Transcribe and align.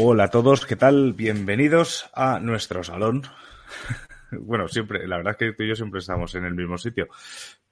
Hola 0.00 0.24
a 0.24 0.30
todos, 0.30 0.64
¿qué 0.64 0.76
tal? 0.76 1.12
Bienvenidos 1.12 2.08
a 2.14 2.38
nuestro 2.38 2.84
salón. 2.84 3.24
bueno, 4.30 4.68
siempre, 4.68 5.08
la 5.08 5.16
verdad 5.16 5.32
es 5.32 5.38
que 5.38 5.52
tú 5.54 5.64
y 5.64 5.68
yo 5.70 5.74
siempre 5.74 5.98
estamos 5.98 6.36
en 6.36 6.44
el 6.44 6.54
mismo 6.54 6.78
sitio. 6.78 7.08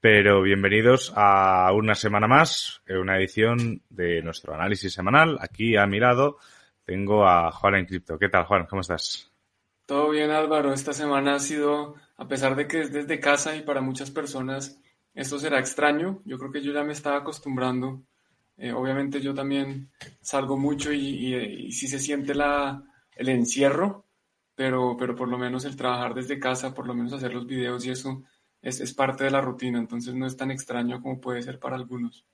Pero 0.01 0.43
bienvenidos 0.43 1.13
a 1.15 1.71
una 1.73 1.95
semana 1.95 2.27
más, 2.27 2.83
una 2.89 3.17
edición 3.17 3.81
de 3.91 4.23
nuestro 4.23 4.55
análisis 4.55 4.93
semanal. 4.93 5.39
Aquí 5.41 5.77
a 5.77 5.87
mi 5.87 6.01
lado 6.01 6.39
tengo 6.85 7.29
a 7.29 7.53
Juan 7.53 7.77
en 7.77 7.87
Cripto. 7.87 8.19
¿Qué 8.19 8.29
tal, 8.29 8.45
Juan? 8.47 8.67
¿Cómo 8.67 8.81
estás? 8.81 9.31
Todo 9.87 10.11
bien, 10.11 10.33
Álvaro. 10.33 10.73
Esta 10.73 10.93
semana 10.93 11.37
ha 11.37 11.39
sido, 11.39 11.95
a 12.17 12.27
pesar 12.27 12.57
de 12.57 12.67
que 12.67 12.81
es 12.81 12.93
desde 12.93 13.21
casa 13.21 13.55
y 13.55 13.63
para 13.63 13.83
muchas 13.83 14.11
personas 14.11 14.81
esto 15.15 15.39
será 15.39 15.61
extraño, 15.61 16.23
yo 16.25 16.39
creo 16.39 16.51
que 16.51 16.61
yo 16.61 16.73
ya 16.73 16.83
me 16.83 16.93
estaba 16.93 17.19
acostumbrando. 17.19 18.03
Eh, 18.59 18.73
obviamente 18.73 19.21
yo 19.21 19.35
también 19.35 19.91
salgo 20.21 20.57
mucho 20.57 20.93
y, 20.93 21.35
y, 21.35 21.73
sí 21.73 21.89
se 21.89 21.99
siente 21.99 22.35
la, 22.35 22.83
el 23.15 23.29
encierro, 23.29 24.07
pero, 24.55 24.97
pero 24.99 25.15
por 25.15 25.29
lo 25.29 25.37
menos 25.37 25.65
el 25.65 25.77
trabajar 25.77 26.15
desde 26.15 26.39
casa, 26.39 26.73
por 26.73 26.87
lo 26.87 26.95
menos 26.95 27.13
hacer 27.13 27.35
los 27.35 27.47
videos 27.47 27.85
y 27.85 27.91
eso 27.91 28.23
es, 28.63 28.81
es 28.81 28.95
parte 28.95 29.25
de 29.25 29.31
la 29.31 29.43
rutina, 29.43 29.79
entonces 29.79 30.15
no 30.15 30.27
es 30.27 30.37
tan 30.37 30.51
extraño 30.51 31.03
como 31.03 31.21
puede 31.21 31.43
ser 31.43 31.59
para 31.59 31.77
algunos. 31.77 32.25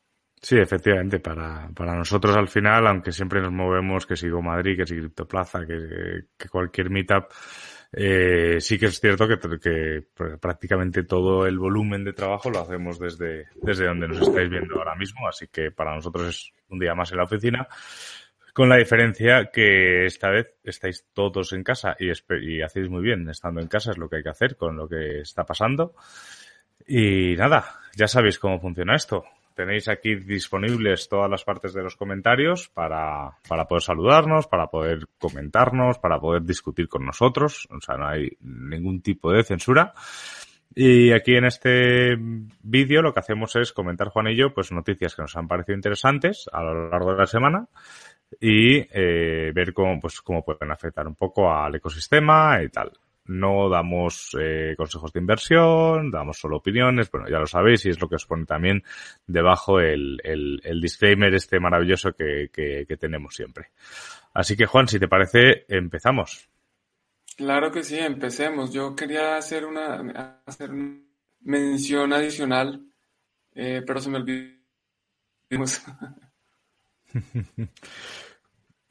Sí, 0.40 0.56
efectivamente, 0.56 1.20
para, 1.20 1.70
para 1.74 1.94
nosotros 1.94 2.36
al 2.36 2.48
final, 2.48 2.86
aunque 2.88 3.12
siempre 3.12 3.40
nos 3.40 3.52
movemos, 3.52 4.06
que 4.06 4.16
sigo 4.16 4.42
Madrid, 4.42 4.76
que 4.76 4.86
si 4.86 4.96
Criptoplaza, 4.96 5.64
que, 5.64 6.24
que 6.36 6.48
cualquier 6.48 6.90
meetup, 6.90 7.26
eh, 7.92 8.56
sí 8.60 8.78
que 8.78 8.86
es 8.86 8.98
cierto 8.98 9.28
que, 9.28 10.04
prácticamente 10.40 11.04
todo 11.04 11.46
el 11.46 11.58
volumen 11.58 12.04
de 12.04 12.14
trabajo 12.14 12.50
lo 12.50 12.60
hacemos 12.60 12.98
desde, 12.98 13.48
desde 13.54 13.86
donde 13.86 14.08
nos 14.08 14.22
estáis 14.22 14.48
viendo 14.48 14.78
ahora 14.78 14.94
mismo, 14.94 15.28
así 15.28 15.48
que 15.48 15.70
para 15.70 15.94
nosotros 15.94 16.28
es 16.28 16.52
un 16.70 16.78
día 16.78 16.94
más 16.94 17.10
en 17.12 17.18
la 17.18 17.24
oficina, 17.24 17.68
con 18.54 18.68
la 18.68 18.76
diferencia 18.76 19.50
que 19.52 20.06
esta 20.06 20.30
vez 20.30 20.54
estáis 20.64 21.06
todos 21.12 21.52
en 21.52 21.62
casa 21.62 21.96
y 21.98 22.62
hacéis 22.62 22.88
muy 22.88 23.02
bien 23.02 23.28
estando 23.28 23.60
en 23.60 23.68
casa, 23.68 23.92
es 23.92 23.98
lo 23.98 24.08
que 24.08 24.16
hay 24.16 24.22
que 24.22 24.30
hacer 24.30 24.56
con 24.56 24.76
lo 24.76 24.88
que 24.88 25.20
está 25.20 25.44
pasando. 25.44 25.94
Y 26.86 27.34
nada, 27.36 27.80
ya 27.94 28.08
sabéis 28.08 28.38
cómo 28.38 28.60
funciona 28.60 28.96
esto 28.96 29.24
Tenéis 29.54 29.88
aquí 29.88 30.16
disponibles 30.16 31.08
todas 31.08 31.30
las 31.30 31.44
partes 31.44 31.72
de 31.72 31.82
los 31.82 31.96
comentarios 31.96 32.68
para, 32.68 33.38
para 33.48 33.66
poder 33.66 33.82
saludarnos, 33.82 34.46
para 34.46 34.66
poder 34.68 35.06
comentarnos, 35.18 35.98
para 35.98 36.18
poder 36.18 36.42
discutir 36.42 36.88
con 36.88 37.04
nosotros. 37.04 37.68
O 37.70 37.80
sea, 37.80 37.96
no 37.96 38.08
hay 38.08 38.30
ningún 38.40 39.02
tipo 39.02 39.32
de 39.32 39.44
censura. 39.44 39.92
Y 40.74 41.12
aquí 41.12 41.34
en 41.34 41.44
este 41.44 42.16
vídeo 42.62 43.02
lo 43.02 43.12
que 43.12 43.20
hacemos 43.20 43.54
es 43.56 43.72
comentar 43.72 44.08
Juan 44.08 44.28
y 44.28 44.36
yo 44.36 44.54
pues 44.54 44.72
noticias 44.72 45.14
que 45.14 45.22
nos 45.22 45.36
han 45.36 45.46
parecido 45.46 45.76
interesantes 45.76 46.48
a 46.50 46.62
lo 46.62 46.88
largo 46.88 47.12
de 47.12 47.18
la 47.18 47.26
semana 47.26 47.66
y 48.40 48.78
eh, 48.78 49.52
ver 49.54 49.74
cómo 49.74 50.00
pues 50.00 50.22
cómo 50.22 50.42
pueden 50.42 50.70
afectar 50.72 51.06
un 51.06 51.14
poco 51.14 51.52
al 51.52 51.74
ecosistema 51.74 52.62
y 52.62 52.70
tal. 52.70 52.90
No 53.24 53.68
damos 53.68 54.36
eh, 54.40 54.74
consejos 54.76 55.12
de 55.12 55.20
inversión, 55.20 56.10
damos 56.10 56.38
solo 56.38 56.56
opiniones, 56.56 57.10
bueno, 57.10 57.28
ya 57.28 57.38
lo 57.38 57.46
sabéis 57.46 57.86
y 57.86 57.90
es 57.90 58.00
lo 58.00 58.08
que 58.08 58.16
os 58.16 58.26
pone 58.26 58.46
también 58.46 58.82
debajo 59.26 59.78
el, 59.80 60.20
el, 60.24 60.60
el 60.64 60.80
disclaimer 60.80 61.32
este 61.34 61.60
maravilloso 61.60 62.12
que, 62.12 62.50
que, 62.52 62.84
que 62.86 62.96
tenemos 62.96 63.34
siempre. 63.34 63.68
Así 64.34 64.56
que 64.56 64.66
Juan, 64.66 64.88
si 64.88 64.98
te 64.98 65.08
parece, 65.08 65.64
empezamos. 65.68 66.48
Claro 67.36 67.70
que 67.70 67.82
sí, 67.82 67.98
empecemos. 67.98 68.72
Yo 68.72 68.94
quería 68.94 69.36
hacer 69.36 69.64
una, 69.64 70.42
hacer 70.46 70.70
una 70.70 71.00
mención 71.40 72.12
adicional, 72.12 72.84
eh, 73.54 73.82
pero 73.86 74.00
se 74.00 74.10
me 74.10 74.18
olvidó. 74.18 74.52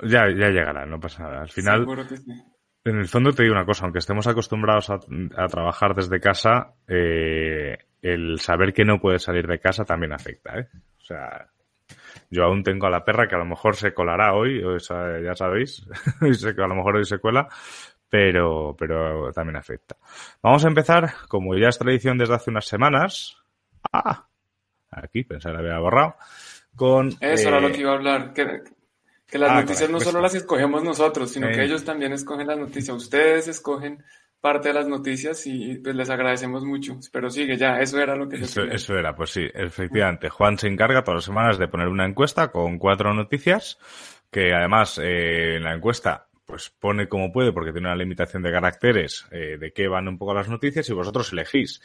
ya, 0.03 0.29
ya 0.29 0.49
llegará, 0.49 0.85
no 0.85 0.99
pasa 0.99 1.23
nada. 1.23 1.41
Al 1.41 1.49
final, 1.49 1.79
Seguro 1.79 2.07
que 2.07 2.17
sí. 2.17 2.31
En 2.83 2.97
el 2.97 3.07
fondo 3.07 3.31
te 3.31 3.43
digo 3.43 3.53
una 3.53 3.65
cosa, 3.65 3.85
aunque 3.85 3.99
estemos 3.99 4.25
acostumbrados 4.27 4.89
a, 4.89 4.99
a 5.37 5.47
trabajar 5.47 5.93
desde 5.93 6.19
casa, 6.19 6.73
eh, 6.87 7.77
el 8.01 8.39
saber 8.39 8.73
que 8.73 8.85
no 8.85 8.99
puedes 8.99 9.23
salir 9.23 9.45
de 9.47 9.59
casa 9.59 9.85
también 9.85 10.13
afecta, 10.13 10.59
¿eh? 10.59 10.67
O 10.99 11.03
sea, 11.03 11.47
yo 12.29 12.43
aún 12.43 12.63
tengo 12.63 12.87
a 12.87 12.89
la 12.89 13.03
perra 13.03 13.27
que 13.27 13.35
a 13.35 13.39
lo 13.39 13.45
mejor 13.45 13.75
se 13.75 13.93
colará 13.93 14.33
hoy, 14.33 14.63
o 14.63 14.79
sea, 14.79 15.19
ya 15.21 15.35
sabéis, 15.35 15.85
a 16.21 16.67
lo 16.67 16.75
mejor 16.75 16.97
hoy 16.97 17.05
se 17.05 17.19
cuela, 17.19 17.47
pero, 18.09 18.75
pero 18.77 19.31
también 19.31 19.57
afecta. 19.57 19.95
Vamos 20.41 20.65
a 20.65 20.69
empezar, 20.69 21.13
como 21.27 21.55
ya 21.55 21.69
es 21.69 21.77
tradición 21.77 22.17
desde 22.17 22.35
hace 22.35 22.49
unas 22.49 22.65
semanas, 22.65 23.37
ah, 23.91 24.27
aquí, 24.89 25.23
pensé 25.23 25.49
que 25.49 25.53
la 25.53 25.59
había 25.59 25.79
borrado, 25.79 26.15
con... 26.75 27.09
Eso 27.09 27.21
eh, 27.21 27.47
era 27.47 27.59
lo 27.59 27.71
que 27.71 27.81
iba 27.81 27.91
a 27.91 27.95
hablar, 27.95 28.33
que 29.31 29.37
las 29.37 29.51
ah, 29.51 29.61
noticias 29.61 29.89
no 29.89 30.01
solo 30.01 30.19
las 30.19 30.35
escogemos 30.35 30.83
nosotros, 30.83 31.31
sino 31.31 31.47
eh. 31.47 31.53
que 31.53 31.63
ellos 31.63 31.85
también 31.85 32.11
escogen 32.11 32.47
las 32.47 32.59
noticias. 32.59 32.95
Ustedes 32.97 33.47
escogen 33.47 34.03
parte 34.41 34.67
de 34.67 34.73
las 34.73 34.87
noticias 34.87 35.47
y 35.47 35.75
pues 35.75 35.95
les 35.95 36.09
agradecemos 36.09 36.65
mucho. 36.65 36.99
Pero 37.13 37.29
sigue 37.29 37.55
ya, 37.55 37.79
eso 37.79 38.01
era 38.01 38.15
lo 38.15 38.27
que 38.27 38.39
yo 38.39 38.45
eso, 38.45 38.63
eso 38.63 38.97
era, 38.97 39.15
pues 39.15 39.29
sí, 39.29 39.47
efectivamente. 39.53 40.27
Juan 40.29 40.57
se 40.57 40.67
encarga 40.67 41.05
todas 41.05 41.19
las 41.19 41.25
semanas 41.25 41.57
de 41.57 41.69
poner 41.69 41.87
una 41.87 42.05
encuesta 42.05 42.51
con 42.51 42.77
cuatro 42.77 43.13
noticias, 43.13 43.79
que 44.29 44.53
además 44.53 44.99
eh, 45.01 45.55
en 45.55 45.63
la 45.63 45.73
encuesta 45.73 46.27
pues 46.45 46.69
pone 46.69 47.07
como 47.07 47.31
puede 47.31 47.53
porque 47.53 47.71
tiene 47.71 47.87
una 47.87 47.95
limitación 47.95 48.43
de 48.43 48.51
caracteres 48.51 49.25
eh, 49.31 49.57
de 49.57 49.71
qué 49.71 49.87
van 49.87 50.09
un 50.09 50.17
poco 50.17 50.33
las 50.33 50.49
noticias 50.49 50.89
y 50.89 50.93
vosotros 50.93 51.31
elegís. 51.31 51.81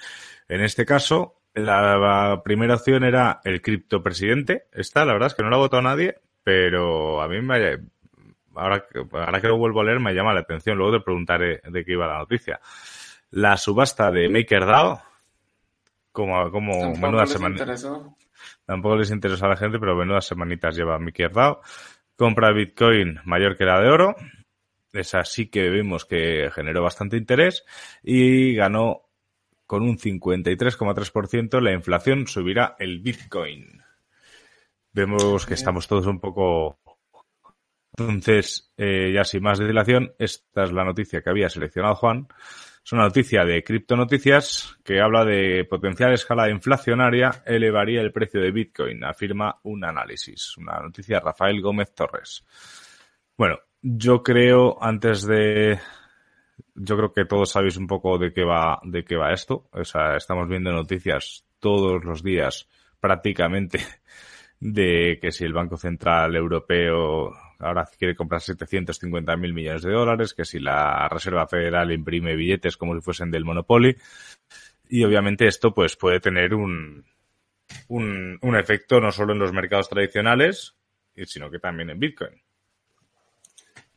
En 0.49 0.62
este 0.62 0.85
caso, 0.85 1.43
la, 1.55 1.97
la 1.97 2.43
primera 2.43 2.75
opción 2.75 3.05
era 3.05 3.41
el 3.45 3.62
criptopresidente. 3.62 4.67
Esta, 4.73 5.05
la 5.05 5.12
verdad 5.12 5.29
es 5.29 5.35
que 5.35 5.45
no 5.45 5.51
la 5.51 5.56
ha 5.56 5.61
votado 5.61 5.83
nadie, 5.83 6.17
pero 6.47 7.21
a 7.21 7.27
mí 7.27 7.43
me, 7.43 7.77
ahora, 8.55 8.87
ahora 9.11 9.41
que 9.41 9.49
lo 9.49 9.59
vuelvo 9.59 9.81
a 9.81 9.84
leer 9.84 9.99
me 9.99 10.15
llama 10.15 10.33
la 10.33 10.43
atención, 10.43 10.79
luego 10.79 10.99
te 10.99 11.05
preguntaré 11.05 11.61
de 11.69 11.84
qué 11.84 11.91
iba 11.91 12.07
la 12.07 12.19
noticia. 12.19 12.61
La 13.33 13.57
subasta 13.57 14.12
de 14.12 14.29
MakerDAO, 14.29 15.03
como, 16.12 16.49
como 16.53 16.95
menudas 16.95 17.31
semanas. 17.31 17.85
Tampoco 18.65 18.95
les 18.95 19.11
interesa 19.11 19.47
a 19.47 19.49
la 19.49 19.56
gente, 19.56 19.81
pero 19.81 19.97
menudas 19.97 20.25
semanitas 20.25 20.77
lleva 20.77 21.01
MakerDAO. 21.01 21.62
Compra 22.15 22.53
Bitcoin 22.53 23.19
mayor 23.25 23.56
que 23.56 23.65
la 23.65 23.81
de 23.81 23.89
oro. 23.89 24.15
Esa 24.93 25.25
sí 25.25 25.49
que 25.49 25.69
vimos 25.69 26.05
que 26.05 26.49
generó 26.55 26.81
bastante 26.81 27.17
interés 27.17 27.65
y 28.05 28.55
ganó 28.55 29.09
con 29.67 29.83
un 29.83 29.99
53,3%. 29.99 31.61
La 31.61 31.73
inflación 31.73 32.29
subirá 32.29 32.77
el 32.79 33.01
Bitcoin. 33.01 33.83
Vemos 34.97 35.45
que 35.45 35.53
estamos 35.53 35.87
todos 35.87 36.07
un 36.07 36.19
poco. 36.19 36.79
Entonces, 37.99 38.73
eh, 38.79 39.12
ya 39.12 39.25
sin 39.25 39.43
más 39.43 39.59
dilación, 39.59 40.15
esta 40.19 40.65
es 40.65 40.73
la 40.73 40.84
noticia 40.84 41.21
que 41.21 41.29
había 41.29 41.51
seleccionado 41.51 41.97
Juan. 41.97 42.27
Es 42.83 42.93
una 42.93 43.03
noticia 43.03 43.45
de 43.45 43.62
Criptonoticias 43.62 44.79
que 44.83 45.03
habla 45.03 45.27
de 45.27 45.67
potencial 45.69 46.15
escala 46.15 46.49
inflacionaria 46.49 47.43
elevaría 47.44 48.00
el 48.00 48.11
precio 48.11 48.41
de 48.41 48.50
Bitcoin, 48.50 49.05
afirma 49.05 49.61
un 49.65 49.85
análisis. 49.85 50.56
Una 50.56 50.81
noticia 50.81 51.20
Rafael 51.20 51.61
Gómez 51.61 51.94
Torres. 51.94 52.47
Bueno, 53.37 53.59
yo 53.82 54.23
creo, 54.23 54.82
antes 54.82 55.26
de, 55.26 55.79
yo 56.75 56.97
creo 56.97 57.12
que 57.12 57.26
todos 57.26 57.50
sabéis 57.50 57.76
un 57.76 57.87
poco 57.87 58.17
de 58.17 58.32
qué 58.32 58.44
va, 58.44 58.81
de 58.82 59.05
qué 59.05 59.17
va 59.17 59.35
esto. 59.35 59.69
O 59.73 59.85
sea, 59.85 60.17
estamos 60.17 60.49
viendo 60.49 60.73
noticias 60.73 61.44
todos 61.59 62.03
los 62.03 62.23
días, 62.23 62.67
prácticamente, 62.99 63.81
de 64.73 65.19
que 65.21 65.31
si 65.31 65.45
el 65.45 65.53
Banco 65.53 65.77
Central 65.77 66.35
Europeo 66.35 67.33
ahora 67.61 67.89
quiere 67.97 68.17
comprar 68.17 68.41
750 68.41 69.37
mil 69.37 69.55
millones 69.55 69.83
de 69.83 69.93
dólares, 69.93 70.35
que 70.35 70.45
si 70.45 70.59
la 70.59 71.09
Reserva 71.09 71.47
Federal 71.47 71.93
imprime 71.93 72.35
billetes 72.35 72.77
como 72.77 72.95
si 72.95 73.01
fuesen 73.01 73.31
del 73.31 73.45
Monopoly. 73.45 73.97
Y 74.89 75.05
obviamente 75.05 75.47
esto 75.47 75.73
pues 75.73 75.95
puede 75.95 76.19
tener 76.19 76.53
un, 76.53 77.05
un, 77.89 78.39
un 78.43 78.57
efecto 78.57 79.01
no 79.01 79.13
solo 79.13 79.35
en 79.35 79.39
los 79.39 79.53
mercados 79.53 79.89
tradicionales, 79.89 80.75
sino 81.15 81.49
que 81.49 81.61
también 81.61 81.91
en 81.91 82.01
Bitcoin. 82.01 82.43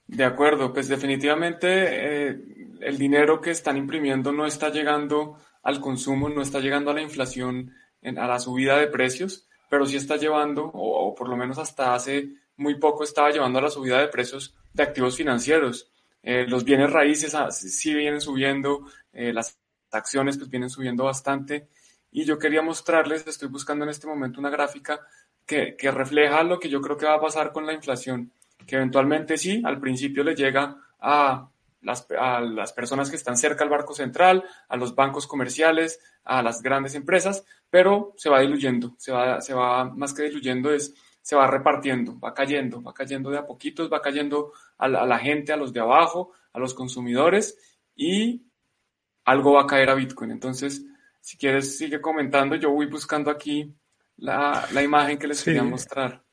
De 0.05 0.23
acuerdo, 0.23 0.71
pues 0.71 0.87
definitivamente 0.87 1.67
eh, 1.67 2.39
el 2.81 2.97
dinero 2.97 3.41
que 3.41 3.51
están 3.51 3.75
imprimiendo 3.75 4.31
no 4.31 4.45
está 4.45 4.69
llegando 4.69 5.39
al 5.63 5.81
consumo, 5.81 6.29
no 6.29 6.43
está 6.43 6.59
llegando 6.59 6.91
a 6.91 6.93
la 6.93 7.01
inflación, 7.01 7.73
a 8.03 8.27
la 8.27 8.39
subida 8.39 8.77
de 8.77 8.87
precios 8.87 9.48
pero 9.69 9.85
sí 9.85 9.95
está 9.95 10.17
llevando, 10.17 10.65
o, 10.73 11.13
por 11.15 11.29
lo 11.29 11.37
menos 11.37 11.57
hasta 11.59 11.93
hace 11.93 12.29
muy 12.57 12.75
poco 12.75 13.03
estaba 13.03 13.31
llevando 13.31 13.59
a 13.59 13.61
la 13.61 13.69
subida 13.69 13.99
de 13.99 14.07
precios 14.07 14.55
de 14.73 14.83
activos 14.83 15.15
financieros. 15.15 15.91
Eh, 16.21 16.45
los 16.47 16.65
bienes 16.65 16.91
raíces 16.91 17.33
ah, 17.35 17.51
sí 17.51 17.93
vienen 17.93 18.19
subiendo, 18.19 18.85
eh, 19.13 19.31
las 19.31 19.57
acciones 19.91 20.37
pues 20.37 20.49
vienen 20.49 20.69
subiendo 20.69 21.05
bastante 21.05 21.69
y 22.11 22.25
yo 22.25 22.37
quería 22.37 22.61
mostrarles, 22.61 23.25
estoy 23.27 23.47
buscando 23.47 23.85
en 23.85 23.91
este 23.91 24.07
momento 24.07 24.39
una 24.39 24.49
gráfica 24.49 24.99
que, 25.45 25.75
que 25.77 25.91
refleja 25.91 26.43
lo 26.43 26.59
que 26.59 26.69
yo 26.69 26.81
creo 26.81 26.97
que 26.97 27.05
va 27.05 27.15
a 27.15 27.21
pasar 27.21 27.51
con 27.51 27.65
la 27.65 27.73
inflación, 27.73 28.31
que 28.67 28.75
eventualmente 28.75 29.37
sí, 29.37 29.61
al 29.63 29.79
principio 29.79 30.23
le 30.23 30.35
llega 30.35 30.77
a 30.99 31.49
las, 31.81 32.07
a 32.17 32.41
las 32.41 32.73
personas 32.73 33.09
que 33.09 33.15
están 33.15 33.37
cerca 33.37 33.63
al 33.63 33.69
barco 33.69 33.93
central, 33.93 34.43
a 34.67 34.77
los 34.77 34.95
bancos 34.95 35.27
comerciales, 35.27 35.99
a 36.23 36.41
las 36.41 36.61
grandes 36.61 36.95
empresas, 36.95 37.45
pero 37.69 38.13
se 38.17 38.29
va 38.29 38.41
diluyendo, 38.41 38.95
se 38.97 39.11
va, 39.11 39.41
se 39.41 39.53
va 39.53 39.85
más 39.85 40.13
que 40.13 40.23
diluyendo, 40.23 40.71
es, 40.73 40.93
se 41.21 41.35
va 41.35 41.47
repartiendo, 41.47 42.19
va 42.19 42.33
cayendo, 42.33 42.81
va 42.81 42.93
cayendo 42.93 43.29
de 43.29 43.37
a 43.37 43.45
poquitos, 43.45 43.91
va 43.91 44.01
cayendo 44.01 44.51
a 44.77 44.87
la, 44.87 45.03
a 45.03 45.05
la 45.05 45.19
gente, 45.19 45.53
a 45.53 45.57
los 45.57 45.73
de 45.73 45.79
abajo, 45.79 46.33
a 46.53 46.59
los 46.59 46.73
consumidores 46.73 47.57
y 47.95 48.45
algo 49.25 49.53
va 49.53 49.63
a 49.63 49.67
caer 49.67 49.89
a 49.89 49.95
Bitcoin. 49.95 50.31
Entonces, 50.31 50.85
si 51.21 51.37
quieres, 51.37 51.77
sigue 51.77 52.01
comentando. 52.01 52.55
Yo 52.55 52.71
voy 52.71 52.87
buscando 52.87 53.29
aquí 53.29 53.75
la, 54.17 54.67
la 54.71 54.81
imagen 54.81 55.17
que 55.17 55.27
les 55.27 55.43
quería 55.43 55.63
mostrar. 55.63 56.23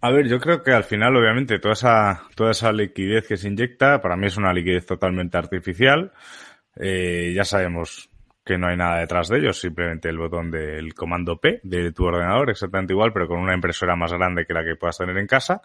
A 0.00 0.12
ver, 0.12 0.28
yo 0.28 0.38
creo 0.38 0.62
que 0.62 0.70
al 0.70 0.84
final, 0.84 1.16
obviamente, 1.16 1.58
toda 1.58 1.72
esa, 1.72 2.22
toda 2.36 2.52
esa 2.52 2.72
liquidez 2.72 3.26
que 3.26 3.36
se 3.36 3.48
inyecta, 3.48 4.00
para 4.00 4.16
mí 4.16 4.28
es 4.28 4.36
una 4.36 4.52
liquidez 4.52 4.86
totalmente 4.86 5.36
artificial. 5.36 6.12
Eh, 6.76 7.32
ya 7.34 7.44
sabemos 7.44 8.08
que 8.44 8.56
no 8.56 8.68
hay 8.68 8.76
nada 8.76 9.00
detrás 9.00 9.28
de 9.28 9.38
ellos, 9.38 9.60
simplemente 9.60 10.08
el 10.08 10.16
botón 10.16 10.50
del 10.52 10.94
comando 10.94 11.38
P 11.38 11.60
de 11.64 11.92
tu 11.92 12.04
ordenador, 12.04 12.48
exactamente 12.50 12.92
igual, 12.92 13.12
pero 13.12 13.26
con 13.26 13.40
una 13.40 13.54
impresora 13.54 13.96
más 13.96 14.12
grande 14.12 14.46
que 14.46 14.54
la 14.54 14.64
que 14.64 14.76
puedas 14.76 14.96
tener 14.98 15.18
en 15.18 15.26
casa. 15.26 15.60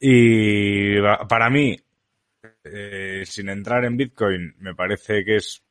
Y 0.00 0.98
para 1.28 1.50
mí, 1.50 1.76
eh, 2.64 3.22
sin 3.26 3.50
entrar 3.50 3.84
en 3.84 3.96
Bitcoin, 3.98 4.54
me 4.58 4.74
parece 4.74 5.22
que 5.22 5.36
es, 5.36 5.62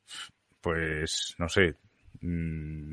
pues, 0.62 1.36
no 1.40 1.50
sé, 1.50 1.74
mmm, 2.22 2.92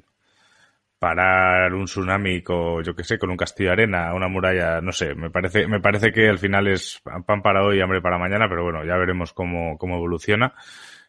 parar 0.98 1.74
un 1.74 1.84
tsunami 1.84 2.42
con, 2.42 2.82
yo 2.82 2.94
que 2.94 3.04
sé, 3.04 3.18
con 3.18 3.30
un 3.30 3.36
castillo 3.36 3.70
de 3.70 3.72
arena, 3.74 4.14
una 4.14 4.28
muralla, 4.28 4.80
no 4.80 4.92
sé, 4.92 5.14
me 5.14 5.30
parece, 5.30 5.66
me 5.66 5.80
parece 5.80 6.12
que 6.12 6.28
al 6.28 6.38
final 6.38 6.68
es 6.68 7.02
pan 7.26 7.42
para 7.42 7.64
hoy 7.64 7.78
y 7.78 7.80
hambre 7.80 8.00
para 8.00 8.18
mañana, 8.18 8.48
pero 8.48 8.64
bueno, 8.64 8.84
ya 8.84 8.96
veremos 8.96 9.32
cómo, 9.32 9.76
cómo 9.78 9.96
evoluciona. 9.96 10.54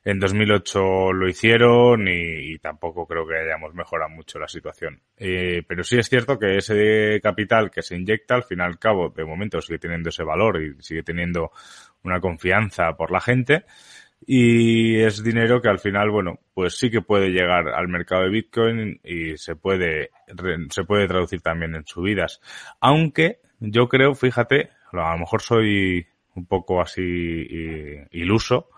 En 0.04 0.20
2008 0.20 1.12
lo 1.12 1.28
hicieron 1.28 2.08
y, 2.08 2.54
y, 2.54 2.60
tampoco 2.60 3.06
creo 3.06 3.28
que 3.28 3.36
hayamos 3.36 3.74
mejorado 3.74 4.10
mucho 4.10 4.40
la 4.40 4.48
situación. 4.48 5.02
Eh, 5.18 5.64
pero 5.68 5.84
sí 5.84 5.98
es 5.98 6.08
cierto 6.08 6.40
que 6.40 6.58
ese 6.58 7.20
capital 7.22 7.70
que 7.70 7.82
se 7.82 7.98
inyecta, 7.98 8.36
al 8.36 8.44
fin 8.44 8.60
y 8.60 8.62
al 8.62 8.80
cabo, 8.80 9.10
de 9.10 9.26
momento 9.26 9.60
sigue 9.60 9.80
teniendo 9.80 10.08
ese 10.08 10.24
valor 10.24 10.62
y 10.62 10.82
sigue 10.82 11.04
teniendo 11.04 11.52
una 12.04 12.22
confianza 12.22 12.94
por 12.96 13.12
la 13.12 13.20
gente 13.20 13.66
y 14.26 15.00
es 15.00 15.24
dinero 15.24 15.62
que 15.62 15.70
al 15.70 15.80
final, 15.80 16.10
bueno, 16.10 16.40
pues 16.54 16.78
sí 16.78 16.90
que 16.90 17.02
puede 17.02 17.30
llegar 17.30 17.70
al 17.70 17.88
mercado 17.88 18.24
de 18.24 18.30
Bitcoin 18.30 19.00
y 19.04 19.38
se 19.38 19.56
puede, 19.56 20.12
se 20.70 20.84
puede 20.84 21.08
traducir 21.08 21.42
también 21.42 21.76
en 21.76 21.86
subidas. 21.86 22.42
Aunque 22.80 23.40
yo 23.60 23.88
creo, 23.88 24.16
fíjate, 24.16 24.72
a 24.92 25.12
lo 25.14 25.20
mejor 25.20 25.42
soy 25.42 26.08
un 26.36 26.46
poco 26.46 26.82
así 26.82 27.02
iluso, 28.12 28.70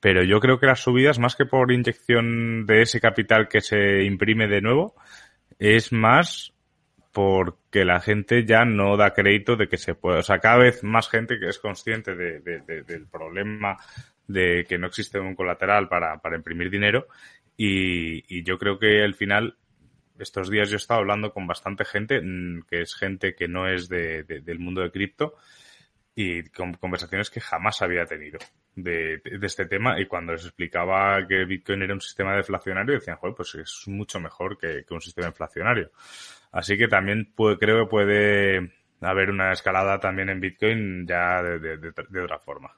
pero 0.00 0.22
yo 0.22 0.40
creo 0.40 0.58
que 0.58 0.66
las 0.66 0.80
subidas, 0.80 1.18
más 1.18 1.36
que 1.36 1.46
por 1.46 1.72
inyección 1.72 2.66
de 2.66 2.82
ese 2.82 3.00
capital 3.00 3.48
que 3.48 3.60
se 3.60 4.04
imprime 4.04 4.46
de 4.46 4.60
nuevo, 4.60 4.94
es 5.58 5.92
más 5.92 6.52
porque 7.12 7.84
la 7.86 8.00
gente 8.00 8.44
ya 8.44 8.66
no 8.66 8.96
da 8.98 9.14
crédito 9.14 9.56
de 9.56 9.68
que 9.68 9.78
se 9.78 9.94
puede, 9.94 10.18
o 10.18 10.22
sea, 10.22 10.38
cada 10.38 10.58
vez 10.58 10.84
más 10.84 11.08
gente 11.08 11.38
que 11.40 11.48
es 11.48 11.58
consciente 11.58 12.14
de, 12.14 12.40
del 12.40 13.06
problema 13.06 13.78
de 14.26 14.64
que 14.68 14.78
no 14.78 14.86
existe 14.86 15.18
un 15.18 15.34
colateral 15.34 15.88
para, 15.88 16.18
para 16.18 16.36
imprimir 16.36 16.70
dinero 16.70 17.06
y, 17.56 18.24
y, 18.36 18.42
yo 18.42 18.58
creo 18.58 18.78
que 18.78 19.02
al 19.02 19.14
final 19.14 19.56
estos 20.18 20.50
días 20.50 20.68
yo 20.68 20.76
he 20.76 20.78
estado 20.78 21.00
hablando 21.00 21.32
con 21.32 21.46
bastante 21.46 21.84
gente 21.84 22.20
mm, 22.20 22.62
que 22.68 22.82
es 22.82 22.94
gente 22.94 23.34
que 23.34 23.48
no 23.48 23.68
es 23.68 23.88
de, 23.88 24.24
de, 24.24 24.40
del 24.40 24.58
mundo 24.58 24.82
de 24.82 24.90
cripto 24.90 25.34
y 26.14 26.44
con 26.44 26.74
conversaciones 26.74 27.30
que 27.30 27.40
jamás 27.40 27.82
había 27.82 28.06
tenido 28.06 28.38
de, 28.74 29.18
de, 29.18 29.46
este 29.46 29.66
tema 29.66 30.00
y 30.00 30.06
cuando 30.06 30.32
les 30.32 30.44
explicaba 30.44 31.26
que 31.26 31.44
Bitcoin 31.44 31.82
era 31.82 31.94
un 31.94 32.00
sistema 32.00 32.34
deflacionario 32.34 32.94
decían, 32.94 33.16
joder, 33.16 33.34
pues 33.36 33.54
es 33.54 33.84
mucho 33.86 34.18
mejor 34.18 34.56
que, 34.58 34.84
que 34.84 34.94
un 34.94 35.00
sistema 35.00 35.28
inflacionario. 35.28 35.90
Así 36.52 36.76
que 36.78 36.88
también 36.88 37.32
puede, 37.34 37.58
creo 37.58 37.84
que 37.84 37.90
puede 37.90 38.72
haber 39.02 39.30
una 39.30 39.52
escalada 39.52 39.98
también 40.00 40.30
en 40.30 40.40
Bitcoin 40.40 41.06
ya 41.06 41.42
de, 41.42 41.78
de 41.78 42.20
otra 42.20 42.38
forma. 42.38 42.74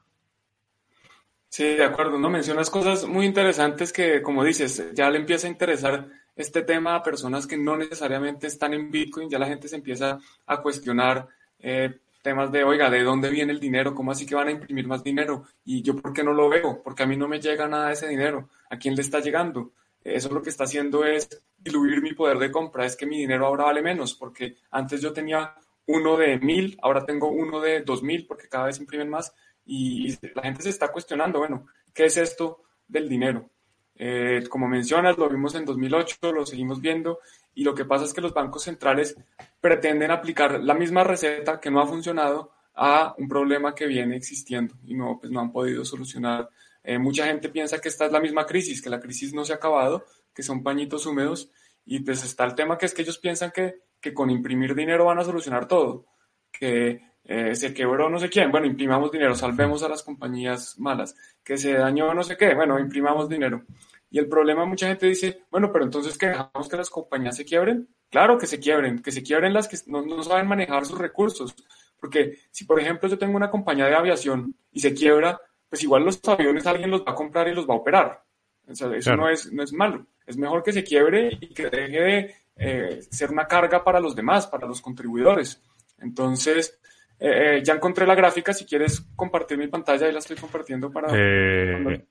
Sí, 1.50 1.64
de 1.64 1.84
acuerdo, 1.84 2.18
¿no? 2.18 2.28
Mencionas 2.28 2.70
cosas 2.70 3.06
muy 3.06 3.24
interesantes 3.24 3.92
que, 3.92 4.20
como 4.22 4.44
dices, 4.44 4.92
ya 4.94 5.10
le 5.10 5.18
empieza 5.18 5.46
a 5.46 5.50
interesar 5.50 6.08
este 6.36 6.62
tema 6.62 6.94
a 6.94 7.02
personas 7.02 7.46
que 7.46 7.56
no 7.56 7.76
necesariamente 7.76 8.46
están 8.46 8.74
en 8.74 8.90
Bitcoin, 8.90 9.30
ya 9.30 9.38
la 9.38 9.46
gente 9.46 9.66
se 9.66 9.76
empieza 9.76 10.18
a 10.46 10.62
cuestionar 10.62 11.26
eh, 11.58 11.98
temas 12.22 12.52
de, 12.52 12.64
oiga, 12.64 12.90
¿de 12.90 13.02
dónde 13.02 13.30
viene 13.30 13.52
el 13.52 13.60
dinero? 13.60 13.94
¿Cómo 13.94 14.12
así 14.12 14.26
que 14.26 14.34
van 14.34 14.48
a 14.48 14.52
imprimir 14.52 14.86
más 14.86 15.02
dinero? 15.02 15.44
Y 15.64 15.82
yo, 15.82 15.96
¿por 15.96 16.12
qué 16.12 16.22
no 16.22 16.32
lo 16.32 16.48
veo? 16.48 16.82
Porque 16.82 17.02
a 17.02 17.06
mí 17.06 17.16
no 17.16 17.28
me 17.28 17.40
llega 17.40 17.66
nada 17.66 17.88
de 17.88 17.94
ese 17.94 18.08
dinero. 18.08 18.50
¿A 18.70 18.76
quién 18.76 18.94
le 18.94 19.00
está 19.02 19.20
llegando? 19.20 19.72
Eso 20.04 20.32
lo 20.32 20.42
que 20.42 20.50
está 20.50 20.64
haciendo 20.64 21.04
es 21.04 21.28
diluir 21.58 22.02
mi 22.02 22.12
poder 22.12 22.38
de 22.38 22.52
compra, 22.52 22.86
es 22.86 22.94
que 22.94 23.06
mi 23.06 23.18
dinero 23.18 23.46
ahora 23.46 23.64
vale 23.64 23.82
menos, 23.82 24.14
porque 24.14 24.56
antes 24.70 25.00
yo 25.00 25.12
tenía 25.12 25.54
uno 25.86 26.16
de 26.16 26.38
mil, 26.38 26.78
ahora 26.82 27.04
tengo 27.04 27.30
uno 27.30 27.60
de 27.60 27.80
dos 27.80 28.02
mil, 28.02 28.26
porque 28.26 28.48
cada 28.48 28.66
vez 28.66 28.78
imprimen 28.78 29.08
más 29.08 29.32
y, 29.68 30.16
la 30.34 30.42
gente 30.42 30.62
se 30.62 30.70
está 30.70 30.90
cuestionando, 30.90 31.40
bueno, 31.40 31.66
¿qué 31.92 32.06
es 32.06 32.16
esto 32.16 32.62
del 32.88 33.06
dinero? 33.06 33.50
Eh, 33.94 34.42
como 34.48 34.66
mencionas, 34.66 35.18
lo 35.18 35.28
vimos 35.28 35.54
en 35.56 35.66
2008, 35.66 36.32
lo 36.32 36.46
seguimos 36.46 36.80
viendo 36.80 37.18
y 37.54 37.64
lo 37.64 37.74
que 37.74 37.84
pasa 37.84 38.06
es 38.06 38.14
que 38.14 38.22
los 38.22 38.32
bancos 38.32 38.62
centrales 38.62 39.16
pretenden 39.60 40.10
aplicar 40.10 40.62
la 40.62 40.72
misma 40.72 41.04
receta 41.04 41.60
que 41.60 41.70
no 41.70 41.82
ha 41.82 41.86
funcionado 41.86 42.52
a 42.74 43.14
un 43.18 43.28
problema 43.28 43.74
que 43.74 43.86
viene 43.86 44.16
existiendo 44.16 44.74
y 44.86 44.94
no, 44.94 45.18
pues 45.20 45.30
no 45.30 45.40
han 45.40 45.52
podido 45.52 45.84
solucionar. 45.84 46.48
Eh, 46.82 46.98
mucha 46.98 47.26
gente 47.26 47.50
piensa 47.50 47.78
que 47.78 47.88
esta 47.88 48.06
es 48.06 48.12
la 48.12 48.20
misma 48.20 48.46
crisis, 48.46 48.80
que 48.80 48.88
la 48.88 49.00
crisis 49.00 49.34
no 49.34 49.44
se 49.44 49.52
ha 49.52 49.56
acabado, 49.56 50.06
que 50.32 50.42
son 50.42 50.62
pañitos 50.62 51.04
húmedos 51.04 51.50
y 51.84 52.00
pues 52.00 52.24
está 52.24 52.44
el 52.44 52.54
tema 52.54 52.78
que 52.78 52.86
es 52.86 52.94
que 52.94 53.02
ellos 53.02 53.18
piensan 53.18 53.50
que, 53.50 53.82
que 54.00 54.14
con 54.14 54.30
imprimir 54.30 54.74
dinero 54.74 55.04
van 55.04 55.18
a 55.18 55.24
solucionar 55.24 55.68
todo, 55.68 56.06
que 56.50 57.07
eh, 57.30 57.54
se 57.54 57.74
quebró 57.74 58.08
no 58.08 58.18
sé 58.18 58.30
quién, 58.30 58.50
bueno, 58.50 58.66
imprimamos 58.66 59.12
dinero, 59.12 59.34
salvemos 59.34 59.82
a 59.82 59.88
las 59.88 60.02
compañías 60.02 60.78
malas, 60.78 61.14
que 61.44 61.58
se 61.58 61.74
dañó 61.74 62.14
no 62.14 62.22
sé 62.22 62.38
qué, 62.38 62.54
bueno, 62.54 62.78
imprimamos 62.78 63.28
dinero. 63.28 63.64
Y 64.10 64.18
el 64.18 64.28
problema, 64.28 64.64
mucha 64.64 64.88
gente 64.88 65.06
dice, 65.06 65.42
bueno, 65.50 65.70
pero 65.70 65.84
entonces 65.84 66.16
que 66.16 66.28
dejamos 66.28 66.68
que 66.70 66.76
las 66.78 66.88
compañías 66.88 67.36
se 67.36 67.44
quiebren. 67.44 67.86
Claro 68.08 68.38
que 68.38 68.46
se 68.46 68.58
quiebren, 68.58 69.02
que 69.02 69.12
se 69.12 69.22
quiebren 69.22 69.52
las 69.52 69.68
que 69.68 69.76
no, 69.86 70.00
no 70.00 70.22
saben 70.22 70.46
manejar 70.46 70.86
sus 70.86 70.98
recursos. 70.98 71.54
Porque 72.00 72.38
si, 72.50 72.64
por 72.64 72.80
ejemplo, 72.80 73.06
yo 73.06 73.18
tengo 73.18 73.36
una 73.36 73.50
compañía 73.50 73.84
de 73.84 73.94
aviación 73.94 74.54
y 74.72 74.80
se 74.80 74.94
quiebra, 74.94 75.38
pues 75.68 75.82
igual 75.82 76.04
los 76.04 76.26
aviones 76.26 76.66
alguien 76.66 76.90
los 76.90 77.02
va 77.02 77.12
a 77.12 77.14
comprar 77.14 77.48
y 77.48 77.54
los 77.54 77.68
va 77.68 77.74
a 77.74 77.78
operar. 77.78 78.24
O 78.66 78.74
sea, 78.74 78.88
eso 78.94 79.10
claro. 79.10 79.24
no, 79.24 79.28
es, 79.28 79.52
no 79.52 79.62
es 79.62 79.72
malo. 79.74 80.06
Es 80.26 80.38
mejor 80.38 80.62
que 80.62 80.72
se 80.72 80.84
quiebre 80.84 81.36
y 81.38 81.52
que 81.52 81.68
deje 81.68 82.00
de 82.00 82.34
eh, 82.56 83.02
ser 83.10 83.30
una 83.30 83.46
carga 83.46 83.84
para 83.84 84.00
los 84.00 84.16
demás, 84.16 84.46
para 84.46 84.66
los 84.66 84.80
contribuidores. 84.80 85.62
Entonces, 85.98 86.78
eh, 87.20 87.56
eh, 87.56 87.62
ya 87.64 87.74
encontré 87.74 88.06
la 88.06 88.14
gráfica, 88.14 88.52
si 88.52 88.64
quieres 88.64 89.00
compartir 89.16 89.58
mi 89.58 89.68
pantalla, 89.68 90.06
ahí 90.06 90.12
la 90.12 90.20
estoy 90.20 90.36
compartiendo 90.36 90.90
para... 90.90 91.08
Eh... 91.12 92.06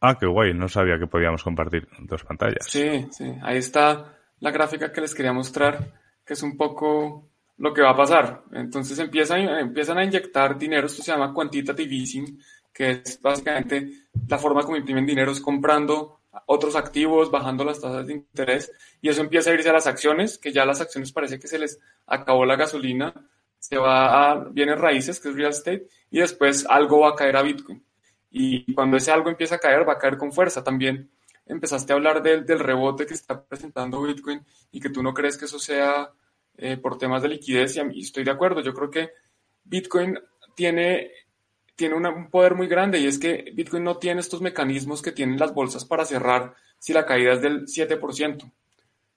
Ah, 0.00 0.16
qué 0.18 0.26
guay, 0.26 0.54
no 0.54 0.68
sabía 0.68 0.98
que 0.98 1.06
podíamos 1.06 1.44
compartir 1.44 1.86
dos 2.00 2.24
pantallas. 2.24 2.64
Sí, 2.66 3.06
sí, 3.10 3.34
ahí 3.42 3.58
está 3.58 4.16
la 4.38 4.50
gráfica 4.50 4.90
que 4.90 5.02
les 5.02 5.14
quería 5.14 5.32
mostrar, 5.32 5.92
que 6.24 6.32
es 6.32 6.42
un 6.42 6.56
poco 6.56 7.28
lo 7.58 7.74
que 7.74 7.82
va 7.82 7.90
a 7.90 7.96
pasar. 7.96 8.42
Entonces 8.52 8.98
empiezan, 8.98 9.40
empiezan 9.40 9.98
a 9.98 10.04
inyectar 10.04 10.58
dinero, 10.58 10.86
esto 10.86 11.02
se 11.02 11.12
llama 11.12 11.34
quantitative 11.34 11.94
easing, 11.94 12.40
que 12.72 12.90
es 12.90 13.20
básicamente 13.20 13.90
la 14.26 14.38
forma 14.38 14.62
como 14.62 14.78
imprimen 14.78 15.04
dinero, 15.04 15.32
es 15.32 15.40
comprando 15.40 16.20
otros 16.46 16.76
activos, 16.76 17.30
bajando 17.30 17.64
las 17.64 17.80
tasas 17.80 18.06
de 18.06 18.14
interés, 18.14 18.72
y 19.02 19.10
eso 19.10 19.20
empieza 19.20 19.50
a 19.50 19.54
irse 19.54 19.68
a 19.68 19.74
las 19.74 19.86
acciones, 19.86 20.38
que 20.38 20.52
ya 20.52 20.64
las 20.64 20.80
acciones 20.80 21.12
parece 21.12 21.38
que 21.38 21.48
se 21.48 21.58
les 21.58 21.78
acabó 22.06 22.46
la 22.46 22.56
gasolina, 22.56 23.12
se 23.60 23.76
va 23.76 24.30
a 24.30 24.44
bienes 24.50 24.80
raíces, 24.80 25.20
que 25.20 25.28
es 25.28 25.34
real 25.36 25.50
estate, 25.50 25.86
y 26.10 26.18
después 26.18 26.66
algo 26.68 27.00
va 27.00 27.10
a 27.10 27.14
caer 27.14 27.36
a 27.36 27.42
Bitcoin. 27.42 27.84
Y 28.30 28.72
cuando 28.74 28.96
ese 28.96 29.12
algo 29.12 29.28
empieza 29.28 29.56
a 29.56 29.58
caer, 29.58 29.88
va 29.88 29.92
a 29.92 29.98
caer 29.98 30.16
con 30.16 30.32
fuerza. 30.32 30.64
También 30.64 31.10
empezaste 31.46 31.92
a 31.92 31.96
hablar 31.96 32.22
del, 32.22 32.46
del 32.46 32.58
rebote 32.58 33.06
que 33.06 33.14
está 33.14 33.44
presentando 33.44 34.02
Bitcoin 34.02 34.40
y 34.72 34.80
que 34.80 34.88
tú 34.88 35.02
no 35.02 35.12
crees 35.12 35.36
que 35.36 35.44
eso 35.44 35.58
sea 35.58 36.10
eh, 36.56 36.76
por 36.78 36.96
temas 36.96 37.22
de 37.22 37.28
liquidez. 37.28 37.76
Y, 37.76 37.80
y, 37.98 38.00
estoy 38.00 38.24
de 38.24 38.30
acuerdo. 38.30 38.60
Yo 38.60 38.72
creo 38.72 38.90
que 38.90 39.10
Bitcoin 39.64 40.18
tiene, 40.54 41.10
tiene 41.76 41.96
un 41.96 42.30
poder 42.30 42.54
muy 42.54 42.66
grande 42.66 42.98
y 42.98 43.06
es 43.06 43.18
que 43.18 43.52
Bitcoin 43.54 43.84
no 43.84 43.98
tiene 43.98 44.20
estos 44.20 44.40
mecanismos 44.40 45.02
que 45.02 45.12
tienen 45.12 45.38
las 45.38 45.52
bolsas 45.52 45.84
para 45.84 46.04
cerrar 46.04 46.54
si 46.78 46.92
la 46.92 47.04
caída 47.04 47.34
es 47.34 47.42
del 47.42 47.66
7%. 47.66 48.50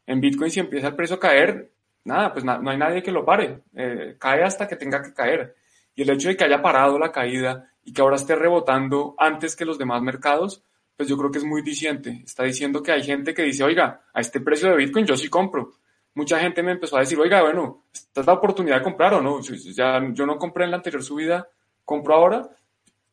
En 0.05 0.19
Bitcoin, 0.19 0.51
si 0.51 0.59
empieza 0.59 0.87
el 0.87 0.95
precio 0.95 1.15
a 1.15 1.19
caer, 1.19 1.71
nada, 2.05 2.33
pues 2.33 2.43
no 2.45 2.69
hay 2.69 2.77
nadie 2.77 3.03
que 3.03 3.11
lo 3.11 3.25
pare, 3.25 3.63
eh, 3.75 4.15
cae 4.19 4.43
hasta 4.43 4.67
que 4.67 4.75
tenga 4.75 5.01
que 5.01 5.13
caer. 5.13 5.55
Y 5.95 6.01
el 6.01 6.09
hecho 6.09 6.29
de 6.29 6.37
que 6.37 6.43
haya 6.43 6.61
parado 6.61 6.97
la 6.97 7.11
caída 7.11 7.69
y 7.83 7.93
que 7.93 8.01
ahora 8.01 8.15
esté 8.15 8.35
rebotando 8.35 9.15
antes 9.17 9.55
que 9.55 9.65
los 9.65 9.77
demás 9.77 10.01
mercados, 10.01 10.63
pues 10.95 11.09
yo 11.09 11.17
creo 11.17 11.31
que 11.31 11.37
es 11.39 11.43
muy 11.43 11.61
diciente. 11.61 12.21
Está 12.23 12.43
diciendo 12.43 12.81
que 12.81 12.91
hay 12.91 13.03
gente 13.03 13.33
que 13.33 13.43
dice, 13.43 13.63
oiga, 13.63 14.01
a 14.13 14.21
este 14.21 14.39
precio 14.39 14.69
de 14.69 14.77
Bitcoin 14.77 15.05
yo 15.05 15.15
sí 15.15 15.29
compro. 15.29 15.73
Mucha 16.15 16.39
gente 16.39 16.61
me 16.61 16.71
empezó 16.71 16.97
a 16.97 17.01
decir, 17.01 17.19
oiga, 17.19 17.41
bueno, 17.41 17.85
esta 17.91 18.21
es 18.21 18.27
la 18.27 18.33
oportunidad 18.33 18.77
de 18.77 18.83
comprar 18.83 19.13
o 19.15 19.21
no. 19.21 19.41
Ya, 19.41 20.01
yo 20.13 20.25
no 20.25 20.37
compré 20.37 20.65
en 20.65 20.71
la 20.71 20.77
anterior 20.77 21.03
subida, 21.03 21.47
compro 21.83 22.13
ahora. 22.15 22.49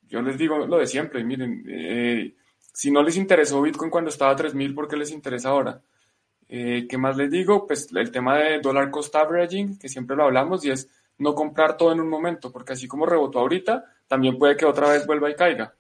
Yo 0.09 0.21
les 0.23 0.37
digo 0.37 0.59
lo 0.67 0.77
de 0.77 0.87
siempre, 0.87 1.25
miren, 1.25 1.65
eh, 1.69 2.35
si 2.73 2.91
no 2.91 3.03
les 3.03 3.17
interesó 3.17 3.63
Bitcoin 3.63 3.91
cuando 3.91 4.11
estaba 4.11 4.33
a 4.33 4.37
3.000, 4.37 4.75
¿por 4.75 4.89
qué 4.89 4.97
les 4.97 5.13
interesa 5.13 5.51
ahora? 5.51 5.81
Eh, 6.53 6.89
¿Qué 6.89 6.99
más 6.99 7.17
les 7.17 7.31
digo? 7.31 7.65
Pues 7.65 7.89
el 7.95 8.11
tema 8.11 8.37
de 8.39 8.61
dollar 8.61 8.91
cost 8.91 9.15
averaging, 9.15 9.79
que 9.79 9.89
siempre 9.89 10.17
lo 10.17 10.25
hablamos, 10.25 10.65
y 10.65 10.71
es 10.73 10.91
no 11.19 11.33
comprar 11.33 11.77
todo 11.77 11.93
en 11.93 12.01
un 12.01 12.09
momento, 12.09 12.51
porque 12.51 12.73
así 12.73 12.89
como 12.89 13.07
rebotó 13.07 13.39
ahorita, 13.39 13.85
también 14.09 14.37
puede 14.37 14.57
que 14.57 14.65
otra 14.65 14.91
vez 14.91 15.07
vuelva 15.07 15.31
y 15.31 15.37
caiga. 15.37 15.73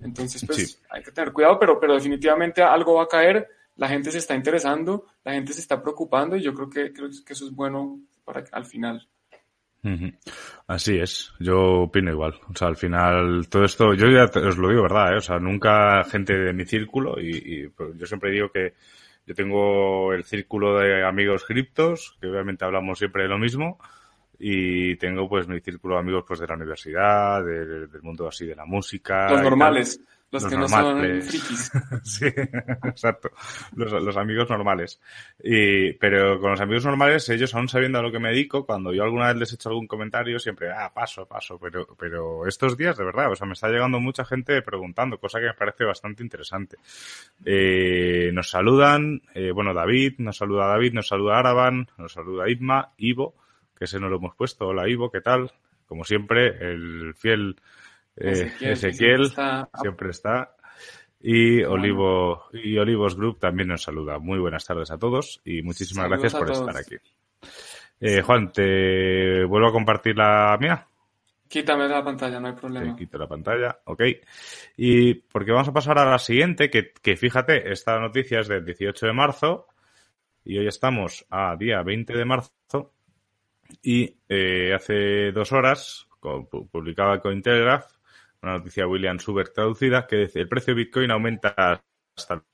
Entonces, 0.00 0.44
pues 0.44 0.82
hay 0.90 1.00
que 1.04 1.12
tener 1.12 1.32
cuidado, 1.32 1.58
pero, 1.60 1.78
pero 1.78 1.94
definitivamente 1.94 2.60
algo 2.60 2.94
va 2.94 3.04
a 3.04 3.08
caer, 3.08 3.48
la 3.76 3.86
gente 3.88 4.10
se 4.10 4.18
está 4.18 4.34
interesando, 4.34 5.06
la 5.22 5.34
gente 5.34 5.52
se 5.52 5.60
está 5.60 5.80
preocupando 5.80 6.34
y 6.34 6.42
yo 6.42 6.52
creo 6.54 6.68
que, 6.68 6.92
creo 6.92 7.08
que 7.24 7.32
eso 7.32 7.46
es 7.46 7.52
bueno 7.54 8.00
para 8.24 8.42
al 8.50 8.64
final. 8.64 9.06
Así 10.66 10.98
es, 10.98 11.30
yo 11.38 11.82
opino 11.82 12.10
igual. 12.10 12.34
O 12.50 12.56
sea, 12.56 12.68
al 12.68 12.76
final, 12.76 13.46
todo 13.48 13.64
esto, 13.64 13.94
yo 13.94 14.08
ya 14.08 14.24
os 14.24 14.56
lo 14.56 14.70
digo, 14.70 14.82
¿verdad? 14.82 15.12
Eh? 15.12 15.18
O 15.18 15.20
sea, 15.20 15.38
nunca 15.38 16.02
gente 16.04 16.34
de 16.34 16.52
mi 16.52 16.64
círculo 16.64 17.20
y, 17.20 17.68
pues, 17.68 17.90
yo 17.96 18.06
siempre 18.06 18.32
digo 18.32 18.50
que 18.50 18.74
yo 19.26 19.34
tengo 19.34 20.12
el 20.12 20.24
círculo 20.24 20.78
de 20.78 21.04
amigos 21.04 21.44
criptos, 21.44 22.16
que 22.20 22.28
obviamente 22.28 22.64
hablamos 22.64 22.98
siempre 22.98 23.22
de 23.22 23.28
lo 23.28 23.38
mismo, 23.38 23.78
y 24.38 24.96
tengo 24.96 25.28
pues 25.28 25.48
mi 25.48 25.60
círculo 25.60 25.94
de 25.94 26.00
amigos 26.00 26.24
pues 26.26 26.40
de 26.40 26.46
la 26.46 26.54
universidad, 26.54 27.44
del 27.44 28.02
mundo 28.02 28.28
así 28.28 28.46
de 28.46 28.56
la 28.56 28.64
música. 28.64 29.30
Los 29.30 29.42
normales. 29.42 30.00
Los, 30.30 30.46
que 30.46 30.56
no 30.56 30.68
son 30.68 31.00
frikis. 31.22 31.70
sí, 32.02 32.26
exacto. 32.26 33.30
Los, 33.76 33.92
los, 33.92 34.16
amigos 34.16 34.50
normales. 34.50 35.00
Y, 35.42 35.92
pero 35.92 36.40
con 36.40 36.50
los 36.50 36.60
amigos 36.60 36.84
normales, 36.86 37.28
ellos 37.28 37.54
aún 37.54 37.68
sabiendo 37.68 37.98
a 37.98 38.02
lo 38.02 38.10
que 38.10 38.18
me 38.18 38.30
dedico, 38.30 38.66
cuando 38.66 38.92
yo 38.92 39.04
alguna 39.04 39.28
vez 39.28 39.36
les 39.36 39.52
he 39.52 39.54
hecho 39.54 39.68
algún 39.68 39.86
comentario, 39.86 40.38
siempre, 40.40 40.72
ah, 40.72 40.92
paso, 40.92 41.26
paso. 41.26 41.58
Pero, 41.58 41.86
pero 41.96 42.46
estos 42.48 42.76
días, 42.76 42.96
de 42.96 43.04
verdad, 43.04 43.30
o 43.30 43.36
sea, 43.36 43.46
me 43.46 43.52
está 43.52 43.68
llegando 43.68 44.00
mucha 44.00 44.24
gente 44.24 44.60
preguntando, 44.62 45.18
cosa 45.18 45.38
que 45.38 45.46
me 45.46 45.54
parece 45.54 45.84
bastante 45.84 46.22
interesante. 46.22 46.78
Eh, 47.44 48.30
nos 48.32 48.50
saludan, 48.50 49.22
eh, 49.34 49.52
bueno, 49.52 49.72
David, 49.72 50.14
nos 50.18 50.36
saluda 50.36 50.66
David, 50.66 50.94
nos 50.94 51.08
saluda 51.08 51.38
Araban, 51.38 51.88
nos 51.96 52.12
saluda 52.12 52.48
Isma, 52.48 52.92
Ivo, 52.98 53.34
que 53.76 53.84
ese 53.84 54.00
no 54.00 54.08
lo 54.08 54.16
hemos 54.16 54.34
puesto. 54.34 54.68
Hola 54.68 54.88
Ivo, 54.88 55.10
¿qué 55.10 55.20
tal? 55.20 55.52
Como 55.86 56.04
siempre, 56.04 56.48
el 56.60 57.14
fiel 57.14 57.56
eh, 58.16 58.52
Ezequiel, 58.60 59.32
siempre 59.80 60.10
está. 60.10 60.56
Y 61.20 61.62
Olivo 61.62 62.44
y 62.52 62.76
Olivos 62.76 63.16
Group 63.16 63.38
también 63.38 63.68
nos 63.68 63.82
saluda. 63.82 64.18
Muy 64.18 64.38
buenas 64.38 64.64
tardes 64.64 64.90
a 64.90 64.98
todos 64.98 65.40
y 65.44 65.62
muchísimas 65.62 66.08
gracias 66.08 66.34
por 66.34 66.50
estar 66.50 66.76
aquí. 66.76 66.96
Eh, 68.00 68.20
Juan, 68.20 68.52
te 68.52 69.44
vuelvo 69.44 69.68
a 69.68 69.72
compartir 69.72 70.16
la 70.16 70.56
mía. 70.60 70.86
Quítame 71.48 71.88
la 71.88 72.02
pantalla, 72.04 72.40
no 72.40 72.48
hay 72.48 72.54
problema. 72.54 72.96
quito 72.96 73.16
la 73.16 73.28
pantalla, 73.28 73.78
ok. 73.84 74.02
Y 74.76 75.14
porque 75.14 75.52
vamos 75.52 75.68
a 75.68 75.72
pasar 75.72 75.98
a 75.98 76.10
la 76.10 76.18
siguiente, 76.18 76.68
que, 76.68 76.92
que 77.00 77.16
fíjate, 77.16 77.70
esta 77.70 77.98
noticia 77.98 78.40
es 78.40 78.48
del 78.48 78.64
18 78.64 79.06
de 79.06 79.12
marzo 79.12 79.66
y 80.44 80.58
hoy 80.58 80.66
estamos 80.66 81.24
a 81.30 81.56
día 81.56 81.82
20 81.82 82.12
de 82.12 82.24
marzo 82.24 82.92
y 83.82 84.16
eh, 84.28 84.74
hace 84.74 85.32
dos 85.32 85.52
horas 85.52 86.06
publicaba 86.70 87.20
Cointelegraph 87.20 87.93
una 88.44 88.58
noticia 88.58 88.86
William 88.86 89.18
Suber 89.18 89.48
traducida, 89.48 90.06
que 90.06 90.16
dice 90.16 90.40
el 90.40 90.48
precio 90.48 90.74
de 90.74 90.84
Bitcoin 90.84 91.10
aumenta 91.10 91.82
hasta 92.16 92.44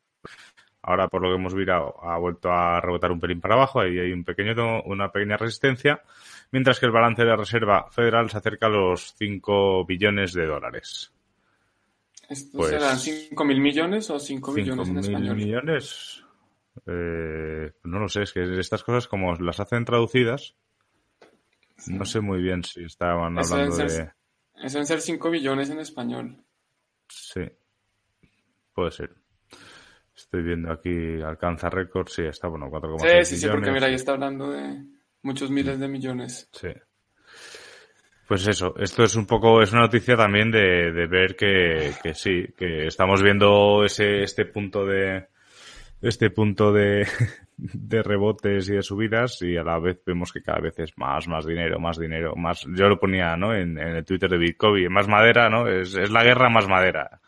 ahora 0.83 1.09
por 1.09 1.21
lo 1.21 1.29
que 1.29 1.35
hemos 1.35 1.55
visto 1.55 1.73
ha 2.03 2.19
vuelto 2.19 2.51
a 2.51 2.81
rebotar 2.81 3.13
un 3.13 3.21
pelín 3.21 3.41
para 3.41 3.55
abajo, 3.55 3.81
ahí 3.81 3.99
hay 3.99 4.13
un 4.13 4.25
pequeño, 4.25 4.83
una 4.85 5.11
pequeña 5.11 5.37
resistencia, 5.37 6.03
mientras 6.53 6.81
que 6.81 6.87
el 6.87 6.93
balance 6.93 7.23
de 7.23 7.29
la 7.29 7.37
Reserva 7.37 7.91
Federal 7.91 8.31
se 8.31 8.39
acerca 8.39 8.67
a 8.67 8.71
los 8.71 9.15
5 9.19 9.85
billones 9.85 10.33
de 10.33 10.47
dólares. 10.47 11.13
¿Esto 12.29 12.59
pues, 12.59 12.71
serán 12.71 12.97
5 12.97 13.45
mil 13.45 13.61
millones 13.61 14.09
o 14.11 14.19
5 14.19 14.53
millones 14.53 14.89
en 14.89 14.99
español? 14.99 15.37
millones? 15.37 16.25
Eh, 16.87 17.73
no 17.85 17.99
lo 17.99 18.09
sé, 18.09 18.23
es 18.23 18.33
que 18.33 18.59
estas 18.59 18.85
cosas 18.85 19.09
como 19.09 19.35
las 19.35 19.59
hacen 19.59 19.85
traducidas, 19.85 20.55
no 21.89 22.05
sé 22.05 22.21
muy 22.21 22.41
bien 22.41 22.63
si 22.63 22.85
estaban 22.85 23.37
hablando 23.39 23.77
de... 23.77 24.20
Eso 24.63 24.75
deben 24.75 24.87
ser 24.87 25.01
5 25.01 25.31
billones 25.31 25.71
en 25.71 25.81
español. 25.81 26.45
Sí, 27.09 27.43
puede 28.75 28.91
ser. 28.91 29.11
Estoy 30.15 30.43
viendo 30.43 30.71
aquí, 30.71 31.21
alcanza 31.23 31.71
récord, 31.71 32.09
sí, 32.09 32.23
está, 32.23 32.49
bueno, 32.49 32.67
4,6 32.71 33.25
Sí, 33.25 33.35
sí, 33.35 33.41
sí, 33.41 33.49
porque 33.49 33.71
mira, 33.73 33.87
ahí 33.87 33.95
está 33.95 34.13
hablando 34.13 34.51
de 34.51 34.85
muchos 35.23 35.51
miles 35.51 35.81
de 35.81 35.89
millones. 35.89 36.49
Sí. 36.53 36.69
Pues 38.29 38.47
eso, 38.47 38.75
esto 38.79 39.03
es 39.03 39.17
un 39.17 39.27
poco, 39.27 39.61
es 39.61 39.73
una 39.73 39.83
noticia 39.83 40.17
también 40.17 40.51
de, 40.51 40.93
de 40.93 41.07
ver 41.07 41.35
que, 41.35 41.93
que 42.03 42.15
sí, 42.15 42.45
que 42.57 42.87
estamos 42.87 43.23
viendo 43.23 43.85
ese, 43.85 44.23
este 44.23 44.45
punto 44.45 44.85
de, 44.85 45.27
este 46.03 46.31
punto 46.31 46.73
de, 46.73 47.07
de 47.57 48.03
rebotes 48.03 48.69
y 48.69 48.75
de 48.75 48.83
subidas 48.83 49.43
y 49.43 49.57
a 49.57 49.63
la 49.63 49.79
vez 49.79 50.01
vemos 50.05 50.33
que 50.33 50.43
cada 50.43 50.61
vez 50.61 50.79
es 50.79 50.97
más, 50.97 51.29
más 51.29 51.47
dinero, 51.47 51.79
más 51.79 51.99
dinero, 51.99 52.35
más, 52.37 52.67
yo 52.75 52.89
lo 52.89 52.99
ponía, 52.99 53.37
¿no? 53.37 53.55
En, 53.55 53.79
el 53.79 54.05
Twitter 54.05 54.31
de 54.31 54.39
Bitcoin, 54.39 54.93
más 54.93 55.09
madera, 55.09 55.51
¿no? 55.51 55.69
Es, 55.69 55.95
es 55.95 56.11
la 56.11 56.25
guerra 56.25 56.49
más 56.49 56.67
madera. 56.69 57.21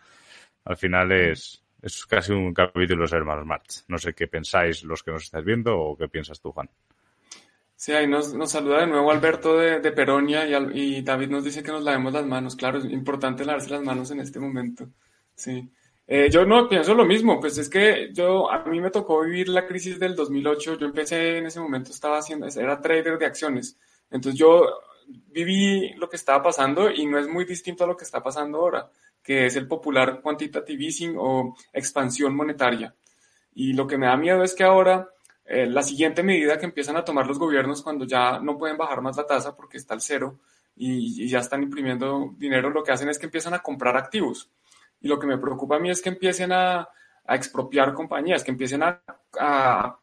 Al 0.64 0.76
final 0.76 1.12
es, 1.12 1.62
es 1.82 2.06
casi 2.06 2.32
un 2.32 2.54
capítulo 2.54 3.02
de 3.02 3.08
ser 3.08 3.24
más 3.24 3.44
March. 3.44 3.84
No 3.88 3.98
sé 3.98 4.14
qué 4.14 4.28
pensáis 4.28 4.84
los 4.84 5.02
que 5.02 5.10
nos 5.10 5.24
estáis 5.24 5.44
viendo 5.44 5.78
o 5.78 5.96
qué 5.96 6.08
piensas 6.08 6.40
tú, 6.40 6.52
Juan. 6.52 6.70
Sí, 7.74 7.92
ahí 7.92 8.06
nos, 8.06 8.32
nos 8.32 8.52
saluda 8.52 8.82
de 8.82 8.86
nuevo 8.86 9.10
Alberto 9.10 9.58
de, 9.58 9.80
de 9.80 9.90
Peronia 9.90 10.46
y, 10.46 10.98
y 10.98 11.02
David 11.02 11.30
nos 11.30 11.42
dice 11.42 11.64
que 11.64 11.72
nos 11.72 11.82
lavemos 11.82 12.12
las 12.12 12.24
manos. 12.24 12.54
Claro, 12.54 12.78
es 12.78 12.84
importante 12.84 13.44
lavarse 13.44 13.70
las 13.70 13.82
manos 13.82 14.12
en 14.12 14.20
este 14.20 14.38
momento. 14.38 14.88
Sí. 15.34 15.68
Eh, 16.14 16.28
yo 16.28 16.44
no 16.44 16.68
pienso 16.68 16.92
lo 16.92 17.06
mismo, 17.06 17.40
pues 17.40 17.56
es 17.56 17.70
que 17.70 18.10
yo, 18.12 18.50
a 18.50 18.62
mí 18.66 18.82
me 18.82 18.90
tocó 18.90 19.22
vivir 19.22 19.48
la 19.48 19.66
crisis 19.66 19.98
del 19.98 20.14
2008, 20.14 20.76
yo 20.76 20.84
empecé 20.84 21.38
en 21.38 21.46
ese 21.46 21.58
momento, 21.58 21.90
estaba 21.90 22.18
haciendo, 22.18 22.46
era 22.46 22.82
trader 22.82 23.16
de 23.16 23.24
acciones, 23.24 23.78
entonces 24.10 24.38
yo 24.38 24.62
viví 25.06 25.94
lo 25.94 26.10
que 26.10 26.16
estaba 26.16 26.42
pasando 26.42 26.90
y 26.90 27.06
no 27.06 27.18
es 27.18 27.26
muy 27.28 27.46
distinto 27.46 27.84
a 27.84 27.86
lo 27.86 27.96
que 27.96 28.04
está 28.04 28.22
pasando 28.22 28.58
ahora, 28.58 28.90
que 29.22 29.46
es 29.46 29.56
el 29.56 29.66
popular 29.66 30.20
quantitative 30.20 30.84
easing 30.84 31.14
o 31.16 31.56
expansión 31.72 32.36
monetaria. 32.36 32.94
Y 33.54 33.72
lo 33.72 33.86
que 33.86 33.96
me 33.96 34.04
da 34.04 34.16
miedo 34.18 34.42
es 34.42 34.54
que 34.54 34.64
ahora 34.64 35.08
eh, 35.46 35.64
la 35.64 35.82
siguiente 35.82 36.22
medida 36.22 36.58
que 36.58 36.66
empiezan 36.66 36.98
a 36.98 37.06
tomar 37.06 37.26
los 37.26 37.38
gobiernos 37.38 37.80
cuando 37.80 38.04
ya 38.04 38.38
no 38.38 38.58
pueden 38.58 38.76
bajar 38.76 39.00
más 39.00 39.16
la 39.16 39.24
tasa 39.24 39.56
porque 39.56 39.78
está 39.78 39.94
al 39.94 40.02
cero 40.02 40.40
y, 40.76 41.24
y 41.24 41.28
ya 41.28 41.38
están 41.38 41.62
imprimiendo 41.62 42.34
dinero, 42.36 42.68
lo 42.68 42.82
que 42.82 42.92
hacen 42.92 43.08
es 43.08 43.18
que 43.18 43.24
empiezan 43.24 43.54
a 43.54 43.60
comprar 43.60 43.96
activos. 43.96 44.50
Y 45.02 45.08
lo 45.08 45.18
que 45.18 45.26
me 45.26 45.38
preocupa 45.38 45.76
a 45.76 45.80
mí 45.80 45.90
es 45.90 46.00
que 46.00 46.08
empiecen 46.08 46.52
a, 46.52 46.88
a 47.24 47.34
expropiar 47.34 47.92
compañías, 47.94 48.44
que 48.44 48.50
empiecen 48.50 48.82
a, 48.82 49.02
a 49.38 49.98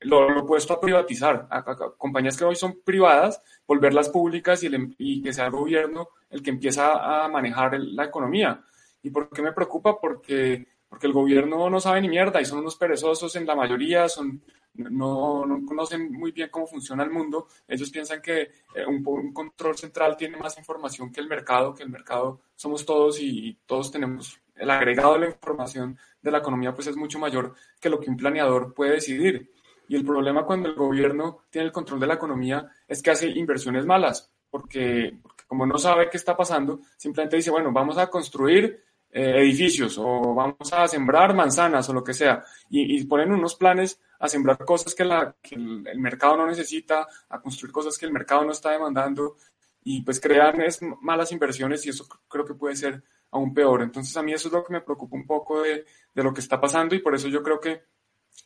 lo, 0.00 0.28
lo, 0.30 0.42
opuesto 0.42 0.74
a 0.74 0.80
privatizar, 0.80 1.46
a, 1.50 1.64
compañías 1.96 2.36
que 2.36 2.44
hoy 2.44 2.56
son 2.56 2.80
privadas, 2.84 3.42
volverlas 3.66 4.08
públicas 4.08 4.62
y, 4.62 4.66
el, 4.66 4.94
y, 4.98 5.22
que 5.22 5.32
sea 5.32 5.46
el 5.46 5.52
gobierno 5.52 6.08
el 6.30 6.42
que 6.42 6.50
empieza 6.50 7.24
a 7.24 7.28
manejar 7.28 7.74
el, 7.74 7.94
la 7.94 8.04
economía. 8.04 8.62
¿Y 9.02 9.10
por 9.10 9.28
qué 9.28 9.42
me 9.42 9.52
preocupa? 9.52 10.00
Porque, 10.00 10.66
porque 10.88 11.06
el 11.06 11.12
gobierno 11.12 11.68
no 11.68 11.80
sabe 11.80 12.00
ni 12.00 12.08
mierda 12.08 12.40
y 12.40 12.44
son 12.44 12.60
unos 12.60 12.76
perezosos 12.76 13.36
en 13.36 13.46
la 13.46 13.54
mayoría, 13.54 14.08
son, 14.08 14.42
no, 14.74 15.44
no 15.44 15.66
conocen 15.66 16.10
muy 16.10 16.32
bien 16.32 16.48
cómo 16.50 16.66
funciona 16.66 17.02
el 17.04 17.10
mundo. 17.10 17.48
Ellos 17.68 17.90
piensan 17.90 18.22
que 18.22 18.40
eh, 18.74 18.86
un, 18.88 19.02
un, 19.06 19.32
control 19.34 19.76
central 19.76 20.16
tiene 20.16 20.38
más 20.38 20.56
información 20.56 21.12
que 21.12 21.20
el 21.20 21.28
mercado, 21.28 21.74
que 21.74 21.82
el 21.82 21.90
mercado 21.90 22.40
somos 22.54 22.86
todos 22.86 23.20
y 23.20 23.58
todos 23.66 23.90
tenemos 23.90 24.41
el 24.54 24.70
agregado 24.70 25.14
de 25.14 25.20
la 25.20 25.26
información 25.26 25.98
de 26.20 26.30
la 26.30 26.38
economía 26.38 26.74
pues 26.74 26.86
es 26.86 26.96
mucho 26.96 27.18
mayor 27.18 27.54
que 27.80 27.88
lo 27.88 27.98
que 27.98 28.10
un 28.10 28.16
planeador 28.16 28.74
puede 28.74 28.92
decidir. 28.92 29.50
Y 29.88 29.96
el 29.96 30.04
problema 30.04 30.44
cuando 30.44 30.68
el 30.68 30.74
gobierno 30.74 31.44
tiene 31.50 31.66
el 31.66 31.72
control 31.72 32.00
de 32.00 32.06
la 32.06 32.14
economía 32.14 32.66
es 32.86 33.02
que 33.02 33.10
hace 33.10 33.28
inversiones 33.28 33.84
malas, 33.84 34.30
porque, 34.50 35.18
como 35.46 35.66
no 35.66 35.78
sabe 35.78 36.08
qué 36.08 36.16
está 36.16 36.36
pasando, 36.36 36.80
simplemente 36.96 37.36
dice, 37.36 37.50
bueno, 37.50 37.72
vamos 37.72 37.98
a 37.98 38.06
construir 38.06 38.82
eh, 39.10 39.40
edificios 39.40 39.98
o 39.98 40.34
vamos 40.34 40.72
a 40.72 40.88
sembrar 40.88 41.34
manzanas 41.34 41.88
o 41.88 41.92
lo 41.92 42.02
que 42.02 42.14
sea, 42.14 42.42
y, 42.70 43.04
ponen 43.04 43.32
unos 43.32 43.56
planes 43.56 44.00
a 44.20 44.28
sembrar 44.28 44.64
cosas 44.64 44.94
que 44.94 45.02
el, 45.02 45.86
el, 45.86 45.98
mercado 45.98 46.36
no 46.36 46.46
necesita, 46.46 47.06
a 47.28 47.40
construir 47.40 47.72
cosas 47.72 47.98
que 47.98 48.06
el 48.06 48.12
mercado 48.12 48.44
no 48.44 48.52
está 48.52 48.70
demandando, 48.70 49.36
y 49.84 50.02
pues 50.02 50.20
crean 50.20 50.60
es, 50.62 50.80
malas 51.00 51.32
inversiones 51.32 51.84
y 51.86 51.90
eso 51.90 52.06
creo 52.28 52.44
que 52.44 52.54
puede 52.54 52.76
ser 52.76 53.02
aún 53.32 53.52
peor. 53.52 53.82
Entonces 53.82 54.16
a 54.16 54.22
mí 54.22 54.32
eso 54.32 54.48
es 54.48 54.54
lo 54.54 54.64
que 54.64 54.72
me 54.72 54.80
preocupa 54.80 55.16
un 55.16 55.26
poco 55.26 55.62
de, 55.62 55.84
lo 56.14 56.32
que 56.32 56.40
está 56.40 56.60
pasando 56.60 56.94
y 56.94 57.00
por 57.00 57.14
eso 57.14 57.28
yo 57.28 57.42
creo 57.42 57.60
que 57.60 57.82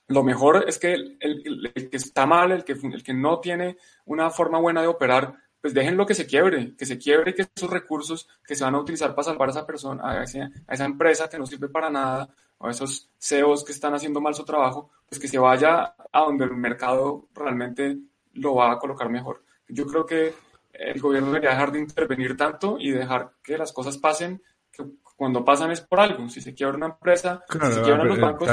lo 0.09 0.23
mejor 0.23 0.65
es 0.67 0.79
que 0.79 0.95
el, 0.95 1.73
que 1.75 1.97
está 1.97 2.27
mal, 2.27 2.53
el 2.53 2.65
que, 2.65 2.73
el 2.73 3.03
que 3.03 3.15
no 3.15 3.41
tiene 3.41 3.77
una 4.07 4.31
forma 4.31 4.59
buena 4.59 4.81
de 4.81 4.89
operar, 4.89 5.35
pues 5.61 5.75
déjenlo 5.75 6.07
que 6.07 6.15
se 6.15 6.27
quiebre, 6.27 6.75
que 6.77 6.87
se 6.87 6.99
quiebre 6.99 7.33
y 7.33 7.35
que 7.35 7.47
esos 7.55 7.71
recursos 7.71 8.29
que 8.47 8.55
se 8.55 8.65
van 8.65 8.75
a 8.77 8.81
utilizar 8.81 9.15
para 9.15 9.25
salvar 9.25 9.49
a 9.49 9.53
esa 9.53 9.67
persona, 9.67 10.11
a 10.11 10.23
esa, 10.23 10.51
a 10.67 10.75
esa 10.75 10.85
empresa 10.85 11.29
que 11.29 11.39
no 11.39 11.47
sirve 11.47 11.69
para 11.69 11.91
nada, 11.91 12.29
o 12.59 12.69
a 12.69 12.71
esos 12.71 13.11
CEOs 13.19 13.65
que 13.65 13.73
están 13.73 13.95
haciendo 13.95 14.21
mal 14.21 14.35
su 14.35 14.45
trabajo, 14.45 14.91
pues 15.09 15.21
que 15.21 15.29
se 15.29 15.39
vaya 15.39 15.95
a 16.13 16.21
donde 16.21 16.45
el 16.45 16.57
mercado 16.57 17.29
realmente 17.35 17.99
lo 18.35 18.55
va 18.55 18.73
a 18.73 18.79
colocar 18.79 19.11
mejor. 19.11 19.43
Yo 19.69 19.87
creo 19.87 20.07
que 20.07 20.35
el 20.73 21.01
gobierno 21.01 21.29
debería 21.29 21.51
dejar 21.51 21.73
de 21.73 21.81
intervenir 21.81 22.37
tanto 22.37 22.77
y 22.79 22.91
dejar 22.91 23.33
que 23.43 23.59
las 23.59 23.73
cosas 23.73 23.99
pasen, 23.99 24.43
que 24.77 24.85
cuando 25.17 25.45
pasan 25.45 25.71
es 25.71 25.81
por 25.81 26.01
algo. 26.01 26.29
Si 26.29 26.41
se 26.41 26.55
quiebra 26.55 26.77
una 26.77 26.87
empresa, 26.87 27.43
si 27.51 27.59
se 27.59 27.83
quiebran 27.83 28.09
los 28.09 28.21
bancos... 28.21 28.49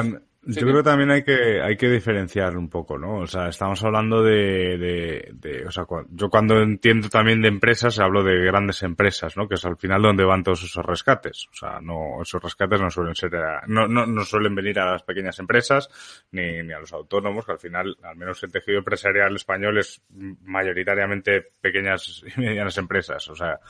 Yo 0.46 0.62
creo 0.64 0.78
que 0.78 0.84
también 0.84 1.10
hay 1.10 1.24
que, 1.24 1.62
hay 1.62 1.78
que 1.78 1.90
diferenciar 1.90 2.58
un 2.58 2.70
poco, 2.70 2.98
¿no? 2.98 3.20
O 3.20 3.28
sea, 3.28 3.48
estamos 3.48 3.82
hablando 3.82 4.22
de, 4.22 4.78
de, 4.78 5.30
de 5.36 5.66
o 5.66 5.72
sea, 5.72 5.86
yo 6.10 6.30
cuando 6.30 6.62
entiendo 6.62 7.08
también 7.08 7.42
de 7.42 7.48
empresas, 7.48 7.98
hablo 8.00 8.24
de 8.24 8.44
grandes 8.44 8.84
empresas, 8.84 9.38
¿no? 9.38 9.48
Que 9.48 9.56
es 9.56 9.64
al 9.64 9.78
final 9.78 10.02
donde 10.02 10.26
van 10.26 10.44
todos 10.44 10.64
esos 10.64 10.86
rescates. 10.86 11.48
O 11.50 11.56
sea, 11.56 11.80
no, 11.80 12.22
esos 12.22 12.44
rescates 12.44 12.82
no 12.82 12.90
suelen 12.90 13.16
ser, 13.16 13.32
no, 13.68 13.88
no, 13.88 14.06
no 14.06 14.26
suelen 14.26 14.54
venir 14.54 14.80
a 14.80 14.92
las 14.92 15.04
pequeñas 15.04 15.40
empresas, 15.40 15.90
ni, 16.32 16.62
ni 16.62 16.74
a 16.74 16.80
los 16.80 16.92
autónomos, 16.92 17.46
que 17.46 17.54
al 17.54 17.60
final, 17.60 17.96
al 18.04 18.18
menos 18.18 18.44
el 18.44 18.52
tejido 18.52 18.80
empresarial 18.80 19.34
español 19.36 19.78
es 19.78 20.02
mayoritariamente 20.42 21.52
pequeñas 21.62 22.22
y 22.36 22.42
medianas 22.42 22.78
empresas. 22.78 23.30
O 23.30 23.36
sea, 23.36 23.62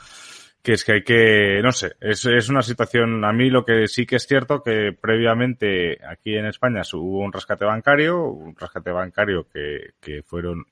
que 0.63 0.71
es 0.71 0.85
que 0.85 0.93
hay 0.93 1.03
que, 1.03 1.59
no 1.61 1.73
sé, 1.73 1.97
es, 1.99 2.25
es 2.25 2.47
una 2.47 2.61
situación, 2.61 3.25
a 3.25 3.33
mí 3.33 3.49
lo 3.49 3.65
que 3.65 3.87
sí 3.89 4.05
que 4.05 4.15
es 4.15 4.25
cierto 4.25 4.63
que 4.63 4.97
previamente 4.99 5.99
aquí 6.07 6.35
en 6.35 6.45
España 6.45 6.81
hubo 6.93 7.19
un 7.19 7.33
rescate 7.33 7.65
bancario, 7.65 8.23
un 8.23 8.55
rescate 8.55 8.91
bancario 8.91 9.45
que, 9.49 9.95
que 9.99 10.23
fueron 10.23 10.65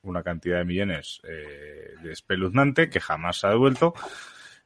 una 0.00 0.22
cantidad 0.22 0.58
de 0.58 0.64
millones 0.64 1.20
eh, 1.24 1.96
de 2.02 2.12
espeluznante 2.12 2.88
que 2.88 2.98
jamás 2.98 3.40
se 3.40 3.46
ha 3.46 3.50
devuelto. 3.50 3.92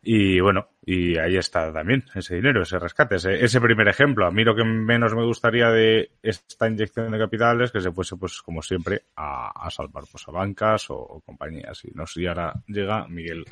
Y 0.03 0.41
bueno, 0.41 0.69
y 0.83 1.19
ahí 1.19 1.37
está 1.37 1.71
también 1.73 2.05
ese 2.15 2.37
dinero, 2.37 2.63
ese 2.63 2.79
rescate, 2.79 3.17
ese, 3.17 3.61
primer 3.61 3.89
ejemplo. 3.89 4.27
A 4.27 4.31
mí 4.31 4.45
lo 4.45 4.55
que 4.55 4.65
menos 4.65 5.15
me 5.15 5.27
gustaría 5.27 5.69
de 5.69 6.13
esta 6.23 6.69
inyección 6.69 7.11
de 7.11 7.19
capital 7.19 7.61
es 7.61 7.71
que 7.71 7.83
se 7.83 7.93
fuese, 7.93 8.17
pues 8.17 8.41
como 8.41 8.63
siempre, 8.63 9.03
a, 9.17 9.67
a 9.67 9.71
salvar 9.71 10.05
pues, 10.11 10.27
a 10.27 10.31
bancas 10.31 10.89
o, 10.89 10.97
o 10.97 11.21
compañías. 11.21 11.85
Y 11.85 11.91
no 11.91 12.07
sé, 12.07 12.23
y 12.23 12.27
ahora 12.29 12.55
llega 12.67 13.07
Miguel 13.09 13.45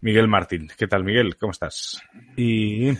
Miguel 0.00 0.28
Martín. 0.28 0.70
¿Qué 0.76 0.86
tal, 0.86 1.04
Miguel? 1.04 1.36
¿Cómo 1.36 1.52
estás? 1.52 2.02
Y 2.36 2.90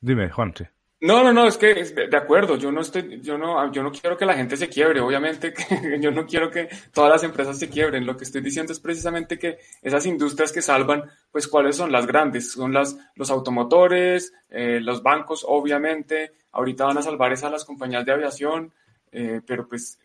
dime, 0.00 0.30
Juan. 0.30 0.54
No, 1.02 1.24
no, 1.24 1.32
no, 1.32 1.46
es 1.46 1.56
que 1.56 1.74
de 1.74 2.16
acuerdo, 2.16 2.56
yo 2.56 2.70
no 2.70 2.82
estoy, 2.82 3.20
yo 3.22 3.38
no, 3.38 3.72
yo 3.72 3.82
no 3.82 3.90
quiero 3.90 4.18
que 4.18 4.26
la 4.26 4.34
gente 4.34 4.58
se 4.58 4.68
quiebre, 4.68 5.00
obviamente 5.00 5.52
que 5.54 5.98
yo 5.98 6.10
no 6.10 6.26
quiero 6.26 6.50
que 6.50 6.68
todas 6.92 7.10
las 7.10 7.24
empresas 7.24 7.58
se 7.58 7.70
quiebren. 7.70 8.04
Lo 8.04 8.18
que 8.18 8.24
estoy 8.24 8.42
diciendo 8.42 8.72
es 8.72 8.80
precisamente 8.80 9.38
que 9.38 9.58
esas 9.80 10.04
industrias 10.04 10.52
que 10.52 10.60
salvan, 10.60 11.04
pues 11.32 11.48
cuáles 11.48 11.76
son 11.76 11.90
las 11.90 12.06
grandes, 12.06 12.52
son 12.52 12.74
las, 12.74 12.98
los 13.14 13.30
automotores, 13.30 14.34
eh, 14.50 14.78
los 14.80 15.02
bancos, 15.02 15.44
obviamente, 15.48 16.32
ahorita 16.52 16.84
van 16.84 16.98
a 16.98 17.02
salvar 17.02 17.32
esas 17.32 17.50
las 17.50 17.64
compañías 17.64 18.04
de 18.04 18.12
aviación, 18.12 18.72
eh, 19.10 19.40
pero 19.46 19.66
pues 19.66 19.98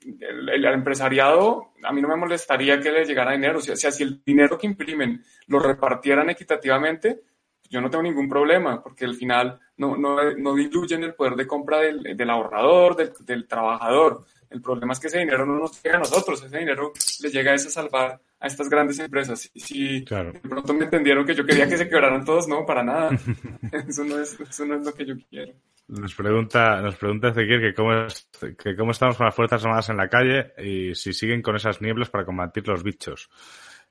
el, 0.00 0.64
empresariado, 0.64 1.72
a 1.82 1.92
mí 1.92 2.00
no 2.00 2.08
me 2.08 2.16
molestaría 2.16 2.80
que 2.80 2.92
le 2.92 3.04
llegara 3.04 3.32
dinero. 3.32 3.58
O 3.58 3.62
sea, 3.62 3.90
si 3.90 4.02
el 4.02 4.22
dinero 4.24 4.58
que 4.58 4.66
imprimen 4.66 5.22
lo 5.46 5.58
repartieran 5.58 6.30
equitativamente, 6.30 7.22
yo 7.70 7.80
no 7.80 7.90
tengo 7.90 8.02
ningún 8.02 8.28
problema, 8.28 8.82
porque 8.82 9.04
al 9.04 9.14
final 9.14 9.60
no, 9.76 9.96
no, 9.96 10.32
no 10.32 10.54
diluyen 10.54 11.04
el 11.04 11.14
poder 11.14 11.34
de 11.34 11.46
compra 11.46 11.80
del, 11.80 12.16
del 12.16 12.30
ahorrador, 12.30 12.96
del, 12.96 13.12
del, 13.20 13.46
trabajador. 13.46 14.24
El 14.48 14.62
problema 14.62 14.94
es 14.94 15.00
que 15.00 15.08
ese 15.08 15.18
dinero 15.18 15.44
no 15.44 15.58
nos 15.58 15.82
llega 15.82 15.96
a 15.96 16.00
nosotros, 16.00 16.42
ese 16.42 16.58
dinero 16.58 16.92
le 17.20 17.28
llega 17.28 17.52
a 17.52 17.54
ese 17.54 17.68
salvar 17.68 18.18
a 18.40 18.46
estas 18.46 18.68
grandes 18.68 18.98
empresas. 18.98 19.50
Y 19.52 19.60
si 19.60 20.00
de 20.00 20.40
pronto 20.48 20.72
me 20.72 20.84
entendieron 20.84 21.26
que 21.26 21.34
yo 21.34 21.44
quería 21.44 21.68
que 21.68 21.76
se 21.76 21.88
quebraran 21.88 22.24
todos, 22.24 22.48
no, 22.48 22.64
para 22.64 22.82
nada. 22.82 23.10
eso, 23.88 24.04
no 24.04 24.18
es, 24.18 24.38
eso 24.40 24.64
no 24.64 24.76
es 24.76 24.86
lo 24.86 24.94
que 24.94 25.04
yo 25.04 25.14
quiero. 25.28 25.52
Nos 25.88 26.14
pregunta, 26.14 26.82
nos 26.82 26.96
pregunta 26.96 27.28
Ezequiel 27.28 27.62
que 27.62 27.74
cómo, 27.74 27.94
es, 28.04 28.28
que 28.62 28.76
cómo 28.76 28.90
estamos 28.90 29.16
con 29.16 29.24
las 29.24 29.34
Fuerzas 29.34 29.64
Armadas 29.64 29.88
en 29.88 29.96
la 29.96 30.08
calle 30.08 30.52
y 30.58 30.94
si 30.94 31.14
siguen 31.14 31.40
con 31.40 31.56
esas 31.56 31.80
nieblas 31.80 32.10
para 32.10 32.26
combatir 32.26 32.68
los 32.68 32.82
bichos. 32.82 33.30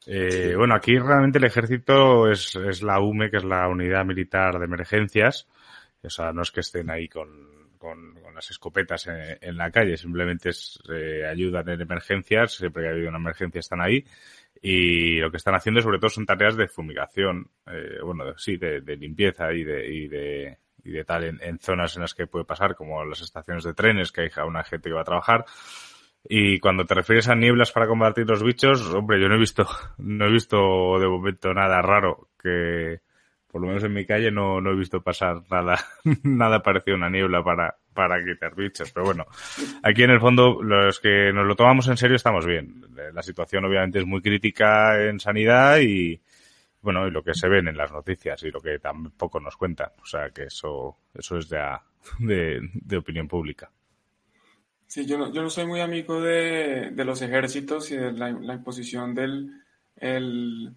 Eh, 0.05 0.53
bueno, 0.55 0.75
aquí 0.75 0.97
realmente 0.99 1.39
el 1.39 1.45
ejército 1.45 2.29
es, 2.29 2.55
es 2.55 2.83
la 2.83 2.99
UME, 2.99 3.31
que 3.31 3.37
es 3.37 3.43
la 3.43 3.67
Unidad 3.67 4.05
Militar 4.05 4.59
de 4.59 4.65
Emergencias. 4.65 5.47
O 6.03 6.09
sea, 6.09 6.31
no 6.31 6.43
es 6.43 6.51
que 6.51 6.59
estén 6.59 6.91
ahí 6.91 7.09
con, 7.09 7.73
con, 7.79 8.13
con 8.21 8.35
las 8.35 8.51
escopetas 8.51 9.07
en, 9.07 9.39
en, 9.41 9.57
la 9.57 9.71
calle, 9.71 9.97
simplemente 9.97 10.49
es, 10.49 10.79
eh, 10.93 11.25
ayudan 11.25 11.67
en 11.67 11.81
emergencias, 11.81 12.53
siempre 12.53 12.83
que 12.83 12.89
ha 12.89 12.91
habido 12.91 13.09
una 13.09 13.17
emergencia 13.17 13.59
están 13.59 13.81
ahí. 13.81 14.05
Y 14.61 15.19
lo 15.19 15.31
que 15.31 15.37
están 15.37 15.55
haciendo 15.55 15.81
sobre 15.81 15.97
todo 15.97 16.09
son 16.09 16.27
tareas 16.27 16.55
de 16.55 16.67
fumigación, 16.67 17.49
eh, 17.65 17.97
bueno, 18.03 18.37
sí, 18.37 18.57
de, 18.57 18.81
de 18.81 18.97
limpieza 18.97 19.51
y 19.51 19.63
de, 19.63 19.87
y 19.87 20.07
de, 20.07 20.57
y 20.87 20.91
de 20.91 21.03
tal 21.03 21.25
en, 21.25 21.39
en, 21.41 21.59
zonas 21.59 21.95
en 21.97 22.03
las 22.03 22.13
que 22.13 22.27
puede 22.27 22.45
pasar, 22.45 22.75
como 22.75 23.03
las 23.03 23.21
estaciones 23.21 23.63
de 23.65 23.73
trenes, 23.73 24.11
que 24.11 24.21
hay 24.21 24.29
una 24.47 24.63
gente 24.63 24.89
que 24.89 24.95
va 24.95 25.01
a 25.01 25.05
trabajar. 25.05 25.45
Y 26.29 26.59
cuando 26.59 26.85
te 26.85 26.93
refieres 26.93 27.27
a 27.27 27.35
nieblas 27.35 27.71
para 27.71 27.87
combatir 27.87 28.25
los 28.27 28.43
bichos, 28.43 28.93
hombre, 28.93 29.19
yo 29.21 29.27
no 29.27 29.35
he 29.35 29.39
visto, 29.39 29.67
no 29.97 30.25
he 30.25 30.31
visto 30.31 30.99
de 30.99 31.07
momento 31.07 31.53
nada 31.53 31.81
raro 31.81 32.29
que, 32.41 33.01
por 33.51 33.61
lo 33.61 33.67
menos 33.67 33.83
en 33.83 33.93
mi 33.93 34.05
calle 34.05 34.31
no, 34.31 34.61
no 34.61 34.71
he 34.71 34.75
visto 34.75 35.01
pasar 35.01 35.41
nada, 35.51 35.77
nada 36.23 36.63
parecido 36.63 36.95
a 36.95 36.99
una 36.99 37.09
niebla 37.09 37.43
para, 37.43 37.75
para 37.93 38.23
quitar 38.23 38.55
bichos. 38.55 38.91
Pero 38.93 39.07
bueno, 39.07 39.25
aquí 39.83 40.03
en 40.03 40.11
el 40.11 40.21
fondo, 40.21 40.61
los 40.63 41.01
que 41.01 41.33
nos 41.33 41.45
lo 41.45 41.55
tomamos 41.55 41.87
en 41.89 41.97
serio 41.97 42.15
estamos 42.15 42.45
bien. 42.45 42.81
La 43.13 43.23
situación 43.23 43.65
obviamente 43.65 43.99
es 43.99 44.05
muy 44.05 44.21
crítica 44.21 45.03
en 45.03 45.19
sanidad 45.19 45.79
y, 45.79 46.21
bueno, 46.81 47.07
y 47.07 47.11
lo 47.11 47.23
que 47.23 47.33
se 47.33 47.49
ven 47.49 47.67
en 47.67 47.77
las 47.77 47.91
noticias 47.91 48.41
y 48.43 48.51
lo 48.51 48.61
que 48.61 48.79
tampoco 48.79 49.39
nos 49.39 49.57
cuentan. 49.57 49.91
O 50.01 50.05
sea, 50.05 50.29
que 50.29 50.43
eso, 50.43 50.97
eso 51.13 51.37
es 51.37 51.49
de, 51.49 51.59
de, 52.19 52.97
opinión 52.97 53.27
pública. 53.27 53.71
Sí, 54.85 55.05
yo 55.05 55.17
no, 55.17 55.31
yo 55.33 55.41
no 55.41 55.49
soy 55.49 55.65
muy 55.65 55.81
amigo 55.81 56.21
de, 56.21 56.91
de 56.91 57.05
los 57.05 57.21
ejércitos 57.21 57.91
y 57.91 57.97
de 57.97 58.13
la, 58.13 58.29
imposición 58.29 59.13
del, 59.13 59.51
el, 59.97 60.73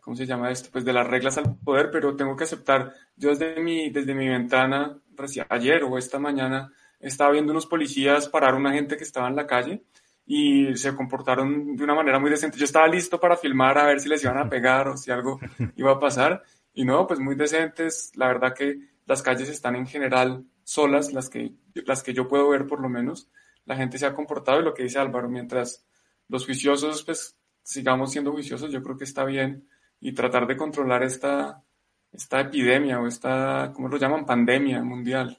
¿cómo 0.00 0.16
se 0.16 0.26
llama 0.26 0.50
esto? 0.50 0.68
Pues 0.70 0.84
de 0.84 0.92
las 0.92 1.06
reglas 1.06 1.38
al 1.38 1.56
poder, 1.56 1.90
pero 1.90 2.14
tengo 2.14 2.36
que 2.36 2.44
aceptar, 2.44 2.92
yo 3.16 3.30
desde 3.30 3.60
mi, 3.60 3.90
desde 3.90 4.14
mi 4.14 4.28
ventana, 4.28 5.00
ayer 5.48 5.82
o 5.82 5.98
esta 5.98 6.18
mañana, 6.18 6.72
estaba 7.00 7.32
viendo 7.32 7.50
unos 7.50 7.66
policías 7.66 8.28
parar 8.28 8.54
a 8.54 8.58
una 8.58 8.72
gente 8.72 8.96
que 8.96 9.02
estaba 9.02 9.26
en 9.26 9.34
la 9.34 9.46
calle 9.46 9.82
y 10.26 10.76
se 10.76 10.94
comportaron 10.94 11.76
de 11.76 11.84
una 11.84 11.94
manera 11.94 12.18
muy 12.18 12.30
decente. 12.30 12.58
Yo 12.58 12.64
estaba 12.64 12.86
listo 12.86 13.18
para 13.18 13.36
filmar 13.36 13.78
a 13.78 13.86
ver 13.86 14.00
si 14.00 14.08
les 14.08 14.22
iban 14.22 14.38
a 14.38 14.48
pegar 14.48 14.88
o 14.88 14.96
si 14.96 15.10
algo 15.10 15.40
iba 15.76 15.92
a 15.92 16.00
pasar. 16.00 16.42
Y 16.74 16.84
no, 16.84 17.06
pues 17.06 17.20
muy 17.20 17.34
decentes. 17.34 18.12
La 18.14 18.28
verdad 18.28 18.54
que 18.54 18.78
las 19.06 19.22
calles 19.22 19.48
están 19.48 19.76
en 19.76 19.86
general 19.86 20.44
solas, 20.64 21.12
las 21.12 21.28
que, 21.28 21.52
las 21.86 22.02
que 22.02 22.14
yo 22.14 22.28
puedo 22.28 22.48
ver 22.48 22.66
por 22.66 22.80
lo 22.80 22.88
menos. 22.88 23.28
La 23.64 23.76
gente 23.76 23.98
se 23.98 24.06
ha 24.06 24.14
comportado 24.14 24.60
y 24.60 24.64
lo 24.64 24.74
que 24.74 24.84
dice 24.84 24.98
Álvaro, 24.98 25.28
mientras 25.28 25.84
los 26.28 26.46
juiciosos, 26.46 27.04
pues 27.04 27.36
sigamos 27.62 28.12
siendo 28.12 28.32
juiciosos, 28.32 28.72
yo 28.72 28.82
creo 28.82 28.96
que 28.96 29.04
está 29.04 29.24
bien. 29.24 29.68
Y 30.00 30.12
tratar 30.12 30.46
de 30.46 30.56
controlar 30.56 31.02
esta, 31.04 31.62
esta 32.10 32.40
epidemia 32.40 33.00
o 33.00 33.06
esta, 33.06 33.72
¿cómo 33.74 33.88
lo 33.88 33.98
llaman? 33.98 34.26
Pandemia 34.26 34.82
mundial. 34.82 35.38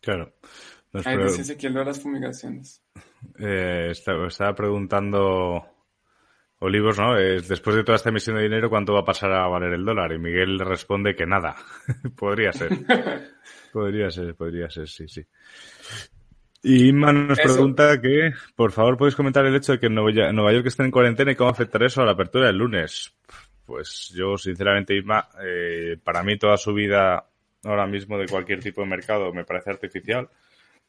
Claro. 0.00 0.32
Nos 0.92 1.06
Ahí 1.06 1.16
dice 1.18 1.42
Ezequiel 1.42 1.74
de 1.74 1.84
las 1.84 2.00
fumigaciones. 2.00 2.82
Eh, 3.38 3.88
estaba, 3.90 4.26
estaba 4.26 4.54
preguntando 4.54 5.64
Olivos, 6.62 6.98
¿no? 6.98 7.16
Es, 7.16 7.48
después 7.48 7.74
de 7.74 7.84
toda 7.84 7.96
esta 7.96 8.10
emisión 8.10 8.36
de 8.36 8.42
dinero, 8.42 8.68
¿cuánto 8.68 8.92
va 8.92 9.00
a 9.00 9.04
pasar 9.04 9.32
a 9.32 9.46
valer 9.46 9.72
el 9.72 9.84
dólar? 9.84 10.12
Y 10.12 10.18
Miguel 10.18 10.58
responde 10.58 11.14
que 11.14 11.24
nada. 11.24 11.56
podría 12.16 12.52
ser. 12.52 12.70
podría 13.72 14.10
ser, 14.10 14.34
podría 14.34 14.68
ser, 14.68 14.86
sí, 14.86 15.08
sí. 15.08 15.24
Y 16.62 16.88
Inma 16.88 17.12
nos 17.14 17.38
eso. 17.38 17.54
pregunta 17.54 17.98
que, 17.98 18.32
por 18.54 18.72
favor, 18.72 18.98
podéis 18.98 19.16
comentar 19.16 19.46
el 19.46 19.56
hecho 19.56 19.72
de 19.72 19.78
que 19.78 19.88
Nueva, 19.88 20.32
Nueva 20.32 20.52
York 20.52 20.66
esté 20.66 20.82
en 20.82 20.90
cuarentena 20.90 21.32
y 21.32 21.36
cómo 21.36 21.48
afectará 21.48 21.86
eso 21.86 22.02
a 22.02 22.04
la 22.04 22.12
apertura 22.12 22.48
del 22.48 22.58
lunes. 22.58 23.14
Pues 23.64 24.12
yo, 24.14 24.36
sinceramente, 24.36 24.94
Inma, 24.94 25.28
eh, 25.42 25.96
para 26.04 26.22
mí 26.22 26.36
toda 26.36 26.58
su 26.58 26.74
vida 26.74 27.24
ahora 27.64 27.86
mismo 27.86 28.18
de 28.18 28.26
cualquier 28.26 28.60
tipo 28.60 28.82
de 28.82 28.88
mercado 28.88 29.32
me 29.32 29.44
parece 29.44 29.70
artificial. 29.70 30.28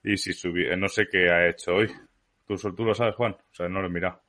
Y 0.03 0.17
si 0.17 0.33
subí, 0.33 0.65
no 0.77 0.87
sé 0.87 1.07
qué 1.11 1.29
ha 1.29 1.49
hecho 1.49 1.75
hoy. 1.75 1.91
¿Tú, 2.47 2.55
tú 2.73 2.83
lo 2.83 2.93
sabes, 2.93 3.15
Juan? 3.15 3.33
O 3.33 3.53
sea, 3.53 3.69
no 3.69 3.81
lo 3.81 3.87
he 3.87 3.91
mirado. 3.91 4.21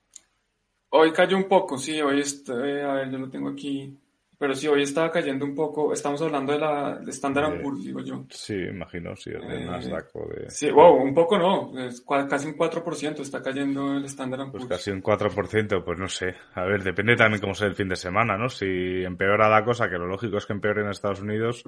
Hoy 0.90 1.12
cayó 1.12 1.36
un 1.36 1.48
poco, 1.48 1.78
sí, 1.78 2.00
hoy 2.02 2.20
está, 2.20 2.52
eh, 2.68 2.82
a 2.82 2.92
ver, 2.94 3.10
yo 3.10 3.18
lo 3.18 3.30
tengo 3.30 3.48
aquí. 3.48 3.98
Pero 4.42 4.56
sí, 4.56 4.66
hoy 4.66 4.82
estaba 4.82 5.08
cayendo 5.08 5.44
un 5.44 5.54
poco. 5.54 5.92
Estamos 5.92 6.20
hablando 6.20 6.52
de 6.52 6.58
la 6.58 6.96
de 6.96 7.12
Standard 7.12 7.54
eh, 7.54 7.60
Poor's, 7.62 7.84
digo 7.84 8.00
yo. 8.00 8.24
Sí, 8.28 8.54
imagino, 8.54 9.14
sí, 9.14 9.30
de 9.30 9.38
eh, 9.38 9.64
Nasdaq 9.64 10.10
o 10.14 10.26
de. 10.26 10.50
Sí, 10.50 10.68
wow, 10.68 10.96
un 10.96 11.14
poco 11.14 11.38
no. 11.38 11.78
Es 11.78 12.00
casi 12.28 12.48
un 12.48 12.56
4% 12.56 13.20
está 13.20 13.40
cayendo 13.40 13.96
el 13.96 14.04
Standard 14.06 14.50
Poor's. 14.50 14.66
Pues 14.66 14.80
casi 14.80 14.90
un 14.90 15.00
4%, 15.00 15.84
pues 15.84 15.96
no 15.96 16.08
sé. 16.08 16.34
A 16.54 16.64
ver, 16.64 16.82
depende 16.82 17.14
también 17.14 17.40
cómo 17.40 17.54
sea 17.54 17.68
el 17.68 17.76
fin 17.76 17.88
de 17.88 17.94
semana, 17.94 18.36
¿no? 18.36 18.48
Si 18.48 18.66
empeora 18.66 19.48
la 19.48 19.64
cosa, 19.64 19.88
que 19.88 19.96
lo 19.96 20.08
lógico 20.08 20.38
es 20.38 20.44
que 20.44 20.54
empeore 20.54 20.82
en 20.82 20.90
Estados 20.90 21.20
Unidos, 21.20 21.62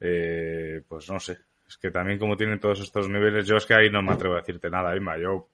eh, 0.00 0.80
pues 0.88 1.10
no 1.10 1.20
sé. 1.20 1.36
Es 1.68 1.78
que 1.78 1.90
también 1.90 2.18
como 2.18 2.36
tienen 2.36 2.60
todos 2.60 2.80
estos 2.80 3.08
niveles, 3.08 3.46
yo 3.46 3.56
es 3.56 3.66
que 3.66 3.74
ahí 3.74 3.90
no 3.90 4.02
me 4.02 4.12
atrevo 4.12 4.34
a 4.34 4.38
decirte 4.38 4.70
nada, 4.70 4.96
Ima. 4.96 5.18
Yo, 5.18 5.48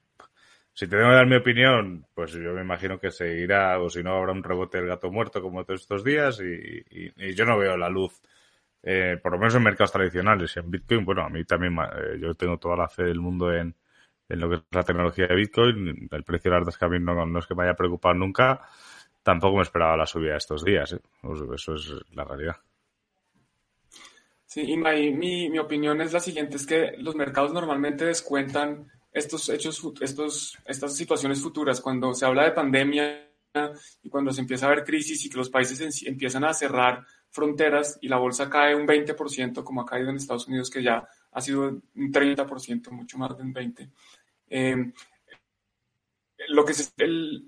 si 0.73 0.87
te 0.87 0.97
tengo 0.97 1.09
que 1.11 1.15
dar 1.15 1.27
mi 1.27 1.37
opinión, 1.37 2.07
pues 2.15 2.33
yo 2.33 2.53
me 2.53 2.63
imagino 2.63 2.99
que 2.99 3.11
seguirá, 3.11 3.79
o 3.81 3.89
si 3.89 4.03
no, 4.03 4.17
habrá 4.17 4.33
un 4.33 4.43
rebote 4.43 4.79
del 4.79 4.89
gato 4.89 5.11
muerto 5.11 5.41
como 5.41 5.65
todos 5.65 5.81
estos 5.81 6.05
días 6.05 6.41
y, 6.41 7.35
yo 7.35 7.45
no 7.45 7.59
veo 7.59 7.77
la 7.77 7.89
luz, 7.89 8.21
eh, 8.83 9.19
por 9.23 9.33
lo 9.33 9.39
menos 9.39 9.55
en 9.55 9.63
mercados 9.63 9.93
tradicionales. 9.93 10.57
En 10.57 10.71
Bitcoin, 10.71 11.05
bueno, 11.05 11.23
a 11.23 11.31
mí 11.31 11.45
también, 11.45 11.77
eh, 11.79 12.19
yo 12.21 12.35
tengo 12.35 12.59
toda 12.59 12.77
la 12.77 12.89
fe 12.89 13.05
del 13.05 13.21
mundo 13.21 13.53
en, 13.53 13.75
en 14.29 14.41
lo 14.41 14.49
que 14.49 14.57
es 14.57 14.63
la 14.71 14.83
tecnología 14.83 15.27
de 15.27 15.37
Bitcoin. 15.37 16.09
El 16.11 16.25
precio 16.25 16.51
de 16.51 16.61
las 16.61 16.79
que 16.79 16.85
a 16.85 16.89
mí 16.89 16.99
no, 16.99 17.39
es 17.39 17.47
que 17.47 17.55
me 17.55 17.65
haya 17.65 17.75
preocupado 17.75 18.15
nunca. 18.15 18.63
Tampoco 19.23 19.57
me 19.57 19.63
esperaba 19.63 19.97
la 19.97 20.07
subida 20.07 20.33
de 20.33 20.39
estos 20.39 20.65
días. 20.65 20.93
¿eh? 20.93 21.01
Eso 21.55 21.75
es 21.75 21.95
la 22.13 22.25
realidad. 22.25 22.57
Sí, 24.53 24.61
y 24.61 24.77
mi, 24.77 25.49
mi 25.49 25.59
opinión 25.59 26.03
es 26.03 26.13
la 26.13 26.21
siguiente, 26.21 26.59
es 26.59 26.67
que 26.67 26.93
los 26.99 27.15
mercados 27.15 27.55
normalmente 27.55 28.05
descuentan 28.05 28.87
estos 29.11 29.49
hechos, 29.49 29.83
estos, 30.03 30.59
estas 30.67 30.95
situaciones 30.95 31.41
futuras. 31.41 31.81
Cuando 31.81 32.13
se 32.13 32.27
habla 32.27 32.45
de 32.45 32.51
pandemia 32.51 33.31
y 34.03 34.11
cuando 34.11 34.31
se 34.31 34.43
empieza 34.43 34.67
a 34.67 34.69
ver 34.69 34.85
crisis 34.85 35.25
y 35.25 35.31
que 35.31 35.39
los 35.39 35.49
países 35.49 36.03
empiezan 36.05 36.45
a 36.45 36.53
cerrar 36.53 37.03
fronteras 37.31 37.97
y 38.03 38.09
la 38.09 38.19
bolsa 38.19 38.51
cae 38.51 38.75
un 38.75 38.87
20%, 38.87 39.65
como 39.65 39.81
ha 39.81 39.87
caído 39.87 40.11
en 40.11 40.17
Estados 40.17 40.47
Unidos, 40.47 40.69
que 40.69 40.83
ya 40.83 41.09
ha 41.31 41.41
sido 41.41 41.63
un 41.63 42.13
30%, 42.13 42.91
mucho 42.91 43.17
más 43.17 43.35
de 43.35 43.43
un 43.43 43.55
20%. 43.55 43.91
Eh, 44.51 44.93
lo 46.49 46.67
que 46.67 46.73
es 46.73 46.93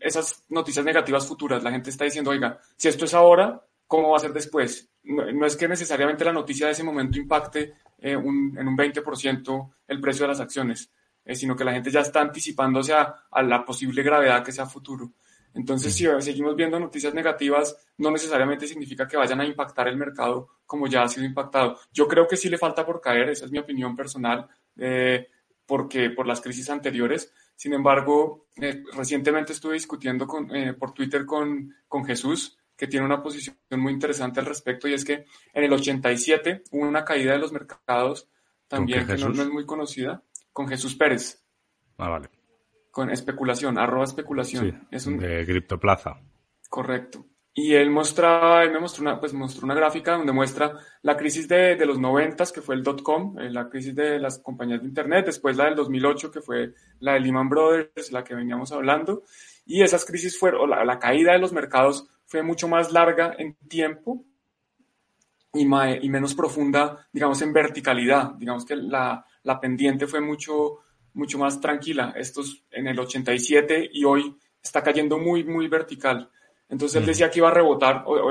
esas 0.01 0.43
noticias 0.49 0.87
negativas 0.87 1.29
futuras, 1.29 1.63
la 1.63 1.71
gente 1.71 1.91
está 1.91 2.07
diciendo, 2.07 2.31
oiga, 2.31 2.59
si 2.79 2.89
esto 2.89 3.05
es 3.05 3.13
ahora, 3.13 3.63
¿cómo 3.95 4.11
va 4.11 4.17
a 4.17 4.21
ser 4.21 4.33
después? 4.33 4.91
No, 5.05 5.47
es 5.47 5.57
que 5.57 5.69
necesariamente 5.69 6.25
la 6.25 6.33
noticia 6.33 6.67
de 6.67 6.73
ese 6.73 6.83
momento 6.83 7.17
impacte 7.17 7.75
eh, 7.99 8.13
en 8.13 8.19
un 8.19 8.77
20% 8.77 9.71
el 9.87 10.01
precio 10.01 10.25
de 10.25 10.29
las 10.29 10.41
acciones, 10.41 10.91
eh, 11.25 11.37
sino 11.37 11.55
que 11.55 11.63
la 11.63 11.73
gente 11.73 11.93
ya 11.93 12.01
está 12.01 12.21
anticipándose 12.21 12.93
a, 12.93 13.15
a, 13.31 13.43
la 13.45 13.65
posible 13.65 14.03
gravedad 14.03 14.43
que 14.43 14.51
sea 14.51 14.67
futuro. 14.67 15.13
Entonces, 15.55 15.95
si 15.95 16.07
seguimos 16.19 16.57
viendo 16.57 16.81
noticias 16.81 17.15
negativas, 17.15 17.77
no 17.99 18.11
necesariamente 18.11 18.67
significa 18.67 19.07
que 19.07 19.17
vayan 19.17 19.41
a 19.41 19.47
impactar 19.47 19.87
el 19.87 19.97
mercado 19.97 20.49
como 20.67 20.89
ya 20.89 21.05
ha 21.05 21.09
sido 21.09 21.25
impactado. 21.25 21.79
Yo 21.93 22.09
creo 22.09 22.27
que 22.27 22.37
sí 22.37 22.49
le 22.49 22.59
falta 22.59 22.85
por 22.85 23.01
caer, 23.01 23.29
esa 23.29 23.45
es 23.45 23.53
mi 23.53 23.59
opinión 23.59 23.95
personal, 23.95 24.49
eh, 24.77 25.29
porque 25.65 26.11
por 26.11 26.27
las 26.27 26.41
crisis 26.41 26.69
anteriores. 26.69 27.33
Sin 27.55 27.73
embargo, 27.73 28.49
recientemente 28.97 29.53
estuve 29.53 29.75
discutiendo 29.75 30.27
con, 30.27 30.51
por 30.77 30.93
Twitter 30.93 31.25
con, 31.25 31.73
con 31.87 32.05
Jesús, 32.05 32.59
que 32.77 32.87
tiene 32.87 33.07
una 33.07 33.23
posición 33.23 33.57
muy 33.71 33.93
interesante 33.93 34.41
al 34.41 34.47
respecto 34.47 34.89
y 34.89 34.95
es 34.95 35.05
que 35.05 35.25
en 35.53 35.65
el 35.65 35.73
87 35.73 36.65
hubo 36.73 36.87
una 36.87 37.05
caída 37.05 37.33
de 37.33 37.39
los 37.39 37.53
mercados 37.53 38.29
también 38.69 39.07
que 39.07 39.17
no, 39.17 39.31
es 39.31 39.49
muy 39.49 39.67
conocida, 39.67 40.23
con 40.53 40.67
Jesús 40.69 40.95
Pérez. 40.97 41.45
Ah, 41.99 42.09
vale. 42.09 42.29
Con 42.91 43.11
especulación, 43.11 43.79
arroba 43.79 44.05
especulación. 44.05 44.89
es 44.91 45.07
un... 45.07 45.19
De 45.19 45.45
Criptoplaza. 45.45 46.21
Correcto. 46.69 47.27
Y 47.57 47.75
él 47.75 47.89
mostraba, 47.89 48.65
él 48.65 48.73
me 48.73 48.81
mostró 48.81 49.03
una, 49.03 49.21
pues 49.21 49.33
mostró 49.33 49.65
una 49.65 49.77
gráfica 49.77 50.17
donde 50.17 50.33
muestra 50.33 50.77
la 51.03 51.17
crisis 51.17 51.47
de, 51.47 51.77
de 51.77 51.87
los 51.87 52.01
90, 52.01 52.47
que 52.53 52.63
fue 52.63 52.75
el 52.75 52.83
dot-com, 52.83 53.39
eh, 53.39 53.49
la 53.49 53.69
crisis 53.69 53.95
de 53.95 54.19
las 54.19 54.41
compañías 54.41 54.81
de 54.81 54.89
Internet, 54.89 55.27
después 55.27 55.57
la 55.57 55.67
del 55.67 55.77
2008, 55.77 56.33
que 56.33 56.41
fue 56.41 56.75
la 56.99 57.13
de 57.13 57.21
Lehman 57.21 57.49
Brothers, 57.49 58.11
la 58.11 58.25
que 58.25 58.35
veníamos 58.35 58.73
hablando, 58.73 59.23
y 59.65 59.83
esas 59.83 60.05
crisis 60.05 60.37
fueron, 60.37 60.69
la, 60.69 60.85
la 60.85 60.99
caída 60.99 61.33
de 61.33 61.39
los 61.39 61.53
mercados 61.53 62.09
fue 62.27 62.43
mucho 62.43 62.69
más 62.69 62.93
larga 62.93 63.35
en 63.39 63.55
tiempo 63.69 64.25
y, 65.53 65.63
y 65.63 66.09
menos 66.09 66.35
profunda, 66.35 67.07
digamos, 67.13 67.41
en 67.43 67.53
verticalidad. 67.53 68.35
Digamos 68.35 68.65
que 68.65 68.77
la, 68.77 69.25
la, 69.43 69.61
pendiente 69.61 70.07
fue 70.07 70.21
mucho, 70.21 70.81
mucho 71.15 71.39
más 71.39 71.61
tranquila. 71.61 72.13
Esto 72.17 72.41
es 72.41 72.63
en 72.71 72.89
el 72.89 72.99
87 72.99 73.91
y 73.93 74.05
hoy 74.05 74.37
está 74.63 74.83
cayendo 74.83 75.19
muy, 75.19 75.45
muy 75.45 75.69
vertical. 75.69 76.31
Entonces 76.69 77.01
él 77.01 77.07
decía 77.07 77.31
que 77.31 77.39
iba 77.39 77.49
a 77.49 77.55
rebotar, 77.55 78.03
o, 78.07 78.31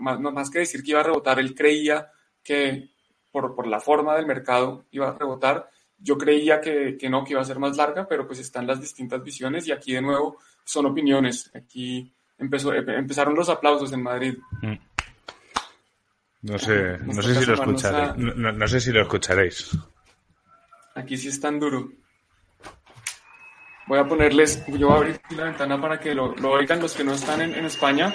más, 0.00 0.18
más, 0.18 0.50
que 0.50 0.60
decir 0.60 0.82
que 0.82 0.90
iba 0.92 1.00
a 1.00 1.04
rebotar, 1.04 1.38
él 1.38 1.54
creía 1.54 2.10
que 2.42 2.90
por, 3.30 3.54
por, 3.54 3.66
la 3.66 3.80
forma 3.80 4.16
del 4.16 4.26
mercado 4.26 4.86
iba 4.90 5.08
a 5.08 5.18
rebotar. 5.18 5.68
Yo 5.98 6.18
creía 6.18 6.60
que, 6.60 6.96
que 6.98 7.08
no, 7.08 7.24
que 7.24 7.32
iba 7.32 7.42
a 7.42 7.44
ser 7.44 7.58
más 7.58 7.76
larga, 7.76 8.08
pero 8.08 8.26
pues 8.26 8.40
están 8.40 8.66
las 8.66 8.80
distintas 8.80 9.22
visiones 9.22 9.68
y 9.68 9.72
aquí 9.72 9.92
de 9.92 10.02
nuevo 10.02 10.38
son 10.64 10.86
opiniones. 10.86 11.50
Aquí 11.54 12.12
empezó, 12.44 12.72
empezaron 12.72 13.34
los 13.34 13.48
aplausos 13.48 13.92
en 13.92 14.02
Madrid. 14.02 14.38
Mm. 14.62 14.74
No 16.42 16.58
sé, 16.58 16.98
no 16.98 17.22
sé 17.22 17.34
si 17.34 17.46
lo 17.46 17.54
escucharéis. 17.54 18.16
No, 18.16 18.68
sé 18.68 18.80
si 18.80 18.92
lo 18.92 19.02
escucharéis. 19.02 19.70
Aquí 20.94 21.16
sí 21.16 21.28
es 21.28 21.40
tan 21.40 21.58
duro. 21.58 21.90
Voy 23.86 23.98
a 23.98 24.06
ponerles, 24.06 24.64
yo 24.66 24.88
voy 24.88 24.94
a 24.94 24.98
abrir 24.98 25.20
la 25.30 25.44
ventana 25.44 25.80
para 25.80 25.98
que 25.98 26.14
lo, 26.14 26.34
oigan 26.50 26.80
los 26.80 26.94
que 26.94 27.04
no 27.04 27.14
están 27.14 27.40
en, 27.40 27.64
España. 27.64 28.14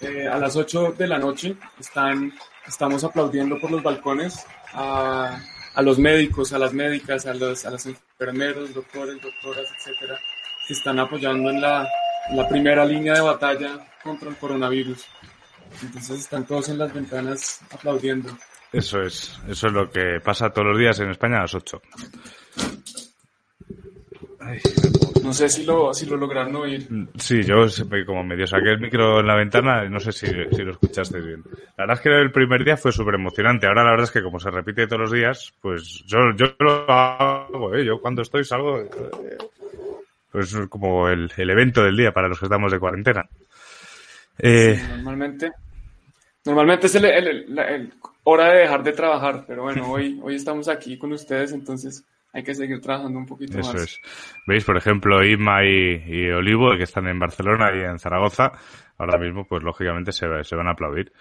Eh, 0.00 0.28
a 0.28 0.38
las 0.38 0.56
8 0.56 0.94
de 0.96 1.06
la 1.08 1.18
noche 1.18 1.56
están, 1.78 2.32
estamos 2.66 3.02
aplaudiendo 3.04 3.58
por 3.60 3.70
los 3.70 3.82
balcones 3.82 4.44
a 4.74 5.40
a 5.74 5.82
los 5.82 5.98
médicos, 5.98 6.52
a 6.52 6.58
las 6.58 6.72
médicas, 6.72 7.26
a 7.26 7.34
los, 7.34 7.64
a 7.64 7.70
los 7.70 7.86
enfermeros, 7.86 8.74
doctores, 8.74 9.20
doctoras, 9.20 9.68
etcétera, 9.78 10.18
que 10.66 10.74
están 10.74 10.98
apoyando 10.98 11.50
en 11.50 11.60
la, 11.60 11.88
la 12.32 12.48
primera 12.48 12.84
línea 12.84 13.14
de 13.14 13.20
batalla 13.20 13.86
contra 14.02 14.28
el 14.28 14.36
coronavirus. 14.36 15.06
Entonces 15.82 16.20
están 16.20 16.46
todos 16.46 16.68
en 16.68 16.78
las 16.78 16.92
ventanas 16.92 17.60
aplaudiendo. 17.70 18.36
Eso 18.72 19.02
es, 19.02 19.38
eso 19.48 19.66
es 19.66 19.72
lo 19.72 19.90
que 19.90 20.20
pasa 20.24 20.50
todos 20.50 20.68
los 20.68 20.78
días 20.78 20.98
en 21.00 21.10
España 21.10 21.38
a 21.38 21.42
las 21.42 21.54
8. 21.54 21.82
No 25.22 25.32
sé 25.32 25.48
si 25.48 25.64
lo, 25.64 25.94
si 25.94 26.06
lo 26.06 26.16
lograron 26.16 26.56
oír. 26.56 26.88
Sí, 27.16 27.42
yo 27.42 27.66
como 28.06 28.24
medio 28.24 28.46
saqué 28.46 28.70
el 28.70 28.80
micro 28.80 29.20
en 29.20 29.26
la 29.26 29.36
ventana, 29.36 29.88
no 29.88 30.00
sé 30.00 30.12
si, 30.12 30.26
si 30.26 30.62
lo 30.62 30.72
escuchaste 30.72 31.20
bien. 31.20 31.42
La 31.76 31.84
verdad 31.84 31.96
es 31.96 32.00
que 32.00 32.08
el 32.08 32.32
primer 32.32 32.64
día 32.64 32.76
fue 32.76 32.92
súper 32.92 33.14
emocionante. 33.14 33.66
Ahora 33.66 33.84
la 33.84 33.90
verdad 33.90 34.04
es 34.04 34.10
que 34.10 34.22
como 34.22 34.40
se 34.40 34.50
repite 34.50 34.86
todos 34.86 35.02
los 35.02 35.12
días, 35.12 35.52
pues 35.60 36.04
yo, 36.06 36.18
yo 36.36 36.46
lo 36.58 36.90
hago, 36.90 37.74
¿eh? 37.74 37.84
Yo 37.84 38.00
cuando 38.00 38.22
estoy 38.22 38.44
salgo, 38.44 38.80
eh, 38.80 38.90
pues 40.30 40.56
como 40.68 41.08
el, 41.08 41.30
el, 41.36 41.50
evento 41.50 41.82
del 41.82 41.96
día 41.96 42.12
para 42.12 42.28
los 42.28 42.38
que 42.38 42.46
estamos 42.46 42.72
de 42.72 42.80
cuarentena. 42.80 43.28
Eh, 44.38 44.82
normalmente, 44.88 45.52
normalmente 46.44 46.86
es 46.86 46.94
el, 46.96 47.04
el, 47.04 47.92
hora 48.24 48.52
de 48.52 48.60
dejar 48.60 48.82
de 48.82 48.92
trabajar, 48.92 49.44
pero 49.46 49.62
bueno, 49.62 49.90
hoy, 49.90 50.18
hoy 50.22 50.34
estamos 50.34 50.68
aquí 50.68 50.98
con 50.98 51.12
ustedes, 51.12 51.52
entonces 51.52 52.04
hay 52.32 52.42
que 52.42 52.54
seguir 52.54 52.80
trabajando 52.80 53.18
un 53.18 53.26
poquito 53.26 53.58
más. 53.58 53.68
Eso 53.68 53.84
es. 53.84 54.00
Veis, 54.46 54.64
por 54.64 54.76
ejemplo, 54.76 55.24
Ima 55.24 55.64
y, 55.64 56.30
Olivo, 56.30 56.76
que 56.76 56.84
están 56.84 57.06
en 57.08 57.18
Barcelona 57.18 57.70
y 57.74 57.80
en 57.80 57.98
Zaragoza, 57.98 58.52
ahora 58.98 59.18
mismo, 59.18 59.46
pues 59.46 59.62
lógicamente 59.62 60.12
se, 60.12 60.26
se 60.42 60.56
van 60.56 60.68
a 60.68 60.72
aplaudir. 60.72 61.12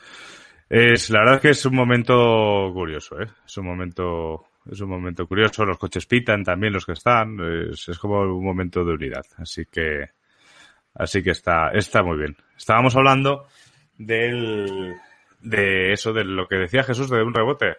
Es, 0.70 1.10
la 1.10 1.20
verdad 1.20 1.36
es 1.36 1.42
que 1.42 1.50
es 1.50 1.66
un 1.66 1.76
momento 1.76 2.72
curioso, 2.74 3.20
¿eh? 3.22 3.28
Es 3.46 3.58
un 3.58 3.66
momento, 3.66 4.46
es 4.72 4.80
un 4.80 4.90
momento 4.90 5.28
curioso. 5.28 5.66
Los 5.66 5.78
coches 5.78 6.06
pitan 6.06 6.44
también 6.44 6.72
los 6.72 6.86
que 6.86 6.94
están. 6.94 7.38
Es, 7.70 7.90
es 7.90 8.00
como 8.00 8.22
un 8.22 8.46
momento 8.46 8.86
de 8.86 8.94
unidad. 8.94 9.26
Así 9.38 9.66
que, 9.66 10.12
así 10.96 11.22
que 11.22 11.32
está, 11.32 11.72
está 11.74 12.02
muy 12.04 12.18
bien. 12.18 12.38
Estábamos 12.56 12.96
hablando 12.96 13.48
del, 13.98 14.96
de 15.42 15.92
eso, 15.92 16.14
de 16.14 16.24
lo 16.24 16.48
que 16.48 16.56
decía 16.56 16.84
Jesús 16.84 17.10
de 17.10 17.22
un 17.22 17.34
rebote. 17.34 17.76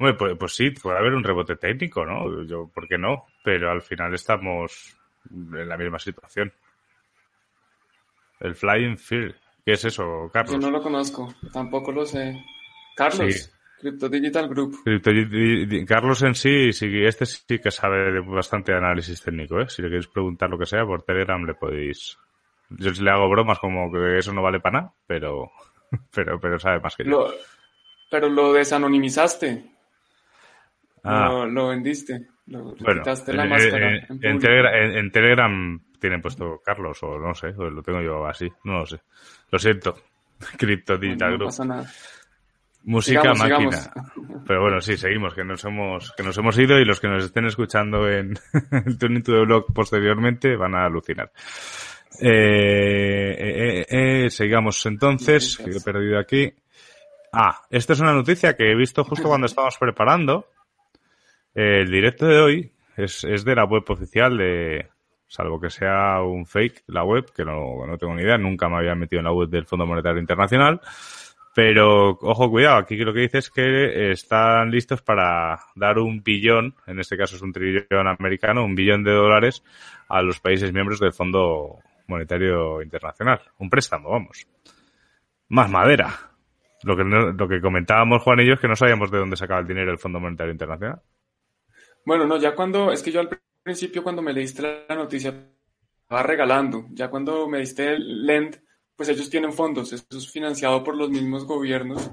Hombre, 0.00 0.14
pues, 0.14 0.34
pues, 0.38 0.54
sí, 0.54 0.70
puede 0.70 0.96
haber 0.96 1.12
un 1.12 1.22
rebote 1.22 1.56
técnico, 1.56 2.06
¿no? 2.06 2.42
Yo, 2.44 2.70
¿por 2.72 2.88
qué 2.88 2.96
no? 2.96 3.26
Pero 3.44 3.70
al 3.70 3.82
final 3.82 4.14
estamos 4.14 4.96
en 5.30 5.68
la 5.68 5.76
misma 5.76 5.98
situación. 5.98 6.50
El 8.40 8.54
Flying 8.54 8.96
Field. 8.96 9.34
¿Qué 9.62 9.72
es 9.72 9.84
eso, 9.84 10.30
Carlos? 10.32 10.54
Yo 10.54 10.58
no 10.58 10.70
lo 10.70 10.82
conozco, 10.82 11.28
tampoco 11.52 11.92
lo 11.92 12.06
sé. 12.06 12.42
Carlos, 12.96 13.52
Crypto 13.78 14.08
Digital 14.08 14.48
Group. 14.48 14.78
Carlos 15.86 16.22
en 16.22 16.34
sí, 16.34 16.72
sí, 16.72 16.86
este 17.04 17.26
sí 17.26 17.58
que 17.58 17.70
sabe 17.70 18.10
de 18.10 18.20
bastante 18.20 18.72
análisis 18.72 19.22
técnico, 19.22 19.60
¿eh? 19.60 19.68
Si 19.68 19.82
le 19.82 19.88
queréis 19.88 20.08
preguntar 20.08 20.48
lo 20.48 20.58
que 20.58 20.64
sea, 20.64 20.86
por 20.86 21.02
Telegram 21.02 21.44
le 21.44 21.52
podéis... 21.52 22.16
Yo 22.70 22.90
le 22.90 23.10
hago 23.10 23.28
bromas 23.28 23.58
como 23.58 23.92
que 23.92 24.16
eso 24.16 24.32
no 24.32 24.40
vale 24.40 24.60
para 24.60 24.80
nada, 24.80 24.94
pero, 25.06 25.50
pero, 26.14 26.40
pero 26.40 26.58
sabe 26.58 26.80
más 26.80 26.96
que 26.96 27.04
yo. 27.04 27.30
Pero 28.10 28.30
lo 28.30 28.54
desanonimizaste. 28.54 29.79
Ah. 31.04 31.46
Lo, 31.48 31.68
vendiste. 31.68 32.28
Lo, 32.46 32.74
quitaste 32.74 33.32
la 33.32 33.44
máscara. 33.46 34.06
en, 34.08 35.10
Telegram, 35.10 35.80
tienen 35.98 36.20
puesto 36.20 36.60
Carlos, 36.64 37.02
o 37.02 37.18
no 37.18 37.34
sé, 37.34 37.52
lo 37.52 37.82
tengo 37.82 38.00
yo 38.02 38.26
así, 38.26 38.48
no 38.64 38.80
lo 38.80 38.86
sé. 38.86 39.00
Lo 39.50 39.58
siento. 39.58 39.94
Crypto 40.58 40.96
Digital 40.96 41.36
Group. 41.36 41.40
No 41.40 41.46
pasa 41.46 41.64
nada. 41.64 41.90
Música 42.82 43.34
máquina. 43.34 43.92
Pero 44.46 44.62
bueno, 44.62 44.80
sí, 44.80 44.96
seguimos, 44.96 45.34
que 45.34 45.44
nos 45.44 45.64
hemos, 45.64 46.12
que 46.12 46.22
nos 46.22 46.36
hemos 46.38 46.58
ido 46.58 46.78
y 46.78 46.84
los 46.84 46.98
que 46.98 47.08
nos 47.08 47.24
estén 47.24 47.44
escuchando 47.44 48.08
en 48.08 48.38
el 48.86 48.98
Turning 48.98 49.22
to 49.22 49.32
the 49.32 49.44
Blog 49.44 49.72
posteriormente 49.72 50.56
van 50.56 50.74
a 50.74 50.86
alucinar. 50.86 51.30
Eh, 52.20 53.36
eh, 53.38 53.86
eh, 53.88 54.24
eh 54.24 54.30
sigamos 54.30 54.84
entonces, 54.86 55.58
que 55.58 55.70
he 55.70 55.80
perdido 55.80 56.18
aquí. 56.18 56.52
Ah, 57.32 57.60
esta 57.70 57.92
es 57.92 58.00
una 58.00 58.12
noticia 58.12 58.56
que 58.56 58.70
he 58.70 58.74
visto 58.74 59.04
justo 59.04 59.28
cuando 59.28 59.46
estábamos 59.46 59.76
preparando. 59.78 60.46
El 61.54 61.90
directo 61.90 62.26
de 62.26 62.38
hoy 62.38 62.72
es, 62.96 63.24
es 63.24 63.44
de 63.44 63.54
la 63.54 63.64
web 63.64 63.84
oficial 63.88 64.36
de, 64.36 64.88
salvo 65.30 65.60
que 65.60 65.70
sea 65.70 66.22
un 66.22 66.44
fake 66.44 66.82
la 66.88 67.04
web, 67.04 67.32
que 67.34 67.44
no, 67.44 67.86
no 67.86 67.96
tengo 67.96 68.14
ni 68.14 68.22
idea, 68.22 68.36
nunca 68.36 68.68
me 68.68 68.76
había 68.76 68.96
metido 68.96 69.20
en 69.20 69.26
la 69.26 69.32
web 69.32 69.48
del 69.48 69.64
Fondo 69.64 69.86
Monetario 69.86 70.20
Internacional. 70.20 70.80
Pero, 71.54 72.10
ojo, 72.10 72.50
cuidado, 72.50 72.76
aquí 72.76 72.96
lo 72.96 73.12
que 73.12 73.20
dice 73.20 73.38
es 73.38 73.50
que 73.50 74.12
están 74.12 74.70
listos 74.70 75.02
para 75.02 75.58
dar 75.74 75.98
un 75.98 76.22
billón, 76.22 76.74
en 76.86 77.00
este 77.00 77.16
caso 77.16 77.36
es 77.36 77.42
un 77.42 77.52
trillón 77.52 78.06
americano, 78.06 78.64
un 78.64 78.74
billón 78.74 79.02
de 79.02 79.12
dólares 79.12 79.62
a 80.08 80.22
los 80.22 80.40
países 80.40 80.72
miembros 80.72 81.00
del 81.00 81.12
Fondo 81.12 81.78
Monetario 82.06 82.82
Internacional. 82.82 83.40
Un 83.58 83.70
préstamo, 83.70 84.10
vamos. 84.10 84.46
Más 85.48 85.70
madera. 85.70 86.12
Lo 86.82 86.96
que, 86.96 87.04
lo 87.04 87.48
que 87.48 87.60
comentábamos 87.60 88.22
Juan 88.22 88.40
y 88.40 88.46
yo 88.46 88.54
es 88.54 88.60
que 88.60 88.68
no 88.68 88.76
sabíamos 88.76 89.10
de 89.10 89.18
dónde 89.18 89.36
sacaba 89.36 89.60
el 89.60 89.66
dinero 89.66 89.92
el 89.92 89.98
Fondo 89.98 90.18
Monetario 90.18 90.52
Internacional. 90.52 91.00
Bueno, 92.04 92.26
no, 92.26 92.38
ya 92.38 92.54
cuando, 92.54 92.92
es 92.92 93.02
que 93.02 93.12
yo 93.12 93.20
al 93.20 93.28
principio 93.62 94.02
cuando 94.02 94.22
me 94.22 94.32
leíste 94.32 94.86
la 94.88 94.94
noticia, 94.94 95.34
estaba 96.02 96.22
regalando. 96.22 96.86
Ya 96.90 97.08
cuando 97.08 97.48
me 97.48 97.58
diste 97.60 97.94
el 97.94 98.26
lend, 98.26 98.60
pues 98.96 99.08
ellos 99.08 99.30
tienen 99.30 99.52
fondos, 99.52 99.92
eso 99.92 100.04
es 100.10 100.30
financiado 100.30 100.82
por 100.84 100.96
los 100.96 101.08
mismos 101.08 101.46
gobiernos, 101.46 102.10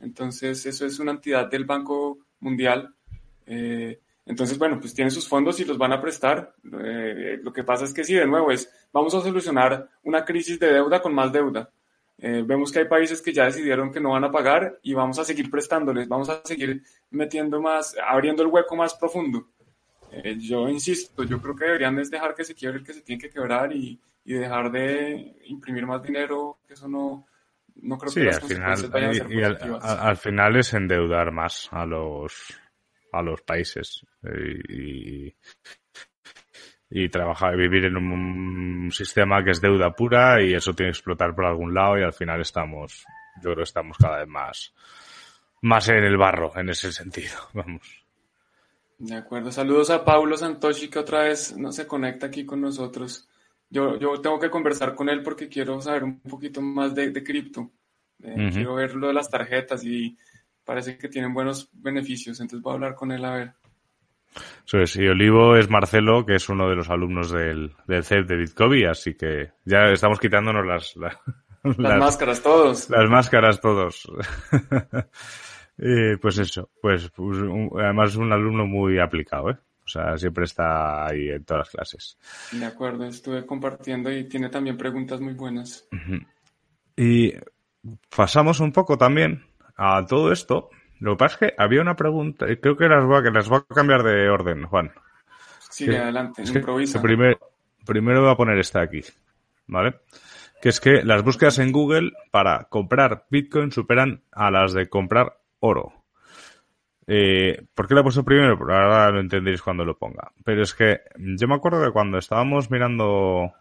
entonces 0.00 0.64
eso 0.64 0.86
es 0.86 0.98
una 0.98 1.10
entidad 1.10 1.50
del 1.50 1.64
Banco 1.64 2.18
Mundial. 2.38 2.94
Eh, 3.46 4.00
entonces, 4.24 4.56
bueno, 4.56 4.78
pues 4.78 4.94
tienen 4.94 5.10
sus 5.10 5.28
fondos 5.28 5.58
y 5.60 5.64
los 5.64 5.76
van 5.76 5.92
a 5.92 6.00
prestar. 6.00 6.54
Eh, 6.82 7.38
lo 7.42 7.52
que 7.52 7.64
pasa 7.64 7.84
es 7.84 7.92
que 7.92 8.04
sí, 8.04 8.14
de 8.14 8.26
nuevo, 8.26 8.52
es 8.52 8.70
vamos 8.92 9.14
a 9.14 9.20
solucionar 9.20 9.90
una 10.04 10.24
crisis 10.24 10.58
de 10.58 10.72
deuda 10.72 11.02
con 11.02 11.12
más 11.12 11.32
deuda. 11.32 11.70
Eh, 12.22 12.42
vemos 12.44 12.70
que 12.70 12.80
hay 12.80 12.84
países 12.84 13.22
que 13.22 13.32
ya 13.32 13.46
decidieron 13.46 13.90
que 13.90 14.00
no 14.00 14.10
van 14.10 14.24
a 14.24 14.30
pagar 14.30 14.78
y 14.82 14.92
vamos 14.92 15.18
a 15.18 15.24
seguir 15.24 15.50
prestándoles, 15.50 16.06
vamos 16.06 16.28
a 16.28 16.42
seguir 16.44 16.82
metiendo 17.10 17.60
más, 17.60 17.96
abriendo 18.06 18.42
el 18.42 18.48
hueco 18.48 18.76
más 18.76 18.94
profundo. 18.94 19.48
yo 20.38 20.68
insisto, 20.68 21.24
yo 21.24 21.40
creo 21.40 21.56
que 21.56 21.64
deberían 21.64 21.96
dejar 21.96 22.34
que 22.34 22.44
se 22.44 22.54
quiebre 22.54 22.80
el 22.80 22.84
que 22.84 22.92
se 22.92 23.02
tiene 23.02 23.22
que 23.22 23.30
quebrar 23.30 23.72
y, 23.72 23.98
y 24.24 24.34
dejar 24.34 24.70
de 24.70 25.36
imprimir 25.46 25.86
más 25.86 26.02
dinero, 26.02 26.58
que 26.66 26.74
eso 26.74 26.88
no, 26.88 27.26
no 27.82 27.98
creo 27.98 28.12
que 28.12 28.24
las 28.24 28.42
al 28.42 28.48
final, 28.48 28.90
vayan 28.90 29.10
a 29.10 29.14
ser 29.14 29.32
y, 29.32 29.42
al, 29.42 30.16
final 30.16 30.56
es 30.56 30.74
endeudar 30.74 31.32
más 31.32 31.68
a 31.72 31.86
los 31.86 32.60
a 33.12 33.22
los 33.22 33.42
países 33.42 34.06
y, 34.68 35.34
y 36.90 37.08
trabajar, 37.08 37.56
vivir 37.56 37.84
en 37.84 37.96
un 37.96 38.90
sistema 38.90 39.44
que 39.44 39.52
es 39.52 39.60
deuda 39.60 39.92
pura 39.92 40.42
y 40.42 40.54
eso 40.54 40.74
tiene 40.74 40.90
que 40.90 40.98
explotar 40.98 41.34
por 41.34 41.46
algún 41.46 41.72
lado 41.72 41.98
y 41.98 42.02
al 42.02 42.12
final 42.12 42.40
estamos, 42.40 43.04
yo 43.36 43.42
creo 43.42 43.56
que 43.56 43.62
estamos 43.62 43.96
cada 43.96 44.18
vez 44.18 44.28
más, 44.28 44.74
más 45.62 45.88
en 45.88 46.02
el 46.02 46.16
barro 46.16 46.52
en 46.56 46.70
ese 46.70 46.92
sentido, 46.92 47.36
vamos. 47.54 48.04
De 48.98 49.16
acuerdo, 49.16 49.50
saludos 49.50 49.88
a 49.90 50.04
Paulo 50.04 50.36
Santoshi 50.36 50.88
que 50.88 50.98
otra 50.98 51.22
vez 51.22 51.56
no 51.56 51.72
se 51.72 51.86
conecta 51.86 52.26
aquí 52.26 52.44
con 52.44 52.60
nosotros. 52.60 53.26
Yo, 53.70 53.96
yo 53.98 54.20
tengo 54.20 54.38
que 54.38 54.50
conversar 54.50 54.94
con 54.94 55.08
él 55.08 55.22
porque 55.22 55.48
quiero 55.48 55.80
saber 55.80 56.04
un 56.04 56.20
poquito 56.20 56.60
más 56.60 56.94
de, 56.94 57.10
de 57.10 57.22
cripto. 57.22 57.70
Eh, 58.22 58.50
quiero 58.52 58.74
ver 58.74 58.94
lo 58.94 59.06
de 59.06 59.14
las 59.14 59.30
tarjetas 59.30 59.82
y 59.84 60.18
parece 60.64 60.98
que 60.98 61.08
tienen 61.08 61.32
buenos 61.32 61.70
beneficios, 61.72 62.40
entonces 62.40 62.62
voy 62.62 62.72
a 62.72 62.74
hablar 62.74 62.94
con 62.94 63.10
él 63.12 63.24
a 63.24 63.34
ver. 63.34 63.52
Eso 64.64 64.78
es, 64.78 64.96
y 64.96 65.06
Olivo 65.08 65.56
es 65.56 65.68
Marcelo, 65.68 66.24
que 66.24 66.36
es 66.36 66.48
uno 66.48 66.68
de 66.68 66.76
los 66.76 66.88
alumnos 66.88 67.30
del, 67.30 67.72
del 67.86 68.04
CEP 68.04 68.26
de 68.26 68.36
Bitcoin, 68.36 68.86
así 68.86 69.14
que 69.14 69.50
ya 69.64 69.90
estamos 69.92 70.20
quitándonos 70.20 70.64
las, 70.64 70.96
las, 70.96 71.16
las 71.78 71.98
máscaras 71.98 72.42
todos. 72.42 72.88
Las 72.90 73.10
máscaras 73.10 73.60
todos. 73.60 74.10
eh, 75.78 76.16
pues 76.20 76.38
eso, 76.38 76.70
pues, 76.80 77.10
pues 77.10 77.38
además 77.78 78.10
es 78.10 78.16
un 78.16 78.32
alumno 78.32 78.66
muy 78.66 78.98
aplicado, 78.98 79.50
¿eh? 79.50 79.58
O 79.84 79.88
sea, 79.92 80.16
siempre 80.16 80.44
está 80.44 81.08
ahí 81.08 81.30
en 81.30 81.44
todas 81.44 81.66
las 81.66 81.70
clases. 81.70 82.18
De 82.52 82.64
acuerdo, 82.64 83.06
estuve 83.06 83.44
compartiendo 83.44 84.12
y 84.12 84.28
tiene 84.28 84.48
también 84.48 84.76
preguntas 84.76 85.20
muy 85.20 85.34
buenas. 85.34 85.88
Y 86.96 87.34
pasamos 88.14 88.60
un 88.60 88.70
poco 88.70 88.96
también 88.96 89.42
a 89.76 90.06
todo 90.06 90.30
esto. 90.30 90.70
Lo 91.00 91.12
que 91.12 91.18
pasa 91.18 91.34
es 91.34 91.38
que 91.38 91.62
había 91.62 91.80
una 91.80 91.96
pregunta, 91.96 92.50
y 92.50 92.58
creo 92.58 92.76
que 92.76 92.88
las 92.88 93.04
voy 93.04 93.18
a, 93.18 93.22
que 93.22 93.30
las 93.30 93.48
voy 93.48 93.60
a 93.68 93.74
cambiar 93.74 94.02
de 94.02 94.28
orden, 94.28 94.64
Juan. 94.64 94.92
Sí, 95.70 95.88
adelante, 95.88 96.42
improvisa. 96.42 97.00
Primero, 97.00 97.38
primero 97.86 98.22
voy 98.22 98.30
a 98.30 98.36
poner 98.36 98.58
esta 98.58 98.82
aquí, 98.82 99.00
¿vale? 99.66 100.00
Que 100.60 100.68
es 100.68 100.78
que 100.78 101.02
las 101.02 101.24
búsquedas 101.24 101.58
en 101.58 101.72
Google 101.72 102.12
para 102.30 102.64
comprar 102.64 103.24
Bitcoin 103.30 103.72
superan 103.72 104.22
a 104.30 104.50
las 104.50 104.74
de 104.74 104.90
comprar 104.90 105.38
oro. 105.60 105.94
Eh, 107.06 107.64
¿Por 107.74 107.88
qué 107.88 107.94
la 107.94 108.00
he 108.00 108.04
puesto 108.04 108.22
primero? 108.22 108.56
ahora 108.60 109.10
lo 109.10 109.20
entenderéis 109.20 109.62
cuando 109.62 109.84
lo 109.84 109.96
ponga. 109.96 110.32
Pero 110.44 110.62
es 110.62 110.74
que 110.74 111.00
yo 111.16 111.48
me 111.48 111.54
acuerdo 111.54 111.82
que 111.82 111.92
cuando 111.92 112.18
estábamos 112.18 112.70
mirando, 112.70 113.52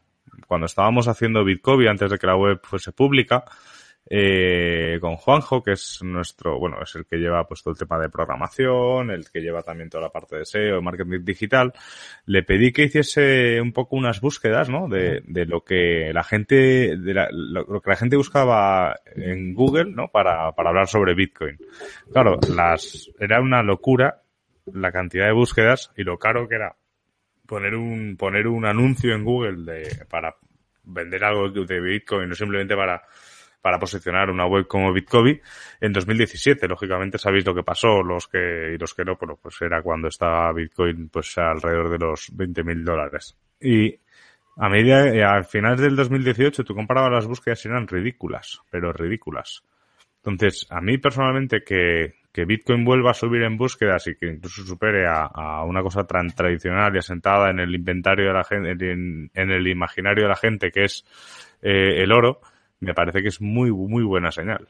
cuando 0.45 0.65
estábamos 0.65 1.07
haciendo 1.07 1.45
Bitcoin 1.45 1.87
antes 1.87 2.11
de 2.11 2.19
que 2.19 2.27
la 2.27 2.35
web 2.35 2.59
fuese 2.63 2.91
pública, 2.91 3.45
eh, 4.11 4.97
con 4.99 5.17
Juanjo, 5.17 5.61
que 5.61 5.73
es 5.73 5.99
nuestro, 6.01 6.57
bueno, 6.57 6.77
es 6.81 6.95
el 6.95 7.05
que 7.05 7.17
lleva 7.17 7.47
pues 7.47 7.61
todo 7.61 7.73
el 7.73 7.77
tema 7.77 7.99
de 7.99 8.09
programación, 8.09 9.11
el 9.11 9.29
que 9.29 9.39
lleva 9.39 9.61
también 9.61 9.89
toda 9.89 10.05
la 10.05 10.09
parte 10.09 10.37
de 10.37 10.45
SEO, 10.45 10.81
marketing 10.81 11.23
digital, 11.23 11.73
le 12.25 12.41
pedí 12.41 12.71
que 12.71 12.85
hiciese 12.85 13.61
un 13.61 13.71
poco 13.71 13.95
unas 13.95 14.19
búsquedas, 14.19 14.67
¿no? 14.67 14.87
De, 14.87 15.21
de 15.27 15.45
lo 15.45 15.63
que 15.63 16.11
la 16.11 16.23
gente, 16.23 16.97
de 16.97 17.13
la, 17.13 17.29
lo, 17.31 17.81
que 17.81 17.89
la 17.89 17.95
gente 17.95 18.17
buscaba 18.17 18.95
en 19.15 19.53
Google, 19.53 19.91
¿no? 19.91 20.07
Para, 20.07 20.53
para 20.53 20.69
hablar 20.69 20.87
sobre 20.87 21.13
Bitcoin. 21.13 21.59
Claro, 22.11 22.39
las, 22.53 23.11
era 23.19 23.41
una 23.41 23.61
locura 23.61 24.23
la 24.73 24.91
cantidad 24.91 25.25
de 25.25 25.33
búsquedas 25.33 25.91
y 25.95 26.03
lo 26.03 26.17
caro 26.17 26.47
que 26.47 26.55
era 26.55 26.75
poner 27.45 27.75
un, 27.75 28.15
poner 28.17 28.47
un 28.47 28.65
anuncio 28.65 29.13
en 29.13 29.23
Google 29.23 29.71
de, 29.71 30.05
para 30.09 30.35
vender 30.83 31.23
algo 31.23 31.49
de 31.49 31.79
Bitcoin, 31.79 32.29
no 32.29 32.35
simplemente 32.35 32.75
para 32.75 33.03
para 33.61 33.79
posicionar 33.79 34.29
una 34.29 34.45
web 34.45 34.67
como 34.67 34.93
Bitcoin 34.93 35.41
en 35.81 35.93
2017. 35.93 36.67
Lógicamente 36.67 37.17
sabéis 37.17 37.45
lo 37.45 37.53
que 37.53 37.63
pasó, 37.63 38.01
los 38.01 38.27
que 38.27 38.73
y 38.73 38.77
los 38.77 38.93
que 38.93 39.03
no, 39.03 39.15
bueno, 39.15 39.37
pues 39.41 39.61
era 39.61 39.81
cuando 39.81 40.07
estaba 40.07 40.51
Bitcoin 40.53 41.09
pues 41.09 41.37
alrededor 41.37 41.89
de 41.89 41.97
los 41.97 42.29
20 42.33 42.63
mil 42.63 42.83
dólares. 42.83 43.37
Y 43.59 43.99
a 44.57 44.69
medida, 44.69 45.07
eh, 45.07 45.23
al 45.23 45.45
final 45.45 45.77
del 45.77 45.95
2018 45.95 46.63
tú 46.63 46.75
comparabas 46.75 47.11
las 47.11 47.27
búsquedas 47.27 47.63
y 47.65 47.69
eran 47.69 47.87
ridículas, 47.87 48.61
pero 48.69 48.91
ridículas. 48.91 49.63
Entonces, 50.23 50.67
a 50.69 50.81
mí 50.81 50.97
personalmente 50.97 51.63
que, 51.63 52.15
que 52.31 52.45
Bitcoin 52.45 52.83
vuelva 52.83 53.11
a 53.11 53.13
subir 53.13 53.41
en 53.43 53.57
búsquedas 53.57 54.07
y 54.07 54.15
que 54.15 54.27
incluso 54.27 54.63
supere 54.63 55.07
a, 55.07 55.23
a 55.25 55.63
una 55.63 55.81
cosa 55.81 56.05
tan 56.05 56.29
tradicional 56.31 56.93
y 56.93 56.99
asentada 56.99 57.49
en 57.49 57.59
el 57.59 57.73
inventario 57.73 58.27
de 58.27 58.33
la 58.33 58.43
gente, 58.43 58.71
en, 58.71 59.29
el 59.33 59.67
imaginario 59.67 60.23
de 60.23 60.29
la 60.29 60.35
gente 60.35 60.71
que 60.71 60.83
es 60.83 61.05
eh, 61.61 62.03
el 62.03 62.11
oro, 62.11 62.41
me 62.79 62.93
parece 62.93 63.21
que 63.21 63.29
es 63.29 63.41
muy, 63.41 63.71
muy 63.71 64.03
buena 64.03 64.31
señal. 64.31 64.67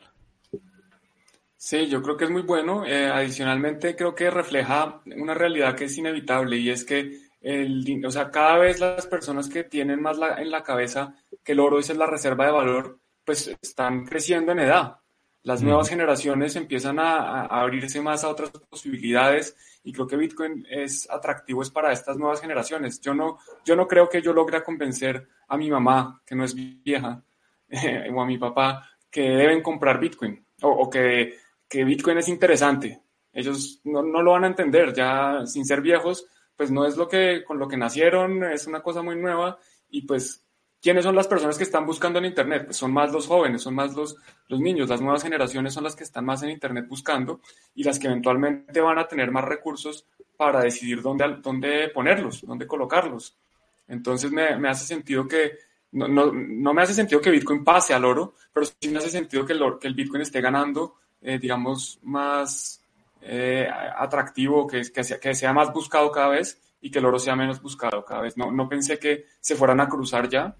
Sí, 1.56 1.88
yo 1.88 2.02
creo 2.02 2.16
que 2.16 2.24
es 2.24 2.32
muy 2.32 2.44
bueno. 2.44 2.86
Eh, 2.86 3.08
adicionalmente, 3.08 3.96
creo 3.96 4.16
que 4.16 4.32
refleja 4.32 5.02
una 5.06 5.34
realidad 5.34 5.76
que 5.76 5.86
es 5.86 5.98
inevitable 5.98 6.58
y 6.58 6.70
es 6.70 6.86
que 6.86 7.20
el, 7.42 8.06
o 8.06 8.12
sea, 8.12 8.32
cada 8.32 8.58
vez 8.58 8.80
las 8.80 9.08
personas 9.08 9.50
que 9.50 9.64
tienen 9.64 10.02
más 10.02 10.18
en 10.38 10.52
la 10.52 10.64
cabeza 10.64 11.16
que 11.44 11.52
el 11.52 11.60
oro 11.60 11.80
es 11.80 11.96
la 11.96 12.06
reserva 12.06 12.46
de 12.46 12.52
valor, 12.52 13.00
pues 13.26 13.56
están 13.62 14.06
creciendo 14.06 14.54
en 14.54 14.60
edad. 14.60 14.98
Las 15.44 15.62
nuevas 15.62 15.90
generaciones 15.90 16.56
empiezan 16.56 17.00
a, 17.00 17.42
a, 17.42 17.62
abrirse 17.62 18.02
más 18.02 18.24
a 18.24 18.30
otras 18.30 18.52
posibilidades 18.70 19.56
y 19.84 19.94
creo 19.94 20.08
que 20.08 20.18
Bitcoin 20.18 20.66
es 20.70 21.10
atractivo 21.10 21.62
es 21.62 21.72
para 21.72 21.92
estas 21.92 22.18
nuevas 22.18 22.42
generaciones. 22.42 23.00
Yo 23.00 23.14
no, 23.14 23.38
yo 23.66 23.76
no 23.76 23.88
creo 23.88 24.10
que 24.10 24.22
yo 24.22 24.34
logre 24.34 24.64
convencer 24.64 25.28
a 25.48 25.58
mi 25.58 25.70
mamá, 25.70 26.22
que 26.26 26.36
no 26.36 26.44
es 26.44 26.56
vieja, 26.56 27.24
o 28.14 28.22
a 28.22 28.26
mi 28.26 28.38
papá 28.38 28.90
que 29.10 29.22
deben 29.22 29.62
comprar 29.62 30.00
Bitcoin 30.00 30.46
o, 30.62 30.90
que, 30.90 31.38
que, 31.68 31.84
Bitcoin 31.84 32.18
es 32.18 32.28
interesante. 32.28 33.02
Ellos 33.32 33.80
no, 33.86 34.04
no, 34.04 34.22
lo 34.22 34.32
van 34.32 34.44
a 34.44 34.48
entender, 34.48 34.94
ya 34.94 35.46
sin 35.46 35.66
ser 35.66 35.82
viejos, 35.82 36.26
pues 36.56 36.72
no 36.72 36.86
es 36.86 36.98
lo 36.98 37.08
que 37.08 37.44
con 37.46 37.60
lo 37.60 37.68
que 37.68 37.78
nacieron, 37.78 38.44
es 38.44 38.68
una 38.68 38.82
cosa 38.82 39.02
muy 39.02 39.16
nueva 39.16 39.58
y 39.90 40.02
pues 40.02 40.46
¿quiénes 40.82 41.04
son 41.04 41.16
las 41.16 41.28
personas 41.28 41.58
que 41.58 41.64
están 41.64 41.86
buscando 41.86 42.20
en 42.20 42.26
Internet? 42.26 42.66
Pues 42.66 42.78
son 42.78 42.92
más 42.92 43.12
los 43.12 43.28
jóvenes, 43.28 43.62
son 43.62 43.76
más 43.76 43.96
los, 43.96 44.18
los 44.48 44.60
niños, 44.60 44.90
las 44.90 45.02
nuevas 45.02 45.24
generaciones 45.24 45.74
son 45.74 45.84
las 45.84 45.96
que 45.96 46.04
están 46.04 46.26
más 46.26 46.44
en 46.44 46.50
Internet 46.50 46.88
buscando 46.88 47.42
y 47.74 47.84
las 47.84 48.00
que 48.00 48.08
eventualmente 48.08 48.82
van 48.82 49.00
a 49.00 49.08
tener 49.08 49.32
más 49.32 49.46
recursos 49.46 50.06
para 50.36 50.62
decidir 50.62 51.02
dónde, 51.02 51.38
dónde 51.42 51.90
ponerlos, 51.90 52.42
dónde 52.42 52.68
colocarlos. 52.68 53.38
Entonces 53.88 54.32
me, 54.32 54.58
me 54.58 54.70
hace 54.70 54.86
sentido 54.86 55.28
que 55.28 55.69
no, 55.92 56.08
no, 56.08 56.32
no, 56.32 56.74
me 56.74 56.82
hace 56.82 56.94
sentido 56.94 57.22
que 57.22 57.32
Bitcoin 57.32 57.64
pase 57.64 57.94
al 57.94 58.06
oro, 58.06 58.36
pero 58.54 58.66
sí 58.66 58.90
me 58.90 59.00
hace 59.00 59.10
sentido 59.10 59.46
que 59.46 59.54
el, 59.54 59.62
que 59.80 59.88
el 59.88 59.96
Bitcoin 59.96 60.22
esté 60.22 60.42
ganando, 60.42 60.96
eh, 61.22 61.40
digamos, 61.40 62.00
más 62.04 62.84
eh, 63.22 63.68
atractivo, 63.98 64.68
que, 64.68 64.82
que, 64.92 65.04
sea, 65.04 65.20
que 65.20 65.34
sea 65.34 65.54
más 65.54 65.74
buscado 65.74 66.12
cada 66.12 66.30
vez 66.30 66.62
y 66.82 66.92
que 66.92 67.00
el 67.00 67.06
oro 67.06 67.20
sea 67.20 67.36
menos 67.36 67.62
buscado 67.62 68.06
cada 68.06 68.22
vez. 68.22 68.38
No, 68.38 68.52
no 68.52 68.70
pensé 68.70 69.00
que 69.00 69.26
se 69.40 69.56
fueran 69.56 69.80
a 69.82 69.90
cruzar 69.90 70.30
ya, 70.30 70.56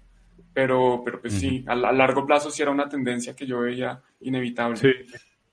pero, 0.52 1.02
pero 1.04 1.20
pues 1.20 1.34
sí, 1.34 1.64
a, 1.66 1.72
a, 1.72 1.92
largo 1.92 2.26
plazo 2.26 2.50
sí 2.50 2.62
era 2.62 2.70
una 2.70 2.88
tendencia 2.88 3.34
que 3.34 3.46
yo 3.46 3.60
veía 3.60 4.02
inevitable. 4.20 4.76
Sí. 4.76 4.92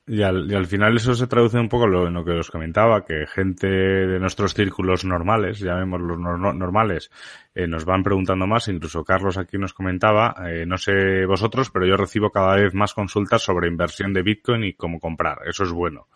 Y 0.09 0.23
al, 0.23 0.49
y 0.49 0.55
al 0.55 0.65
final 0.65 0.95
eso 0.95 1.13
se 1.13 1.27
traduce 1.27 1.59
un 1.59 1.67
poco 1.67 1.83
en 1.83 2.13
lo 2.13 2.23
que 2.23 2.31
os 2.31 2.49
comentaba, 2.49 3.03
que 3.03 3.27
gente 3.27 3.67
de 3.67 4.19
nuestros 4.19 4.53
círculos 4.53 5.03
normales, 5.03 5.59
llamémoslos 5.59 6.17
normales, 6.17 7.11
eh, 7.53 7.67
nos 7.67 7.83
van 7.83 8.03
preguntando 8.03 8.47
más, 8.47 8.69
incluso 8.69 9.03
Carlos 9.03 9.37
aquí 9.37 9.57
nos 9.57 9.73
comentaba, 9.73 10.33
eh, 10.49 10.65
no 10.65 10.77
sé 10.77 11.25
vosotros, 11.25 11.69
pero 11.71 11.85
yo 11.85 11.97
recibo 11.97 12.29
cada 12.31 12.55
vez 12.55 12.73
más 12.73 12.93
consultas 12.93 13.41
sobre 13.41 13.67
inversión 13.67 14.13
de 14.13 14.23
Bitcoin 14.23 14.63
y 14.63 14.73
cómo 14.75 14.97
comprar. 14.97 15.39
Eso 15.45 15.65
es 15.65 15.71
bueno. 15.71 16.07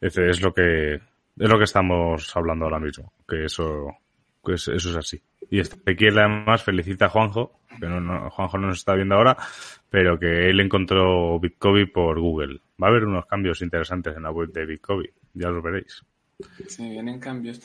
Ese 0.00 0.30
es 0.30 0.40
lo 0.40 0.54
que, 0.54 0.94
es 0.94 1.48
lo 1.48 1.58
que 1.58 1.64
estamos 1.64 2.36
hablando 2.36 2.66
ahora 2.66 2.78
mismo, 2.78 3.12
que 3.26 3.46
eso, 3.46 3.96
pues 4.40 4.68
eso 4.68 4.90
es 4.90 4.96
así. 4.96 5.20
Y 5.50 5.58
este 5.58 5.96
quiere 5.96 6.20
además 6.20 6.62
felicita 6.62 7.06
a 7.06 7.08
Juanjo, 7.08 7.58
que 7.80 7.86
no, 7.86 8.30
Juanjo 8.30 8.58
no 8.58 8.68
nos 8.68 8.78
está 8.78 8.94
viendo 8.94 9.16
ahora, 9.16 9.36
pero 9.90 10.18
que 10.18 10.50
él 10.50 10.60
encontró 10.60 11.38
Bitcoin 11.40 11.90
por 11.90 12.20
Google. 12.20 12.60
Va 12.82 12.88
a 12.88 12.90
haber 12.90 13.04
unos 13.04 13.26
cambios 13.26 13.62
interesantes 13.62 14.16
en 14.16 14.22
la 14.22 14.30
web 14.30 14.52
de 14.52 14.66
Bitcoin, 14.66 15.10
ya 15.34 15.48
los 15.48 15.62
veréis. 15.62 16.02
Sí, 16.66 16.88
vienen 16.88 17.18
cambios. 17.18 17.60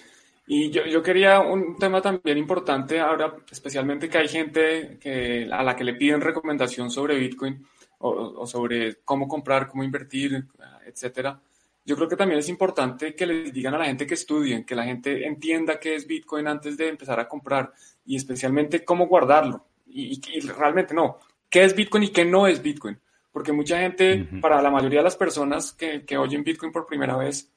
Y 0.45 0.69
yo, 0.71 0.85
yo 0.85 1.01
quería 1.01 1.39
un 1.39 1.77
tema 1.77 2.01
también 2.01 2.37
importante 2.37 2.99
ahora, 2.99 3.33
especialmente 3.49 4.09
que 4.09 4.17
hay 4.17 4.27
gente 4.27 4.97
que, 4.99 5.47
a 5.49 5.63
la 5.63 5.75
que 5.75 5.85
le 5.85 5.93
piden 5.93 6.19
recomendación 6.19 6.89
sobre 6.89 7.17
Bitcoin 7.17 7.65
o, 7.99 8.45
sobre 8.45 8.97
cómo 9.05 9.27
comprar, 9.27 9.67
cómo 9.67 9.83
invertir, 9.83 10.45
etcétera. 10.85 11.39
Yo 11.85 11.95
creo 11.95 12.07
que 12.07 12.17
también 12.17 12.39
es 12.39 12.49
importante 12.49 13.15
que 13.15 13.25
les 13.25 13.53
digan 13.53 13.73
a 13.75 13.77
la 13.77 13.85
gente 13.85 14.05
que 14.05 14.13
estudien, 14.13 14.65
que 14.65 14.75
la 14.75 14.83
gente 14.83 15.25
entienda 15.25 15.79
qué 15.79 15.95
es 15.95 16.07
Bitcoin 16.07 16.47
antes 16.47 16.75
de 16.77 16.89
empezar 16.89 17.19
a 17.19 17.27
comprar 17.27 17.71
y 18.05 18.17
especialmente 18.17 18.83
cómo 18.83 19.07
guardarlo. 19.07 19.65
Y, 19.85 20.19
realmente 20.41 20.93
no, 20.93 21.19
qué 21.53 21.63
es 21.63 21.75
Bitcoin 21.75 22.05
y 22.05 22.09
qué 22.09 22.25
no 22.25 22.47
es 22.47 22.63
Bitcoin. 22.63 22.99
Porque 23.31 23.53
mucha 23.53 23.77
gente, 23.77 24.27
para 24.41 24.59
la 24.59 24.71
mayoría 24.71 24.99
de 25.01 25.03
las 25.03 25.15
personas 25.15 25.71
que, 25.71 26.03
que 26.03 26.17
oyen 26.17 26.43
Bitcoin 26.43 26.71
por 26.71 26.87
primera 26.87 27.15
vez, 27.15 27.53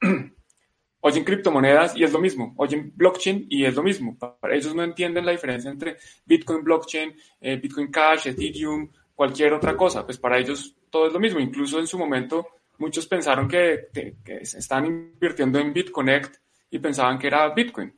oyen 1.00 1.24
criptomonedas 1.24 1.96
y 1.96 2.04
es 2.04 2.12
lo 2.12 2.18
mismo, 2.18 2.52
oyen 2.58 2.92
blockchain 2.94 3.46
y 3.48 3.64
es 3.64 3.74
lo 3.74 3.82
mismo. 3.82 4.18
Para 4.18 4.54
ellos 4.54 4.74
no 4.74 4.84
entienden 4.84 5.24
la 5.24 5.32
diferencia 5.32 5.70
entre 5.70 5.96
Bitcoin, 6.26 6.62
blockchain, 6.62 7.14
eh, 7.40 7.56
Bitcoin 7.56 7.90
Cash, 7.90 8.28
Ethereum, 8.28 8.90
cualquier 9.14 9.54
otra 9.54 9.74
cosa. 9.74 10.04
Pues 10.04 10.18
para 10.18 10.38
ellos 10.38 10.76
todo 10.90 11.06
es 11.06 11.12
lo 11.14 11.18
mismo. 11.18 11.40
Incluso 11.40 11.78
en 11.78 11.86
su 11.86 11.98
momento 11.98 12.46
muchos 12.76 13.06
pensaron 13.06 13.48
que, 13.48 13.88
que, 14.22 14.44
se 14.44 14.58
están 14.58 14.84
invirtiendo 14.84 15.58
en 15.58 15.72
BitConnect 15.72 16.36
y 16.70 16.78
pensaban 16.78 17.18
que 17.18 17.28
era 17.28 17.48
Bitcoin. 17.54 17.90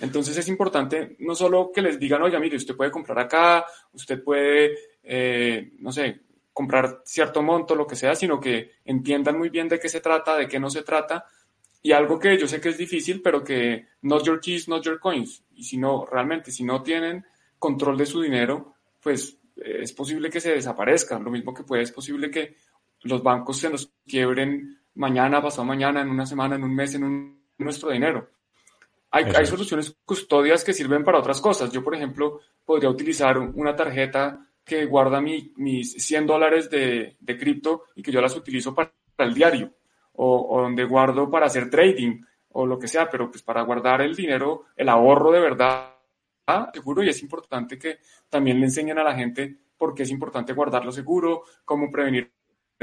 Entonces 0.00 0.36
es 0.36 0.48
importante 0.48 1.16
no 1.20 1.34
solo 1.34 1.70
que 1.72 1.82
les 1.82 1.98
digan, 1.98 2.22
oye, 2.22 2.38
mire, 2.38 2.56
usted 2.56 2.76
puede 2.76 2.90
comprar 2.90 3.18
acá, 3.18 3.64
usted 3.92 4.22
puede, 4.22 4.76
eh, 5.02 5.72
no 5.78 5.92
sé, 5.92 6.20
comprar 6.52 7.02
cierto 7.04 7.42
monto, 7.42 7.74
lo 7.74 7.86
que 7.86 7.96
sea, 7.96 8.14
sino 8.14 8.38
que 8.38 8.72
entiendan 8.84 9.38
muy 9.38 9.48
bien 9.48 9.68
de 9.68 9.80
qué 9.80 9.88
se 9.88 10.00
trata, 10.00 10.36
de 10.36 10.46
qué 10.46 10.60
no 10.60 10.70
se 10.70 10.82
trata. 10.82 11.26
Y 11.82 11.92
algo 11.92 12.18
que 12.18 12.38
yo 12.38 12.46
sé 12.46 12.60
que 12.60 12.68
es 12.68 12.78
difícil, 12.78 13.20
pero 13.22 13.42
que 13.42 13.86
not 14.02 14.22
your 14.22 14.40
keys, 14.40 14.68
not 14.68 14.84
your 14.84 15.00
coins. 15.00 15.44
Y 15.54 15.64
si 15.64 15.78
no, 15.78 16.06
realmente, 16.06 16.52
si 16.52 16.62
no 16.62 16.82
tienen 16.82 17.24
control 17.58 17.96
de 17.96 18.06
su 18.06 18.20
dinero, 18.20 18.74
pues 19.00 19.36
eh, 19.56 19.78
es 19.80 19.92
posible 19.92 20.30
que 20.30 20.40
se 20.40 20.52
desaparezca. 20.52 21.18
Lo 21.18 21.30
mismo 21.30 21.52
que 21.52 21.64
puede, 21.64 21.82
es 21.82 21.90
posible 21.90 22.30
que 22.30 22.56
los 23.02 23.22
bancos 23.22 23.58
se 23.58 23.68
nos 23.68 23.92
quiebren 24.06 24.78
mañana, 24.94 25.42
pasado 25.42 25.64
mañana, 25.64 26.02
en 26.02 26.10
una 26.10 26.26
semana, 26.26 26.54
en 26.54 26.62
un 26.62 26.74
mes, 26.74 26.94
en 26.94 27.40
nuestro 27.58 27.90
dinero. 27.90 28.28
Hay, 29.12 29.24
hay, 29.36 29.46
soluciones 29.46 29.96
custodias 30.04 30.64
que 30.64 30.72
sirven 30.72 31.04
para 31.04 31.18
otras 31.18 31.40
cosas. 31.40 31.70
Yo, 31.70 31.84
por 31.84 31.94
ejemplo, 31.94 32.40
podría 32.64 32.88
utilizar 32.88 33.38
una 33.38 33.76
tarjeta 33.76 34.40
que 34.64 34.86
guarda 34.86 35.20
mi, 35.20 35.52
mis 35.56 35.92
100 35.92 36.26
dólares 36.26 36.70
de, 36.70 37.16
de 37.20 37.38
cripto 37.38 37.84
y 37.94 38.02
que 38.02 38.10
yo 38.10 38.20
las 38.20 38.34
utilizo 38.36 38.74
para, 38.74 38.92
el 39.18 39.34
diario 39.34 39.72
o, 40.14 40.56
o, 40.56 40.62
donde 40.62 40.84
guardo 40.84 41.30
para 41.30 41.46
hacer 41.46 41.68
trading 41.68 42.20
o 42.50 42.66
lo 42.66 42.78
que 42.78 42.88
sea, 42.88 43.08
pero 43.08 43.30
pues 43.30 43.42
para 43.42 43.62
guardar 43.62 44.00
el 44.02 44.16
dinero, 44.16 44.64
el 44.76 44.88
ahorro 44.88 45.30
de 45.30 45.40
verdad, 45.40 45.94
seguro 46.72 47.02
y 47.02 47.08
es 47.08 47.22
importante 47.22 47.78
que 47.78 47.98
también 48.28 48.58
le 48.58 48.66
enseñen 48.66 48.98
a 48.98 49.04
la 49.04 49.14
gente 49.14 49.56
por 49.76 49.94
qué 49.94 50.02
es 50.02 50.10
importante 50.10 50.52
guardarlo 50.52 50.92
seguro, 50.92 51.44
cómo 51.64 51.90
prevenir 51.90 52.30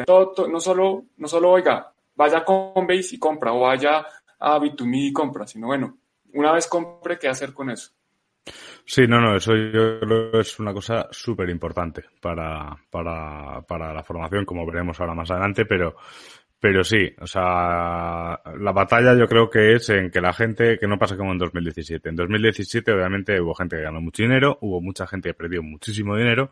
no, 0.07 0.59
solo, 0.59 1.05
no 1.17 1.27
solo, 1.27 1.51
oiga, 1.51 1.93
vaya 2.15 2.39
a 2.39 2.45
Coinbase 2.45 3.15
y 3.15 3.19
compra 3.19 3.53
o 3.53 3.61
vaya 3.61 4.05
a 4.39 4.59
Bit2Me 4.59 5.07
y 5.07 5.13
compra, 5.13 5.45
sino 5.45 5.67
bueno, 5.67 5.97
una 6.33 6.51
vez 6.51 6.67
compre, 6.67 7.17
¿qué 7.17 7.27
hacer 7.27 7.53
con 7.53 7.69
eso? 7.69 7.91
Sí, 8.85 9.05
no, 9.07 9.19
no, 9.21 9.35
eso 9.35 9.55
yo 9.55 9.99
creo 9.99 10.39
es 10.39 10.59
una 10.59 10.73
cosa 10.73 11.07
súper 11.11 11.49
importante 11.49 12.05
para, 12.19 12.75
para, 12.89 13.61
para 13.61 13.93
la 13.93 14.03
formación, 14.03 14.45
como 14.45 14.65
veremos 14.65 14.99
ahora 14.99 15.13
más 15.13 15.29
adelante, 15.29 15.65
pero 15.65 15.95
pero 16.61 16.83
sí, 16.83 17.09
o 17.21 17.25
sea, 17.25 18.41
la 18.59 18.71
batalla 18.73 19.15
yo 19.17 19.27
creo 19.27 19.49
que 19.49 19.75
es 19.75 19.89
en 19.91 20.11
que 20.11 20.19
la 20.19 20.33
gente, 20.33 20.77
que 20.77 20.87
no 20.87 20.99
pasa 20.99 21.15
como 21.15 21.31
en 21.31 21.37
2017. 21.37 22.09
En 22.09 22.17
2017 22.17 22.91
obviamente 22.91 23.39
hubo 23.39 23.55
gente 23.55 23.77
que 23.77 23.83
ganó 23.83 24.01
mucho 24.01 24.23
dinero, 24.23 24.57
hubo 24.59 24.81
mucha 24.81 25.07
gente 25.07 25.29
que 25.29 25.35
perdió 25.35 25.63
muchísimo 25.63 26.17
dinero, 26.17 26.51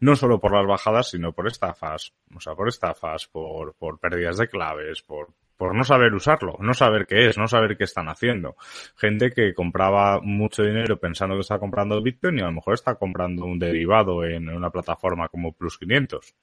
no 0.00 0.14
solo 0.14 0.38
por 0.38 0.52
las 0.54 0.66
bajadas, 0.66 1.08
sino 1.08 1.32
por 1.32 1.46
estafas, 1.46 2.12
o 2.34 2.40
sea, 2.40 2.54
por 2.54 2.68
estafas, 2.68 3.28
por, 3.28 3.74
por 3.76 3.98
pérdidas 3.98 4.36
de 4.36 4.48
claves, 4.48 5.00
por, 5.02 5.28
por 5.56 5.74
no 5.74 5.84
saber 5.84 6.12
usarlo, 6.14 6.56
no 6.60 6.74
saber 6.74 7.06
qué 7.06 7.28
es, 7.28 7.38
no 7.38 7.48
saber 7.48 7.76
qué 7.76 7.84
están 7.84 8.08
haciendo. 8.08 8.56
Gente 8.96 9.30
que 9.30 9.54
compraba 9.54 10.20
mucho 10.20 10.62
dinero 10.62 10.98
pensando 10.98 11.34
que 11.34 11.40
está 11.40 11.58
comprando 11.58 12.02
Bitcoin 12.02 12.38
y 12.38 12.42
a 12.42 12.46
lo 12.46 12.52
mejor 12.52 12.74
está 12.74 12.96
comprando 12.96 13.44
un 13.44 13.58
derivado 13.58 14.24
en 14.24 14.48
una 14.48 14.70
plataforma 14.70 15.28
como 15.28 15.52
Plus 15.52 15.78
500. 15.78 16.34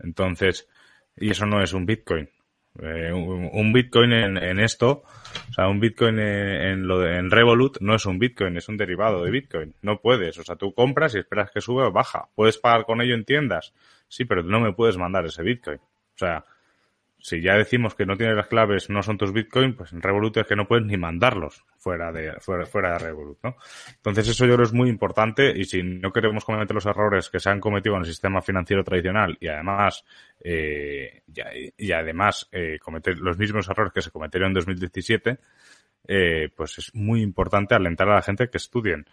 Entonces, 0.00 0.68
y 1.16 1.30
eso 1.30 1.46
no 1.46 1.62
es 1.62 1.72
un 1.72 1.86
Bitcoin. 1.86 2.28
Eh, 2.80 3.12
un, 3.12 3.72
Bitcoin 3.72 4.12
en, 4.12 4.60
esto, 4.60 5.02
o 5.50 5.52
sea, 5.52 5.66
un 5.66 5.80
Bitcoin 5.80 6.20
en, 6.20 6.86
lo 6.86 7.00
de, 7.00 7.16
en 7.16 7.28
Revolut 7.28 7.78
no 7.80 7.96
es 7.96 8.06
un 8.06 8.20
Bitcoin, 8.20 8.56
es 8.56 8.68
un 8.68 8.76
derivado 8.76 9.24
de 9.24 9.32
Bitcoin. 9.32 9.74
No 9.82 10.00
puedes, 10.00 10.38
o 10.38 10.44
sea, 10.44 10.54
tú 10.54 10.72
compras 10.74 11.14
y 11.14 11.18
esperas 11.18 11.50
que 11.50 11.60
sube 11.60 11.82
o 11.82 11.90
baja. 11.90 12.28
Puedes 12.36 12.56
pagar 12.58 12.84
con 12.84 13.00
ello 13.00 13.14
en 13.14 13.24
tiendas, 13.24 13.74
sí, 14.06 14.24
pero 14.24 14.44
no 14.44 14.60
me 14.60 14.72
puedes 14.72 14.96
mandar 14.96 15.26
ese 15.26 15.42
Bitcoin. 15.42 15.78
O 15.78 16.18
sea, 16.18 16.44
si 17.20 17.40
ya 17.40 17.54
decimos 17.54 17.94
que 17.94 18.06
no 18.06 18.16
tienes 18.16 18.36
las 18.36 18.46
claves, 18.46 18.90
no 18.90 19.02
son 19.02 19.18
tus 19.18 19.32
Bitcoin, 19.32 19.74
pues 19.74 19.92
en 19.92 20.00
Revolut 20.00 20.36
es 20.36 20.46
que 20.46 20.56
no 20.56 20.66
puedes 20.66 20.86
ni 20.86 20.96
mandarlos 20.96 21.64
fuera 21.76 22.12
de, 22.12 22.32
fuera, 22.40 22.64
fuera 22.66 22.92
de 22.92 22.98
Revolut, 22.98 23.38
¿no? 23.42 23.56
Entonces 23.96 24.28
eso 24.28 24.46
yo 24.46 24.54
creo 24.54 24.64
es 24.64 24.72
muy 24.72 24.88
importante 24.88 25.52
y 25.56 25.64
si 25.64 25.82
no 25.82 26.12
queremos 26.12 26.44
cometer 26.44 26.74
los 26.74 26.86
errores 26.86 27.28
que 27.28 27.40
se 27.40 27.50
han 27.50 27.60
cometido 27.60 27.96
en 27.96 28.02
el 28.02 28.06
sistema 28.06 28.40
financiero 28.40 28.84
tradicional 28.84 29.36
y 29.40 29.48
además, 29.48 30.04
eh, 30.42 31.22
y, 31.76 31.92
además, 31.92 32.48
eh, 32.52 32.78
cometer 32.80 33.18
los 33.18 33.36
mismos 33.36 33.68
errores 33.68 33.92
que 33.92 34.02
se 34.02 34.10
cometieron 34.10 34.48
en 34.48 34.54
2017, 34.54 35.38
eh, 36.10 36.48
pues 36.56 36.78
es 36.78 36.94
muy 36.94 37.20
importante 37.20 37.74
alentar 37.74 38.08
a 38.08 38.14
la 38.14 38.22
gente 38.22 38.48
que 38.48 38.56
estudien. 38.56 39.06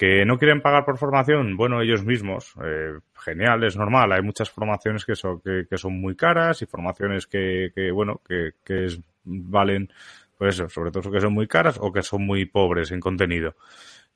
Que 0.00 0.24
no 0.24 0.38
quieren 0.38 0.62
pagar 0.62 0.86
por 0.86 0.96
formación, 0.96 1.58
bueno, 1.58 1.82
ellos 1.82 2.06
mismos, 2.06 2.54
eh, 2.64 2.98
genial, 3.22 3.62
es 3.64 3.76
normal. 3.76 4.10
Hay 4.12 4.22
muchas 4.22 4.48
formaciones 4.48 5.04
que 5.04 5.14
son, 5.14 5.42
que, 5.42 5.76
son 5.76 6.00
muy 6.00 6.16
caras 6.16 6.62
y 6.62 6.66
formaciones 6.66 7.26
que, 7.26 7.70
que 7.74 7.90
bueno, 7.90 8.22
que, 8.26 8.52
que 8.64 8.86
valen, 9.24 9.92
pues 10.38 10.54
eso, 10.54 10.70
sobre 10.70 10.90
todo 10.90 11.12
que 11.12 11.20
son 11.20 11.34
muy 11.34 11.46
caras 11.46 11.76
o 11.78 11.92
que 11.92 12.00
son 12.00 12.24
muy 12.24 12.46
pobres 12.46 12.92
en 12.92 13.00
contenido. 13.00 13.56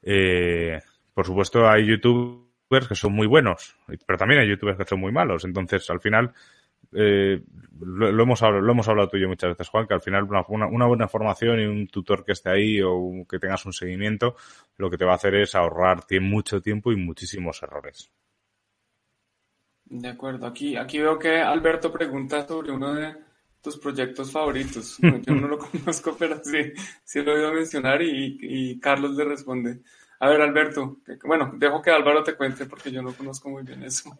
Eh, 0.01 0.81
por 1.12 1.27
supuesto, 1.27 1.68
hay 1.68 1.85
youtubers 1.85 2.88
que 2.88 2.94
son 2.94 3.12
muy 3.12 3.27
buenos, 3.27 3.77
pero 4.07 4.16
también 4.16 4.40
hay 4.40 4.49
youtubers 4.49 4.79
que 4.79 4.87
son 4.87 5.01
muy 5.01 5.12
malos. 5.12 5.44
Entonces, 5.44 5.90
al 5.90 6.01
final, 6.01 6.33
eh, 6.92 7.42
lo, 7.81 8.23
hemos 8.23 8.42
hablado, 8.42 8.62
lo 8.62 8.73
hemos 8.73 8.88
hablado 8.88 9.09
tú 9.09 9.16
y 9.16 9.23
yo 9.23 9.29
muchas 9.29 9.51
veces, 9.51 9.68
Juan, 9.68 9.87
que 9.87 9.94
al 9.94 10.01
final 10.01 10.25
una, 10.25 10.87
buena 10.87 11.09
formación 11.09 11.61
y 11.61 11.64
un 11.66 11.87
tutor 11.88 12.25
que 12.25 12.33
esté 12.33 12.51
ahí 12.51 12.81
o 12.83 13.27
que 13.29 13.38
tengas 13.38 13.64
un 13.66 13.73
seguimiento, 13.73 14.37
lo 14.77 14.90
que 14.90 14.99
te 14.99 15.05
va 15.05 15.12
a 15.12 15.16
hacer 15.16 15.35
es 15.35 15.55
ahorrar 15.55 16.05
mucho 16.20 16.61
tiempo 16.61 16.92
y 16.92 16.97
muchísimos 16.97 17.62
errores. 17.62 18.11
De 19.85 20.08
acuerdo. 20.08 20.46
Aquí, 20.46 20.77
aquí 20.77 20.98
veo 20.98 21.19
que 21.19 21.40
Alberto 21.40 21.92
pregunta 21.92 22.46
sobre 22.46 22.73
uno 22.73 22.94
de 22.94 23.15
tus 23.61 23.79
proyectos 23.79 24.31
favoritos. 24.31 24.98
Yo 24.98 25.35
no 25.35 25.48
lo 25.48 25.58
conozco, 25.71 26.17
pero 26.19 26.42
sí, 26.42 26.73
sí 27.04 27.23
lo 27.23 27.33
he 27.33 27.37
oído 27.37 27.52
mencionar 27.52 28.02
y, 28.02 28.38
y 28.40 28.81
Carlos 28.81 29.17
le 29.17 29.25
responde. 29.25 29.81
A 30.21 30.29
ver, 30.29 30.40
Alberto, 30.40 30.98
bueno, 31.25 31.52
dejo 31.56 31.83
que 31.83 31.90
Álvaro 31.90 32.23
te 32.23 32.35
cuente 32.35 32.67
porque 32.67 32.90
yo 32.90 33.02
no 33.02 33.13
conozco 33.13 33.50
muy 33.50 33.63
bien 33.63 33.83
eso. 33.83 34.11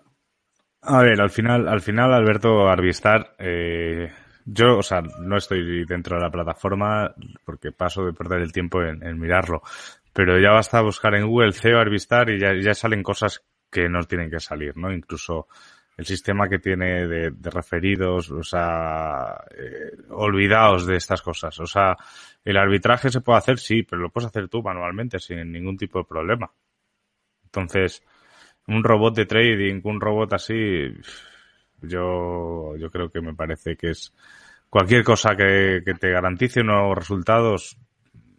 A 0.87 1.03
ver, 1.03 1.21
al 1.21 1.31
final, 1.31 1.67
al 1.67 1.81
final, 1.81 2.13
Alberto 2.13 2.69
Arbistar, 2.69 3.35
eh, 3.39 4.13
yo, 4.45 4.79
o 4.79 4.83
sea, 4.83 5.01
no 5.01 5.39
estoy 5.39 5.87
dentro 5.87 6.17
de 6.17 6.23
la 6.23 6.31
plataforma 6.31 7.15
porque 7.45 7.73
paso 7.73 8.05
de 8.05 8.13
perder 8.13 8.43
el 8.43 8.53
tiempo 8.53 8.83
en, 8.83 9.19
mirarlo, 9.19 9.63
pero 10.13 10.39
ya 10.39 10.51
basta 10.51 10.83
buscar 10.83 11.15
en 11.15 11.27
Google 11.27 11.53
CEO 11.53 11.79
Arbistar 11.79 12.29
y 12.29 12.39
ya, 12.39 12.53
ya 12.61 12.75
salen 12.75 13.03
cosas 13.03 13.43
que 13.71 13.89
no 13.89 14.03
tienen 14.03 14.31
que 14.31 14.41
salir, 14.41 14.77
¿no? 14.77 14.93
Incluso 14.93 15.49
el 15.97 16.05
sistema 16.05 16.49
que 16.51 16.59
tiene 16.59 17.07
de, 17.07 17.33
referidos, 17.51 18.31
o 18.31 18.43
sea, 18.43 19.43
eh, 19.57 19.97
olvidaos 20.11 20.87
de 20.87 20.97
estas 20.97 21.23
cosas. 21.23 21.59
O 21.61 21.67
sea, 21.67 21.97
el 22.45 22.59
arbitraje 22.59 23.09
se 23.09 23.23
puede 23.23 23.39
hacer, 23.39 23.59
sí, 23.59 23.85
pero 23.85 24.03
lo 24.03 24.11
puedes 24.11 24.29
hacer 24.29 24.49
tú 24.49 24.63
manualmente 24.63 25.19
sin 25.19 25.51
ningún 25.51 25.79
tipo 25.79 26.01
de 26.01 26.05
problema. 26.05 26.51
Entonces, 27.45 28.03
un 28.69 28.83
robot 28.83 29.15
de 29.15 29.27
trading, 29.27 29.81
un 29.85 30.01
robot 30.01 30.33
así, 30.33 30.91
Yo, 31.83 32.77
yo 32.77 32.91
creo 32.91 33.11
que 33.11 33.21
me 33.21 33.35
parece 33.35 33.77
que 33.77 33.91
es 33.91 34.13
cualquier 34.71 35.05
cosa 35.05 35.37
que, 35.37 35.83
que 35.85 35.95
te 35.95 36.11
garantice 36.11 36.61
unos 36.61 36.97
resultados 36.97 37.77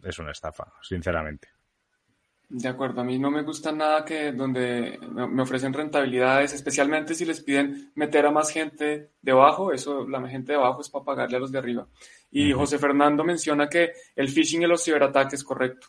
es 0.03 0.19
una 0.19 0.31
estafa, 0.31 0.71
sinceramente. 0.81 1.49
De 2.47 2.67
acuerdo, 2.67 3.01
a 3.01 3.03
mí 3.03 3.17
no 3.17 3.31
me 3.31 3.41
gusta 3.41 3.71
nada 3.71 4.05
que 4.05 4.31
donde 4.31 4.99
me 5.01 5.41
ofrecen 5.41 5.73
rentabilidades, 5.73 6.53
especialmente 6.53 7.15
si 7.15 7.25
les 7.25 7.41
piden 7.41 7.91
meter 7.95 8.25
a 8.27 8.31
más 8.31 8.51
gente 8.51 9.09
debajo, 9.19 9.73
eso 9.73 10.07
la 10.07 10.25
gente 10.27 10.51
de 10.51 10.59
abajo 10.59 10.81
es 10.81 10.89
para 10.89 11.05
pagarle 11.05 11.37
a 11.37 11.39
los 11.39 11.51
de 11.51 11.57
arriba. 11.57 11.87
Y 12.31 12.51
José 12.51 12.77
Fernando 12.77 13.23
menciona 13.23 13.67
que 13.67 13.93
el 14.15 14.29
phishing 14.29 14.61
y 14.61 14.67
los 14.67 14.83
ciberataques, 14.83 15.43
correcto. 15.43 15.87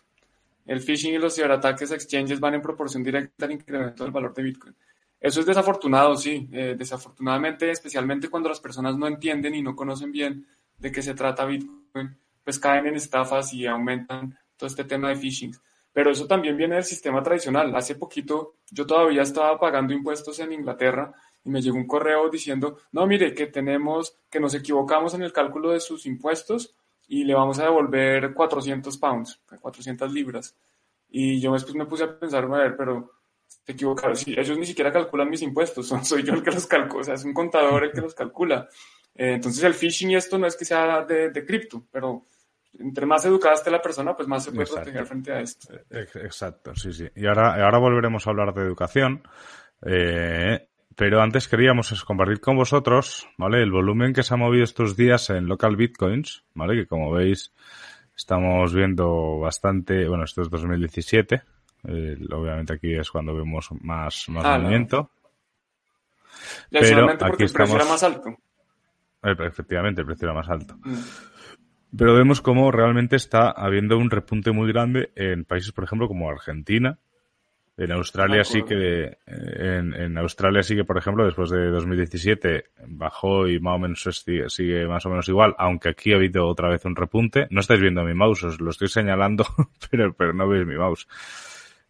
El 0.66 0.80
phishing 0.80 1.14
y 1.14 1.18
los 1.18 1.34
ciberataques 1.34 1.92
a 1.92 1.94
exchanges 1.94 2.40
van 2.40 2.54
en 2.54 2.62
proporción 2.62 3.02
directa 3.02 3.46
al 3.46 3.52
incremento 3.52 4.02
del 4.04 4.12
valor 4.12 4.34
de 4.34 4.42
Bitcoin. 4.42 4.74
Eso 5.20 5.40
es 5.40 5.46
desafortunado, 5.46 6.16
sí. 6.16 6.48
Eh, 6.52 6.74
desafortunadamente, 6.76 7.70
especialmente 7.70 8.28
cuando 8.28 8.48
las 8.48 8.60
personas 8.60 8.96
no 8.96 9.06
entienden 9.06 9.54
y 9.54 9.62
no 9.62 9.74
conocen 9.74 10.12
bien 10.12 10.46
de 10.76 10.92
qué 10.92 11.02
se 11.02 11.14
trata 11.14 11.46
Bitcoin, 11.46 12.18
pues 12.44 12.58
caen 12.58 12.86
en 12.86 12.96
estafas 12.96 13.52
y 13.54 13.66
aumentan 13.66 14.38
todo 14.56 14.68
este 14.68 14.84
tema 14.84 15.08
de 15.08 15.16
phishing. 15.16 15.54
Pero 15.92 16.10
eso 16.10 16.26
también 16.26 16.56
viene 16.56 16.74
del 16.74 16.84
sistema 16.84 17.22
tradicional. 17.22 17.74
Hace 17.74 17.94
poquito 17.94 18.56
yo 18.70 18.86
todavía 18.86 19.22
estaba 19.22 19.58
pagando 19.58 19.94
impuestos 19.94 20.38
en 20.40 20.52
Inglaterra 20.52 21.12
y 21.42 21.48
me 21.48 21.62
llegó 21.62 21.76
un 21.76 21.86
correo 21.86 22.28
diciendo, 22.28 22.78
no, 22.92 23.06
mire, 23.06 23.32
que 23.34 23.46
tenemos, 23.46 24.18
que 24.28 24.40
nos 24.40 24.52
equivocamos 24.52 25.14
en 25.14 25.22
el 25.22 25.32
cálculo 25.32 25.70
de 25.70 25.80
sus 25.80 26.04
impuestos 26.04 26.74
y 27.08 27.24
le 27.24 27.34
vamos 27.34 27.58
a 27.58 27.64
devolver 27.64 28.34
400 28.34 28.96
pounds, 28.98 29.40
400 29.60 30.12
libras. 30.12 30.56
Y 31.08 31.40
yo 31.40 31.52
después 31.52 31.74
me 31.74 31.86
puse 31.86 32.04
a 32.04 32.18
pensar, 32.18 32.44
a 32.44 32.48
ver, 32.48 32.76
pero 32.76 33.12
te 33.64 33.72
equivocaron, 33.72 34.16
si 34.16 34.32
ellos 34.32 34.58
ni 34.58 34.66
siquiera 34.66 34.92
calculan 34.92 35.30
mis 35.30 35.42
impuestos, 35.42 35.88
soy 36.02 36.22
yo 36.22 36.34
el 36.34 36.42
que 36.42 36.50
los 36.50 36.66
calcula, 36.66 37.00
o 37.00 37.04
sea, 37.04 37.14
es 37.14 37.24
un 37.24 37.34
contador 37.34 37.84
el 37.84 37.92
que 37.92 38.00
los 38.00 38.14
calcula. 38.14 38.68
Eh, 39.14 39.34
entonces 39.34 39.62
el 39.64 39.74
phishing 39.74 40.10
y 40.10 40.16
esto 40.16 40.38
no 40.38 40.46
es 40.46 40.56
que 40.56 40.64
sea 40.64 41.04
de, 41.04 41.30
de 41.30 41.46
cripto, 41.46 41.86
pero 41.90 42.26
entre 42.78 43.06
más 43.06 43.24
educada 43.24 43.54
esté 43.54 43.70
la 43.70 43.80
persona, 43.80 44.14
pues 44.14 44.28
más 44.28 44.44
se 44.44 44.52
puede 44.52 44.66
proteger 44.66 45.06
frente 45.06 45.32
a 45.32 45.40
esto. 45.40 45.74
Exacto, 45.90 46.74
sí, 46.74 46.92
sí. 46.92 47.08
Y 47.14 47.26
ahora, 47.26 47.64
ahora 47.64 47.78
volveremos 47.78 48.26
a 48.26 48.30
hablar 48.30 48.52
de 48.52 48.62
educación. 48.62 49.22
Eh, 49.82 50.68
pero 50.96 51.20
antes 51.20 51.46
queríamos 51.46 52.02
compartir 52.04 52.40
con 52.40 52.56
vosotros, 52.56 53.28
¿vale? 53.36 53.62
El 53.62 53.70
volumen 53.70 54.14
que 54.14 54.22
se 54.22 54.32
ha 54.32 54.38
movido 54.38 54.64
estos 54.64 54.96
días 54.96 55.28
en 55.28 55.46
local 55.46 55.76
bitcoins, 55.76 56.44
¿vale? 56.54 56.74
Que 56.74 56.86
como 56.86 57.12
veis, 57.12 57.52
estamos 58.16 58.72
viendo 58.72 59.38
bastante, 59.38 60.08
bueno, 60.08 60.24
esto 60.24 60.40
es 60.40 60.48
2017. 60.48 61.42
obviamente 61.84 62.72
aquí 62.72 62.94
es 62.94 63.10
cuando 63.10 63.34
vemos 63.34 63.68
más, 63.82 64.28
más 64.30 64.44
ah, 64.44 64.58
movimiento. 64.58 65.10
Pero 66.70 67.10
aquí 67.10 67.42
el 67.44 67.52
precio 67.52 67.76
era 67.76 67.84
más 67.84 68.02
alto. 68.02 68.30
Eh, 69.22 69.36
efectivamente, 69.40 70.00
el 70.00 70.06
precio 70.06 70.26
era 70.26 70.34
más 70.34 70.48
alto. 70.48 70.76
Mm. 70.82 70.94
Pero 71.96 72.14
vemos 72.14 72.40
cómo 72.40 72.70
realmente 72.72 73.16
está 73.16 73.50
habiendo 73.50 73.98
un 73.98 74.10
repunte 74.10 74.50
muy 74.50 74.72
grande 74.72 75.12
en 75.14 75.44
países, 75.44 75.72
por 75.72 75.84
ejemplo, 75.84 76.08
como 76.08 76.30
Argentina. 76.30 76.98
En 77.78 77.92
Australia 77.92 78.42
sí 78.42 78.62
que, 78.62 79.18
en, 79.26 79.92
en, 79.92 80.16
Australia 80.16 80.62
sí 80.62 80.74
que, 80.74 80.84
por 80.84 80.96
ejemplo, 80.96 81.26
después 81.26 81.50
de 81.50 81.68
2017 81.68 82.64
bajó 82.88 83.46
y 83.46 83.60
más 83.60 83.74
o 83.74 83.78
menos 83.78 84.00
sigue, 84.00 84.48
sigue, 84.48 84.86
más 84.86 85.04
o 85.04 85.10
menos 85.10 85.28
igual, 85.28 85.54
aunque 85.58 85.90
aquí 85.90 86.12
ha 86.12 86.16
habido 86.16 86.46
otra 86.46 86.70
vez 86.70 86.86
un 86.86 86.96
repunte. 86.96 87.46
No 87.50 87.60
estáis 87.60 87.80
viendo 87.80 88.02
mi 88.02 88.14
mouse, 88.14 88.44
os 88.44 88.60
lo 88.62 88.70
estoy 88.70 88.88
señalando, 88.88 89.44
pero, 89.90 90.14
pero 90.14 90.32
no 90.32 90.48
veis 90.48 90.66
mi 90.66 90.76
mouse. 90.76 91.06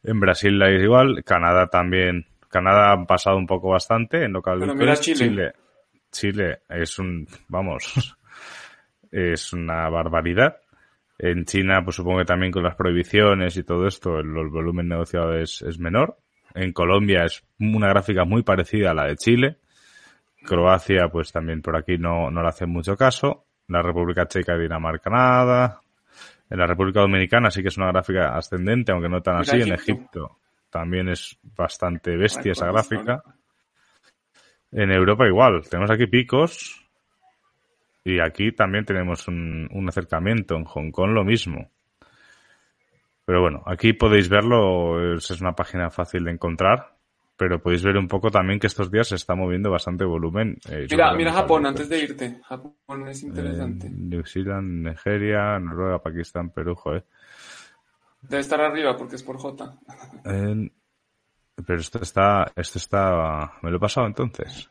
En 0.03 0.19
Brasil 0.19 0.59
la 0.59 0.71
es 0.71 0.83
igual, 0.83 1.23
Canadá 1.25 1.69
también, 1.69 2.27
Canadá 2.49 2.93
ha 2.93 3.05
pasado 3.05 3.37
un 3.37 3.47
poco 3.47 3.69
bastante 3.71 4.25
en 4.25 4.33
local. 4.33 4.61
Chile. 4.99 5.17
Chile. 5.17 5.53
Chile 6.11 6.61
es 6.69 6.99
un, 6.99 7.29
vamos, 7.49 8.17
es 9.13 9.53
una 9.53 9.89
barbaridad. 9.89 10.57
En 11.19 11.45
China, 11.45 11.83
pues 11.83 11.97
supongo 11.97 12.19
que 12.19 12.25
también 12.27 12.53
con 12.53 12.63
las 12.63 12.75
prohibiciones 12.75 13.57
y 13.57 13.63
todo 13.63 13.87
esto, 13.87 14.19
el, 14.19 14.29
volumen 14.51 14.89
negociado 14.89 15.35
es, 15.35 15.63
es, 15.63 15.79
menor. 15.79 16.19
En 16.55 16.73
Colombia 16.73 17.25
es 17.25 17.43
una 17.59 17.89
gráfica 17.89 18.25
muy 18.25 18.43
parecida 18.43 18.91
a 18.91 18.95
la 18.95 19.07
de 19.07 19.17
Chile. 19.17 19.59
Croacia, 20.45 21.09
pues 21.11 21.33
también 21.33 21.63
por 21.63 21.77
aquí 21.77 21.97
no, 21.99 22.31
no 22.31 22.43
le 22.43 22.49
hacen 22.49 22.71
mucho 22.71 22.97
caso. 22.97 23.47
La 23.69 23.83
República 23.83 24.27
Checa 24.27 24.57
y 24.57 24.61
Dinamarca 24.61 25.11
nada. 25.11 25.81
En 26.49 26.59
la 26.59 26.67
República 26.67 27.01
Dominicana 27.01 27.51
sí 27.51 27.63
que 27.63 27.69
es 27.69 27.77
una 27.77 27.91
gráfica 27.91 28.37
ascendente, 28.37 28.93
aunque 28.93 29.09
no 29.09 29.23
tan 29.23 29.39
así. 29.39 29.61
En 29.61 29.73
Egipto 29.73 30.39
también 30.71 31.09
es 31.09 31.39
bastante 31.43 32.17
bestia 32.17 32.53
esa 32.53 32.67
gráfica. 32.67 33.23
En 34.71 34.93
Europa 34.93 35.27
igual. 35.27 35.63
Tenemos 35.69 35.91
aquí 35.91 36.07
picos 36.07 36.86
y 38.07 38.21
aquí 38.21 38.53
también 38.53 38.85
tenemos 38.85 39.27
un, 39.27 39.85
acercamiento. 39.89 40.55
En 40.55 40.65
Hong 40.65 40.93
Kong 40.93 41.11
lo 41.11 41.25
mismo. 41.25 41.73
Pero 43.25 43.41
bueno, 43.41 43.65
aquí 43.67 43.95
podéis 43.95 44.29
verlo. 44.29 45.15
Es 45.15 45.29
una 45.41 45.57
página 45.57 45.91
fácil 45.91 46.23
de 46.23 46.31
encontrar. 46.31 46.95
Pero 47.37 47.61
podéis 47.61 47.83
ver 47.83 47.97
un 47.97 48.07
poco 48.07 48.31
también 48.31 48.61
que 48.61 48.69
estos 48.69 48.93
días 48.93 49.09
se 49.09 49.17
está 49.17 49.35
moviendo 49.35 49.73
bastante 49.73 50.05
volumen. 50.05 50.57
Eh, 50.71 50.87
mira, 50.89 51.13
mira 51.15 51.33
Japón 51.33 51.67
antes 51.67 51.89
de 51.89 51.99
irte. 51.99 52.41
Japón 52.45 53.09
es 53.09 53.25
interesante. 53.25 53.91
New 53.91 54.25
Zealand, 54.25 54.87
Nigeria, 54.87 55.59
Noruega, 55.59 55.99
Pakistán, 56.01 56.51
Perú, 56.51 56.77
joder. 56.77 57.05
Debe 58.23 58.41
estar 58.41 58.61
arriba 58.61 58.97
porque 58.97 59.17
es 59.17 59.23
por 59.25 59.37
J. 59.37 59.79
pero 60.23 61.81
esto 61.81 61.99
está, 62.01 62.53
esto 62.55 62.79
está, 62.79 63.55
¿me 63.63 63.71
lo 63.71 63.79
he 63.79 63.81
pasado 63.81 64.07
entonces? 64.07 64.69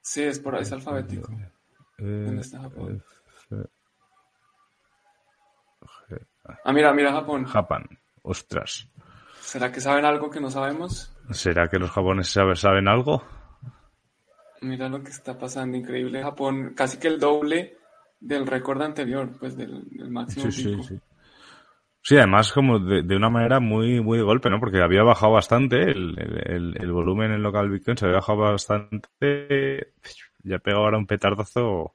Sí, 0.00 0.22
es 0.22 0.38
por 0.38 0.54
ahí, 0.54 0.62
es 0.62 0.72
alfabético. 0.72 1.28
Eh, 1.98 2.42
ah, 6.64 6.72
mira, 6.72 6.92
mira 6.92 7.12
Japón. 7.12 7.44
Japón. 7.44 7.88
Ostras. 8.22 8.88
¿Será 9.40 9.70
que 9.70 9.80
saben 9.80 10.04
algo 10.04 10.28
que 10.30 10.40
no 10.40 10.50
sabemos? 10.50 11.12
¿Será 11.30 11.68
que 11.68 11.78
los 11.78 11.90
japoneses 11.90 12.58
saben 12.58 12.88
algo? 12.88 13.22
Mira 14.62 14.88
lo 14.88 15.02
que 15.02 15.10
está 15.10 15.38
pasando, 15.38 15.76
increíble. 15.76 16.22
Japón, 16.22 16.74
casi 16.74 16.98
que 16.98 17.08
el 17.08 17.20
doble 17.20 17.76
del 18.20 18.46
récord 18.46 18.82
anterior, 18.82 19.30
pues 19.38 19.56
del, 19.56 19.84
máximo. 20.10 20.50
Sí, 20.50 20.62
sí, 20.62 20.82
sí. 20.82 21.00
Sí, 22.02 22.16
además 22.16 22.52
como 22.52 22.78
de, 22.78 23.16
una 23.16 23.30
manera 23.30 23.58
muy 23.58 24.00
muy 24.00 24.18
de 24.18 24.24
golpe, 24.24 24.48
¿no? 24.48 24.60
Porque 24.60 24.80
había 24.80 25.02
bajado 25.02 25.32
bastante 25.32 25.90
el, 25.90 26.16
el, 26.46 26.76
el 26.78 26.92
volumen 26.92 27.32
en 27.32 27.42
local 27.42 27.68
Bitcoin, 27.68 27.96
se 27.96 28.06
había 28.06 28.18
bajado 28.18 28.38
bastante 28.38 29.92
ya 30.46 30.58
pegado 30.58 30.84
ahora 30.84 30.98
un 30.98 31.06
petardazo. 31.06 31.66
O 31.68 31.94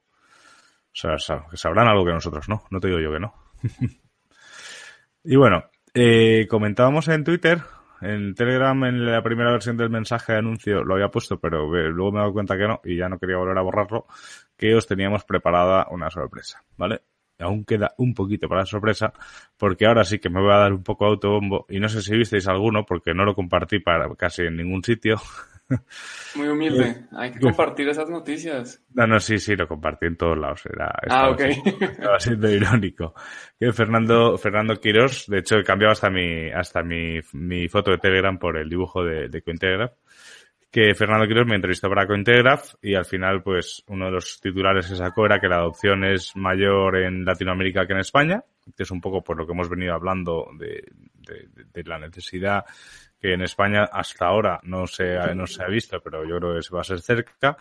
sea, 0.92 1.18
sabrán 1.18 1.88
algo 1.88 2.04
que 2.04 2.12
nosotros 2.12 2.48
no. 2.48 2.64
No 2.70 2.80
te 2.80 2.88
digo 2.88 3.00
yo 3.00 3.12
que 3.12 3.20
no. 3.20 3.34
y 5.24 5.36
bueno, 5.36 5.64
eh, 5.94 6.46
comentábamos 6.48 7.08
en 7.08 7.24
Twitter, 7.24 7.60
en 8.02 8.34
Telegram, 8.34 8.84
en 8.84 9.06
la 9.06 9.22
primera 9.22 9.52
versión 9.52 9.76
del 9.76 9.90
mensaje 9.90 10.32
de 10.32 10.38
anuncio 10.38 10.82
lo 10.84 10.94
había 10.94 11.08
puesto, 11.08 11.38
pero 11.38 11.66
luego 11.68 12.12
me 12.12 12.18
he 12.18 12.20
dado 12.20 12.32
cuenta 12.32 12.56
que 12.56 12.66
no 12.66 12.80
y 12.84 12.96
ya 12.96 13.08
no 13.08 13.18
quería 13.18 13.36
volver 13.36 13.58
a 13.58 13.62
borrarlo, 13.62 14.06
que 14.56 14.74
os 14.74 14.86
teníamos 14.86 15.24
preparada 15.24 15.86
una 15.90 16.10
sorpresa, 16.10 16.64
¿vale? 16.76 17.02
Aún 17.38 17.64
queda 17.64 17.94
un 17.98 18.14
poquito 18.14 18.48
para 18.48 18.62
la 18.62 18.66
sorpresa, 18.66 19.12
porque 19.56 19.86
ahora 19.86 20.04
sí 20.04 20.18
que 20.18 20.30
me 20.30 20.40
voy 20.40 20.52
a 20.52 20.58
dar 20.58 20.72
un 20.72 20.82
poco 20.82 21.04
de 21.04 21.10
autobombo 21.12 21.66
y 21.68 21.80
no 21.80 21.88
sé 21.88 22.02
si 22.02 22.16
visteis 22.16 22.48
alguno, 22.48 22.84
porque 22.84 23.14
no 23.14 23.24
lo 23.24 23.34
compartí 23.34 23.78
para 23.80 24.12
casi 24.14 24.42
en 24.42 24.56
ningún 24.56 24.82
sitio. 24.82 25.20
Muy 26.34 26.48
humilde. 26.48 27.06
Hay 27.12 27.32
que 27.32 27.40
compartir 27.40 27.88
esas 27.88 28.08
noticias. 28.08 28.82
No, 28.94 29.06
no, 29.06 29.20
sí, 29.20 29.38
sí, 29.38 29.54
lo 29.56 29.66
compartí 29.68 30.06
en 30.06 30.16
todos 30.16 30.38
lados. 30.38 30.64
Era, 30.66 30.92
ah, 31.08 31.30
ok. 31.30 31.40
Estaba 31.40 32.18
siendo 32.18 32.50
irónico. 32.50 33.14
Que 33.58 33.72
Fernando, 33.72 34.36
Fernando 34.38 34.76
Quiros, 34.76 35.26
de 35.28 35.38
hecho, 35.38 35.56
he 35.56 35.64
cambiado 35.64 35.92
hasta 35.92 36.10
mi, 36.10 36.50
hasta 36.50 36.82
mi, 36.82 37.20
mi 37.32 37.68
foto 37.68 37.90
de 37.90 37.98
Telegram 37.98 38.38
por 38.38 38.56
el 38.56 38.68
dibujo 38.68 39.04
de, 39.04 39.28
de 39.28 39.42
Cointelegraph. 39.42 39.92
Que 40.70 40.94
Fernando 40.94 41.26
Quiros 41.26 41.46
me 41.46 41.56
entrevistó 41.56 41.88
para 41.90 42.06
Cointelegraph 42.06 42.74
y 42.80 42.94
al 42.94 43.04
final, 43.04 43.42
pues, 43.42 43.84
uno 43.88 44.06
de 44.06 44.12
los 44.12 44.40
titulares 44.40 44.88
que 44.88 44.96
sacó 44.96 45.26
era 45.26 45.38
que 45.38 45.48
la 45.48 45.56
adopción 45.56 46.02
es 46.04 46.34
mayor 46.34 46.96
en 46.96 47.26
Latinoamérica 47.26 47.86
que 47.86 47.92
en 47.92 47.98
España, 47.98 48.42
que 48.74 48.82
es 48.82 48.90
un 48.90 49.00
poco 49.00 49.22
por 49.22 49.36
lo 49.36 49.46
que 49.46 49.52
hemos 49.52 49.68
venido 49.68 49.92
hablando 49.92 50.48
de, 50.58 50.82
de, 51.14 51.48
de 51.72 51.82
la 51.84 51.98
necesidad 51.98 52.64
que 53.22 53.34
en 53.34 53.42
España 53.42 53.84
hasta 53.84 54.26
ahora 54.26 54.58
no 54.64 54.88
se, 54.88 55.16
ha, 55.16 55.32
no 55.32 55.46
se 55.46 55.62
ha 55.62 55.68
visto, 55.68 56.00
pero 56.00 56.28
yo 56.28 56.40
creo 56.40 56.56
que 56.56 56.62
se 56.62 56.74
va 56.74 56.80
a 56.80 56.84
ser 56.84 57.00
cerca. 57.00 57.56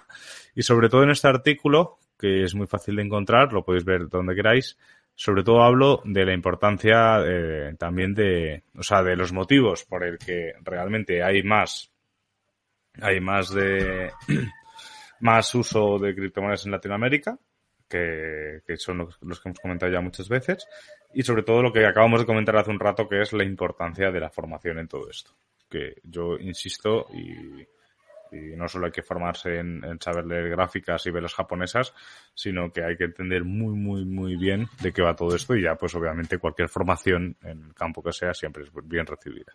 Y 0.56 0.64
sobre 0.64 0.90
todo 0.90 1.04
en 1.04 1.12
este 1.12 1.28
artículo, 1.28 2.00
que 2.18 2.44
es 2.44 2.56
muy 2.56 2.66
fácil 2.66 2.96
de 2.96 3.04
encontrar, 3.04 3.54
lo 3.54 3.64
podéis 3.64 3.86
ver 3.86 4.10
donde 4.10 4.34
queráis, 4.34 4.76
sobre 5.14 5.44
todo 5.44 5.62
hablo 5.62 6.02
de 6.04 6.26
la 6.26 6.34
importancia 6.34 7.20
eh, 7.24 7.76
también 7.78 8.16
de, 8.16 8.64
o 8.76 8.82
sea, 8.82 9.04
de 9.04 9.16
los 9.16 9.34
motivos 9.34 9.86
por 9.86 10.04
el 10.04 10.18
que 10.18 10.54
realmente 10.64 11.22
hay 11.22 11.44
más, 11.44 11.92
hay 13.00 13.20
más 13.20 13.54
de, 13.54 14.10
más 15.20 15.54
uso 15.54 16.00
de 16.00 16.16
criptomonedas 16.16 16.66
en 16.66 16.72
Latinoamérica, 16.72 17.38
que, 17.88 18.64
son 18.78 18.98
los, 18.98 19.16
que 19.16 19.50
hemos 19.50 19.60
comentado 19.60 19.92
ya 19.92 20.02
muchas 20.02 20.28
veces, 20.28 20.66
y 21.14 21.22
sobre 21.22 21.44
todo 21.44 21.62
lo 21.62 21.72
que 21.72 21.86
acabamos 21.86 22.22
de 22.22 22.26
comentar 22.26 22.58
hace 22.58 22.72
un 22.72 22.80
rato, 22.80 23.08
que 23.08 23.22
es 23.22 23.32
la 23.32 23.44
importancia 23.44 24.10
de 24.10 24.20
la 24.20 24.32
formación 24.32 24.80
en 24.80 24.88
todo 24.88 25.08
esto 25.08 25.36
que 25.72 25.96
yo 26.04 26.38
insisto 26.38 27.08
y, 27.14 27.68
no 28.56 28.66
solo 28.70 28.86
hay 28.86 28.94
que 28.94 29.02
formarse 29.02 29.58
en, 29.58 29.82
saber 30.00 30.26
leer 30.26 30.50
gráficas 30.52 31.06
y 31.06 31.12
velas 31.12 31.34
japonesas, 31.34 31.94
sino 32.34 32.72
que 32.72 32.82
hay 32.82 32.96
que 32.96 33.04
entender 33.04 33.44
muy, 33.44 33.74
muy, 33.74 34.06
muy 34.06 34.38
bien 34.38 34.70
de 34.82 34.94
qué 34.94 35.02
va 35.02 35.18
todo 35.18 35.36
esto 35.36 35.54
y 35.54 35.64
ya, 35.64 35.76
pues 35.76 35.94
obviamente 35.96 36.38
cualquier 36.38 36.70
formación 36.70 37.36
en 37.42 37.64
el 37.64 37.74
campo 37.74 38.02
que 38.02 38.14
sea 38.14 38.34
siempre 38.34 38.64
es 38.64 38.70
bien 38.86 39.06
recibida. 39.06 39.52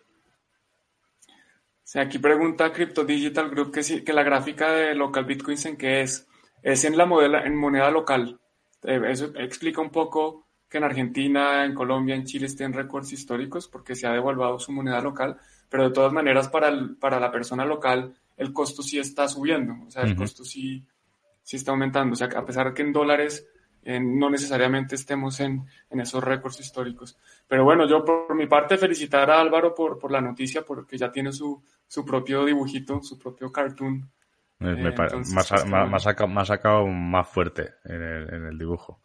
Sí, 1.87 1.99
aquí 1.99 2.19
pregunta 2.19 2.71
Crypto 2.71 3.03
Digital 3.03 3.49
Group 3.49 3.71
que, 3.71 3.81
sí, 3.81 4.03
que 4.03 4.13
la 4.13 4.21
gráfica 4.21 4.71
de 4.73 4.93
local 4.93 5.25
Bitcoins 5.25 5.65
en 5.65 5.77
qué 5.77 6.01
es. 6.01 6.27
Es 6.61 6.83
en 6.83 6.97
la 6.97 7.05
modela, 7.05 7.45
en 7.45 7.55
moneda 7.55 7.89
local. 7.89 8.39
Eh, 8.83 8.99
eso 9.07 9.31
explica 9.37 9.81
un 9.81 9.89
poco 9.89 10.47
que 10.69 10.79
en 10.79 10.83
Argentina, 10.83 11.63
en 11.63 11.73
Colombia, 11.73 12.15
en 12.15 12.25
Chile 12.25 12.47
estén 12.47 12.73
récords 12.73 13.13
históricos 13.13 13.67
porque 13.67 13.95
se 13.95 14.05
ha 14.05 14.11
devaluado 14.11 14.59
su 14.59 14.71
moneda 14.71 14.99
local, 15.01 15.37
pero 15.69 15.83
de 15.83 15.93
todas 15.93 16.13
maneras 16.13 16.47
para, 16.49 16.71
para 16.99 17.19
la 17.19 17.31
persona 17.31 17.65
local 17.65 18.13
el 18.37 18.53
costo 18.53 18.83
sí 18.83 18.99
está 18.99 19.27
subiendo, 19.27 19.73
o 19.85 19.89
sea, 19.89 20.03
el 20.03 20.15
costo 20.15 20.45
sí, 20.45 20.85
sí 21.41 21.55
está 21.55 21.71
aumentando, 21.71 22.13
o 22.13 22.15
sea, 22.15 22.27
a 22.27 22.45
pesar 22.45 22.67
de 22.67 22.73
que 22.73 22.83
en 22.83 22.93
dólares 22.93 23.47
eh, 23.89 24.01
no 24.01 24.29
necesariamente 24.29 24.95
estemos 24.95 25.39
en, 25.39 25.65
en, 25.89 25.99
esos 26.01 26.21
récords 26.21 26.59
históricos. 26.59 27.17
Pero 27.47 27.63
bueno, 27.63 27.87
yo 27.87 28.03
por 28.03 28.35
mi 28.35 28.45
parte 28.45 28.77
felicitar 28.77 29.31
a 29.31 29.39
Álvaro 29.39 29.73
por, 29.73 29.97
por 29.97 30.11
la 30.11 30.19
noticia, 30.19 30.63
porque 30.63 30.97
ya 30.97 31.09
tiene 31.09 31.31
su, 31.31 31.63
su 31.87 32.03
propio 32.03 32.43
dibujito, 32.43 33.01
su 33.01 33.17
propio 33.17 33.49
cartoon. 33.49 34.09
Me, 34.59 34.75
me, 34.75 34.89
ha, 34.89 35.99
sacado, 35.99 36.85
más 36.87 37.29
fuerte 37.29 37.75
en 37.85 38.01
el, 38.01 38.33
en 38.33 38.45
el 38.47 38.57
dibujo. 38.57 39.01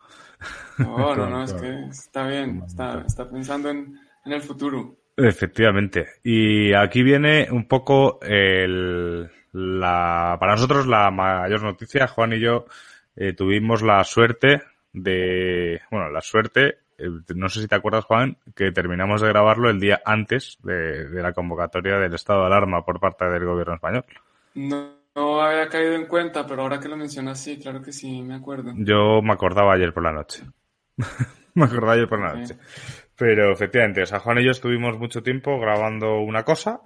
No, 0.78 1.14
no, 1.14 1.30
no, 1.30 1.44
es 1.44 1.52
que 1.52 1.84
está 1.84 2.26
bien, 2.26 2.64
está, 2.66 3.02
está 3.06 3.30
pensando 3.30 3.68
en, 3.68 3.96
en, 4.24 4.32
el 4.32 4.42
futuro. 4.42 4.96
Efectivamente. 5.16 6.06
Y 6.22 6.72
aquí 6.72 7.02
viene 7.02 7.48
un 7.50 7.66
poco 7.66 8.18
el, 8.22 9.30
la, 9.52 10.36
para 10.40 10.52
nosotros 10.52 10.86
la 10.86 11.10
mayor 11.10 11.62
noticia. 11.62 12.06
Juan 12.06 12.32
y 12.32 12.40
yo 12.40 12.66
eh, 13.16 13.32
tuvimos 13.34 13.82
la 13.82 14.02
suerte 14.04 14.62
de, 14.92 15.80
bueno, 15.90 16.10
la 16.10 16.20
suerte, 16.20 16.78
eh, 16.98 17.08
no 17.34 17.48
sé 17.48 17.60
si 17.60 17.68
te 17.68 17.74
acuerdas, 17.74 18.04
Juan, 18.04 18.36
que 18.54 18.72
terminamos 18.72 19.20
de 19.20 19.28
grabarlo 19.28 19.70
el 19.70 19.80
día 19.80 20.00
antes 20.04 20.58
de, 20.62 21.08
de 21.08 21.22
la 21.22 21.32
convocatoria 21.32 21.98
del 21.98 22.14
estado 22.14 22.40
de 22.40 22.46
alarma 22.46 22.84
por 22.84 23.00
parte 23.00 23.26
del 23.26 23.44
gobierno 23.44 23.74
español. 23.74 24.04
No 24.54 25.02
no 25.14 25.42
había 25.42 25.68
caído 25.68 25.94
en 25.94 26.06
cuenta, 26.06 26.46
pero 26.46 26.62
ahora 26.62 26.80
que 26.80 26.88
lo 26.88 26.96
mencionas, 26.96 27.38
sí, 27.38 27.58
claro 27.58 27.82
que 27.82 27.92
sí, 27.92 28.22
me 28.22 28.34
acuerdo. 28.34 28.72
Yo 28.76 29.20
me 29.22 29.32
acordaba 29.32 29.74
ayer 29.74 29.92
por 29.92 30.02
la 30.02 30.12
noche. 30.12 30.42
me 31.54 31.64
acordaba 31.64 31.92
ayer 31.92 32.08
por 32.08 32.20
la 32.20 32.34
noche. 32.34 32.56
Pero 33.16 33.52
efectivamente, 33.52 34.02
o 34.02 34.06
sea, 34.06 34.20
Juan 34.20 34.38
y 34.38 34.44
yo 34.44 34.50
estuvimos 34.50 34.98
mucho 34.98 35.22
tiempo 35.22 35.58
grabando 35.58 36.20
una 36.20 36.42
cosa. 36.42 36.80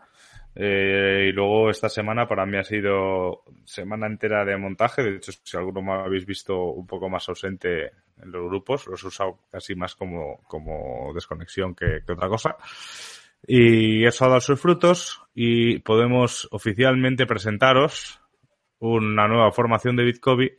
Eh, 0.58 1.26
y 1.28 1.32
luego 1.32 1.68
esta 1.68 1.90
semana 1.90 2.26
para 2.26 2.46
mí 2.46 2.56
ha 2.56 2.64
sido 2.64 3.42
semana 3.64 4.06
entera 4.06 4.44
de 4.44 4.56
montaje. 4.56 5.02
De 5.02 5.16
hecho, 5.16 5.32
si 5.32 5.56
alguno 5.56 5.82
me 5.82 5.92
habéis 5.92 6.24
visto 6.24 6.56
un 6.56 6.86
poco 6.86 7.10
más 7.10 7.28
ausente 7.28 7.92
en 8.22 8.32
los 8.32 8.48
grupos, 8.48 8.86
los 8.86 9.04
he 9.04 9.06
usado 9.06 9.38
casi 9.52 9.74
más 9.74 9.94
como, 9.94 10.40
como 10.48 11.12
desconexión 11.14 11.74
que, 11.74 12.00
que 12.06 12.12
otra 12.12 12.28
cosa. 12.28 12.56
Y 13.46 14.04
eso 14.06 14.24
ha 14.24 14.28
dado 14.28 14.40
sus 14.40 14.58
frutos 14.58 15.22
y 15.34 15.78
podemos 15.80 16.48
oficialmente 16.50 17.26
presentaros 17.26 18.20
una 18.78 19.28
nueva 19.28 19.52
formación 19.52 19.94
de 19.96 20.04
Bitcoin 20.04 20.50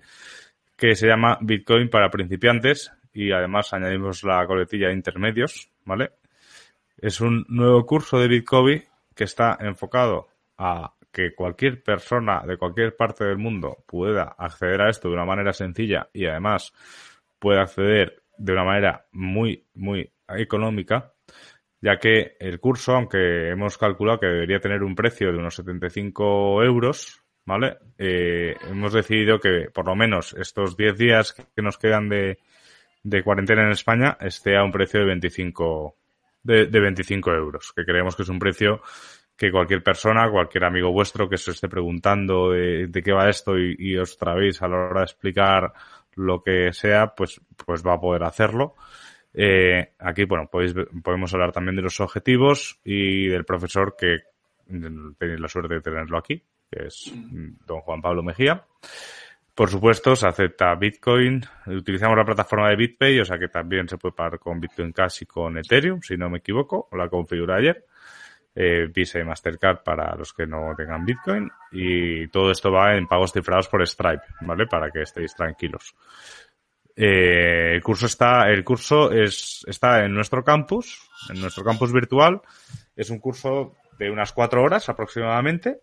que 0.77 0.95
se 0.95 1.07
llama 1.07 1.39
Bitcoin 1.41 1.89
para 1.89 2.11
principiantes 2.11 2.91
y 3.17 3.31
además 3.31 3.73
añadimos 3.73 4.23
la 4.23 4.45
coletilla 4.45 4.89
de 4.89 4.93
intermedios, 4.93 5.71
¿vale? 5.85 6.11
Es 6.99 7.19
un 7.19 7.47
nuevo 7.49 7.83
curso 7.83 8.19
de 8.19 8.27
Bitcoin 8.27 8.83
que 9.15 9.23
está 9.23 9.57
enfocado 9.59 10.27
a 10.59 10.93
que 11.11 11.33
cualquier 11.33 11.81
persona 11.81 12.43
de 12.45 12.57
cualquier 12.57 12.95
parte 12.95 13.23
del 13.23 13.39
mundo 13.39 13.77
pueda 13.87 14.35
acceder 14.37 14.81
a 14.81 14.89
esto 14.91 15.07
de 15.07 15.15
una 15.15 15.25
manera 15.25 15.51
sencilla 15.51 16.07
y 16.13 16.27
además 16.27 16.71
pueda 17.39 17.63
acceder 17.63 18.21
de 18.37 18.53
una 18.53 18.63
manera 18.63 19.07
muy, 19.13 19.65
muy 19.73 20.11
económica 20.27 21.11
ya 21.81 21.97
que 21.97 22.35
el 22.39 22.59
curso, 22.59 22.93
aunque 22.95 23.49
hemos 23.49 23.79
calculado 23.79 24.19
que 24.19 24.27
debería 24.27 24.59
tener 24.59 24.83
un 24.83 24.95
precio 24.95 25.31
de 25.31 25.37
unos 25.37 25.55
75 25.55 26.63
euros, 26.63 27.23
¿vale? 27.45 27.77
Eh, 27.97 28.55
hemos 28.69 28.93
decidido 28.93 29.39
que 29.39 29.69
por 29.73 29.87
lo 29.87 29.95
menos 29.95 30.33
estos 30.33 30.75
10 30.75 30.97
días 30.97 31.33
que 31.33 31.61
nos 31.61 31.77
quedan 31.77 32.09
de, 32.09 32.39
de 33.07 33.23
cuarentena 33.23 33.63
en 33.63 33.71
España 33.71 34.17
esté 34.19 34.57
a 34.57 34.63
un 34.63 34.71
precio 34.71 34.99
de 34.99 35.05
25, 35.05 35.95
de, 36.43 36.65
de 36.65 36.79
25 36.79 37.31
euros, 37.31 37.71
que 37.73 37.85
creemos 37.85 38.15
que 38.15 38.23
es 38.23 38.29
un 38.29 38.39
precio 38.39 38.81
que 39.35 39.51
cualquier 39.51 39.83
persona, 39.83 40.29
cualquier 40.29 40.65
amigo 40.65 40.91
vuestro 40.91 41.29
que 41.29 41.37
se 41.37 41.51
esté 41.51 41.69
preguntando 41.69 42.51
de, 42.51 43.01
qué 43.03 43.11
va 43.13 43.29
esto 43.29 43.57
y, 43.57 43.75
y, 43.77 43.95
os 43.97 44.17
trabéis 44.17 44.61
a 44.61 44.67
la 44.67 44.77
hora 44.77 45.01
de 45.01 45.05
explicar 45.05 45.71
lo 46.15 46.41
que 46.41 46.73
sea, 46.73 47.13
pues, 47.15 47.39
pues 47.65 47.85
va 47.85 47.93
a 47.93 47.99
poder 47.99 48.23
hacerlo. 48.23 48.75
Eh, 49.33 49.93
aquí, 49.99 50.25
bueno, 50.25 50.49
podéis, 50.51 50.73
podemos 51.03 51.33
hablar 51.33 51.51
también 51.51 51.75
de 51.75 51.83
los 51.83 51.99
objetivos 51.99 52.79
y 52.83 53.27
del 53.27 53.45
profesor 53.45 53.95
que 53.97 54.21
tenéis 55.17 55.39
la 55.39 55.47
suerte 55.47 55.75
de 55.75 55.81
tenerlo 55.81 56.17
aquí, 56.17 56.43
que 56.69 56.87
es 56.87 57.13
don 57.65 57.81
Juan 57.81 58.01
Pablo 58.01 58.23
Mejía. 58.23 58.65
Por 59.57 59.71
supuesto, 59.71 60.15
se 60.15 60.27
acepta 60.27 60.75
Bitcoin. 60.75 61.41
Utilizamos 61.65 62.15
la 62.15 62.23
plataforma 62.23 62.69
de 62.69 62.75
BitPay, 62.75 63.21
o 63.21 63.25
sea 63.25 63.39
que 63.39 63.47
también 63.47 63.89
se 63.89 63.97
puede 63.97 64.13
pagar 64.13 64.37
con 64.37 64.59
Bitcoin 64.59 64.91
Cash 64.91 65.23
y 65.23 65.25
con 65.25 65.57
Ethereum, 65.57 65.99
si 65.99 66.15
no 66.15 66.29
me 66.29 66.37
equivoco. 66.37 66.87
La 66.91 67.09
configuré 67.09 67.55
ayer. 67.55 67.85
Eh, 68.53 68.85
Visa 68.93 69.17
y 69.17 69.23
Mastercard 69.23 69.81
para 69.83 70.15
los 70.15 70.31
que 70.31 70.45
no 70.45 70.75
tengan 70.77 71.03
Bitcoin. 71.03 71.49
Y 71.71 72.27
todo 72.27 72.51
esto 72.51 72.71
va 72.71 72.95
en 72.95 73.07
pagos 73.07 73.33
cifrados 73.33 73.67
por 73.67 73.81
Stripe, 73.81 74.21
¿vale? 74.41 74.67
Para 74.67 74.91
que 74.91 75.01
estéis 75.01 75.33
tranquilos. 75.33 75.95
Eh, 76.95 77.73
el 77.73 77.81
curso 77.81 78.05
está, 78.05 78.51
el 78.51 78.63
curso 78.63 79.11
es, 79.11 79.65
está 79.67 80.05
en 80.05 80.13
nuestro 80.13 80.43
campus, 80.43 81.09
en 81.33 81.41
nuestro 81.41 81.63
campus 81.63 81.91
virtual. 81.91 82.41
Es 82.95 83.09
un 83.09 83.17
curso 83.17 83.73
de 83.97 84.11
unas 84.11 84.33
cuatro 84.33 84.61
horas 84.61 84.87
aproximadamente. 84.87 85.79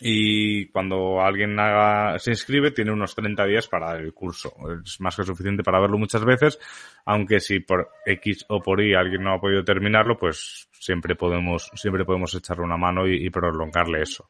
Y 0.00 0.66
cuando 0.66 1.20
alguien 1.20 1.58
haga, 1.58 2.18
se 2.18 2.30
inscribe, 2.30 2.72
tiene 2.72 2.90
unos 2.90 3.14
30 3.14 3.44
días 3.46 3.68
para 3.68 3.96
el 3.96 4.12
curso. 4.12 4.52
Es 4.84 5.00
más 5.00 5.14
que 5.16 5.22
suficiente 5.22 5.62
para 5.62 5.80
verlo 5.80 5.98
muchas 5.98 6.24
veces, 6.24 6.58
aunque 7.04 7.38
si 7.38 7.60
por 7.60 7.90
X 8.04 8.44
o 8.48 8.60
por 8.60 8.82
Y 8.82 8.94
alguien 8.94 9.22
no 9.22 9.34
ha 9.34 9.40
podido 9.40 9.62
terminarlo, 9.62 10.16
pues 10.18 10.68
siempre 10.72 11.14
podemos, 11.14 11.70
siempre 11.74 12.04
podemos 12.04 12.34
echarle 12.34 12.64
una 12.64 12.76
mano 12.76 13.06
y, 13.06 13.30
prolongarle 13.30 14.02
eso. 14.02 14.26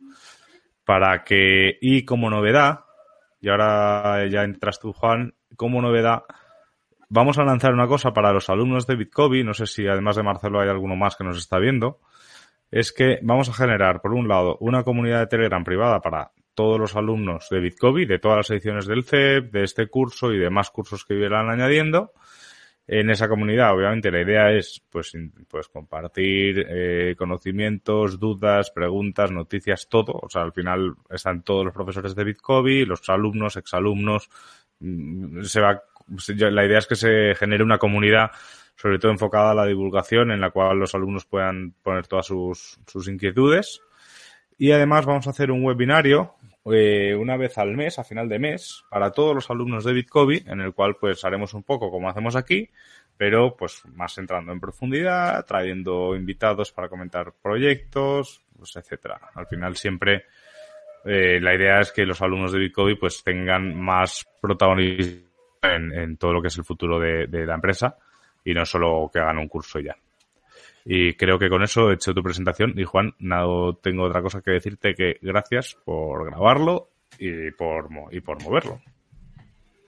Para 0.85 1.25
que, 1.25 1.79
y 1.81 2.05
como 2.05 2.29
novedad, 2.29 2.81
y 3.41 3.49
ahora 3.49 4.29
ya 4.29 4.43
entras 4.43 4.79
tú, 4.79 4.93
Juan, 4.93 5.33
como 5.57 5.81
novedad, 5.81 6.25
vamos 7.09 7.39
a 7.39 7.45
lanzar 7.45 7.73
una 7.73 7.87
cosa 7.87 8.13
para 8.13 8.33
los 8.33 8.51
alumnos 8.51 8.87
de 8.87 8.97
Bitcoin, 8.97 9.47
no 9.47 9.55
sé 9.55 9.67
si 9.67 9.87
además 9.87 10.17
de 10.17 10.23
Marcelo 10.23 10.61
hay 10.61 10.69
alguno 10.69 10.95
más 10.95 11.17
que 11.17 11.25
nos 11.25 11.39
está 11.39 11.59
viendo, 11.59 12.01
es 12.71 12.93
que 12.93 13.19
vamos 13.23 13.49
a 13.49 13.55
generar, 13.55 14.01
por 14.01 14.13
un 14.13 14.29
lado, 14.29 14.57
una 14.61 14.83
comunidad 14.83 15.21
de 15.21 15.27
Telegram 15.27 15.65
privada 15.65 16.01
para 16.01 16.33
todos 16.55 16.79
los 16.79 16.97
alumnos 16.97 17.49
de 17.51 17.61
Bitcoin, 17.61 18.09
de 18.09 18.19
todas 18.19 18.39
las 18.39 18.51
ediciones 18.51 18.87
del 18.87 19.05
CEP, 19.05 19.53
de 19.53 19.65
este 19.65 19.89
curso 19.89 20.33
y 20.33 20.39
demás 20.39 20.71
cursos 20.71 21.05
que 21.05 21.15
irán 21.15 21.51
añadiendo. 21.51 22.13
En 22.87 23.09
esa 23.09 23.29
comunidad, 23.29 23.73
obviamente, 23.75 24.11
la 24.11 24.21
idea 24.21 24.53
es 24.53 24.83
pues, 24.91 25.13
pues 25.49 25.69
compartir 25.69 26.67
eh, 26.69 27.15
conocimientos, 27.17 28.21
dudas, 28.21 28.71
preguntas, 28.71 29.31
noticias, 29.31 29.89
todo. 29.89 30.13
O 30.13 30.29
sea, 30.29 30.43
al 30.43 30.53
final 30.53 30.95
están 31.09 31.43
todos 31.43 31.65
los 31.65 31.73
profesores 31.73 32.15
de 32.15 32.25
Bitcoin, 32.25 32.87
los 32.87 33.09
alumnos, 33.09 33.57
exalumnos. 33.57 34.29
Mm, 34.81 35.43
se 35.45 35.63
va, 35.63 35.83
la 36.37 36.67
idea 36.67 36.79
es 36.79 36.87
que 36.87 36.97
se 36.97 37.35
genere 37.37 37.65
una 37.65 37.79
comunidad, 37.79 38.31
sobre 38.77 38.99
todo 38.99 39.13
enfocada 39.13 39.53
a 39.53 39.55
la 39.55 39.67
divulgación, 39.67 40.31
en 40.31 40.41
la 40.41 40.51
cual 40.51 40.79
los 40.79 40.95
alumnos 40.95 41.25
puedan 41.25 41.73
poner 41.83 42.07
todas 42.07 42.27
sus, 42.27 42.79
sus 42.87 43.09
inquietudes. 43.09 43.81
Y 44.59 44.73
además 44.73 45.07
vamos 45.07 45.27
a 45.27 45.31
hacer 45.31 45.51
un 45.51 45.65
webinario 45.65 46.35
eh, 46.67 47.15
una 47.15 47.37
vez 47.37 47.59
al 47.59 47.77
mes, 47.77 47.99
a 47.99 48.05
final 48.05 48.29
de 48.29 48.39
mes, 48.39 48.85
para 48.89 49.11
todos 49.11 49.35
los 49.35 49.51
alumnos 49.51 49.85
de 49.85 49.93
Bitcoin, 49.93 50.49
en 50.49 50.61
el 50.61 50.73
cual 50.73 50.97
pues 50.99 51.25
haremos 51.25 51.55
un 51.55 51.63
poco 51.63 51.91
como 51.91 52.09
hacemos 52.09 52.37
aquí, 52.37 52.71
pero 53.17 53.57
pues 53.57 53.83
más 53.95 54.17
entrando 54.19 54.53
en 54.53 54.61
profundidad, 54.61 55.45
trayendo 55.45 56.17
invitados 56.17 56.73
para 56.73 56.89
comentar 56.89 57.35
proyectos, 57.43 58.43
pues 58.57 58.77
etcétera. 58.77 59.21
Al 59.35 59.47
final 59.47 59.77
siempre 59.77 60.25
eh, 61.05 61.39
la 61.41 61.55
idea 61.55 61.81
es 61.81 61.93
que 61.93 62.07
los 62.07 62.23
alumnos 62.23 62.53
de 62.53 62.61
Bitcoin 62.61 62.97
pues 62.99 63.23
tengan 63.23 63.79
más 63.79 64.27
protagonismo 64.41 65.29
en, 65.63 65.93
en, 65.93 66.17
todo 66.17 66.33
lo 66.33 66.43
que 66.43 66.49
es 66.49 66.57
el 66.57 66.65
futuro 66.65 66.99
de, 66.99 67.27
de 67.27 67.45
la 67.45 67.55
empresa 67.55 67.99
y 68.45 68.55
no 68.55 68.65
solo 68.67 69.11
que 69.13 69.21
hagan 69.21 69.39
un 69.39 69.49
curso 69.49 69.81
ya. 69.81 69.97
Y 70.85 71.15
creo 71.15 71.39
que 71.39 71.49
con 71.49 71.63
eso 71.63 71.91
he 71.91 71.95
hecho 71.95 72.13
tu 72.13 72.23
presentación. 72.23 72.75
Y 72.77 72.85
Juan, 72.85 73.15
no 73.19 73.75
tengo 73.77 74.05
otra 74.05 74.21
cosa 74.21 74.43
que 74.43 74.51
decirte 74.51 74.95
que 74.95 75.17
gracias 75.23 75.77
por 75.85 76.27
grabarlo 76.27 76.91
y 77.19 77.51
por, 77.53 77.89
y 78.11 78.21
por 78.21 78.43
moverlo. 78.43 78.81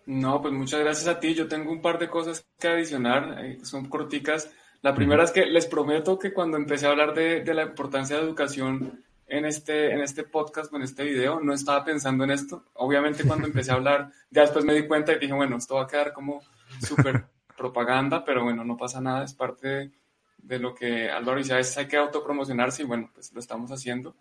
No, 0.07 0.41
pues 0.41 0.55
muchas 0.55 0.81
gracias 0.81 1.09
a 1.09 1.21
ti. 1.21 1.35
Yo 1.35 1.49
tengo 1.49 1.71
un 1.71 1.83
par 1.83 1.99
de 1.99 2.09
cosas 2.09 2.47
que 2.59 2.69
adicionar, 2.69 3.45
eh, 3.45 3.59
son 3.63 3.89
corticas. 3.89 4.51
La 4.81 4.95
primera 4.95 5.25
es 5.25 5.33
que 5.33 5.45
les 5.47 5.67
prometo 5.67 6.19
que 6.19 6.33
cuando 6.33 6.57
empecé 6.57 6.87
a 6.87 6.91
hablar 6.91 7.13
de, 7.13 7.43
de, 7.43 7.55
la 7.55 7.65
importancia 7.65 8.17
de 8.17 8.23
educación 8.23 9.05
en 9.27 9.45
este, 9.45 9.93
en 9.93 10.01
este 10.01 10.23
podcast 10.23 10.73
o 10.73 10.77
en 10.77 10.83
este 10.83 11.03
video, 11.03 11.41
no 11.41 11.53
estaba 11.53 11.85
pensando 11.85 12.25
en 12.25 12.31
esto. 12.31 12.65
Obviamente 12.75 13.25
cuando 13.25 13.47
empecé 13.49 13.73
a 13.73 13.75
hablar, 13.75 14.11
ya 14.31 14.43
después 14.43 14.65
me 14.65 14.75
di 14.75 14.87
cuenta 14.87 15.13
y 15.13 15.19
dije, 15.19 15.33
bueno, 15.33 15.57
esto 15.57 15.75
va 15.75 15.83
a 15.83 15.87
quedar 15.89 16.13
como 16.13 16.41
súper 16.81 17.25
propaganda, 17.57 18.25
pero 18.25 18.45
bueno, 18.45 18.65
no 18.65 18.77
pasa 18.77 19.01
nada, 19.01 19.25
es 19.25 19.35
parte 19.35 19.91
de, 20.39 20.59
lo 20.59 20.75
que 20.75 21.11
Álvaro 21.11 21.39
dice, 21.39 21.55
a 21.55 21.57
veces 21.57 21.77
hay 21.79 21.89
que 21.89 21.97
autopromocionarse 21.97 22.83
y 22.83 22.87
bueno, 22.87 23.11
pues 23.13 23.33
lo 23.33 23.41
estamos 23.41 23.71
haciendo. 23.71 24.17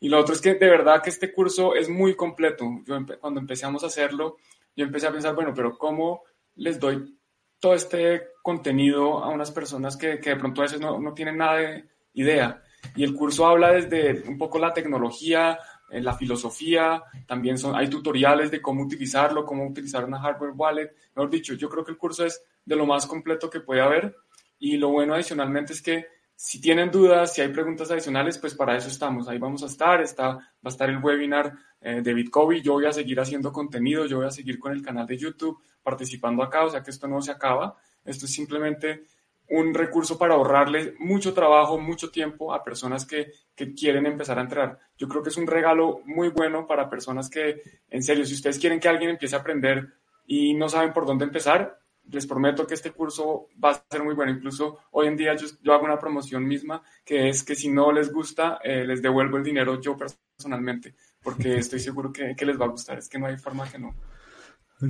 Y 0.00 0.08
lo 0.08 0.18
otro 0.18 0.34
es 0.34 0.40
que 0.40 0.54
de 0.54 0.68
verdad 0.68 1.02
que 1.02 1.10
este 1.10 1.32
curso 1.32 1.74
es 1.74 1.88
muy 1.88 2.14
completo. 2.14 2.64
Yo 2.86 2.98
cuando 3.20 3.40
empezamos 3.40 3.82
a 3.82 3.88
hacerlo, 3.88 4.36
yo 4.76 4.84
empecé 4.84 5.06
a 5.06 5.12
pensar, 5.12 5.34
bueno, 5.34 5.52
pero 5.54 5.76
¿cómo 5.76 6.22
les 6.56 6.78
doy 6.78 7.18
todo 7.58 7.74
este 7.74 8.28
contenido 8.42 9.24
a 9.24 9.28
unas 9.28 9.50
personas 9.50 9.96
que, 9.96 10.20
que 10.20 10.30
de 10.30 10.36
pronto 10.36 10.60
a 10.60 10.64
veces 10.64 10.80
no, 10.80 10.98
no 11.00 11.14
tienen 11.14 11.38
nada 11.38 11.56
de 11.56 11.84
idea? 12.14 12.62
Y 12.94 13.04
el 13.04 13.14
curso 13.14 13.46
habla 13.46 13.72
desde 13.72 14.28
un 14.28 14.38
poco 14.38 14.58
la 14.58 14.72
tecnología, 14.72 15.58
eh, 15.90 16.02
la 16.02 16.14
filosofía, 16.14 17.02
también 17.26 17.56
son, 17.58 17.74
hay 17.74 17.88
tutoriales 17.88 18.50
de 18.50 18.60
cómo 18.60 18.82
utilizarlo, 18.82 19.44
cómo 19.44 19.66
utilizar 19.66 20.04
una 20.04 20.20
hardware 20.20 20.52
wallet. 20.54 20.94
Mejor 21.14 21.30
dicho, 21.30 21.54
yo 21.54 21.68
creo 21.68 21.84
que 21.84 21.92
el 21.92 21.98
curso 21.98 22.26
es 22.26 22.42
de 22.68 22.76
lo 22.76 22.86
más 22.86 23.06
completo 23.06 23.48
que 23.48 23.60
puede 23.60 23.80
haber. 23.80 24.14
Y 24.58 24.76
lo 24.76 24.90
bueno 24.90 25.14
adicionalmente 25.14 25.72
es 25.72 25.80
que 25.80 26.06
si 26.36 26.60
tienen 26.60 26.90
dudas, 26.90 27.34
si 27.34 27.40
hay 27.40 27.48
preguntas 27.48 27.90
adicionales, 27.90 28.36
pues 28.38 28.54
para 28.54 28.76
eso 28.76 28.88
estamos. 28.88 29.26
Ahí 29.26 29.38
vamos 29.38 29.62
a 29.62 29.66
estar. 29.66 30.00
Está, 30.02 30.28
va 30.28 30.42
a 30.64 30.68
estar 30.68 30.88
el 30.90 31.02
webinar 31.02 31.54
eh, 31.80 32.02
de. 32.02 32.24
Yo 32.62 32.74
voy 32.74 32.84
a 32.84 32.92
seguir 32.92 33.18
haciendo 33.18 33.50
contenido. 33.50 34.04
Yo 34.04 34.18
voy 34.18 34.26
a 34.26 34.30
seguir 34.30 34.58
con 34.58 34.72
el 34.72 34.82
canal 34.82 35.06
de 35.06 35.16
YouTube 35.16 35.58
participando 35.82 36.42
acá. 36.42 36.64
O 36.64 36.70
sea 36.70 36.82
que 36.82 36.90
esto 36.90 37.08
no 37.08 37.22
se 37.22 37.32
acaba. 37.32 37.74
Esto 38.04 38.26
es 38.26 38.32
simplemente 38.32 39.04
un 39.48 39.72
recurso 39.72 40.18
para 40.18 40.34
ahorrarle 40.34 40.94
mucho 40.98 41.32
trabajo, 41.32 41.78
mucho 41.78 42.10
tiempo 42.10 42.52
a 42.52 42.62
personas 42.62 43.06
que, 43.06 43.32
que, 43.54 43.72
quieren 43.72 44.04
empezar 44.04 44.38
a 44.38 44.42
entrar. 44.42 44.78
Yo 44.98 45.08
creo 45.08 45.22
que 45.22 45.30
es 45.30 45.38
un 45.38 45.46
regalo 45.46 46.02
muy 46.04 46.28
bueno 46.28 46.66
para 46.66 46.90
personas 46.90 47.30
que, 47.30 47.62
en 47.88 48.02
serio, 48.02 48.26
si 48.26 48.34
ustedes 48.34 48.58
quieren 48.58 48.78
que 48.78 48.88
alguien 48.88 49.08
empiece 49.08 49.34
a 49.34 49.38
aprender 49.38 49.88
y 50.26 50.52
no 50.52 50.68
saben 50.68 50.92
por 50.92 51.06
dónde 51.06 51.24
empezar, 51.24 51.78
les 52.10 52.26
prometo 52.26 52.66
que 52.66 52.74
este 52.74 52.92
curso 52.92 53.48
va 53.62 53.70
a 53.70 53.84
ser 53.90 54.02
muy 54.02 54.14
bueno. 54.14 54.32
Incluso 54.32 54.78
hoy 54.92 55.08
en 55.08 55.16
día 55.16 55.34
yo, 55.34 55.46
yo 55.62 55.72
hago 55.72 55.84
una 55.84 55.98
promoción 55.98 56.46
misma, 56.46 56.82
que 57.04 57.28
es 57.28 57.42
que 57.42 57.54
si 57.54 57.68
no 57.68 57.92
les 57.92 58.12
gusta, 58.12 58.58
eh, 58.62 58.84
les 58.84 59.02
devuelvo 59.02 59.36
el 59.36 59.44
dinero 59.44 59.80
yo 59.80 59.96
personalmente, 59.96 60.94
porque 61.22 61.56
estoy 61.58 61.80
seguro 61.80 62.12
que, 62.12 62.34
que 62.36 62.46
les 62.46 62.60
va 62.60 62.66
a 62.66 62.70
gustar. 62.70 62.98
Es 62.98 63.08
que 63.08 63.18
no 63.18 63.26
hay 63.26 63.36
forma 63.36 63.70
que 63.70 63.78
no. 63.78 63.94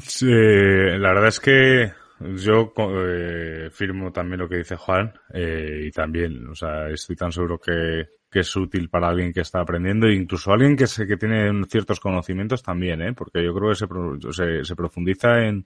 Sí, 0.01 0.27
la 0.27 1.09
verdad 1.09 1.29
es 1.29 1.41
que 1.41 1.93
yo 2.21 2.73
eh, 2.77 3.69
firmo 3.71 4.13
también 4.13 4.41
lo 4.41 4.49
que 4.49 4.59
dice 4.59 4.77
Juan 4.77 5.13
eh, 5.33 5.85
y 5.87 5.91
también, 5.91 6.49
o 6.49 6.55
sea, 6.55 6.89
estoy 6.91 7.17
tan 7.17 7.33
seguro 7.33 7.59
que, 7.59 8.07
que, 8.31 8.41
es 8.41 8.57
útil 8.57 8.91
para 8.91 9.09
alguien 9.09 9.33
que 9.33 9.41
está 9.41 9.61
aprendiendo 9.61 10.07
e 10.07 10.15
incluso 10.15 10.53
alguien 10.53 10.77
que, 10.77 10.87
se, 10.87 11.07
que 11.07 11.17
tiene 11.17 11.51
ciertos 11.67 12.01
conocimientos 12.01 12.63
también, 12.63 13.01
¿eh? 13.03 13.15
porque 13.15 13.43
yo 13.43 13.55
creo 13.55 13.71
que 13.71 13.77
se, 13.77 13.87
se, 14.33 14.65
se 14.65 14.77
profundiza 14.77 15.39
en, 15.47 15.65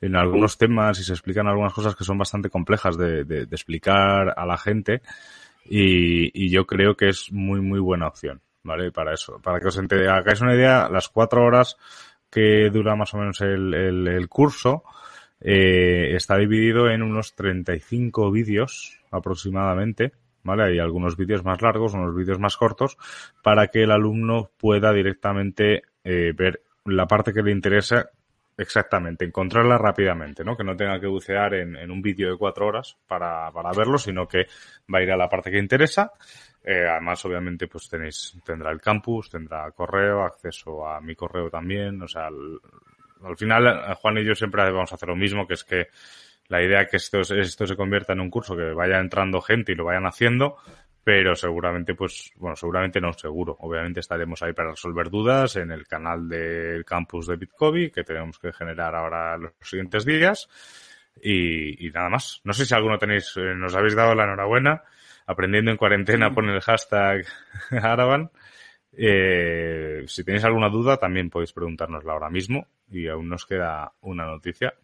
en 0.00 0.16
algunos 0.16 0.58
temas 0.58 0.98
y 1.00 1.04
se 1.04 1.12
explican 1.12 1.46
algunas 1.46 1.72
cosas 1.72 1.94
que 1.94 2.04
son 2.04 2.18
bastante 2.18 2.50
complejas 2.50 2.96
de, 2.96 3.46
explicar 3.50 4.34
a 4.36 4.46
la 4.46 4.58
gente 4.58 5.02
y, 5.64 6.50
yo 6.50 6.66
creo 6.66 6.96
que 6.96 7.08
es 7.08 7.30
muy, 7.32 7.60
muy 7.60 7.80
buena 7.80 8.08
opción, 8.08 8.40
¿vale? 8.62 8.90
Para 8.90 9.14
eso, 9.14 9.40
para 9.40 9.60
que 9.60 9.68
os 9.68 9.78
hagáis 9.78 10.40
una 10.40 10.54
idea, 10.54 10.88
las 10.88 11.08
cuatro 11.08 11.44
horas 11.44 11.76
que 12.30 12.70
dura 12.70 12.96
más 12.96 13.14
o 13.14 13.18
menos 13.18 13.40
el 13.40 14.28
curso, 14.28 14.84
eh, 15.44 16.14
está 16.14 16.36
dividido 16.36 16.88
en 16.88 17.02
unos 17.02 17.34
35 17.34 18.30
vídeos 18.30 19.00
aproximadamente, 19.10 20.12
¿vale? 20.44 20.64
Hay 20.64 20.78
algunos 20.78 21.16
vídeos 21.16 21.44
más 21.44 21.60
largos, 21.60 21.94
unos 21.94 22.14
vídeos 22.14 22.38
más 22.38 22.56
cortos, 22.56 22.96
para 23.42 23.66
que 23.66 23.82
el 23.82 23.90
alumno 23.90 24.50
pueda 24.56 24.92
directamente 24.92 25.82
eh, 26.04 26.32
ver 26.36 26.62
la 26.84 27.06
parte 27.06 27.32
que 27.32 27.42
le 27.42 27.50
interesa 27.50 28.10
exactamente, 28.56 29.24
encontrarla 29.24 29.78
rápidamente, 29.78 30.44
¿no? 30.44 30.56
Que 30.56 30.64
no 30.64 30.76
tenga 30.76 31.00
que 31.00 31.06
bucear 31.06 31.54
en, 31.54 31.76
en 31.76 31.90
un 31.90 32.02
vídeo 32.02 32.30
de 32.30 32.38
cuatro 32.38 32.66
horas 32.66 32.96
para, 33.06 33.50
para, 33.50 33.72
verlo, 33.72 33.98
sino 33.98 34.26
que 34.26 34.46
va 34.92 34.98
a 34.98 35.02
ir 35.02 35.10
a 35.10 35.16
la 35.16 35.28
parte 35.28 35.50
que 35.50 35.58
interesa. 35.58 36.12
Eh, 36.64 36.86
además, 36.88 37.24
obviamente, 37.24 37.66
pues 37.66 37.88
tenéis, 37.88 38.36
tendrá 38.44 38.70
el 38.70 38.80
campus, 38.80 39.30
tendrá 39.30 39.70
correo, 39.72 40.22
acceso 40.22 40.86
a 40.86 41.00
mi 41.00 41.14
correo 41.16 41.50
también, 41.50 42.00
o 42.02 42.08
sea, 42.08 42.26
al 42.26 43.36
final, 43.36 43.66
eh, 43.66 43.94
Juan 44.00 44.18
y 44.18 44.24
yo 44.24 44.34
siempre 44.34 44.70
vamos 44.70 44.92
a 44.92 44.94
hacer 44.94 45.08
lo 45.08 45.16
mismo, 45.16 45.46
que 45.46 45.54
es 45.54 45.64
que 45.64 45.88
la 46.48 46.62
idea 46.62 46.86
que 46.86 46.98
esto, 46.98 47.20
esto 47.20 47.66
se 47.66 47.76
convierta 47.76 48.12
en 48.12 48.20
un 48.20 48.30
curso, 48.30 48.56
que 48.56 48.72
vaya 48.72 49.00
entrando 49.00 49.40
gente 49.40 49.72
y 49.72 49.74
lo 49.74 49.84
vayan 49.84 50.06
haciendo, 50.06 50.56
pero 51.04 51.34
seguramente, 51.34 51.94
pues, 51.94 52.32
bueno, 52.36 52.54
seguramente 52.54 53.00
no, 53.00 53.12
seguro. 53.12 53.56
Obviamente 53.60 54.00
estaremos 54.00 54.40
ahí 54.42 54.52
para 54.52 54.70
resolver 54.70 55.10
dudas 55.10 55.56
en 55.56 55.72
el 55.72 55.86
canal 55.86 56.28
del 56.28 56.84
campus 56.84 57.26
de 57.26 57.36
Bitcoin, 57.36 57.90
que 57.90 58.04
tenemos 58.04 58.38
que 58.38 58.52
generar 58.52 58.94
ahora 58.94 59.36
los 59.36 59.52
siguientes 59.62 60.04
días. 60.04 60.48
Y, 61.20 61.86
y 61.86 61.90
nada 61.90 62.08
más. 62.08 62.40
No 62.44 62.52
sé 62.52 62.64
si 62.64 62.74
alguno 62.74 62.98
tenéis, 62.98 63.32
eh, 63.36 63.54
nos 63.54 63.74
habéis 63.74 63.96
dado 63.96 64.14
la 64.14 64.24
enhorabuena. 64.24 64.82
Aprendiendo 65.26 65.70
en 65.70 65.76
cuarentena, 65.76 66.32
pon 66.32 66.48
el 66.48 66.60
hashtag 66.60 67.26
Araban. 67.70 68.30
Eh, 68.92 70.04
si 70.06 70.22
tenéis 70.22 70.44
alguna 70.44 70.68
duda, 70.68 70.98
también 70.98 71.30
podéis 71.30 71.52
preguntárnosla 71.52 72.12
ahora 72.12 72.28
mismo 72.28 72.66
y 72.90 73.08
aún 73.08 73.28
nos 73.28 73.46
queda 73.46 73.92
una 74.00 74.26
noticia. 74.26 74.74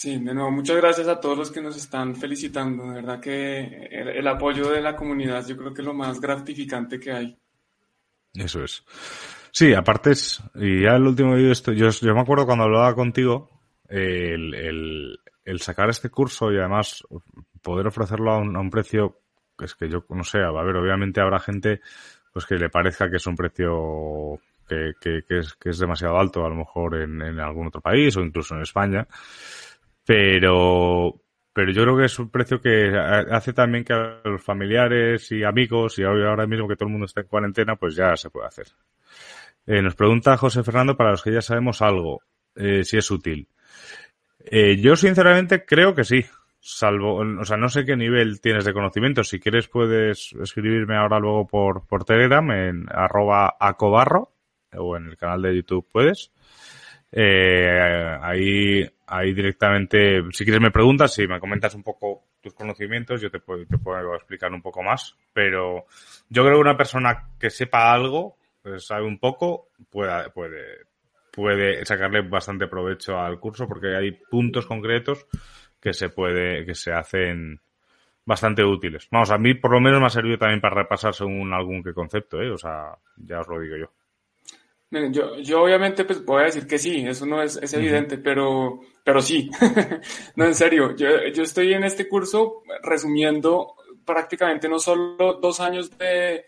Sí, 0.00 0.16
de 0.16 0.32
nuevo, 0.32 0.50
muchas 0.50 0.78
gracias 0.78 1.08
a 1.08 1.20
todos 1.20 1.36
los 1.36 1.50
que 1.50 1.60
nos 1.60 1.76
están 1.76 2.16
felicitando. 2.16 2.84
De 2.84 3.02
verdad 3.02 3.20
que 3.20 3.58
el, 3.90 4.26
apoyo 4.28 4.70
de 4.70 4.80
la 4.80 4.96
comunidad 4.96 5.46
yo 5.46 5.58
creo 5.58 5.74
que 5.74 5.82
es 5.82 5.86
lo 5.86 5.92
más 5.92 6.18
gratificante 6.22 6.98
que 6.98 7.12
hay. 7.12 7.38
Eso 8.32 8.64
es. 8.64 8.82
Sí, 9.52 9.74
aparte 9.74 10.12
es, 10.12 10.42
y 10.54 10.84
ya 10.84 10.92
el 10.92 11.06
último 11.06 11.34
vídeo, 11.34 11.52
esto, 11.52 11.72
yo, 11.72 11.90
yo 11.90 12.14
me 12.14 12.22
acuerdo 12.22 12.46
cuando 12.46 12.64
hablaba 12.64 12.94
contigo, 12.94 13.50
el, 13.90 15.18
el, 15.44 15.60
sacar 15.60 15.90
este 15.90 16.08
curso 16.08 16.50
y 16.50 16.56
además 16.56 17.04
poder 17.60 17.86
ofrecerlo 17.86 18.32
a 18.32 18.38
un, 18.38 18.56
a 18.56 18.60
un 18.60 18.70
precio, 18.70 19.20
que 19.58 19.66
es 19.66 19.74
que 19.74 19.90
yo 19.90 20.06
no 20.08 20.24
sé, 20.24 20.38
a 20.38 20.50
ver, 20.50 20.76
obviamente 20.76 21.20
habrá 21.20 21.38
gente 21.40 21.82
pues 22.32 22.46
que 22.46 22.54
le 22.54 22.70
parezca 22.70 23.10
que 23.10 23.16
es 23.16 23.26
un 23.26 23.36
precio 23.36 24.40
que, 24.70 24.92
que, 25.00 25.24
que, 25.26 25.38
es, 25.40 25.54
que 25.54 25.70
es 25.70 25.78
demasiado 25.78 26.16
alto 26.16 26.46
a 26.46 26.48
lo 26.48 26.54
mejor 26.54 26.94
en, 26.94 27.40
algún 27.40 27.66
otro 27.66 27.80
país 27.80 28.16
o 28.16 28.20
incluso 28.20 28.54
en 28.54 28.62
España. 28.62 29.06
Pero, 30.04 31.20
pero 31.52 31.72
yo 31.72 31.82
creo 31.82 31.96
que 31.96 32.04
es 32.06 32.18
un 32.18 32.30
precio 32.30 32.60
que 32.60 32.90
hace 33.30 33.52
también 33.52 33.84
que 33.84 33.92
a 33.92 34.20
los 34.24 34.42
familiares 34.42 35.30
y 35.32 35.44
amigos 35.44 35.98
y 35.98 36.04
ahora 36.04 36.46
mismo 36.46 36.68
que 36.68 36.76
todo 36.76 36.86
el 36.86 36.92
mundo 36.92 37.06
está 37.06 37.20
en 37.20 37.26
cuarentena, 37.28 37.76
pues 37.76 37.94
ya 37.94 38.16
se 38.16 38.30
puede 38.30 38.48
hacer. 38.48 38.66
Eh, 39.66 39.82
nos 39.82 39.94
pregunta 39.94 40.36
José 40.36 40.62
Fernando 40.62 40.96
para 40.96 41.10
los 41.10 41.22
que 41.22 41.32
ya 41.32 41.42
sabemos 41.42 41.82
algo, 41.82 42.22
eh, 42.56 42.82
si 42.84 42.96
es 42.96 43.10
útil. 43.10 43.48
Eh, 44.40 44.76
yo 44.80 44.96
sinceramente 44.96 45.64
creo 45.64 45.94
que 45.94 46.04
sí 46.04 46.24
salvo, 46.60 47.16
o 47.16 47.44
sea, 47.44 47.56
no 47.56 47.68
sé 47.68 47.84
qué 47.84 47.96
nivel 47.96 48.40
tienes 48.40 48.64
de 48.64 48.72
conocimiento. 48.72 49.24
Si 49.24 49.40
quieres 49.40 49.68
puedes 49.68 50.32
escribirme 50.40 50.96
ahora 50.96 51.18
luego 51.18 51.46
por, 51.46 51.86
por 51.86 52.04
Telegram 52.04 52.48
en 52.50 52.86
arroba 52.90 53.56
acobarro 53.58 54.32
o 54.72 54.96
en 54.96 55.06
el 55.06 55.16
canal 55.16 55.42
de 55.42 55.56
YouTube 55.56 55.86
puedes. 55.90 56.30
Eh, 57.12 58.18
ahí, 58.20 58.88
ahí 59.06 59.34
directamente, 59.34 60.22
si 60.32 60.44
quieres 60.44 60.62
me 60.62 60.70
preguntas, 60.70 61.12
si 61.12 61.26
me 61.26 61.40
comentas 61.40 61.74
un 61.74 61.82
poco 61.82 62.24
tus 62.40 62.54
conocimientos, 62.54 63.20
yo 63.20 63.30
te 63.30 63.40
puedo, 63.40 63.66
te 63.66 63.78
puedo 63.78 64.14
explicar 64.14 64.52
un 64.52 64.62
poco 64.62 64.82
más. 64.82 65.16
Pero 65.32 65.86
yo 66.28 66.42
creo 66.42 66.54
que 66.54 66.60
una 66.60 66.76
persona 66.76 67.30
que 67.38 67.50
sepa 67.50 67.92
algo, 67.92 68.36
pues 68.62 68.86
sabe 68.86 69.04
un 69.04 69.18
poco, 69.18 69.68
puede, 69.90 70.30
puede, 70.30 70.86
puede 71.32 71.84
sacarle 71.84 72.22
bastante 72.22 72.66
provecho 72.66 73.18
al 73.18 73.40
curso 73.40 73.66
porque 73.66 73.96
hay 73.96 74.12
puntos 74.12 74.66
concretos 74.66 75.26
que 75.80 75.92
se 75.92 76.10
puede, 76.10 76.64
que 76.64 76.74
se 76.74 76.92
hacen 76.92 77.60
bastante 78.24 78.62
útiles. 78.64 79.08
Vamos, 79.10 79.30
a 79.30 79.38
mí 79.38 79.54
por 79.54 79.72
lo 79.72 79.80
menos 79.80 80.00
me 80.00 80.06
ha 80.06 80.10
servido 80.10 80.38
también 80.38 80.60
para 80.60 80.76
repasar 80.76 81.14
según 81.14 81.52
algún 81.52 81.82
que 81.82 81.94
concepto, 81.94 82.40
¿eh? 82.40 82.50
O 82.50 82.58
sea, 82.58 82.96
ya 83.16 83.40
os 83.40 83.48
lo 83.48 83.58
digo 83.58 83.76
yo. 83.76 83.92
Yo, 84.90 85.38
yo 85.38 85.62
obviamente 85.62 86.04
pues 86.04 86.24
voy 86.24 86.42
a 86.42 86.46
decir 86.46 86.66
que 86.66 86.76
sí, 86.76 87.04
eso 87.06 87.24
no 87.24 87.40
es, 87.40 87.56
es 87.56 87.72
evidente, 87.74 88.18
pero, 88.18 88.80
pero 89.04 89.22
sí. 89.22 89.48
no, 90.34 90.46
en 90.46 90.54
serio, 90.54 90.96
yo, 90.96 91.08
yo 91.32 91.44
estoy 91.44 91.72
en 91.74 91.84
este 91.84 92.08
curso 92.08 92.64
resumiendo 92.82 93.76
prácticamente 94.04 94.68
no 94.68 94.80
solo 94.80 95.34
dos 95.40 95.60
años 95.60 95.96
de 95.96 96.44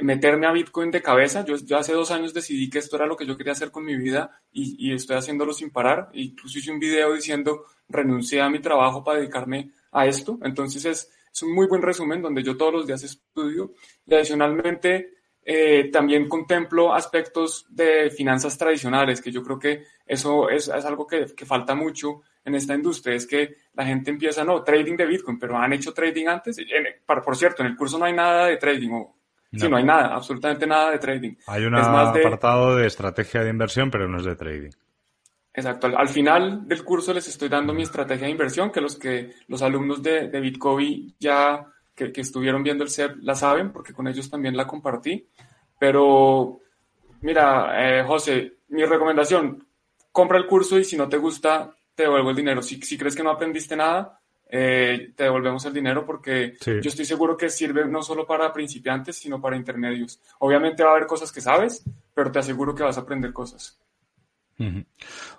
meterme 0.00 0.46
a 0.46 0.52
Bitcoin 0.52 0.90
de 0.90 1.02
cabeza. 1.02 1.44
Yo, 1.44 1.56
yo, 1.56 1.76
hace 1.76 1.92
dos 1.92 2.10
años 2.10 2.32
decidí 2.32 2.70
que 2.70 2.78
esto 2.78 2.96
era 2.96 3.06
lo 3.06 3.16
que 3.16 3.26
yo 3.26 3.36
quería 3.36 3.52
hacer 3.52 3.70
con 3.70 3.84
mi 3.84 3.96
vida 3.96 4.40
y, 4.50 4.88
y, 4.88 4.94
estoy 4.94 5.16
haciéndolo 5.16 5.52
sin 5.52 5.70
parar. 5.70 6.08
Incluso 6.14 6.58
hice 6.58 6.70
un 6.70 6.78
video 6.78 7.12
diciendo 7.12 7.66
renuncié 7.90 8.40
a 8.40 8.48
mi 8.48 8.60
trabajo 8.60 9.04
para 9.04 9.18
dedicarme 9.18 9.70
a 9.90 10.06
esto. 10.06 10.38
Entonces 10.42 10.84
es, 10.86 11.10
es 11.30 11.42
un 11.42 11.54
muy 11.54 11.66
buen 11.66 11.82
resumen 11.82 12.22
donde 12.22 12.42
yo 12.42 12.56
todos 12.56 12.72
los 12.72 12.86
días 12.86 13.02
estudio 13.02 13.74
y 14.06 14.14
adicionalmente 14.14 15.21
eh, 15.44 15.90
también 15.90 16.28
contemplo 16.28 16.94
aspectos 16.94 17.66
de 17.68 18.10
finanzas 18.10 18.56
tradicionales, 18.56 19.20
que 19.20 19.32
yo 19.32 19.42
creo 19.42 19.58
que 19.58 19.84
eso 20.06 20.48
es, 20.48 20.68
es 20.68 20.84
algo 20.84 21.06
que, 21.06 21.26
que, 21.36 21.46
falta 21.46 21.74
mucho 21.74 22.22
en 22.44 22.54
esta 22.54 22.74
industria, 22.74 23.16
es 23.16 23.26
que 23.26 23.56
la 23.74 23.84
gente 23.84 24.10
empieza, 24.10 24.44
no, 24.44 24.62
trading 24.62 24.96
de 24.96 25.06
Bitcoin, 25.06 25.38
pero 25.38 25.56
han 25.56 25.72
hecho 25.72 25.92
trading 25.92 26.26
antes. 26.26 26.58
En, 26.58 26.86
por 27.04 27.36
cierto, 27.36 27.62
en 27.62 27.70
el 27.70 27.76
curso 27.76 27.98
no 27.98 28.04
hay 28.04 28.12
nada 28.12 28.46
de 28.46 28.56
trading, 28.56 28.90
o 28.90 29.16
Sí, 29.54 29.68
no 29.68 29.76
hay 29.76 29.84
nada, 29.84 30.14
absolutamente 30.14 30.66
nada 30.66 30.92
de 30.92 30.98
trading. 30.98 31.34
Hay 31.46 31.64
un 31.64 31.74
apartado 31.74 32.76
de 32.76 32.86
estrategia 32.86 33.42
de 33.42 33.50
inversión, 33.50 33.90
pero 33.90 34.08
no 34.08 34.18
es 34.18 34.24
de 34.24 34.34
trading. 34.34 34.70
Exacto. 35.52 35.88
Al, 35.94 36.08
final 36.08 36.66
del 36.66 36.82
curso 36.82 37.12
les 37.12 37.28
estoy 37.28 37.50
dando 37.50 37.74
mi 37.74 37.82
estrategia 37.82 38.24
de 38.24 38.30
inversión, 38.30 38.70
que 38.70 38.80
los 38.80 38.98
que 38.98 39.34
los 39.48 39.60
alumnos 39.60 40.02
de, 40.02 40.28
de 40.28 40.40
Bitcoin 40.40 41.14
ya 41.20 41.66
que, 41.94 42.12
estuvieron 42.16 42.62
viendo 42.62 42.84
el 42.84 42.90
CEP 42.90 43.16
la 43.22 43.34
saben, 43.34 43.72
porque 43.72 43.92
con 43.92 44.08
ellos 44.08 44.30
también 44.30 44.56
la 44.56 44.66
compartí. 44.66 45.28
Pero, 45.78 46.60
mira, 47.20 48.00
eh, 48.00 48.04
José, 48.04 48.54
mi 48.68 48.84
recomendación, 48.84 49.66
compra 50.10 50.38
el 50.38 50.46
curso 50.46 50.78
y 50.78 50.84
si 50.84 50.96
no 50.96 51.08
te 51.08 51.18
gusta, 51.18 51.74
te 51.94 52.04
devuelvo 52.04 52.30
el 52.30 52.36
dinero. 52.36 52.62
Si, 52.62 52.80
si 52.82 52.96
crees 52.96 53.14
que 53.14 53.22
no 53.22 53.30
aprendiste 53.30 53.76
nada, 53.76 54.20
eh, 54.54 55.12
te 55.16 55.24
devolvemos 55.24 55.64
el 55.64 55.72
dinero 55.72 56.04
porque 56.04 56.56
yo 56.62 56.88
estoy 56.88 57.06
seguro 57.06 57.38
que 57.38 57.48
sirve 57.48 57.86
no 57.86 58.02
solo 58.02 58.26
para 58.26 58.52
principiantes, 58.52 59.16
sino 59.16 59.40
para 59.40 59.56
intermedios. 59.56 60.20
Obviamente 60.40 60.82
va 60.82 60.90
a 60.90 60.92
haber 60.96 61.06
cosas 61.06 61.32
que 61.32 61.40
sabes, 61.40 61.82
pero 62.12 62.30
te 62.30 62.38
aseguro 62.38 62.74
que 62.74 62.82
vas 62.82 62.98
a 62.98 63.00
aprender 63.00 63.32
cosas. 63.32 63.80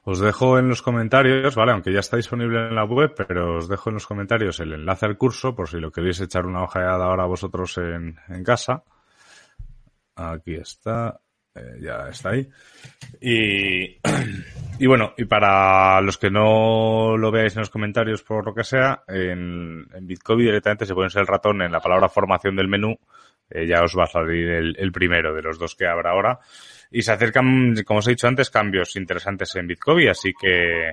Os 0.04 0.20
dejo 0.20 0.60
en 0.60 0.70
los 0.70 0.82
comentarios, 0.82 1.56
¿vale? 1.56 1.72
Aunque 1.72 1.94
ya 1.94 2.00
está 2.00 2.18
disponible 2.18 2.68
en 2.68 2.76
la 2.76 2.84
web, 2.84 3.14
pero 3.16 3.58
os 3.58 3.68
dejo 3.68 3.90
en 3.90 3.96
los 3.96 4.08
comentarios 4.08 4.60
el 4.60 4.74
enlace 4.74 5.06
al 5.06 5.18
curso 5.18 5.56
por 5.56 5.70
si 5.70 5.78
lo 5.78 5.92
queréis 5.92 6.20
echar 6.20 6.46
una 6.46 6.64
ojeada 6.64 7.06
ahora 7.06 7.26
vosotros 7.26 7.78
en, 7.78 8.16
casa. 8.44 8.84
Aquí 10.16 10.56
está. 10.56 11.20
Eh, 11.56 11.78
ya 11.82 12.08
está 12.10 12.32
ahí. 12.32 12.50
Y, 14.80 14.88
bueno, 14.88 15.14
y 15.18 15.26
para 15.26 16.02
los 16.02 16.18
que 16.18 16.32
no 16.32 17.16
lo 17.16 17.32
veáis 17.32 17.54
en 17.56 17.60
los 17.60 17.70
comentarios 17.70 18.24
por 18.24 18.44
lo 18.44 18.56
que 18.56 18.64
sea, 18.64 19.04
en, 19.08 19.86
en 19.94 20.08
Bitcoin 20.08 20.40
directamente 20.40 20.88
se 20.88 20.96
pones 20.96 21.16
el 21.16 21.28
ratón 21.28 21.62
en 21.62 21.72
la 21.72 21.80
palabra 21.80 22.10
formación 22.10 22.56
del 22.56 22.68
menú, 22.68 22.98
eh, 23.52 23.68
ya 23.68 23.84
os 23.84 23.96
va 23.96 24.06
a 24.06 24.08
salir 24.08 24.50
el, 24.50 24.76
el, 24.80 24.92
primero 24.92 25.34
de 25.34 25.44
los 25.44 25.60
dos 25.60 25.76
que 25.76 25.86
habrá 25.86 26.10
ahora. 26.10 26.40
Y 26.94 27.02
se 27.02 27.12
acercan, 27.12 27.74
como 27.86 28.00
os 28.00 28.08
he 28.08 28.12
dicho 28.12 28.28
antes, 28.28 28.52
cambios 28.52 28.96
interesantes 28.96 29.56
en 29.56 29.68
Bitcoin, 29.68 30.10
así 30.10 30.32
que 30.40 30.92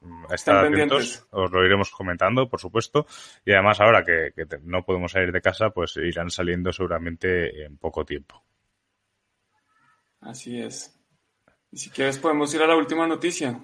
mm, 0.00 0.32
Estad 0.34 0.66
atentos, 0.66 1.28
os 1.30 1.50
lo 1.52 1.64
iremos 1.64 1.92
comentando, 1.92 2.48
por 2.48 2.60
supuesto. 2.60 3.06
Y 3.46 3.52
además 3.52 3.80
ahora 3.80 4.04
que, 4.04 4.32
que 4.34 4.44
no 4.64 4.82
podemos 4.84 5.12
salir 5.12 5.30
de 5.30 5.40
casa, 5.40 5.70
pues 5.70 5.96
irán 5.96 6.28
saliendo 6.28 6.72
seguramente 6.72 7.64
en 7.64 7.76
poco 7.76 8.04
tiempo. 8.04 8.42
Así 10.20 10.60
es. 10.60 10.92
Y 11.70 11.78
si 11.78 11.90
quieres 11.90 12.18
podemos 12.18 12.52
ir 12.54 12.62
a 12.62 12.66
la 12.66 12.76
última 12.76 13.06
noticia. 13.06 13.60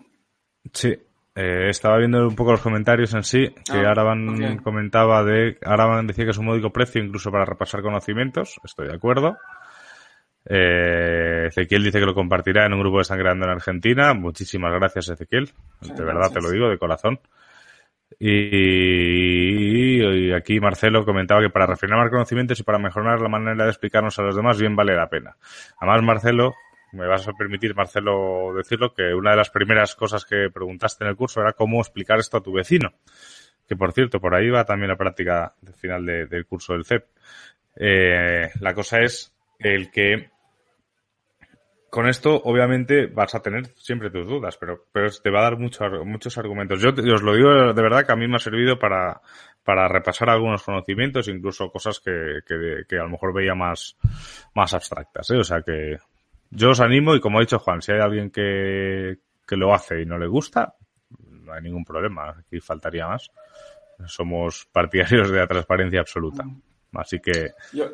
Sí, 0.73 0.97
eh, 1.35 1.69
estaba 1.69 1.99
viendo 1.99 2.27
un 2.27 2.35
poco 2.35 2.53
los 2.53 2.61
comentarios 2.61 3.15
en 3.15 3.23
sí, 3.23 3.55
que 3.65 3.79
ah, 3.79 3.91
Araban 3.91 4.59
comentaba 4.59 5.23
de, 5.25 5.59
Araban 5.63 6.07
decía 6.07 6.25
que 6.25 6.31
es 6.31 6.39
un 6.39 6.47
módico 6.47 6.73
precio 6.73 7.03
incluso 7.03 7.31
para 7.31 7.45
repasar 7.45 7.83
conocimientos, 7.83 8.61
estoy 8.65 8.89
de 8.89 8.95
acuerdo. 8.95 9.37
Eh, 10.51 11.49
Ezequiel 11.49 11.85
dice 11.85 12.01
que 12.01 12.07
lo 12.07 12.15
compartirá 12.15 12.65
en 12.65 12.73
un 12.73 12.81
grupo 12.81 12.97
que 12.97 13.03
están 13.03 13.19
creando 13.19 13.45
en 13.45 13.53
Argentina. 13.53 14.15
Muchísimas 14.15 14.73
gracias, 14.73 15.11
Ezequiel. 15.11 15.51
de 15.81 16.05
verdad 16.05 16.33
te 16.33 16.41
lo 16.41 16.51
digo, 16.51 16.69
de 16.69 16.79
corazón. 16.79 17.21
Y, 18.19 20.33
aquí 20.33 20.59
Marcelo 20.61 21.05
comentaba 21.05 21.43
que 21.43 21.51
para 21.51 21.67
refinar 21.67 21.99
más 21.99 22.11
conocimientos 22.11 22.59
y 22.59 22.63
para 22.63 22.79
mejorar 22.79 23.21
la 23.21 23.29
manera 23.29 23.65
de 23.65 23.71
explicarnos 23.71 24.19
a 24.19 24.23
los 24.23 24.35
demás, 24.35 24.59
bien 24.59 24.75
vale 24.75 24.97
la 24.97 25.11
pena. 25.11 25.37
Además, 25.79 26.03
Marcelo, 26.03 26.55
me 26.93 27.07
vas 27.07 27.29
a 27.29 27.33
permitir, 27.33 27.75
Marcelo, 27.75 28.55
decirlo, 28.57 28.95
que 28.95 29.15
una 29.15 29.33
de 29.33 29.37
las 29.37 29.51
primeras 29.51 29.95
cosas 29.95 30.25
que 30.25 30.49
preguntaste 30.53 31.05
en 31.05 31.11
el 31.11 31.17
curso 31.17 31.43
era 31.43 31.53
cómo 31.53 31.81
explicar 31.81 32.19
esto 32.19 32.39
a 32.39 32.43
tu 32.43 32.53
vecino. 32.53 32.95
Que 33.69 33.77
por 33.77 33.93
cierto, 33.93 34.19
por 34.19 34.35
ahí 34.35 34.49
va 34.49 34.65
también 34.65 34.89
la 34.89 34.97
práctica 34.97 35.55
del 35.61 35.75
final 35.75 36.07
del 36.07 36.47
curso 36.47 36.73
del 36.73 36.87
CEP. 36.87 37.05
Eh, 37.77 38.51
la 38.61 38.73
cosa 38.73 39.01
es 39.01 39.35
el 39.59 39.91
que 39.91 40.31
con 41.91 42.09
esto, 42.09 42.41
obviamente, 42.45 43.07
vas 43.07 43.35
a 43.35 43.41
tener 43.41 43.67
siempre 43.77 44.11
tus 44.11 44.29
dudas, 44.29 44.57
pero, 44.59 44.85
pero 44.93 45.11
te 45.11 45.31
va 45.31 45.41
a 45.41 45.45
dar 45.45 45.59
mucho, 45.59 45.85
muchos 46.05 46.37
argumentos. 46.37 46.81
Yo, 46.81 46.91
os 46.91 47.23
lo 47.23 47.35
digo 47.35 47.73
de 47.73 47.83
verdad 47.83 48.05
que 48.05 48.13
a 48.13 48.17
mí 48.17 48.29
me 48.29 48.37
ha 48.37 48.41
servido 48.41 48.79
para, 48.79 49.21
para 49.65 49.89
repasar 49.89 50.29
algunos 50.29 50.63
conocimientos, 50.63 51.29
incluso 51.29 51.71
cosas 51.71 52.01
que, 52.01 52.41
que, 52.47 52.83
que 52.89 52.99
a 52.99 53.05
lo 53.05 53.11
mejor 53.11 53.33
veía 53.33 53.55
más, 53.55 53.97
más 54.55 54.75
abstractas. 54.75 55.31
¿eh? 55.31 55.39
O 55.39 55.45
sea 55.45 55.63
que 55.63 55.99
yo 56.51 56.71
os 56.71 56.81
animo 56.81 57.15
y 57.15 57.21
como 57.21 57.39
ha 57.39 57.43
dicho 57.43 57.59
Juan, 57.59 57.81
si 57.81 57.93
hay 57.93 58.01
alguien 58.01 58.31
que, 58.31 59.19
que 59.47 59.57
lo 59.57 59.73
hace 59.73 60.03
y 60.03 60.07
no 60.07 60.19
le 60.19 60.27
gusta, 60.27 60.75
no 61.31 61.53
hay 61.53 61.63
ningún 61.63 61.85
problema. 61.85 62.31
Aquí 62.31 62.61
faltaría 62.61 63.09
más. 63.09 63.31
Somos 64.07 64.69
partidarios 64.71 65.31
de 65.31 65.39
la 65.39 65.47
transparencia 65.47 66.01
absoluta. 66.01 66.45
Así 66.93 67.19
que, 67.19 67.53
yo... 67.73 67.91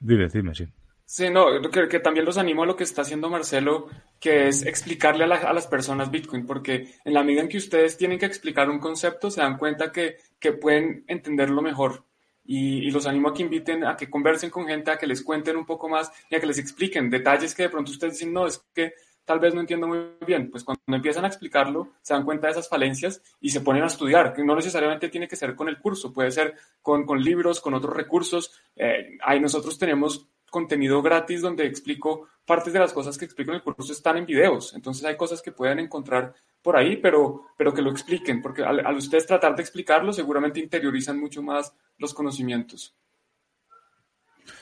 dime, 0.00 0.28
dime, 0.28 0.54
sí. 0.54 0.66
Sí, 1.06 1.28
no, 1.28 1.60
que, 1.70 1.88
que 1.88 2.00
también 2.00 2.24
los 2.24 2.38
animo 2.38 2.62
a 2.62 2.66
lo 2.66 2.76
que 2.76 2.84
está 2.84 3.02
haciendo 3.02 3.28
Marcelo, 3.28 3.88
que 4.18 4.48
es 4.48 4.64
explicarle 4.64 5.24
a, 5.24 5.52
las 5.52 5.66
personas 5.66 6.10
Bitcoin, 6.10 6.46
porque 6.46 6.94
en 7.04 7.12
la 7.12 7.22
medida 7.22 7.42
en 7.42 7.48
que 7.48 7.58
ustedes 7.58 7.96
tienen 7.98 8.18
que 8.18 8.26
explicar 8.26 8.70
un 8.70 8.78
concepto, 8.78 9.30
se 9.30 9.42
dan 9.42 9.58
cuenta 9.58 9.92
que, 9.92 10.16
que 10.38 10.52
pueden 10.52 11.04
entenderlo 11.06 11.60
mejor. 11.60 12.04
Y, 12.46 12.86
y, 12.86 12.90
los 12.90 13.06
animo 13.06 13.28
a 13.28 13.34
que 13.34 13.42
inviten, 13.42 13.84
a 13.84 13.96
que 13.96 14.10
conversen 14.10 14.50
con 14.50 14.66
gente, 14.66 14.90
a 14.90 14.98
que 14.98 15.06
les 15.06 15.22
cuenten 15.22 15.56
un 15.56 15.66
poco 15.66 15.88
más 15.88 16.10
y 16.30 16.36
a 16.36 16.40
que 16.40 16.46
les 16.46 16.58
expliquen 16.58 17.08
detalles 17.10 17.54
que 17.54 17.64
de 17.64 17.70
pronto 17.70 17.90
ustedes 17.90 18.14
dicen, 18.14 18.32
no, 18.32 18.46
es 18.46 18.62
que 18.74 18.94
tal 19.24 19.40
vez 19.40 19.54
no 19.54 19.60
entiendo 19.60 19.86
muy 19.86 19.98
bien. 20.26 20.50
Pues 20.50 20.64
cuando 20.64 20.82
empiezan 20.88 21.24
a 21.24 21.28
explicarlo, 21.28 21.92
se 22.02 22.14
dan 22.14 22.24
cuenta 22.24 22.46
de 22.46 22.52
esas 22.52 22.68
falencias 22.68 23.22
y 23.40 23.50
se 23.50 23.60
ponen 23.60 23.82
a 23.82 23.86
estudiar, 23.86 24.32
que 24.32 24.44
no 24.44 24.54
necesariamente 24.54 25.08
tiene 25.08 25.28
que 25.28 25.36
ser 25.36 25.54
con 25.54 25.68
el 25.68 25.78
curso, 25.78 26.12
puede 26.12 26.30
ser 26.30 26.54
con, 26.82 27.04
con 27.04 27.22
libros, 27.22 27.60
con 27.60 27.74
otros 27.74 27.94
recursos. 27.96 28.52
Eh, 28.76 29.18
ahí 29.22 29.40
nosotros 29.40 29.78
tenemos 29.78 30.28
contenido 30.54 31.02
gratis 31.02 31.42
donde 31.42 31.66
explico 31.66 32.28
partes 32.46 32.72
de 32.72 32.78
las 32.78 32.92
cosas 32.92 33.18
que 33.18 33.24
explico 33.24 33.50
en 33.50 33.56
el 33.56 33.62
curso 33.62 33.92
están 33.92 34.16
en 34.18 34.24
videos. 34.24 34.72
Entonces 34.74 35.04
hay 35.04 35.16
cosas 35.16 35.42
que 35.42 35.50
pueden 35.50 35.80
encontrar 35.80 36.32
por 36.62 36.76
ahí, 36.76 36.96
pero, 36.96 37.48
pero 37.58 37.74
que 37.74 37.82
lo 37.82 37.90
expliquen, 37.90 38.40
porque 38.40 38.62
al, 38.62 38.96
ustedes 38.96 39.26
tratar 39.26 39.56
de 39.56 39.62
explicarlo, 39.62 40.12
seguramente 40.12 40.60
interiorizan 40.60 41.18
mucho 41.18 41.42
más 41.42 41.74
los 41.98 42.14
conocimientos. 42.14 42.94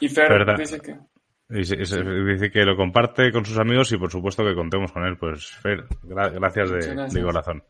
Y 0.01 0.09
Fer 0.09 0.57
dice 0.57 0.81
que... 0.81 0.97
Dice, 1.49 2.51
que 2.51 2.65
lo 2.65 2.75
comparte 2.75 3.31
con 3.31 3.45
sus 3.45 3.59
amigos 3.59 3.93
y 3.93 3.99
por 3.99 4.11
supuesto 4.11 4.43
que 4.43 4.55
contemos 4.55 4.91
con 4.91 5.05
él. 5.05 5.19
Pues 5.19 5.51
Fer, 5.63 5.85
gracias 6.03 6.71
de, 6.71 6.95
gracias 6.95 7.13
de 7.13 7.23
corazón. 7.23 7.63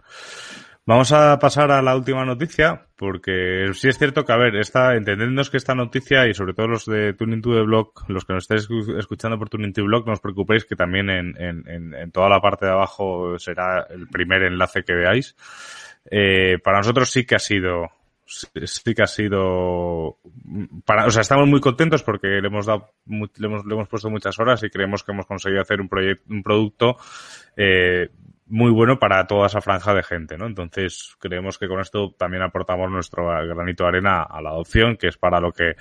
Vamos 0.84 1.12
a 1.12 1.38
pasar 1.38 1.70
a 1.70 1.80
la 1.80 1.94
última 1.94 2.24
noticia, 2.24 2.88
porque 2.96 3.70
sí 3.72 3.88
es 3.88 3.98
cierto 3.98 4.24
que, 4.24 4.32
a 4.32 4.36
ver, 4.36 4.56
está, 4.56 4.96
entendiendo 4.96 5.40
que 5.44 5.56
esta 5.56 5.76
noticia 5.76 6.26
y 6.26 6.34
sobre 6.34 6.54
todo 6.54 6.66
los 6.66 6.86
de 6.86 7.12
Tuning 7.12 7.40
to 7.40 7.54
the 7.54 7.62
Blog, 7.62 7.92
los 8.08 8.24
que 8.24 8.32
nos 8.32 8.44
estáis 8.44 8.68
escuchando 8.98 9.38
por 9.38 9.48
Tuning 9.48 9.72
to 9.72 9.82
the 9.82 9.86
Blog, 9.86 10.06
no 10.06 10.12
os 10.12 10.20
preocupéis 10.20 10.64
que 10.64 10.74
también 10.74 11.08
en, 11.08 11.40
en, 11.40 11.94
en 11.94 12.10
toda 12.10 12.28
la 12.28 12.40
parte 12.40 12.66
de 12.66 12.72
abajo 12.72 13.38
será 13.38 13.86
el 13.90 14.08
primer 14.08 14.42
enlace 14.42 14.82
que 14.82 14.94
veáis. 14.94 15.36
Eh, 16.10 16.58
para 16.58 16.78
nosotros 16.78 17.08
sí 17.10 17.24
que 17.24 17.36
ha 17.36 17.38
sido, 17.38 17.88
sí 18.26 18.92
que 18.92 19.02
ha 19.02 19.06
sido, 19.06 20.18
para, 20.84 21.06
o 21.06 21.10
sea, 21.10 21.22
estamos 21.22 21.48
muy 21.48 21.60
contentos 21.60 22.02
porque 22.02 22.26
le 22.26 22.48
hemos 22.48 22.66
dado, 22.66 22.90
le 23.06 23.46
hemos, 23.46 23.64
le 23.64 23.74
hemos 23.74 23.88
puesto 23.88 24.10
muchas 24.10 24.36
horas 24.40 24.62
y 24.64 24.70
creemos 24.70 25.04
que 25.04 25.12
hemos 25.12 25.26
conseguido 25.26 25.62
hacer 25.62 25.80
un 25.80 25.88
proyecto, 25.88 26.24
un 26.28 26.42
producto, 26.42 26.96
eh, 27.56 28.08
muy 28.52 28.70
bueno 28.70 28.98
para 28.98 29.26
toda 29.26 29.46
esa 29.46 29.62
franja 29.62 29.94
de 29.94 30.02
gente, 30.02 30.36
¿no? 30.36 30.46
Entonces, 30.46 31.16
creemos 31.18 31.56
que 31.56 31.68
con 31.68 31.80
esto 31.80 32.12
también 32.18 32.42
aportamos 32.42 32.90
nuestro 32.90 33.28
granito 33.46 33.84
de 33.84 33.88
arena 33.88 34.22
a 34.24 34.42
la 34.42 34.50
adopción, 34.50 34.98
que 34.98 35.08
es 35.08 35.16
para 35.16 35.40
lo 35.40 35.52
que 35.52 35.74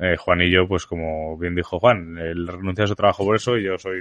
eh, 0.00 0.16
Juan 0.16 0.42
y 0.42 0.50
yo, 0.50 0.66
pues 0.66 0.86
como 0.86 1.38
bien 1.38 1.54
dijo 1.54 1.78
Juan, 1.78 2.18
él 2.18 2.48
renuncia 2.48 2.84
a 2.84 2.88
su 2.88 2.96
trabajo 2.96 3.24
por 3.24 3.36
eso 3.36 3.56
y 3.56 3.62
yo 3.62 3.78
soy 3.78 4.00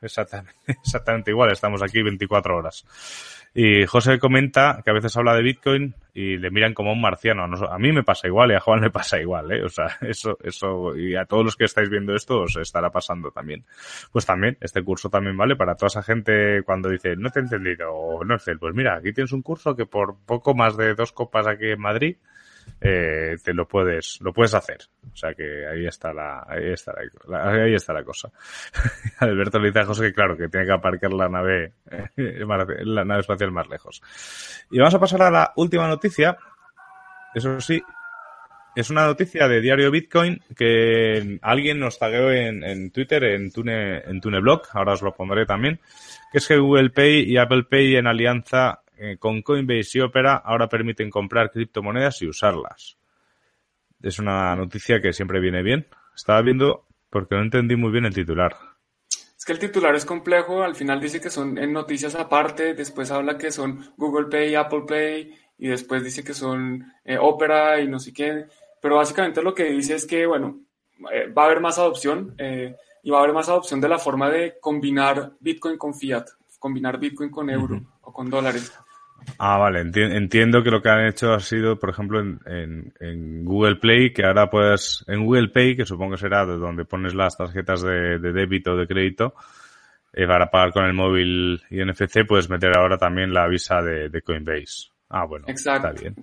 exactamente, 0.00 0.54
exactamente 0.66 1.30
igual, 1.30 1.52
estamos 1.52 1.82
aquí 1.82 2.02
24 2.02 2.56
horas. 2.56 2.84
Y 3.52 3.84
José 3.86 4.20
comenta 4.20 4.80
que 4.84 4.90
a 4.90 4.94
veces 4.94 5.16
habla 5.16 5.34
de 5.34 5.42
Bitcoin 5.42 5.94
y 6.14 6.36
le 6.36 6.50
miran 6.52 6.72
como 6.72 6.92
un 6.92 7.00
marciano. 7.00 7.42
A 7.44 7.78
mí 7.78 7.90
me 7.90 8.04
pasa 8.04 8.28
igual 8.28 8.52
y 8.52 8.54
a 8.54 8.60
Juan 8.60 8.80
le 8.80 8.90
pasa 8.90 9.20
igual, 9.20 9.50
¿eh? 9.50 9.64
O 9.64 9.68
sea, 9.68 9.86
eso, 10.02 10.38
eso, 10.42 10.96
y 10.96 11.16
a 11.16 11.24
todos 11.24 11.44
los 11.44 11.56
que 11.56 11.64
estáis 11.64 11.90
viendo 11.90 12.14
esto 12.14 12.42
os 12.42 12.56
estará 12.56 12.90
pasando 12.90 13.32
también. 13.32 13.64
Pues 14.12 14.24
también, 14.24 14.56
este 14.60 14.84
curso 14.84 15.10
también 15.10 15.36
vale 15.36 15.56
para 15.56 15.74
toda 15.74 15.88
esa 15.88 16.02
gente 16.02 16.62
cuando 16.62 16.88
dice, 16.88 17.16
no 17.16 17.30
te 17.30 17.40
he 17.40 17.42
entendido, 17.42 17.92
o 17.92 18.24
no 18.24 18.38
sé, 18.38 18.56
pues 18.56 18.72
mira, 18.72 18.96
aquí 18.96 19.12
tienes 19.12 19.32
un 19.32 19.42
curso 19.42 19.74
que 19.74 19.86
por 19.86 20.16
poco 20.24 20.54
más 20.54 20.76
de 20.76 20.94
dos 20.94 21.10
copas 21.12 21.48
aquí 21.48 21.70
en 21.70 21.80
Madrid, 21.80 22.16
eh, 22.80 23.36
te 23.44 23.52
lo 23.52 23.66
puedes, 23.66 24.18
lo 24.20 24.32
puedes 24.32 24.54
hacer. 24.54 24.78
O 25.12 25.16
sea 25.16 25.34
que 25.34 25.66
ahí 25.66 25.86
está 25.86 26.12
la, 26.12 26.44
ahí 26.48 26.72
está 26.72 26.94
la, 27.28 27.50
ahí 27.50 27.74
está 27.74 27.92
la 27.92 28.04
cosa. 28.04 28.30
Alberto 29.18 29.58
le 29.58 29.68
dice 29.68 29.80
a 29.80 29.84
José 29.84 30.06
que 30.06 30.12
claro, 30.12 30.36
que 30.36 30.48
tiene 30.48 30.66
que 30.66 30.72
aparcar 30.72 31.12
la 31.12 31.28
nave, 31.28 31.72
la 32.16 33.04
nave 33.04 33.20
espacial 33.20 33.52
más 33.52 33.68
lejos. 33.68 34.02
Y 34.70 34.78
vamos 34.78 34.94
a 34.94 35.00
pasar 35.00 35.22
a 35.22 35.30
la 35.30 35.52
última 35.56 35.86
noticia. 35.88 36.38
Eso 37.34 37.60
sí, 37.60 37.82
es 38.74 38.88
una 38.90 39.06
noticia 39.06 39.48
de 39.48 39.60
Diario 39.60 39.90
Bitcoin 39.90 40.40
que 40.56 41.38
alguien 41.42 41.80
nos 41.80 41.98
tagueó 41.98 42.30
en, 42.30 42.62
en 42.62 42.90
Twitter, 42.90 43.24
en 43.24 43.50
Tune, 43.50 43.98
en 43.98 44.20
TuneBlog, 44.20 44.62
ahora 44.72 44.92
os 44.92 45.02
lo 45.02 45.14
pondré 45.14 45.44
también, 45.44 45.80
que 46.32 46.38
es 46.38 46.46
que 46.46 46.56
Google 46.56 46.90
Pay 46.90 47.30
y 47.30 47.36
Apple 47.36 47.64
Pay 47.64 47.96
en 47.96 48.06
alianza 48.06 48.82
eh, 49.02 49.16
con 49.18 49.40
Coinbase 49.40 49.98
y 49.98 50.00
Opera 50.02 50.36
ahora 50.36 50.68
permiten 50.68 51.08
comprar 51.08 51.50
criptomonedas 51.50 52.20
y 52.20 52.28
usarlas. 52.28 52.98
Es 54.02 54.18
una 54.18 54.54
noticia 54.54 55.00
que 55.00 55.14
siempre 55.14 55.40
viene 55.40 55.62
bien. 55.62 55.86
Estaba 56.14 56.42
viendo 56.42 56.86
porque 57.08 57.34
no 57.34 57.40
entendí 57.40 57.76
muy 57.76 57.90
bien 57.90 58.04
el 58.04 58.12
titular. 58.12 58.54
Es 59.08 59.46
que 59.46 59.52
el 59.52 59.58
titular 59.58 59.94
es 59.94 60.04
complejo, 60.04 60.62
al 60.62 60.74
final 60.74 61.00
dice 61.00 61.18
que 61.18 61.30
son 61.30 61.56
en 61.56 61.72
noticias 61.72 62.14
aparte, 62.14 62.74
después 62.74 63.10
habla 63.10 63.38
que 63.38 63.50
son 63.50 63.94
Google 63.96 64.26
Pay, 64.26 64.54
Apple 64.54 64.82
Pay, 64.86 65.34
y 65.56 65.68
después 65.68 66.04
dice 66.04 66.22
que 66.22 66.34
son 66.34 66.92
eh, 67.02 67.16
Opera 67.18 67.80
y 67.80 67.88
no 67.88 67.98
sé 67.98 68.12
qué, 68.12 68.44
pero 68.82 68.96
básicamente 68.96 69.42
lo 69.42 69.54
que 69.54 69.64
dice 69.64 69.94
es 69.94 70.06
que, 70.06 70.26
bueno, 70.26 70.60
eh, 71.10 71.32
va 71.32 71.44
a 71.44 71.46
haber 71.46 71.60
más 71.60 71.78
adopción 71.78 72.34
eh, 72.36 72.76
y 73.02 73.10
va 73.10 73.18
a 73.18 73.22
haber 73.22 73.32
más 73.34 73.48
adopción 73.48 73.80
de 73.80 73.88
la 73.88 73.98
forma 73.98 74.28
de 74.28 74.58
combinar 74.60 75.32
Bitcoin 75.40 75.78
con 75.78 75.94
fiat, 75.94 76.26
combinar 76.58 76.98
Bitcoin 76.98 77.30
con 77.30 77.48
euro 77.48 77.80
o 78.02 78.12
con 78.12 78.28
dólares. 78.28 78.70
Ah, 79.38 79.58
vale, 79.58 79.80
entiendo 79.80 80.62
que 80.62 80.70
lo 80.70 80.82
que 80.82 80.90
han 80.90 81.06
hecho 81.06 81.32
ha 81.32 81.40
sido, 81.40 81.78
por 81.78 81.90
ejemplo, 81.90 82.20
en, 82.20 83.44
Google 83.44 83.76
Play, 83.76 84.12
que 84.12 84.24
ahora 84.24 84.50
puedes, 84.50 85.04
en 85.08 85.24
Google 85.24 85.48
Pay, 85.48 85.76
que 85.76 85.86
supongo 85.86 86.12
que 86.12 86.20
será 86.20 86.44
de 86.44 86.56
donde 86.56 86.84
pones 86.84 87.14
las 87.14 87.36
tarjetas 87.36 87.82
de, 87.82 88.18
débito 88.18 88.72
o 88.72 88.76
de 88.76 88.86
crédito, 88.86 89.34
eh, 90.12 90.26
para 90.26 90.50
pagar 90.50 90.72
con 90.72 90.84
el 90.84 90.92
móvil 90.92 91.62
y 91.70 91.84
NFC, 91.84 92.26
puedes 92.26 92.50
meter 92.50 92.76
ahora 92.76 92.98
también 92.98 93.32
la 93.32 93.48
visa 93.48 93.80
de, 93.80 94.22
Coinbase. 94.22 94.90
Ah, 95.08 95.24
bueno, 95.24 95.46
está 95.48 95.92
bien. 95.92 96.14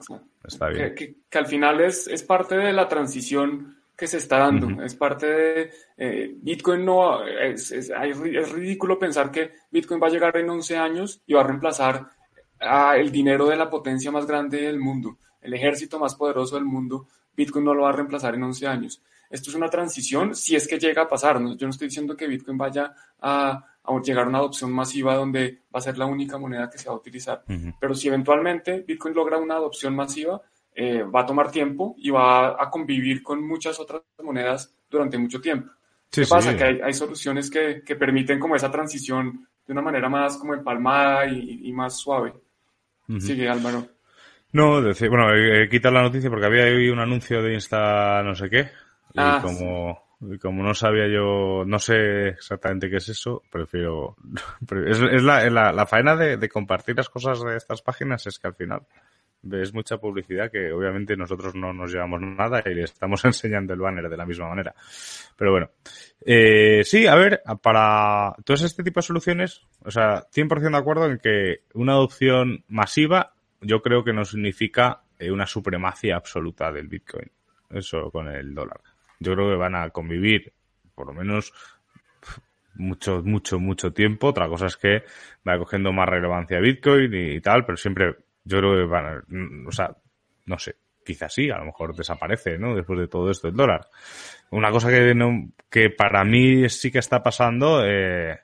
Está 0.43 0.69
bien. 0.69 0.95
Que, 0.95 1.37
al 1.37 1.47
final 1.47 1.81
es, 1.81 2.07
es 2.07 2.23
parte 2.23 2.55
de 2.55 2.71
la 2.71 2.87
transición 2.87 3.77
que 3.97 4.07
se 4.07 4.17
está 4.17 4.37
dando. 4.37 4.83
Es 4.83 4.93
parte 4.93 5.25
de 5.25 5.71
eh, 5.97 6.31
Bitcoin 6.35 6.85
no 6.85 7.25
es, 7.25 7.71
es, 7.71 7.89
es, 7.89 8.51
ridículo 8.51 8.99
pensar 8.99 9.31
que 9.31 9.53
Bitcoin 9.71 9.99
va 10.01 10.07
a 10.07 10.11
llegar 10.11 10.37
en 10.37 10.49
11 10.49 10.77
años 10.77 11.21
y 11.25 11.33
va 11.33 11.41
a 11.41 11.47
reemplazar 11.47 12.16
el 12.59 13.11
dinero 13.11 13.47
de 13.47 13.55
la 13.55 13.69
potencia 13.69 14.11
más 14.11 14.25
grande 14.25 14.61
del 14.61 14.79
mundo, 14.79 15.17
el 15.41 15.53
ejército 15.53 15.99
más 15.99 16.15
poderoso 16.15 16.55
del 16.55 16.65
mundo, 16.65 17.07
Bitcoin 17.35 17.63
no 17.63 17.73
lo 17.73 17.83
va 17.83 17.89
a 17.89 17.93
reemplazar 17.93 18.35
en 18.35 18.43
11 18.43 18.67
años. 18.67 19.01
Esto 19.29 19.49
es 19.49 19.55
una 19.55 19.69
transición 19.69 20.35
si 20.35 20.55
es 20.55 20.67
que 20.67 20.79
llega 20.79 21.03
a 21.03 21.09
pasar. 21.09 21.37
Yo 21.55 21.67
no 21.67 21.69
estoy 21.69 21.87
diciendo 21.87 22.15
que 22.15 22.27
Bitcoin 22.27 22.57
vaya 22.57 22.93
a, 23.21 23.63
llegar 24.03 24.25
a 24.25 24.29
una 24.29 24.39
adopción 24.39 24.71
masiva 24.71 25.15
donde 25.15 25.61
va 25.73 25.79
a 25.79 25.81
ser 25.81 25.97
la 25.97 26.05
única 26.05 26.37
moneda 26.37 26.69
que 26.69 26.77
se 26.77 26.87
va 26.87 26.95
a 26.95 26.97
utilizar. 26.97 27.43
Pero 27.79 27.93
si 27.93 28.07
eventualmente 28.07 28.83
Bitcoin 28.87 29.13
logra 29.13 29.37
una 29.37 29.55
adopción 29.55 29.95
masiva, 29.95 30.41
eh, 30.73 31.03
va 31.03 31.21
a 31.21 31.25
tomar 31.25 31.51
tiempo 31.51 31.95
y 31.97 32.09
va 32.09 32.61
a 32.61 32.69
convivir 32.69 33.21
con 33.21 33.45
muchas 33.45 33.79
otras 33.79 34.01
monedas 34.23 34.73
durante 34.89 35.17
mucho 35.17 35.41
tiempo. 35.41 35.71
¿Qué 36.09 36.25
pasa? 36.25 36.55
Que 36.55 36.81
hay, 36.83 36.93
soluciones 36.93 37.51
que, 37.51 37.95
permiten 37.95 38.39
como 38.39 38.55
esa 38.55 38.71
transición 38.71 39.47
de 39.65 39.73
una 39.73 39.81
manera 39.81 40.07
más 40.07 40.37
como 40.37 40.53
empalmada 40.53 41.27
y 41.27 41.71
más 41.73 41.97
suave. 41.97 42.33
Sigue, 43.19 43.47
Álvaro. 43.47 43.87
No, 44.53 44.81
decir, 44.81 45.09
bueno, 45.09 45.33
he, 45.33 45.69
quitado 45.69 45.95
la 45.95 46.03
noticia 46.03 46.29
porque 46.29 46.45
había 46.45 46.63
ahí 46.63 46.89
un 46.89 46.99
anuncio 46.99 47.41
de 47.41 47.53
Insta 47.53 48.23
no 48.23 48.33
sé 48.35 48.49
qué. 48.49 48.71
Y 49.13 49.19
ah, 49.19 49.39
como, 49.41 50.07
como 50.41 50.63
no 50.63 50.73
sabía 50.73 51.07
yo, 51.07 51.63
no 51.65 51.79
sé 51.79 52.29
exactamente 52.29 52.89
qué 52.89 52.97
es 52.97 53.09
eso, 53.09 53.43
prefiero... 53.51 54.15
Es, 54.87 54.99
es 54.99 55.23
la, 55.23 55.49
la, 55.49 55.85
faena 55.85 56.15
de, 56.15 56.49
compartir 56.49 56.95
las 56.97 57.09
cosas 57.09 57.41
de 57.43 57.55
estas 57.55 57.81
páginas 57.81 58.25
es 58.27 58.39
que 58.39 58.47
al 58.47 58.55
final 58.55 58.81
ves 59.41 59.73
mucha 59.73 59.97
publicidad 59.97 60.51
que 60.51 60.71
obviamente 60.71 61.15
nosotros 61.15 61.55
no 61.55 61.73
nos 61.73 61.91
llevamos 61.91 62.21
nada 62.21 62.61
y 62.65 62.73
le 62.73 62.83
estamos 62.83 63.23
enseñando 63.25 63.73
el 63.73 63.79
banner 63.79 64.09
de 64.09 64.17
la 64.17 64.25
misma 64.25 64.49
manera. 64.49 64.73
Pero 65.35 65.51
bueno, 65.51 65.69
eh, 66.25 66.83
sí, 66.83 67.07
a 67.07 67.15
ver, 67.15 67.41
para 67.61 68.35
todos 68.43 68.63
este 68.63 68.83
tipo 68.83 68.99
de 68.99 69.07
soluciones, 69.07 69.61
o 69.83 69.91
sea, 69.91 70.25
100% 70.29 70.71
de 70.71 70.77
acuerdo 70.77 71.05
en 71.05 71.19
que 71.19 71.61
una 71.73 71.93
adopción 71.93 72.63
masiva 72.67 73.33
yo 73.61 73.81
creo 73.81 74.03
que 74.03 74.13
no 74.13 74.23
significa 74.23 75.01
eh, 75.17 75.31
una 75.31 75.47
supremacía 75.47 76.15
absoluta 76.15 76.71
del 76.71 76.87
Bitcoin. 76.87 77.29
Eso 77.69 78.11
con 78.11 78.27
el 78.27 78.53
dólar. 78.53 78.81
Yo 79.19 79.33
creo 79.33 79.49
que 79.49 79.55
van 79.55 79.75
a 79.75 79.89
convivir 79.89 80.53
por 80.95 81.07
lo 81.07 81.13
menos 81.13 81.53
mucho, 82.75 83.21
mucho, 83.23 83.59
mucho 83.59 83.93
tiempo. 83.93 84.27
Otra 84.27 84.47
cosa 84.47 84.67
es 84.67 84.77
que 84.77 85.03
va 85.47 85.57
cogiendo 85.57 85.91
más 85.91 86.09
relevancia 86.09 86.59
Bitcoin 86.59 87.13
y, 87.13 87.41
tal, 87.41 87.65
pero 87.65 87.77
siempre 87.77 88.15
yo 88.47 88.59
creo 88.59 88.75
que 88.75 88.85
van 88.85 89.05
a, 89.05 89.67
o 89.67 89.71
sea, 89.71 89.95
no 90.45 90.57
sé, 90.57 90.75
quizás 91.05 91.33
sí, 91.33 91.49
a 91.49 91.57
lo 91.57 91.65
mejor 91.65 91.95
desaparece, 91.95 92.57
¿no? 92.57 92.75
Después 92.75 92.99
de 92.99 93.07
todo 93.07 93.29
esto 93.29 93.47
el 93.47 93.55
dólar. 93.55 93.87
Una 94.51 94.71
cosa 94.71 94.89
que, 94.89 95.13
no, 95.13 95.51
que 95.69 95.89
para 95.89 96.23
mí 96.23 96.69
sí 96.69 96.91
que 96.91 96.99
está 96.99 97.21
pasando, 97.21 97.83
eh, 97.85 98.39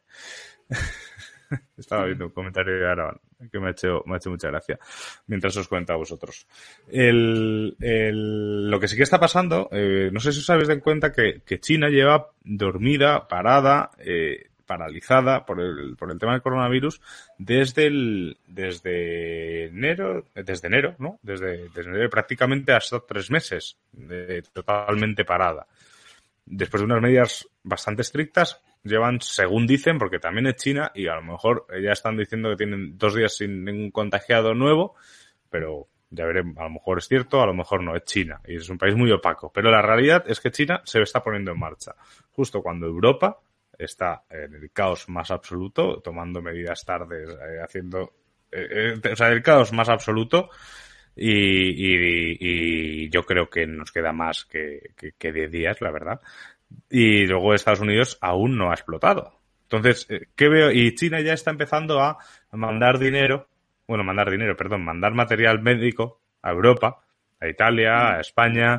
estaba 1.77 2.05
viendo 2.05 2.25
un 2.25 2.31
comentario 2.31 2.75
de 2.75 2.87
Aaron 2.87 3.19
que 3.51 3.59
me 3.59 3.67
ha 3.67 3.71
hecho, 3.71 4.03
me 4.05 4.13
ha 4.13 4.17
hecho 4.17 4.29
mucha 4.29 4.47
gracia 4.47 4.79
mientras 5.27 5.55
os 5.57 5.67
cuento 5.67 5.93
a 5.93 5.97
vosotros. 5.97 6.47
El, 6.89 7.75
el, 7.79 8.69
lo 8.69 8.79
que 8.79 8.87
sí 8.87 8.95
que 8.95 9.03
está 9.03 9.19
pasando, 9.19 9.67
eh, 9.71 10.09
no 10.11 10.19
sé 10.19 10.31
si 10.31 10.39
os 10.39 10.49
habéis 10.49 10.67
dado 10.67 10.79
cuenta 10.79 11.11
que, 11.11 11.41
que 11.45 11.59
China 11.59 11.89
lleva 11.89 12.31
dormida, 12.43 13.27
parada, 13.27 13.91
eh, 13.97 14.51
paralizada 14.65 15.45
por 15.45 15.59
el, 15.59 15.95
por 15.97 16.11
el 16.11 16.19
tema 16.19 16.33
del 16.33 16.41
coronavirus 16.41 17.01
desde 17.37 17.87
el, 17.87 18.37
desde 18.47 19.65
enero, 19.65 20.25
desde 20.33 20.67
enero, 20.67 20.95
¿no? 20.99 21.19
Desde, 21.21 21.69
desde 21.69 21.89
enero 21.89 22.09
prácticamente 22.09 22.73
hasta 22.73 22.99
tres 23.01 23.29
meses, 23.29 23.77
totalmente 24.53 25.25
parada. 25.25 25.67
Después 26.45 26.81
de 26.81 26.85
unas 26.85 27.01
medidas 27.01 27.47
bastante 27.63 28.01
estrictas, 28.01 28.61
llevan, 28.83 29.21
según 29.21 29.65
dicen, 29.65 29.97
porque 29.97 30.19
también 30.19 30.47
es 30.47 30.57
China 30.57 30.91
y 30.93 31.07
a 31.07 31.15
lo 31.15 31.23
mejor 31.23 31.65
ya 31.81 31.91
están 31.91 32.17
diciendo 32.17 32.49
que 32.49 32.57
tienen 32.57 32.97
dos 32.97 33.15
días 33.15 33.35
sin 33.35 33.63
ningún 33.63 33.91
contagiado 33.91 34.53
nuevo, 34.53 34.95
pero 35.49 35.87
ya 36.09 36.25
veremos, 36.25 36.57
a 36.57 36.63
lo 36.63 36.69
mejor 36.71 36.99
es 36.99 37.07
cierto, 37.07 37.41
a 37.41 37.45
lo 37.45 37.53
mejor 37.53 37.81
no, 37.81 37.95
es 37.95 38.03
China 38.03 38.41
y 38.45 38.57
es 38.57 38.69
un 38.69 38.77
país 38.77 38.95
muy 38.95 39.11
opaco. 39.11 39.51
Pero 39.53 39.71
la 39.71 39.81
realidad 39.81 40.23
es 40.27 40.39
que 40.39 40.51
China 40.51 40.81
se 40.83 41.01
está 41.01 41.23
poniendo 41.23 41.51
en 41.51 41.59
marcha, 41.59 41.95
justo 42.31 42.61
cuando 42.61 42.85
Europa 42.85 43.39
está 43.85 44.23
en 44.29 44.55
el 44.55 44.71
caos 44.71 45.09
más 45.09 45.31
absoluto, 45.31 46.01
tomando 46.01 46.41
medidas 46.41 46.83
tardes, 46.85 47.29
eh, 47.29 47.61
haciendo, 47.63 48.13
eh, 48.51 48.95
eh, 49.03 49.11
o 49.11 49.15
sea, 49.15 49.29
el 49.29 49.41
caos 49.41 49.71
más 49.73 49.89
absoluto 49.89 50.49
y, 51.15 53.09
yo 53.09 53.23
creo 53.23 53.49
que 53.49 53.67
nos 53.67 53.91
queda 53.91 54.11
más 54.11 54.45
que, 54.45 54.93
que, 55.17 55.31
10 55.31 55.51
días, 55.51 55.81
la 55.81 55.91
verdad. 55.91 56.21
Y 56.89 57.27
luego 57.27 57.53
Estados 57.53 57.81
Unidos 57.81 58.17
aún 58.21 58.57
no 58.57 58.71
ha 58.71 58.73
explotado. 58.73 59.39
Entonces, 59.63 60.07
¿qué 60.35 60.49
veo? 60.49 60.71
Y 60.71 60.95
China 60.95 61.21
ya 61.21 61.33
está 61.33 61.51
empezando 61.51 61.99
a 61.99 62.17
mandar 62.51 62.97
dinero, 62.97 63.47
bueno, 63.87 64.03
mandar 64.03 64.31
dinero, 64.31 64.55
perdón, 64.57 64.83
mandar 64.83 65.13
material 65.13 65.61
médico 65.61 66.19
a 66.41 66.51
Europa, 66.51 67.03
a 67.39 67.47
Italia, 67.47 68.15
a 68.15 68.19
España. 68.21 68.73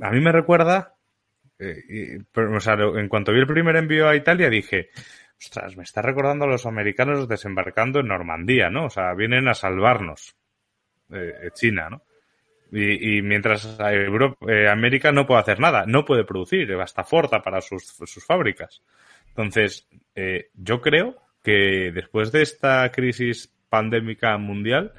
a 0.00 0.10
mí 0.10 0.20
me 0.20 0.32
recuerda 0.32 0.96
eh, 1.60 2.22
pero, 2.32 2.98
en 2.98 3.08
cuanto 3.08 3.32
vi 3.32 3.40
el 3.40 3.46
primer 3.46 3.76
envío 3.76 4.08
a 4.08 4.16
Italia 4.16 4.48
dije, 4.48 4.88
ostras, 5.38 5.76
me 5.76 5.82
está 5.82 6.00
recordando 6.00 6.46
a 6.46 6.48
los 6.48 6.64
americanos 6.66 7.28
desembarcando 7.28 8.00
en 8.00 8.08
Normandía, 8.08 8.70
¿no? 8.70 8.86
O 8.86 8.90
sea, 8.90 9.12
vienen 9.14 9.46
a 9.48 9.54
salvarnos. 9.54 10.34
Eh, 11.12 11.50
China, 11.54 11.90
¿no? 11.90 12.02
Y, 12.72 13.20
mientras 13.22 13.78
eh, 13.80 14.68
América 14.68 15.10
no 15.10 15.26
puede 15.26 15.40
hacer 15.40 15.58
nada, 15.58 15.86
no 15.86 16.04
puede 16.04 16.22
producir, 16.22 16.72
hasta 16.74 17.02
Forta 17.02 17.42
para 17.42 17.60
sus, 17.60 17.84
sus 17.84 18.24
fábricas. 18.24 18.80
Entonces, 19.26 19.88
yo 20.54 20.80
creo 20.80 21.16
que 21.42 21.90
después 21.92 22.30
de 22.30 22.42
esta 22.42 22.88
crisis 22.92 23.52
pandémica 23.68 24.36
mundial, 24.38 24.92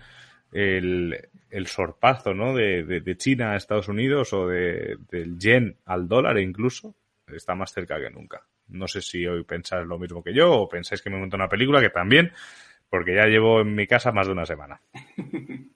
el, 0.52 1.30
el 1.50 1.68
sorpazo 1.68 2.34
¿no? 2.34 2.54
de, 2.56 2.84
de, 2.84 3.18
China 3.18 3.52
a 3.52 3.56
Estados 3.56 3.88
Unidos 3.88 4.34
o 4.34 4.48
de, 4.48 4.98
del 5.10 5.38
yen 5.38 5.78
al 5.86 6.08
dólar 6.08 6.38
incluso 6.40 6.96
está 7.28 7.56
más 7.56 7.72
cerca 7.72 8.00
que 8.00 8.10
nunca. 8.10 8.46
No 8.68 8.88
sé 8.88 9.02
si 9.02 9.26
hoy 9.26 9.44
pensáis 9.44 9.88
lo 9.88 9.98
mismo 9.98 10.24
que 10.24 10.34
yo 10.34 10.52
o 10.52 10.70
pensáis 10.70 11.02
que 11.02 11.10
me 11.10 11.18
monto 11.18 11.36
una 11.36 11.50
película 11.50 11.82
que 11.82 11.90
también, 11.90 12.32
porque 12.90 13.16
ya 13.16 13.26
llevo 13.26 13.62
en 13.62 13.74
mi 13.74 13.88
casa 13.88 14.12
más 14.12 14.28
de 14.28 14.34
una 14.34 14.46
semana. 14.46 14.82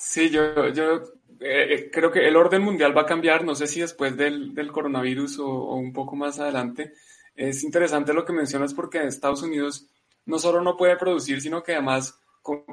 Sí, 0.00 0.30
yo, 0.30 0.68
yo 0.68 1.02
eh, 1.40 1.90
creo 1.92 2.12
que 2.12 2.26
el 2.28 2.36
orden 2.36 2.62
mundial 2.62 2.96
va 2.96 3.02
a 3.02 3.06
cambiar, 3.06 3.44
no 3.44 3.56
sé 3.56 3.66
si 3.66 3.80
después 3.80 4.16
del, 4.16 4.54
del 4.54 4.70
coronavirus 4.70 5.40
o, 5.40 5.48
o, 5.48 5.74
un 5.74 5.92
poco 5.92 6.14
más 6.14 6.38
adelante. 6.38 6.92
Es 7.34 7.64
interesante 7.64 8.14
lo 8.14 8.24
que 8.24 8.32
mencionas 8.32 8.74
porque 8.74 9.04
Estados 9.04 9.42
Unidos 9.42 9.90
no 10.24 10.38
solo 10.38 10.62
no 10.62 10.76
puede 10.76 10.96
producir, 10.96 11.40
sino 11.40 11.64
que 11.64 11.72
además 11.72 12.16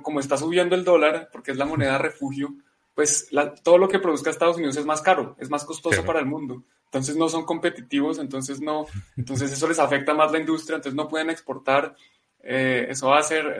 como 0.02 0.20
está 0.20 0.38
subiendo 0.38 0.76
el 0.76 0.84
dólar, 0.84 1.30
porque 1.32 1.52
es 1.52 1.58
la 1.58 1.66
moneda 1.66 1.98
refugio, 1.98 2.54
pues 2.94 3.30
todo 3.64 3.78
lo 3.78 3.90
que 3.90 4.00
produzca 4.00 4.30
Estados 4.30 4.58
Unidos 4.58 4.78
es 4.78 4.86
más 4.86 5.02
caro, 5.02 5.36
es 5.38 5.50
más 5.50 5.66
costoso 5.66 6.04
para 6.06 6.20
el 6.20 6.26
mundo. 6.26 6.64
Entonces 6.86 7.18
no 7.18 7.28
son 7.28 7.44
competitivos, 7.44 8.20
entonces 8.20 8.62
no, 8.62 8.86
entonces 9.18 9.52
eso 9.52 9.68
les 9.68 9.80
afecta 9.80 10.14
más 10.14 10.32
la 10.32 10.40
industria, 10.40 10.78
entonces 10.78 10.96
no 10.96 11.10
pueden 11.10 11.30
exportar. 11.30 11.96
Eh, 12.42 12.88
eso 12.90 13.10
va 13.10 13.20
a 13.20 13.24
ser, 13.24 13.60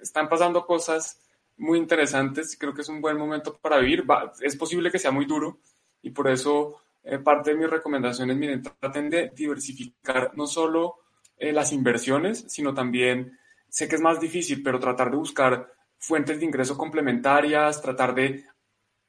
están 0.00 0.28
pasando 0.28 0.64
cosas 0.64 1.20
muy 1.58 1.78
interesantes. 1.78 2.56
Creo 2.58 2.72
que 2.72 2.80
es 2.80 2.88
un 2.88 3.02
buen 3.02 3.18
momento 3.18 3.58
para 3.60 3.78
vivir. 3.78 4.04
es 4.40 4.56
posible 4.56 4.90
que 4.90 4.98
sea 4.98 5.10
muy 5.10 5.26
duro 5.26 5.58
y 6.00 6.10
por 6.10 6.28
eso 6.28 6.80
eh, 7.04 7.18
parte 7.18 7.50
de 7.50 7.58
mis 7.58 7.68
recomendaciones, 7.68 8.36
miren, 8.36 8.62
traten 8.62 9.10
de 9.10 9.30
diversificar 9.34 10.32
no 10.36 10.46
solo 10.46 10.96
eh, 11.36 11.52
las 11.52 11.72
inversiones, 11.72 12.44
sino 12.48 12.72
también 12.72 13.38
sé 13.70 13.88
que 13.88 13.96
es 13.96 14.02
más 14.02 14.20
difícil, 14.20 14.62
pero 14.62 14.78
tratar 14.78 15.10
de 15.10 15.16
buscar 15.16 15.72
fuentes 15.98 16.38
de 16.38 16.46
ingreso 16.46 16.76
complementarias, 16.76 17.80
tratar 17.80 18.14
de 18.14 18.44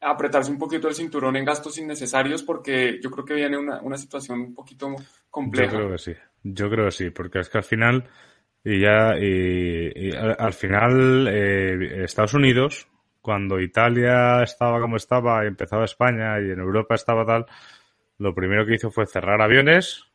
apretarse 0.01 0.51
un 0.51 0.57
poquito 0.57 0.87
el 0.87 0.95
cinturón 0.95 1.35
en 1.35 1.45
gastos 1.45 1.77
innecesarios 1.77 2.43
porque 2.43 2.99
yo 3.01 3.11
creo 3.11 3.25
que 3.25 3.35
viene 3.35 3.57
una, 3.57 3.81
una 3.81 3.97
situación 3.97 4.39
un 4.39 4.53
poquito 4.53 4.95
compleja. 5.29 5.71
Yo 5.71 5.77
creo 5.77 5.91
que 5.91 5.97
sí, 5.97 6.13
yo 6.43 6.69
creo 6.69 6.85
que 6.85 6.91
sí, 6.91 7.09
porque 7.11 7.39
es 7.39 7.49
que 7.49 7.59
al 7.59 7.63
final, 7.63 8.09
y 8.63 8.81
ya, 8.81 9.17
y, 9.19 10.11
al 10.15 10.53
final, 10.53 11.27
eh, 11.27 12.03
Estados 12.03 12.33
Unidos, 12.33 12.87
cuando 13.21 13.59
Italia 13.59 14.41
estaba 14.41 14.81
como 14.81 14.97
estaba 14.97 15.43
y 15.43 15.47
empezaba 15.47 15.85
España 15.85 16.39
y 16.39 16.51
en 16.51 16.59
Europa 16.59 16.95
estaba 16.95 17.25
tal, 17.25 17.45
lo 18.17 18.33
primero 18.33 18.65
que 18.65 18.75
hizo 18.75 18.89
fue 18.89 19.05
cerrar 19.05 19.41
aviones, 19.41 20.05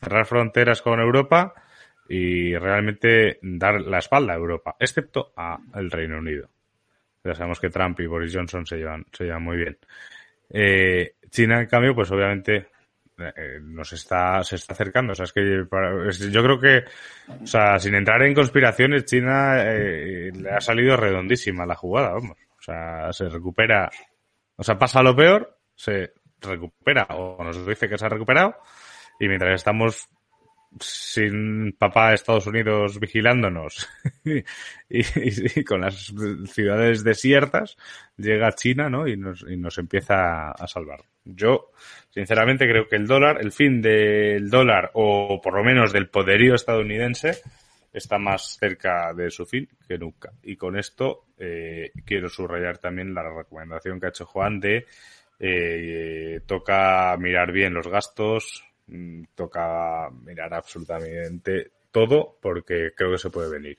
cerrar 0.00 0.26
fronteras 0.26 0.80
con 0.80 0.98
Europa 0.98 1.54
y 2.08 2.56
realmente 2.56 3.38
dar 3.42 3.80
la 3.80 3.98
espalda 3.98 4.32
a 4.32 4.36
Europa, 4.36 4.76
excepto 4.78 5.32
al 5.36 5.90
Reino 5.90 6.18
Unido. 6.18 6.48
Ya 7.24 7.34
sabemos 7.34 7.60
que 7.60 7.70
Trump 7.70 7.98
y 8.00 8.06
Boris 8.06 8.34
Johnson 8.34 8.64
se 8.66 8.76
llevan, 8.76 9.04
se 9.12 9.24
llevan 9.24 9.42
muy 9.42 9.56
bien. 9.56 9.78
Eh, 10.50 11.14
China, 11.28 11.60
en 11.60 11.66
cambio, 11.66 11.94
pues 11.94 12.10
obviamente 12.12 12.68
eh, 13.18 13.58
nos 13.60 13.92
está, 13.92 14.42
se 14.44 14.56
está 14.56 14.74
acercando. 14.74 15.12
O 15.12 15.14
sea, 15.16 15.24
es 15.24 15.32
que 15.32 15.66
yo 16.30 16.42
creo 16.42 16.60
que, 16.60 16.84
o 17.42 17.46
sea, 17.46 17.78
sin 17.78 17.94
entrar 17.94 18.22
en 18.22 18.34
conspiraciones, 18.34 19.04
China 19.04 19.56
eh, 19.64 20.30
le 20.32 20.50
ha 20.50 20.60
salido 20.60 20.96
redondísima 20.96 21.66
la 21.66 21.74
jugada, 21.74 22.12
vamos. 22.12 22.36
O 22.58 22.62
sea, 22.62 23.12
se 23.12 23.28
recupera, 23.28 23.90
o 24.56 24.62
sea, 24.62 24.78
pasa 24.78 25.02
lo 25.02 25.14
peor, 25.16 25.58
se 25.74 26.12
recupera 26.40 27.06
o 27.10 27.42
nos 27.42 27.66
dice 27.66 27.88
que 27.88 27.98
se 27.98 28.06
ha 28.06 28.08
recuperado 28.08 28.56
y 29.18 29.28
mientras 29.28 29.54
estamos 29.54 30.08
sin 30.80 31.72
papá 31.72 32.14
Estados 32.14 32.46
Unidos 32.46 32.98
vigilándonos 33.00 33.88
y, 34.88 35.64
con 35.64 35.80
las 35.80 36.12
ciudades 36.46 37.04
desiertas, 37.04 37.76
llega 38.16 38.52
China 38.52 38.88
¿no? 38.88 39.06
y, 39.06 39.16
nos, 39.16 39.44
y 39.48 39.56
nos 39.56 39.78
empieza 39.78 40.50
a 40.50 40.66
salvar. 40.66 41.00
Yo, 41.24 41.70
sinceramente, 42.10 42.68
creo 42.68 42.86
que 42.88 42.96
el 42.96 43.06
dólar, 43.06 43.38
el 43.40 43.52
fin 43.52 43.82
del 43.82 44.48
dólar, 44.48 44.90
o 44.94 45.40
por 45.42 45.54
lo 45.54 45.64
menos 45.64 45.92
del 45.92 46.08
poderío 46.08 46.54
estadounidense, 46.54 47.40
está 47.92 48.18
más 48.18 48.56
cerca 48.58 49.12
de 49.14 49.30
su 49.30 49.46
fin 49.46 49.68
que 49.88 49.98
nunca. 49.98 50.32
Y 50.42 50.56
con 50.56 50.78
esto 50.78 51.26
eh, 51.38 51.90
quiero 52.04 52.28
subrayar 52.28 52.78
también 52.78 53.14
la 53.14 53.22
recomendación 53.22 53.98
que 53.98 54.06
ha 54.06 54.10
hecho 54.10 54.26
Juan 54.26 54.60
de 54.60 54.86
eh, 55.38 56.40
toca 56.46 57.16
mirar 57.18 57.52
bien 57.52 57.74
los 57.74 57.88
gastos, 57.88 58.64
toca 59.34 60.10
mirar 60.24 60.54
absolutamente 60.54 61.72
todo 61.90 62.38
porque 62.40 62.92
creo 62.94 63.12
que 63.12 63.18
se 63.18 63.30
puede 63.30 63.50
venir. 63.50 63.78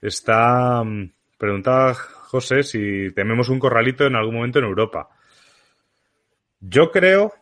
Está 0.00 0.82
mm, 0.82 1.12
preguntaba 1.38 1.94
José 1.94 2.62
si 2.62 3.12
tememos 3.12 3.48
un 3.48 3.58
corralito 3.58 4.04
en 4.04 4.16
algún 4.16 4.36
momento 4.36 4.58
en 4.58 4.64
Europa. 4.64 5.08
Yo 6.60 6.90
creo. 6.90 7.32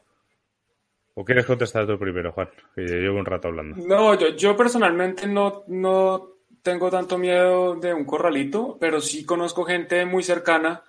¿O 1.14 1.24
quieres 1.24 1.46
contestar 1.46 1.86
tú 1.86 1.96
primero, 1.96 2.32
Juan? 2.32 2.48
Que 2.74 2.82
llevo 2.82 3.20
un 3.20 3.24
rato 3.24 3.48
hablando. 3.48 3.76
No, 3.76 4.18
yo, 4.18 4.56
personalmente 4.56 5.28
no, 5.28 5.62
no 5.68 6.30
tengo 6.60 6.90
tanto 6.90 7.18
miedo 7.18 7.76
de 7.76 7.94
un 7.94 8.04
corralito, 8.04 8.76
pero 8.80 9.00
sí 9.00 9.24
conozco 9.24 9.64
gente 9.64 10.04
muy 10.06 10.24
cercana, 10.24 10.82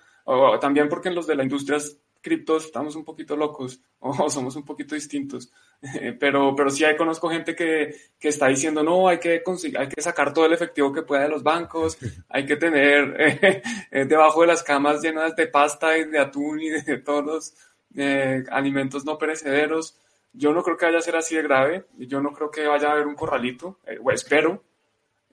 también 0.60 0.88
porque 0.88 1.10
en 1.10 1.14
los 1.14 1.28
de 1.28 1.36
la 1.36 1.44
industria 1.44 1.78
criptos 2.26 2.64
estamos 2.64 2.96
un 2.96 3.04
poquito 3.04 3.36
locos 3.36 3.80
o 4.00 4.28
somos 4.28 4.56
un 4.56 4.64
poquito 4.64 4.96
distintos. 4.96 5.52
pero, 6.18 6.56
pero 6.56 6.70
sí 6.70 6.84
hay, 6.84 6.96
conozco 6.96 7.28
gente 7.28 7.54
que, 7.54 7.94
que 8.18 8.28
está 8.28 8.48
diciendo, 8.48 8.82
no, 8.82 9.06
hay 9.06 9.18
que, 9.18 9.44
hay 9.78 9.88
que 9.88 10.02
sacar 10.02 10.32
todo 10.32 10.46
el 10.46 10.52
efectivo 10.52 10.92
que 10.92 11.02
pueda 11.02 11.22
de 11.22 11.28
los 11.28 11.44
bancos, 11.44 11.96
hay 12.28 12.44
que 12.44 12.56
tener 12.56 13.14
eh, 13.92 14.04
debajo 14.06 14.40
de 14.40 14.48
las 14.48 14.64
camas 14.64 15.00
llenas 15.00 15.36
de 15.36 15.46
pasta 15.46 15.96
y 15.96 16.04
de 16.04 16.18
atún 16.18 16.60
y 16.60 16.70
de 16.70 16.98
todos 16.98 17.24
los 17.24 17.54
eh, 17.94 18.44
alimentos 18.50 19.04
no 19.04 19.16
perecederos. 19.18 19.96
Yo 20.32 20.52
no 20.52 20.62
creo 20.64 20.76
que 20.76 20.86
vaya 20.86 20.98
a 20.98 21.02
ser 21.02 21.16
así 21.16 21.36
de 21.36 21.42
grave, 21.42 21.86
yo 21.96 22.20
no 22.20 22.32
creo 22.32 22.50
que 22.50 22.66
vaya 22.66 22.88
a 22.88 22.92
haber 22.92 23.06
un 23.06 23.14
corralito, 23.14 23.78
eh, 23.86 23.98
o 24.02 24.10
espero, 24.10 24.64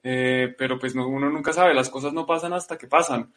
pero 0.01 0.77
pues 0.77 0.95
no, 0.95 1.07
uno 1.07 1.29
nunca 1.29 1.53
sabe, 1.53 1.73
las 1.73 1.89
cosas 1.89 2.13
no 2.13 2.25
pasan 2.25 2.53
hasta 2.53 2.77
que 2.77 2.87
pasan. 2.87 3.33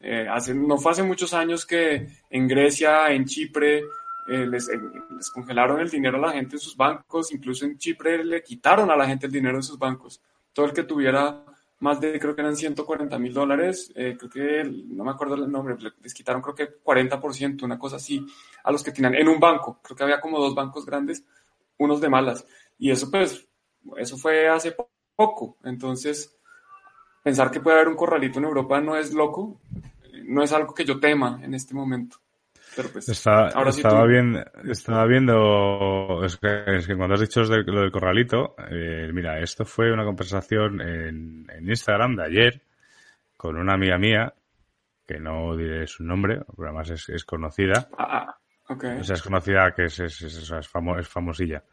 Eh, 0.00 0.26
hace, 0.28 0.54
no 0.54 0.78
fue 0.78 0.92
hace 0.92 1.02
muchos 1.02 1.34
años 1.34 1.66
que 1.66 2.08
en 2.30 2.48
Grecia, 2.48 3.12
en 3.12 3.26
Chipre, 3.26 3.84
eh, 4.28 4.46
les, 4.46 4.68
eh, 4.70 4.80
les, 5.14 5.30
congelaron 5.30 5.78
el 5.78 5.90
dinero 5.90 6.16
a 6.16 6.28
la 6.28 6.32
gente 6.32 6.56
en 6.56 6.60
sus 6.60 6.74
bancos, 6.74 7.32
incluso 7.32 7.66
en 7.66 7.76
Chipre 7.76 8.24
le 8.24 8.42
quitaron 8.42 8.90
a 8.90 8.96
la 8.96 9.06
gente 9.06 9.26
el 9.26 9.32
dinero 9.32 9.56
en 9.56 9.62
sus 9.62 9.78
bancos. 9.78 10.22
Todo 10.54 10.66
el 10.66 10.72
que 10.72 10.84
tuviera 10.84 11.44
más 11.80 12.00
de, 12.00 12.18
creo 12.18 12.34
que 12.34 12.40
eran 12.40 12.56
140 12.56 13.18
mil 13.18 13.32
dólares, 13.32 13.92
creo 13.94 14.30
que, 14.30 14.64
no 14.64 15.04
me 15.04 15.10
acuerdo 15.10 15.34
el 15.34 15.50
nombre, 15.50 15.76
les 16.02 16.14
quitaron 16.14 16.42
creo 16.42 16.54
que 16.54 16.82
40%, 16.82 17.62
una 17.62 17.78
cosa 17.78 17.96
así, 17.96 18.26
a 18.64 18.70
los 18.70 18.82
que 18.82 18.92
tenían 18.92 19.14
en 19.14 19.28
un 19.28 19.40
banco. 19.40 19.80
Creo 19.82 19.96
que 19.96 20.02
había 20.02 20.20
como 20.20 20.38
dos 20.38 20.54
bancos 20.54 20.84
grandes, 20.84 21.24
unos 21.78 22.00
de 22.00 22.10
malas. 22.10 22.46
Y 22.78 22.90
eso 22.90 23.10
pues, 23.10 23.46
eso 23.96 24.18
fue 24.18 24.48
hace 24.48 24.76
poco. 25.16 25.56
Entonces, 25.64 26.38
pensar 27.22 27.50
que 27.50 27.60
puede 27.60 27.76
haber 27.76 27.88
un 27.88 27.96
corralito 27.96 28.38
en 28.38 28.44
Europa 28.46 28.80
no 28.80 28.96
es 28.96 29.12
loco, 29.12 29.60
no 30.24 30.42
es 30.42 30.52
algo 30.52 30.74
que 30.74 30.84
yo 30.84 30.98
tema 30.98 31.40
en 31.42 31.54
este 31.54 31.74
momento. 31.74 32.18
Pero 32.76 32.88
pues, 32.92 33.26
ahora 33.26 33.70
estaba, 33.70 34.06
bien, 34.06 34.44
estaba 34.64 35.04
viendo, 35.06 36.24
es 36.24 36.36
que, 36.36 36.96
cuando 36.96 37.14
has 37.14 37.20
dicho 37.20 37.42
lo 37.42 37.80
del 37.80 37.90
corralito, 37.90 38.54
eh, 38.70 39.10
mira, 39.12 39.40
esto 39.40 39.64
fue 39.64 39.92
una 39.92 40.04
conversación 40.04 40.80
en, 40.80 41.46
Instagram 41.60 42.16
de 42.16 42.24
ayer 42.24 42.62
con 43.36 43.56
una 43.56 43.74
amiga 43.74 43.98
mía, 43.98 44.32
que 45.04 45.18
no 45.18 45.56
diré 45.56 45.86
su 45.88 46.04
nombre, 46.04 46.42
pero 46.56 46.68
además 46.68 46.90
es, 46.90 47.24
conocida. 47.24 47.88
Ah, 47.98 48.26
ah, 48.28 48.38
okay. 48.68 49.00
O 49.00 49.04
sea, 49.04 49.16
es 49.16 49.22
conocida 49.22 49.72
que 49.74 49.86
es, 49.86 49.98
es, 49.98 50.22
es, 50.22 50.68
famosilla. 50.68 51.64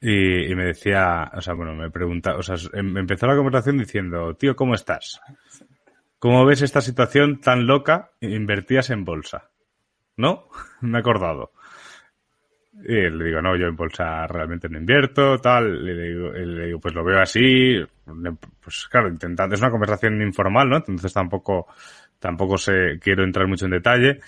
Y, 0.00 0.54
me 0.54 0.66
decía, 0.66 1.30
o 1.34 1.40
sea, 1.40 1.54
bueno, 1.54 1.74
me 1.74 1.90
pregunta, 1.90 2.36
o 2.36 2.42
sea, 2.42 2.56
em, 2.72 2.96
empezó 2.96 3.26
la 3.26 3.36
conversación 3.36 3.78
diciendo, 3.78 4.34
tío, 4.34 4.56
¿cómo 4.56 4.74
estás? 4.74 5.20
¿Cómo 6.24 6.46
ves 6.46 6.62
esta 6.62 6.80
situación 6.80 7.38
tan 7.38 7.66
loca? 7.66 8.12
Invertías 8.22 8.88
en 8.88 9.04
bolsa. 9.04 9.50
¿No? 10.16 10.48
Me 10.80 10.96
he 10.96 11.00
acordado. 11.02 11.52
Y 12.82 12.94
le 12.94 13.24
digo, 13.26 13.42
no, 13.42 13.54
yo 13.58 13.66
en 13.66 13.76
bolsa 13.76 14.26
realmente 14.26 14.70
no 14.70 14.78
invierto, 14.78 15.36
tal. 15.36 15.84
Le 15.84 16.08
digo, 16.08 16.32
le 16.32 16.66
digo, 16.68 16.80
pues 16.80 16.94
lo 16.94 17.04
veo 17.04 17.20
así. 17.20 17.76
Pues 18.58 18.88
claro, 18.90 19.08
intentando, 19.08 19.54
es 19.54 19.60
una 19.60 19.70
conversación 19.70 20.22
informal, 20.22 20.70
¿no? 20.70 20.76
Entonces 20.76 21.12
tampoco, 21.12 21.66
tampoco 22.18 22.56
sé, 22.56 22.98
quiero 22.98 23.22
entrar 23.22 23.46
mucho 23.46 23.66
en 23.66 23.72
detalle. 23.72 24.20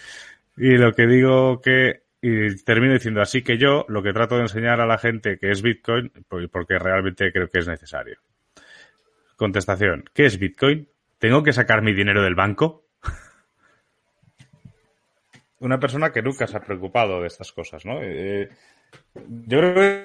Y 0.58 0.76
lo 0.76 0.92
que 0.92 1.06
digo 1.06 1.62
que, 1.62 2.02
y 2.20 2.62
termino 2.62 2.92
diciendo 2.92 3.22
así 3.22 3.40
que 3.40 3.56
yo 3.56 3.86
lo 3.88 4.02
que 4.02 4.12
trato 4.12 4.34
de 4.34 4.42
enseñar 4.42 4.82
a 4.82 4.86
la 4.86 4.98
gente 4.98 5.38
que 5.38 5.50
es 5.50 5.62
Bitcoin, 5.62 6.12
porque 6.28 6.78
realmente 6.78 7.32
creo 7.32 7.48
que 7.48 7.60
es 7.60 7.66
necesario. 7.66 8.18
Contestación, 9.38 10.04
¿qué 10.12 10.26
es 10.26 10.38
Bitcoin? 10.38 10.90
¿Tengo 11.26 11.42
que 11.42 11.52
sacar 11.52 11.82
mi 11.82 11.92
dinero 11.92 12.22
del 12.22 12.36
banco? 12.36 12.84
Una 15.58 15.80
persona 15.80 16.12
que 16.12 16.22
nunca 16.22 16.46
se 16.46 16.56
ha 16.56 16.60
preocupado 16.60 17.20
de 17.20 17.26
estas 17.26 17.50
cosas, 17.50 17.84
¿no? 17.84 17.98
Eh, 18.00 18.48
yo 19.12 19.58
creo 19.58 20.04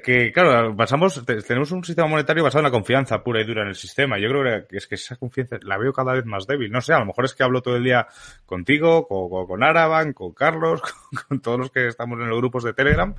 que, 0.00 0.30
claro, 0.32 0.72
basamos, 0.72 1.24
tenemos 1.44 1.72
un 1.72 1.82
sistema 1.82 2.06
monetario 2.06 2.44
basado 2.44 2.60
en 2.60 2.66
la 2.66 2.70
confianza 2.70 3.24
pura 3.24 3.40
y 3.40 3.44
dura 3.44 3.62
en 3.62 3.68
el 3.70 3.74
sistema. 3.74 4.16
Yo 4.20 4.28
creo 4.28 4.68
que 4.68 4.76
es 4.76 4.86
que 4.86 4.94
esa 4.94 5.16
confianza 5.16 5.58
la 5.62 5.76
veo 5.76 5.92
cada 5.92 6.12
vez 6.12 6.24
más 6.24 6.46
débil. 6.46 6.70
No 6.70 6.80
sé, 6.80 6.92
a 6.92 7.00
lo 7.00 7.06
mejor 7.06 7.24
es 7.24 7.34
que 7.34 7.42
hablo 7.42 7.60
todo 7.60 7.74
el 7.74 7.82
día 7.82 8.06
contigo, 8.46 9.08
con, 9.08 9.48
con 9.48 9.64
Araban, 9.64 10.12
con 10.12 10.34
Carlos, 10.34 10.82
con, 11.28 11.40
todos 11.40 11.58
los 11.58 11.72
que 11.72 11.88
estamos 11.88 12.20
en 12.20 12.28
los 12.28 12.38
grupos 12.38 12.62
de 12.62 12.74
Telegram. 12.74 13.12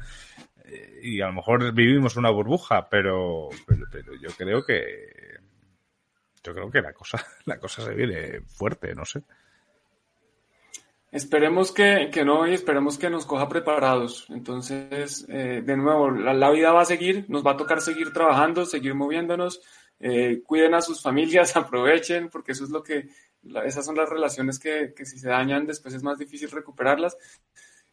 Eh, 0.64 1.00
y 1.04 1.20
a 1.20 1.28
lo 1.28 1.34
mejor 1.34 1.74
vivimos 1.74 2.16
una 2.16 2.30
burbuja, 2.30 2.88
pero, 2.90 3.50
pero 3.68 4.14
yo 4.22 4.30
creo 4.38 4.66
que 4.66 5.25
yo 6.46 6.54
creo 6.54 6.72
que 6.72 6.82
la 6.82 6.94
cosa, 6.94 7.26
la 7.46 7.58
cosa 7.60 7.84
se 7.84 7.94
viene 7.94 8.42
fuerte, 8.42 8.94
no 8.94 9.06
sé. 9.06 9.24
Esperemos 11.12 11.72
que, 11.72 12.12
no 12.26 12.46
y 12.46 12.54
esperemos 12.54 12.98
que 12.98 13.10
nos 13.10 13.26
coja 13.26 13.48
preparados. 13.48 14.26
Entonces, 14.30 15.26
eh, 15.30 15.62
de 15.66 15.78
nuevo, 15.78 16.12
la, 16.12 16.52
vida 16.52 16.74
va 16.74 16.82
a 16.82 16.86
seguir, 16.86 17.26
nos 17.30 17.46
va 17.46 17.52
a 17.52 17.58
tocar 17.58 17.80
seguir 17.80 18.12
trabajando, 18.12 18.66
seguir 18.66 18.96
moviéndonos. 18.96 19.62
Eh, 19.98 20.42
cuiden 20.46 20.74
a 20.74 20.82
sus 20.82 21.02
familias, 21.02 21.56
aprovechen, 21.56 22.30
porque 22.30 22.52
eso 22.52 22.66
es 22.66 22.70
lo 22.70 22.84
que, 22.84 23.08
esas 23.64 23.86
son 23.86 23.96
las 23.96 24.10
relaciones 24.10 24.60
que, 24.60 24.94
si 25.06 25.18
se 25.18 25.30
dañan 25.30 25.66
después 25.66 25.94
es 25.94 26.04
más 26.04 26.18
difícil 26.18 26.52
recuperarlas. 26.52 27.18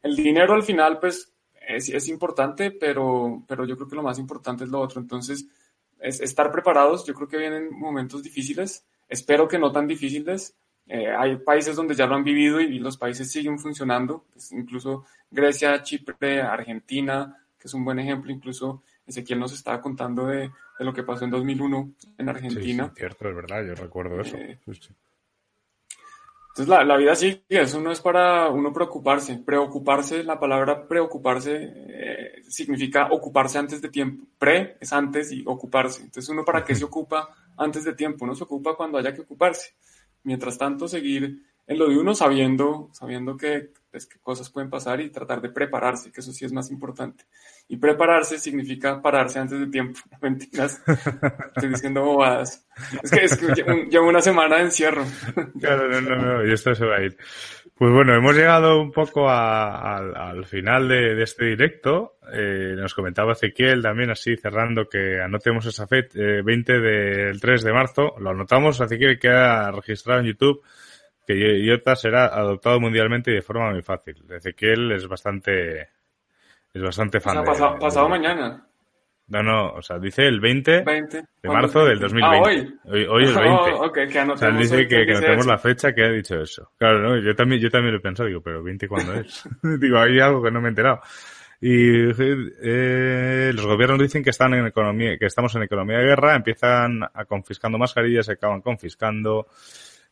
El 0.03 0.17
dinero 0.17 0.55
al 0.55 0.65
final, 0.65 0.99
pues, 0.99 1.33
es, 1.69 1.91
es 1.91 2.09
importante, 2.09 2.73
pero, 2.73 3.45
pero 3.47 3.65
yo 3.65 3.77
creo 3.77 3.89
que 3.89 3.97
lo 3.97 4.03
más 4.03 4.19
importante 4.19 4.65
es 4.65 4.71
lo 4.71 4.81
otro. 4.81 5.01
Entonces, 5.01 5.47
es 6.03 6.21
estar 6.21 6.51
preparados. 6.51 7.07
Yo 7.07 7.15
creo 7.15 7.29
que 7.29 7.39
vienen 7.39 7.71
momentos 7.73 8.23
difíciles, 8.23 8.85
espero 9.09 9.49
que 9.49 9.59
no 9.59 9.73
tan 9.73 9.87
difíciles. 9.87 10.55
Eh, 10.89 11.09
hay 11.09 11.37
países 11.37 11.77
donde 11.77 11.95
ya 11.95 12.07
lo 12.07 12.17
han 12.17 12.25
vivido 12.25 12.61
y, 12.61 12.79
los 12.81 12.97
países 12.97 13.31
siguen 13.31 13.59
funcionando, 13.59 14.25
pues, 14.33 14.53
incluso 14.53 15.05
Grecia, 15.31 15.81
Chipre, 15.83 16.43
Argentina, 16.43 17.39
que 17.59 17.69
es 17.69 17.75
un 17.75 17.85
buen 17.85 18.01
ejemplo, 18.01 18.33
incluso 18.33 18.83
Ezequiel 19.07 19.39
nos 19.39 19.53
estaba 19.53 19.81
contando 19.81 20.27
de, 20.27 20.51
de 20.79 20.85
lo 20.85 20.93
que 20.93 21.05
pasó 21.05 21.25
en 21.25 21.31
2001 21.31 21.93
en 22.19 22.29
Argentina. 22.29 22.89
Sí, 22.89 22.95
cierto, 22.97 23.29
es 23.29 23.37
verdad, 23.37 23.65
yo 23.65 23.75
recuerdo 23.75 24.21
eso. 24.21 24.37
Eh, 24.37 24.59
Entonces 26.53 26.69
la, 26.69 26.85
la, 26.85 26.99
vida 26.99 27.17
sigue, 27.17 27.43
eso 27.49 27.81
no 27.81 27.91
es 27.91 28.03
para 28.03 28.51
uno 28.51 28.75
preocuparse. 28.75 29.39
Preocuparse, 29.39 30.23
la 30.23 30.39
palabra 30.39 30.87
preocuparse 30.87 31.73
eh, 31.89 32.43
significa 32.47 33.09
ocuparse 33.11 33.57
antes 33.57 33.81
de 33.81 33.89
tiempo. 33.89 34.27
Pre 34.39 34.77
es 34.79 34.93
antes 34.93 35.33
y 35.33 35.43
ocuparse. 35.47 36.03
Entonces 36.03 36.29
uno 36.29 36.45
para 36.45 36.63
qué 36.63 36.75
se 36.75 36.85
ocupa 36.85 37.31
antes 37.57 37.85
de 37.85 37.95
tiempo, 37.95 38.27
uno 38.27 38.35
se 38.35 38.45
ocupa 38.45 38.77
cuando 38.77 38.99
haya 38.99 39.15
que 39.15 39.23
ocuparse. 39.23 39.73
Mientras 40.25 40.59
tanto, 40.59 40.89
seguir 40.89 41.43
en 41.67 41.79
lo 41.79 41.89
de 41.89 41.97
uno 41.97 42.15
sabiendo, 42.15 42.91
sabiendo 42.93 43.35
que, 43.35 43.71
pues, 43.91 44.05
que 44.05 44.19
cosas 44.19 44.51
pueden 44.51 44.69
pasar 44.69 45.01
y 45.01 45.09
tratar 45.09 45.41
de 45.41 45.49
prepararse, 45.49 46.13
que 46.13 46.21
eso 46.21 46.33
sí 46.33 46.45
es 46.45 46.53
más 46.53 46.71
importante. 46.71 47.25
Y 47.73 47.79
prepararse 47.79 48.39
significa 48.39 49.01
pararse 49.01 49.39
antes 49.39 49.59
de 49.59 49.67
tiempo. 49.67 49.99
Mentiras. 50.21 50.83
Estoy 51.57 51.71
diciendo 51.71 52.05
bobadas. 52.05 52.69
Es 53.03 53.11
que, 53.11 53.25
es 53.25 53.35
que 53.35 53.87
llevo 53.89 54.11
una 54.11 54.21
semana 54.21 54.57
de 54.57 54.65
encierro. 54.65 55.03
Claro, 55.59 55.89
no, 55.89 56.03
no, 56.03 56.17
no. 56.17 56.47
Y 56.47 56.53
esto 56.53 56.75
se 56.75 56.85
va 56.85 56.97
a 56.97 57.03
ir. 57.03 57.17
Pues 57.75 57.91
bueno, 57.91 58.15
hemos 58.15 58.37
llegado 58.37 58.79
un 58.79 58.93
poco 58.93 59.27
a, 59.27 59.97
a, 59.97 60.31
al 60.33 60.45
final 60.45 60.87
de, 60.87 61.15
de, 61.15 61.23
este 61.23 61.47
directo. 61.47 62.19
Eh, 62.31 62.75
nos 62.77 62.93
comentaba 62.93 63.33
Ezequiel 63.33 63.81
también 63.81 64.11
así 64.11 64.37
cerrando 64.37 64.87
que 64.87 65.23
anotemos 65.23 65.65
esa 65.65 65.87
fecha, 65.87 66.19
eh, 66.19 66.43
20 66.45 66.79
del 66.79 67.41
3 67.41 67.63
de 67.63 67.73
marzo. 67.73 68.17
Lo 68.21 68.31
anotamos, 68.31 68.83
Ezequiel 68.83 69.19
queda 69.19 69.71
registrado 69.71 70.21
en 70.21 70.27
YouTube 70.27 70.63
que 71.27 71.35
IOTA 71.35 71.97
será 71.97 72.27
adoptado 72.27 72.79
mundialmente 72.81 73.31
y 73.31 73.37
de 73.37 73.43
forma 73.43 73.71
muy 73.71 73.81
fácil. 73.81 74.23
Ezequiel 74.29 74.93
es 74.93 75.09
bastante 75.09 75.89
es 76.75 76.83
bastante 76.83 77.21
fan. 77.21 77.39
O 77.39 77.43
sea, 77.43 77.53
pasado, 77.53 77.75
de, 77.75 77.81
pasado 77.81 78.09
mañana. 78.09 78.67
No, 79.29 79.43
no, 79.43 79.73
o 79.73 79.83
sea, 79.83 79.99
dice 79.99 80.27
el 80.27 80.41
20, 80.41 80.83
20. 80.83 81.25
de 81.43 81.49
marzo 81.49 81.85
del 81.85 81.99
2020. 82.01 82.27
Ah, 82.27 82.43
hoy. 82.43 82.79
Hoy, 82.85 83.07
hoy 83.09 83.25
es 83.25 83.35
20. 83.35 83.51
Oh, 83.73 83.87
okay, 83.87 84.09
que 84.09 84.21
o 84.21 84.37
sea, 84.37 84.49
él 84.49 84.59
dice 84.59 84.89
que, 84.89 85.07
que 85.07 85.13
anotemos 85.13 85.47
la 85.47 85.59
fecha 85.59 85.95
que 85.95 86.05
ha 86.05 86.11
dicho 86.11 86.41
eso. 86.41 86.71
Claro, 86.77 87.01
¿no? 87.01 87.17
yo 87.19 87.35
también, 87.35 87.61
yo 87.61 87.71
también 87.71 87.93
lo 87.93 87.99
he 87.99 88.03
pensado, 88.03 88.29
digo, 88.29 88.41
pero 88.41 88.63
20 88.63 88.89
cuándo 88.89 89.15
es? 89.15 89.49
digo, 89.81 89.99
hay 89.99 90.21
algo 90.21 90.43
que 90.43 90.51
no 90.51 90.61
me 90.61 90.69
he 90.69 90.71
enterado. 90.71 91.01
Y 91.65 92.11
eh, 92.11 93.53
los 93.55 93.65
gobiernos 93.65 94.01
dicen 94.01 94.25
que 94.25 94.31
están 94.31 94.53
en 94.53 94.67
economía, 94.67 95.17
que 95.17 95.27
estamos 95.27 95.55
en 95.55 95.63
economía 95.63 95.99
de 95.99 96.07
guerra, 96.07 96.35
empiezan 96.35 97.05
a 97.05 97.25
confiscando 97.25 97.79
mascarillas, 97.79 98.27
se 98.27 98.33
acaban 98.33 98.63
confiscando. 98.63 99.47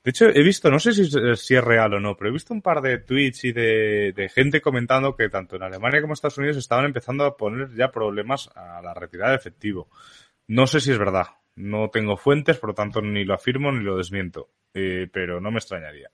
De 0.02 0.10
hecho, 0.10 0.28
he 0.28 0.42
visto, 0.42 0.70
no 0.70 0.78
sé 0.78 0.92
si, 0.92 1.04
si, 1.04 1.54
es 1.54 1.64
real 1.64 1.92
o 1.92 2.00
no, 2.00 2.16
pero 2.16 2.30
he 2.30 2.32
visto 2.32 2.54
un 2.54 2.62
par 2.62 2.80
de 2.80 2.98
tweets 2.98 3.44
y 3.44 3.52
de, 3.52 4.12
de, 4.16 4.28
gente 4.30 4.62
comentando 4.62 5.14
que 5.14 5.28
tanto 5.28 5.56
en 5.56 5.62
Alemania 5.62 6.00
como 6.00 6.12
en 6.12 6.14
Estados 6.14 6.38
Unidos 6.38 6.56
estaban 6.56 6.86
empezando 6.86 7.24
a 7.24 7.36
poner 7.36 7.74
ya 7.74 7.90
problemas 7.90 8.48
a 8.54 8.80
la 8.80 8.94
retirada 8.94 9.32
de 9.32 9.36
efectivo. 9.36 9.88
No 10.48 10.66
sé 10.66 10.80
si 10.80 10.90
es 10.90 10.98
verdad. 10.98 11.26
No 11.56 11.90
tengo 11.90 12.16
fuentes, 12.16 12.56
por 12.56 12.70
lo 12.70 12.74
tanto 12.74 13.02
ni 13.02 13.24
lo 13.24 13.34
afirmo 13.34 13.70
ni 13.72 13.84
lo 13.84 13.96
desmiento. 13.96 14.48
Eh, 14.72 15.08
pero 15.12 15.40
no 15.40 15.50
me 15.50 15.58
extrañaría. 15.58 16.10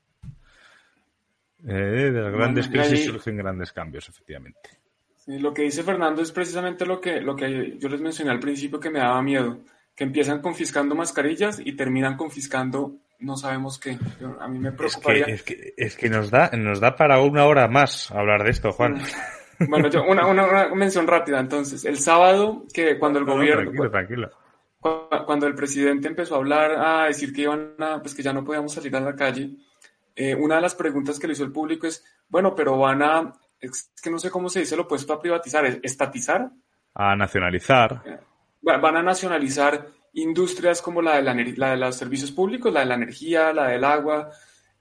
Eh, 1.64 1.72
de 1.72 2.20
las 2.20 2.32
grandes 2.32 2.68
bueno, 2.68 2.82
crisis 2.82 3.06
ahí... 3.06 3.12
surgen 3.12 3.36
grandes 3.36 3.72
cambios, 3.72 4.08
efectivamente. 4.08 4.58
Sí, 5.14 5.38
lo 5.38 5.54
que 5.54 5.62
dice 5.62 5.82
Fernando 5.82 6.22
es 6.22 6.32
precisamente 6.32 6.86
lo 6.86 7.00
que, 7.00 7.20
lo 7.20 7.34
que 7.34 7.78
yo 7.78 7.88
les 7.88 8.00
mencioné 8.00 8.30
al 8.30 8.40
principio 8.40 8.80
que 8.80 8.90
me 8.90 8.98
daba 8.98 9.22
miedo. 9.22 9.60
Que 9.94 10.04
empiezan 10.04 10.42
confiscando 10.42 10.94
mascarillas 10.94 11.60
y 11.64 11.72
terminan 11.72 12.16
confiscando 12.16 12.98
no 13.18 13.36
sabemos 13.36 13.78
qué. 13.78 13.98
Yo, 14.20 14.40
a 14.40 14.48
mí 14.48 14.58
me 14.58 14.72
preocuparía. 14.72 15.26
Es 15.26 15.42
que, 15.42 15.54
es 15.54 15.60
que, 15.60 15.74
es 15.76 15.96
que, 15.96 16.08
nos, 16.08 16.30
da, 16.30 16.50
nos 16.52 16.80
da 16.80 16.96
para 16.96 17.20
una 17.20 17.44
hora 17.46 17.68
más 17.68 18.10
hablar 18.10 18.44
de 18.44 18.50
esto, 18.50 18.72
Juan. 18.72 19.00
Bueno, 19.68 19.88
yo, 19.88 20.04
una, 20.04 20.26
una, 20.26 20.46
una 20.46 20.74
mención 20.74 21.06
rápida. 21.06 21.40
Entonces, 21.40 21.84
el 21.84 21.98
sábado, 21.98 22.64
que 22.72 22.98
cuando 22.98 23.18
el 23.18 23.26
no, 23.26 23.34
gobierno. 23.34 23.62
tranquilo, 23.62 23.90
tranquilo. 23.90 24.30
Cuando, 24.78 25.26
cuando, 25.26 25.46
el 25.46 25.54
presidente 25.54 26.08
empezó 26.08 26.34
a 26.34 26.38
hablar, 26.38 26.72
a 26.72 27.06
decir 27.06 27.32
que 27.32 27.42
iban 27.42 27.74
a, 27.78 28.00
pues 28.00 28.14
que 28.14 28.22
ya 28.22 28.32
no 28.32 28.44
podíamos 28.44 28.74
salir 28.74 28.94
a 28.94 29.00
la 29.00 29.16
calle, 29.16 29.56
eh, 30.14 30.34
una 30.34 30.56
de 30.56 30.60
las 30.60 30.74
preguntas 30.74 31.18
que 31.18 31.26
le 31.26 31.32
hizo 31.32 31.44
el 31.44 31.52
público 31.52 31.86
es: 31.86 32.04
bueno, 32.28 32.54
pero 32.54 32.78
van 32.78 33.02
a. 33.02 33.32
Es 33.58 33.90
que 34.02 34.10
no 34.10 34.18
sé 34.18 34.30
cómo 34.30 34.50
se 34.50 34.60
dice 34.60 34.76
lo 34.76 34.82
opuesto 34.82 35.12
a 35.14 35.20
privatizar, 35.20 35.64
¿estatizar? 35.82 36.50
A 36.94 37.16
nacionalizar. 37.16 38.02
Van 38.60 38.96
a 38.96 39.02
nacionalizar 39.02 39.86
industrias 40.16 40.82
como 40.82 41.02
la 41.02 41.16
de, 41.16 41.22
la, 41.22 41.34
la 41.34 41.70
de, 41.70 41.76
los 41.76 41.96
servicios 41.96 42.32
públicos, 42.32 42.72
la 42.72 42.80
de 42.80 42.86
la 42.86 42.94
energía, 42.94 43.52
la 43.52 43.68
del 43.68 43.84
agua, 43.84 44.30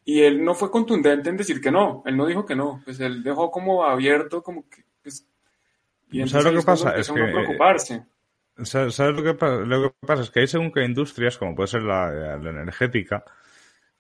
y 0.04 0.22
él 0.22 0.44
no 0.44 0.54
fue 0.56 0.72
contundente 0.72 1.30
en 1.30 1.38
decir 1.38 1.60
que 1.60 1.72
no, 1.72 2.04
él 2.06 2.16
no 2.16 2.26
dijo 2.26 2.46
que 2.46 2.56
no, 2.56 2.82
pues 2.86 3.00
él 3.00 3.22
dejó 3.24 3.52
como 3.52 3.84
abierto, 3.84 4.42
como 4.42 4.70
que... 4.70 4.84
Pues, 5.02 5.28
y 6.12 6.26
¿Sabes 6.28 6.54
lo 6.54 6.60
que 6.60 6.66
pasa? 6.66 6.96
Es 6.96 7.10
que... 7.10 7.22
preocuparse. 7.22 8.06
¿Sabes 8.64 8.98
lo 9.00 9.24
que, 9.24 9.46
lo 9.66 9.82
que 9.82 10.08
pasa? 10.08 10.24
Es 10.24 10.32
que 10.32 10.40
hay 10.40 10.48
según 10.48 10.72
que 10.72 10.86
industrias, 10.86 11.38
como 11.38 11.56
puede 11.56 11.68
ser 11.68 11.82
la, 11.82 12.38
la 12.38 12.50
energética, 12.50 13.26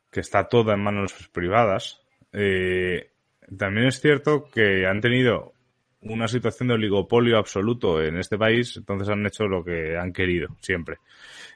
que 0.10 0.22
está 0.22 0.48
toda 0.48 0.76
en 0.76 0.80
manos 0.84 1.14
privadas, 1.34 2.02
eh, 2.32 3.12
también 3.58 3.88
es 3.88 4.00
cierto 4.00 4.46
que 4.46 4.88
han 4.88 5.02
tenido 5.02 5.55
una 6.06 6.28
situación 6.28 6.68
de 6.68 6.76
oligopolio 6.76 7.38
absoluto 7.38 8.02
en 8.02 8.18
este 8.18 8.38
país, 8.38 8.78
entonces 8.78 9.10
han 9.10 9.26
hecho 9.26 9.46
lo 9.46 9.64
que 9.64 9.98
han 9.98 10.14
querido 10.14 10.50
siempre. 10.62 10.98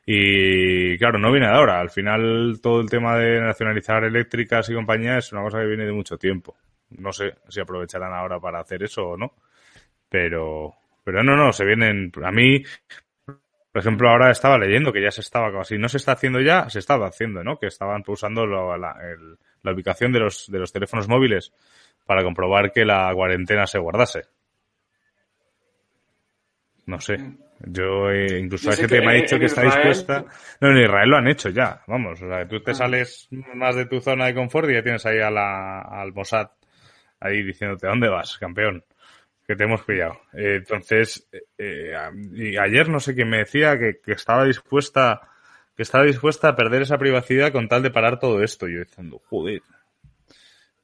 Y 0.05 0.97
claro, 0.97 1.19
no 1.19 1.31
viene 1.31 1.47
de 1.47 1.53
ahora. 1.53 1.79
Al 1.79 1.89
final 1.89 2.59
todo 2.61 2.81
el 2.81 2.89
tema 2.89 3.17
de 3.17 3.39
nacionalizar 3.41 4.03
eléctricas 4.03 4.69
y 4.69 4.73
compañías 4.73 5.25
es 5.25 5.33
una 5.33 5.43
cosa 5.43 5.59
que 5.59 5.67
viene 5.67 5.85
de 5.85 5.91
mucho 5.91 6.17
tiempo. 6.17 6.55
No 6.89 7.13
sé 7.13 7.35
si 7.47 7.59
aprovecharán 7.59 8.13
ahora 8.13 8.39
para 8.39 8.59
hacer 8.59 8.83
eso 8.83 9.09
o 9.09 9.17
no. 9.17 9.33
Pero, 10.09 10.73
pero 11.03 11.23
no, 11.23 11.35
no, 11.35 11.53
se 11.53 11.65
vienen. 11.65 12.11
A 12.23 12.31
mí, 12.31 12.63
por 13.25 13.81
ejemplo, 13.81 14.09
ahora 14.09 14.31
estaba 14.31 14.57
leyendo 14.57 14.91
que 14.91 15.03
ya 15.03 15.11
se 15.11 15.21
estaba, 15.21 15.51
casi 15.51 15.77
no 15.77 15.87
se 15.87 15.97
está 15.97 16.13
haciendo 16.13 16.41
ya, 16.41 16.67
se 16.69 16.79
estaba 16.79 17.07
haciendo, 17.07 17.43
¿no? 17.43 17.59
Que 17.59 17.67
estaban 17.67 18.03
usando 18.07 18.47
la, 18.47 18.95
la 19.61 19.71
ubicación 19.71 20.11
de 20.11 20.19
los, 20.19 20.47
de 20.49 20.57
los 20.57 20.71
teléfonos 20.71 21.07
móviles 21.07 21.53
para 22.05 22.23
comprobar 22.23 22.71
que 22.71 22.85
la 22.85 23.13
cuarentena 23.13 23.67
se 23.67 23.77
guardase. 23.77 24.23
No 26.89 26.99
sé. 26.99 27.19
Yo, 27.59 28.09
eh, 28.09 28.39
incluso 28.39 28.71
hay 28.71 28.77
gente 28.77 28.95
que, 28.95 29.01
que 29.01 29.05
me 29.05 29.11
ha 29.11 29.21
dicho 29.21 29.37
que 29.37 29.45
está 29.45 29.61
dispuesta. 29.61 30.25
No, 30.59 30.71
en 30.71 30.81
Israel 30.81 31.09
lo 31.09 31.17
han 31.17 31.27
hecho 31.27 31.49
ya. 31.49 31.83
Vamos, 31.85 32.19
o 32.19 32.27
sea, 32.27 32.47
tú 32.47 32.59
te 32.61 32.71
ah. 32.71 32.73
sales 32.73 33.27
más 33.29 33.75
de 33.75 33.85
tu 33.85 34.01
zona 34.01 34.25
de 34.25 34.33
confort 34.33 34.67
y 34.71 34.73
ya 34.73 34.81
tienes 34.81 35.05
ahí 35.05 35.19
a 35.19 35.29
la, 35.29 35.81
al 35.81 36.11
Mossad 36.13 36.49
ahí 37.19 37.43
diciéndote, 37.43 37.85
¿a 37.85 37.91
dónde 37.91 38.09
vas, 38.09 38.39
campeón? 38.39 38.83
Que 39.45 39.55
te 39.55 39.65
hemos 39.65 39.83
pillado. 39.83 40.19
Eh, 40.33 40.55
entonces, 40.55 41.29
eh, 41.59 41.93
y 42.33 42.57
ayer 42.57 42.89
no 42.89 42.99
sé 42.99 43.13
quién 43.13 43.29
me 43.29 43.37
decía 43.37 43.77
que, 43.77 43.99
que, 44.03 44.13
estaba 44.13 44.45
dispuesta, 44.45 45.21
que 45.75 45.83
estaba 45.83 46.05
dispuesta 46.05 46.47
a 46.47 46.55
perder 46.55 46.81
esa 46.81 46.97
privacidad 46.97 47.51
con 47.51 47.67
tal 47.67 47.83
de 47.83 47.91
parar 47.91 48.17
todo 48.17 48.41
esto. 48.41 48.67
Yo 48.67 48.79
diciendo, 48.79 49.21
joder, 49.29 49.61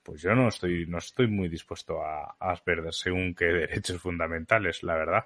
pues 0.03 0.21
yo 0.21 0.35
no 0.35 0.49
estoy, 0.49 0.85
no 0.85 0.99
estoy 0.99 1.25
muy 1.25 1.49
dispuesto 1.49 2.03
a, 2.05 2.35
a 2.39 2.55
perder 2.57 2.93
según 2.93 3.33
qué 3.33 3.45
derechos 3.45 3.99
fundamentales, 3.99 4.83
la 4.83 4.93
verdad. 4.93 5.25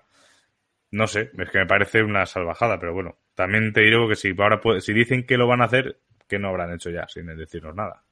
No 0.92 1.08
sé, 1.08 1.32
es 1.38 1.50
que 1.52 1.60
me 1.60 1.68
parece 1.68 2.02
una 2.02 2.26
salvajada, 2.26 2.80
pero 2.80 2.94
bueno, 2.94 3.18
también 3.36 3.72
te 3.74 3.82
digo 3.82 4.08
que 4.08 4.16
si 4.16 4.34
ahora 4.38 4.60
puede, 4.60 4.82
si 4.82 4.94
dicen 4.94 5.26
que 5.26 5.38
lo 5.38 5.48
van 5.48 5.62
a 5.62 5.66
hacer, 5.66 6.00
que 6.28 6.40
no 6.40 6.50
habrán 6.50 6.74
hecho 6.74 6.90
ya, 6.90 7.08
sin 7.08 7.28
decirnos 7.28 7.76
nada. 7.76 8.04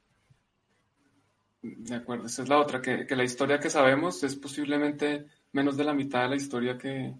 De 1.61 1.95
acuerdo, 1.95 2.27
esa 2.27 2.43
es 2.43 2.49
la 2.49 2.59
otra, 2.59 2.81
que, 2.81 3.05
que 3.05 3.15
la 3.15 3.23
historia 3.23 3.59
que 3.59 3.69
sabemos 3.69 4.23
es 4.23 4.35
posiblemente 4.35 5.25
menos 5.53 5.75
de 5.75 5.83
la 5.83 5.93
mitad 5.93 6.23
de 6.23 6.29
la 6.29 6.35
historia 6.35 6.77
que, 6.77 7.13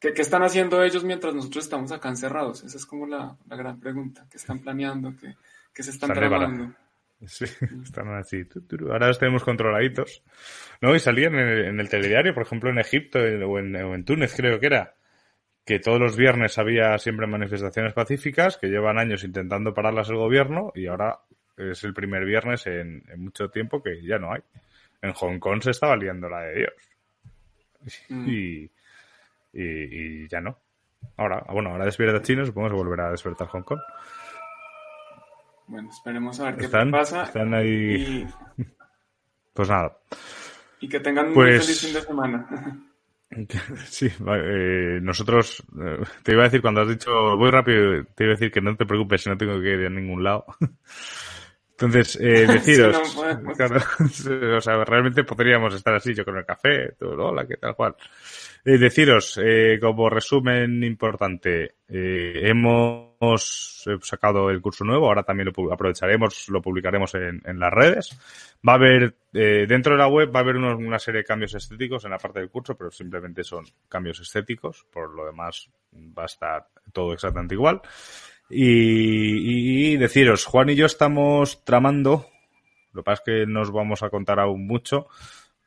que, 0.00 0.12
que, 0.12 0.22
están 0.22 0.42
haciendo 0.42 0.82
ellos 0.82 1.04
mientras 1.04 1.32
nosotros 1.32 1.64
estamos 1.64 1.92
acá 1.92 2.08
encerrados. 2.08 2.64
Esa 2.64 2.76
es 2.76 2.86
como 2.86 3.06
la, 3.06 3.36
la 3.48 3.56
gran 3.56 3.78
pregunta, 3.78 4.26
¿qué 4.28 4.36
están 4.36 4.58
planeando? 4.58 5.14
¿Qué, 5.20 5.36
qué 5.72 5.82
se 5.82 5.90
están 5.90 6.12
tramando? 6.12 6.74
Sí, 7.26 7.46
están 7.82 8.12
así. 8.16 8.44
Ahora 8.82 9.06
los 9.06 9.18
tenemos 9.18 9.44
controladitos. 9.44 10.22
No, 10.82 10.94
y 10.94 10.98
salían 10.98 11.36
en 11.36 11.48
el, 11.48 11.64
en 11.66 11.80
el 11.80 11.88
telediario, 11.88 12.34
por 12.34 12.42
ejemplo, 12.42 12.68
en 12.68 12.78
Egipto 12.78 13.18
o 13.20 13.58
en, 13.58 13.74
o 13.76 13.94
en 13.94 14.04
Túnez, 14.04 14.34
creo 14.36 14.60
que 14.60 14.66
era 14.66 14.94
que 15.64 15.78
todos 15.78 15.98
los 15.98 16.16
viernes 16.16 16.58
había 16.58 16.96
siempre 16.98 17.26
manifestaciones 17.26 17.94
pacíficas, 17.94 18.58
que 18.58 18.68
llevan 18.68 18.98
años 18.98 19.24
intentando 19.24 19.72
pararlas 19.72 20.10
el 20.10 20.16
gobierno 20.16 20.72
y 20.74 20.86
ahora 20.86 21.20
es 21.56 21.84
el 21.84 21.94
primer 21.94 22.24
viernes 22.24 22.66
en, 22.66 23.02
en 23.08 23.24
mucho 23.24 23.48
tiempo 23.48 23.82
que 23.82 24.02
ya 24.02 24.18
no 24.18 24.32
hay. 24.32 24.42
En 25.00 25.12
Hong 25.12 25.38
Kong 25.38 25.62
se 25.62 25.70
estaba 25.70 25.96
liando 25.96 26.28
la 26.28 26.40
de 26.40 26.54
Dios. 26.54 26.72
Mm. 28.08 28.28
Y, 28.28 28.70
y, 29.52 29.62
y, 29.62 30.28
ya 30.28 30.40
no. 30.40 30.58
Ahora, 31.16 31.44
bueno, 31.50 31.70
ahora 31.70 31.84
despierta 31.84 32.22
China, 32.22 32.44
supongo 32.44 32.68
que 32.68 32.74
volverá 32.74 33.08
a 33.08 33.12
despertar 33.12 33.48
Hong 33.48 33.62
Kong. 33.62 33.80
Bueno, 35.66 35.88
esperemos 35.90 36.38
a 36.40 36.44
ver 36.44 36.56
qué 36.56 36.64
¿Están, 36.66 36.90
pasa. 36.90 37.24
Están 37.24 37.54
ahí. 37.54 38.26
Y... 38.56 38.62
Pues 39.52 39.68
nada. 39.68 39.96
Y 40.80 40.88
que 40.88 41.00
tengan 41.00 41.28
un 41.28 41.34
pues... 41.34 41.64
feliz 41.64 41.80
fin 41.80 41.94
de 41.94 42.00
semana. 42.02 42.46
Sí, 43.88 44.06
eh, 44.06 44.98
nosotros, 45.02 45.62
eh, 45.80 46.04
te 46.22 46.32
iba 46.32 46.42
a 46.42 46.44
decir 46.44 46.60
cuando 46.62 46.82
has 46.82 46.88
dicho 46.88 47.36
voy 47.36 47.50
rápido, 47.50 48.04
te 48.14 48.24
iba 48.24 48.32
a 48.32 48.36
decir 48.36 48.50
que 48.50 48.60
no 48.60 48.76
te 48.76 48.86
preocupes 48.86 49.22
si 49.22 49.30
no 49.30 49.36
tengo 49.36 49.60
que 49.60 49.74
ir 49.74 49.86
a 49.86 49.90
ningún 49.90 50.22
lado. 50.22 50.44
Entonces, 51.72 52.16
eh, 52.20 52.46
deciros, 52.48 53.16
o 53.16 54.60
sea, 54.60 54.84
realmente 54.84 55.24
podríamos 55.24 55.74
estar 55.74 55.94
así, 55.94 56.14
yo 56.14 56.24
con 56.24 56.36
el 56.36 56.44
café, 56.44 56.92
todo, 56.98 57.26
hola, 57.26 57.46
¿qué 57.46 57.56
tal, 57.56 57.72
Juan? 57.72 57.94
Eh, 58.66 58.78
deciros, 58.78 59.38
eh, 59.42 59.78
como 59.78 60.08
resumen 60.08 60.82
importante, 60.84 61.74
eh, 61.86 62.40
hemos 62.44 63.84
sacado 64.00 64.48
el 64.48 64.62
curso 64.62 64.84
nuevo, 64.84 65.06
ahora 65.06 65.22
también 65.22 65.50
lo 65.54 65.72
aprovecharemos, 65.72 66.48
lo 66.48 66.62
publicaremos 66.62 67.14
en, 67.14 67.42
en 67.44 67.58
las 67.58 67.70
redes. 67.70 68.18
Va 68.66 68.72
a 68.72 68.76
haber, 68.76 69.16
eh, 69.34 69.66
dentro 69.68 69.92
de 69.92 69.98
la 69.98 70.08
web 70.08 70.34
va 70.34 70.40
a 70.40 70.42
haber 70.42 70.56
unos, 70.56 70.78
una 70.78 70.98
serie 70.98 71.20
de 71.20 71.26
cambios 71.26 71.54
estéticos 71.54 72.06
en 72.06 72.12
la 72.12 72.18
parte 72.18 72.40
del 72.40 72.48
curso, 72.48 72.74
pero 72.74 72.90
simplemente 72.90 73.44
son 73.44 73.66
cambios 73.86 74.18
estéticos, 74.20 74.86
por 74.90 75.14
lo 75.14 75.26
demás 75.26 75.68
va 75.92 76.22
a 76.22 76.26
estar 76.26 76.66
todo 76.90 77.12
exactamente 77.12 77.54
igual. 77.54 77.82
Y, 78.48 79.92
y, 79.92 79.96
deciros, 79.98 80.46
Juan 80.46 80.70
y 80.70 80.74
yo 80.74 80.86
estamos 80.86 81.64
tramando, 81.64 82.26
lo 82.92 83.02
que 83.02 83.04
pasa 83.04 83.22
es 83.26 83.26
que 83.26 83.46
nos 83.46 83.70
vamos 83.70 84.02
a 84.02 84.08
contar 84.08 84.40
aún 84.40 84.66
mucho, 84.66 85.08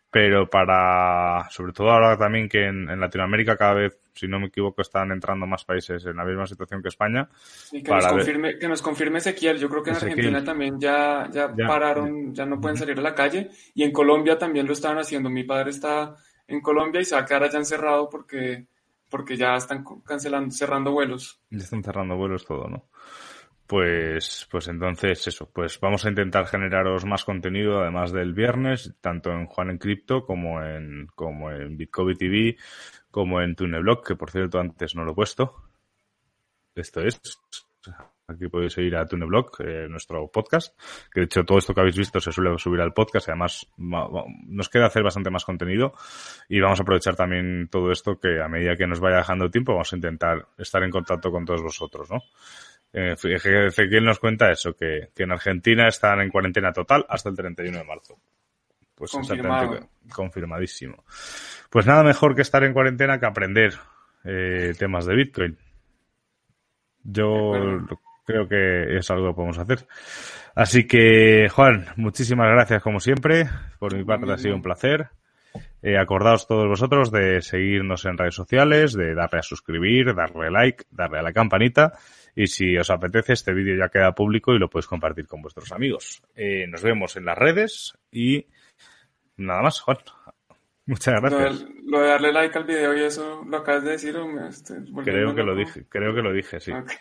pero 0.09 0.49
para, 0.49 1.47
sobre 1.49 1.73
todo 1.73 1.91
ahora 1.91 2.17
también 2.17 2.47
que 2.47 2.65
en, 2.65 2.89
en, 2.89 2.99
Latinoamérica 2.99 3.57
cada 3.57 3.73
vez, 3.73 3.99
si 4.13 4.27
no 4.27 4.39
me 4.39 4.47
equivoco, 4.47 4.81
están 4.81 5.11
entrando 5.11 5.45
más 5.45 5.65
países 5.65 6.05
en 6.05 6.15
la 6.15 6.23
misma 6.23 6.47
situación 6.47 6.81
que 6.81 6.87
España. 6.87 7.29
Sí, 7.33 7.83
que, 7.83 7.91
nos 7.91 8.07
confirme, 8.07 8.47
ver... 8.49 8.59
que 8.59 8.67
nos 8.67 8.81
confirme 8.81 9.17
Ezequiel, 9.19 9.57
yo 9.57 9.69
creo 9.69 9.83
que 9.83 9.89
en 9.89 9.97
Ezequiel. 9.97 10.19
Argentina 10.19 10.43
también 10.43 10.79
ya, 10.79 11.29
ya, 11.31 11.53
ya, 11.55 11.67
pararon, 11.67 12.33
ya 12.33 12.45
no 12.45 12.61
pueden 12.61 12.77
salir 12.77 12.97
a 12.97 13.01
la 13.01 13.15
calle, 13.15 13.49
y 13.73 13.83
en 13.83 13.91
Colombia 13.91 14.37
también 14.37 14.65
lo 14.65 14.73
estaban 14.73 14.97
haciendo. 14.97 15.29
Mi 15.29 15.43
padre 15.43 15.71
está 15.71 16.15
en 16.47 16.61
Colombia 16.61 17.01
y 17.01 17.05
se 17.05 17.15
va 17.15 17.21
a 17.21 17.25
quedar 17.25 17.43
allá 17.43 17.59
encerrado 17.59 18.09
porque 18.09 18.67
porque 19.09 19.37
ya 19.37 19.55
están 19.55 19.85
cancelando, 20.05 20.51
cerrando 20.51 20.91
vuelos. 20.91 21.41
Ya 21.49 21.59
están 21.59 21.83
cerrando 21.83 22.17
vuelos 22.17 22.45
todo, 22.45 22.67
¿no? 22.67 22.89
Pues, 23.67 24.47
pues 24.49 24.69
entonces 24.69 25.27
eso, 25.27 25.49
pues 25.51 25.77
vamos 25.81 26.05
a 26.05 26.09
intentar 26.09 26.47
generaros 26.47 27.03
más 27.03 27.25
contenido 27.25 27.81
además 27.81 28.13
del 28.13 28.33
viernes, 28.33 28.95
tanto 29.01 29.29
en 29.31 29.45
Juan 29.45 29.71
en 29.71 29.77
Cripto 29.77 30.25
como 30.25 30.63
en, 30.63 31.07
como 31.15 31.51
en 31.51 31.75
Bitcoin 31.75 32.17
TV, 32.17 32.55
como 33.11 33.41
en 33.41 33.55
Tuneblog, 33.55 34.05
que 34.05 34.15
por 34.15 34.31
cierto 34.31 34.59
antes 34.59 34.95
no 34.95 35.03
lo 35.03 35.11
he 35.11 35.15
puesto. 35.15 35.53
Esto 36.75 37.01
es. 37.01 37.19
Aquí 38.29 38.47
podéis 38.49 38.77
ir 38.77 38.95
a 38.95 39.05
Tuneblog, 39.05 39.51
eh, 39.59 39.87
nuestro 39.89 40.29
podcast, 40.29 40.77
que 41.11 41.21
de 41.21 41.25
hecho 41.25 41.45
todo 41.45 41.57
esto 41.57 41.73
que 41.73 41.79
habéis 41.79 41.97
visto 41.97 42.19
se 42.19 42.31
suele 42.31 42.57
subir 42.57 42.81
al 42.81 42.93
podcast, 42.93 43.29
además 43.29 43.65
nos 43.77 44.67
queda 44.67 44.87
hacer 44.87 45.01
bastante 45.01 45.29
más 45.29 45.45
contenido 45.45 45.93
y 46.49 46.59
vamos 46.59 46.79
a 46.79 46.83
aprovechar 46.83 47.15
también 47.15 47.69
todo 47.71 47.89
esto 47.89 48.19
que 48.19 48.41
a 48.41 48.49
medida 48.49 48.75
que 48.75 48.85
nos 48.85 48.99
vaya 48.99 49.17
dejando 49.17 49.49
tiempo 49.49 49.71
vamos 49.73 49.93
a 49.93 49.95
intentar 49.95 50.45
estar 50.57 50.83
en 50.83 50.91
contacto 50.91 51.31
con 51.31 51.45
todos 51.45 51.63
vosotros, 51.63 52.11
¿no? 52.11 52.21
Eh, 52.93 53.15
Ezequiel 53.21 54.05
nos 54.05 54.19
cuenta 54.19 54.51
eso, 54.51 54.73
que, 54.73 55.09
que 55.15 55.23
en 55.23 55.31
Argentina 55.31 55.87
están 55.87 56.21
en 56.21 56.29
cuarentena 56.29 56.71
total 56.71 57.05
hasta 57.09 57.29
el 57.29 57.35
31 57.35 57.77
de 57.77 57.83
marzo. 57.83 58.19
Pues 58.95 59.11
Confirmado. 59.11 59.89
confirmadísimo. 60.11 61.03
Pues 61.69 61.85
nada 61.85 62.03
mejor 62.03 62.35
que 62.35 62.41
estar 62.41 62.63
en 62.63 62.73
cuarentena 62.73 63.19
que 63.19 63.27
aprender 63.27 63.73
eh, 64.23 64.73
temas 64.77 65.05
de 65.05 65.15
Bitcoin. 65.15 65.57
Yo 67.03 67.51
creo 68.25 68.47
que 68.47 68.97
es 68.97 69.09
algo 69.11 69.29
que 69.29 69.35
podemos 69.35 69.59
hacer. 69.59 69.87
Así 70.55 70.87
que, 70.87 71.47
Juan, 71.49 71.85
muchísimas 71.95 72.49
gracias 72.49 72.81
como 72.81 72.99
siempre. 72.99 73.47
Por 73.77 73.95
mi 73.95 74.03
parte 74.03 74.31
ha 74.31 74.37
sido 74.37 74.55
un 74.55 74.63
placer. 74.63 75.09
Eh, 75.83 75.97
acordaos 75.97 76.47
todos 76.47 76.67
vosotros 76.67 77.11
de 77.11 77.41
seguirnos 77.41 78.03
en 78.05 78.17
redes 78.17 78.35
sociales, 78.35 78.93
de 78.93 79.13
darle 79.13 79.39
a 79.39 79.43
suscribir, 79.43 80.15
darle 80.15 80.49
like, 80.49 80.85
darle 80.89 81.19
a 81.19 81.21
la 81.21 81.33
campanita. 81.33 81.93
Y 82.37 82.45
si 82.45 82.77
os 82.77 82.91
apetece, 82.91 83.33
este 83.33 83.51
vídeo 83.51 83.75
ya 83.75 83.89
queda 83.89 84.13
público 84.13 84.53
y 84.53 84.59
lo 84.59 84.69
podéis 84.69 84.85
compartir 84.85 85.25
con 85.25 85.41
vuestros 85.41 85.71
amigos. 85.71 86.21
Eh, 86.35 86.67
nos 86.67 86.83
vemos 86.83 87.15
en 87.15 87.25
las 87.25 87.35
redes 87.35 87.97
y 88.11 88.45
nada 89.37 89.63
más, 89.63 89.79
Juan. 89.79 89.97
Muchas 90.85 91.19
gracias. 91.19 91.61
Lo 91.61 91.67
de, 91.67 91.81
lo 91.85 91.99
de, 91.99 92.07
darle 92.07 92.31
like 92.31 92.55
al 92.55 92.65
video 92.65 92.95
y 92.95 93.01
eso 93.01 93.43
lo 93.43 93.57
acabas 93.57 93.85
de 93.85 93.89
decir 93.89 94.15
me 94.23 95.03
creo 95.03 95.33
que 95.33 95.41
lo 95.41 95.55
dije, 95.55 95.85
creo 95.89 96.13
que 96.13 96.21
lo 96.21 96.31
dije, 96.31 96.59
sí. 96.59 96.71
Okay. 96.71 96.95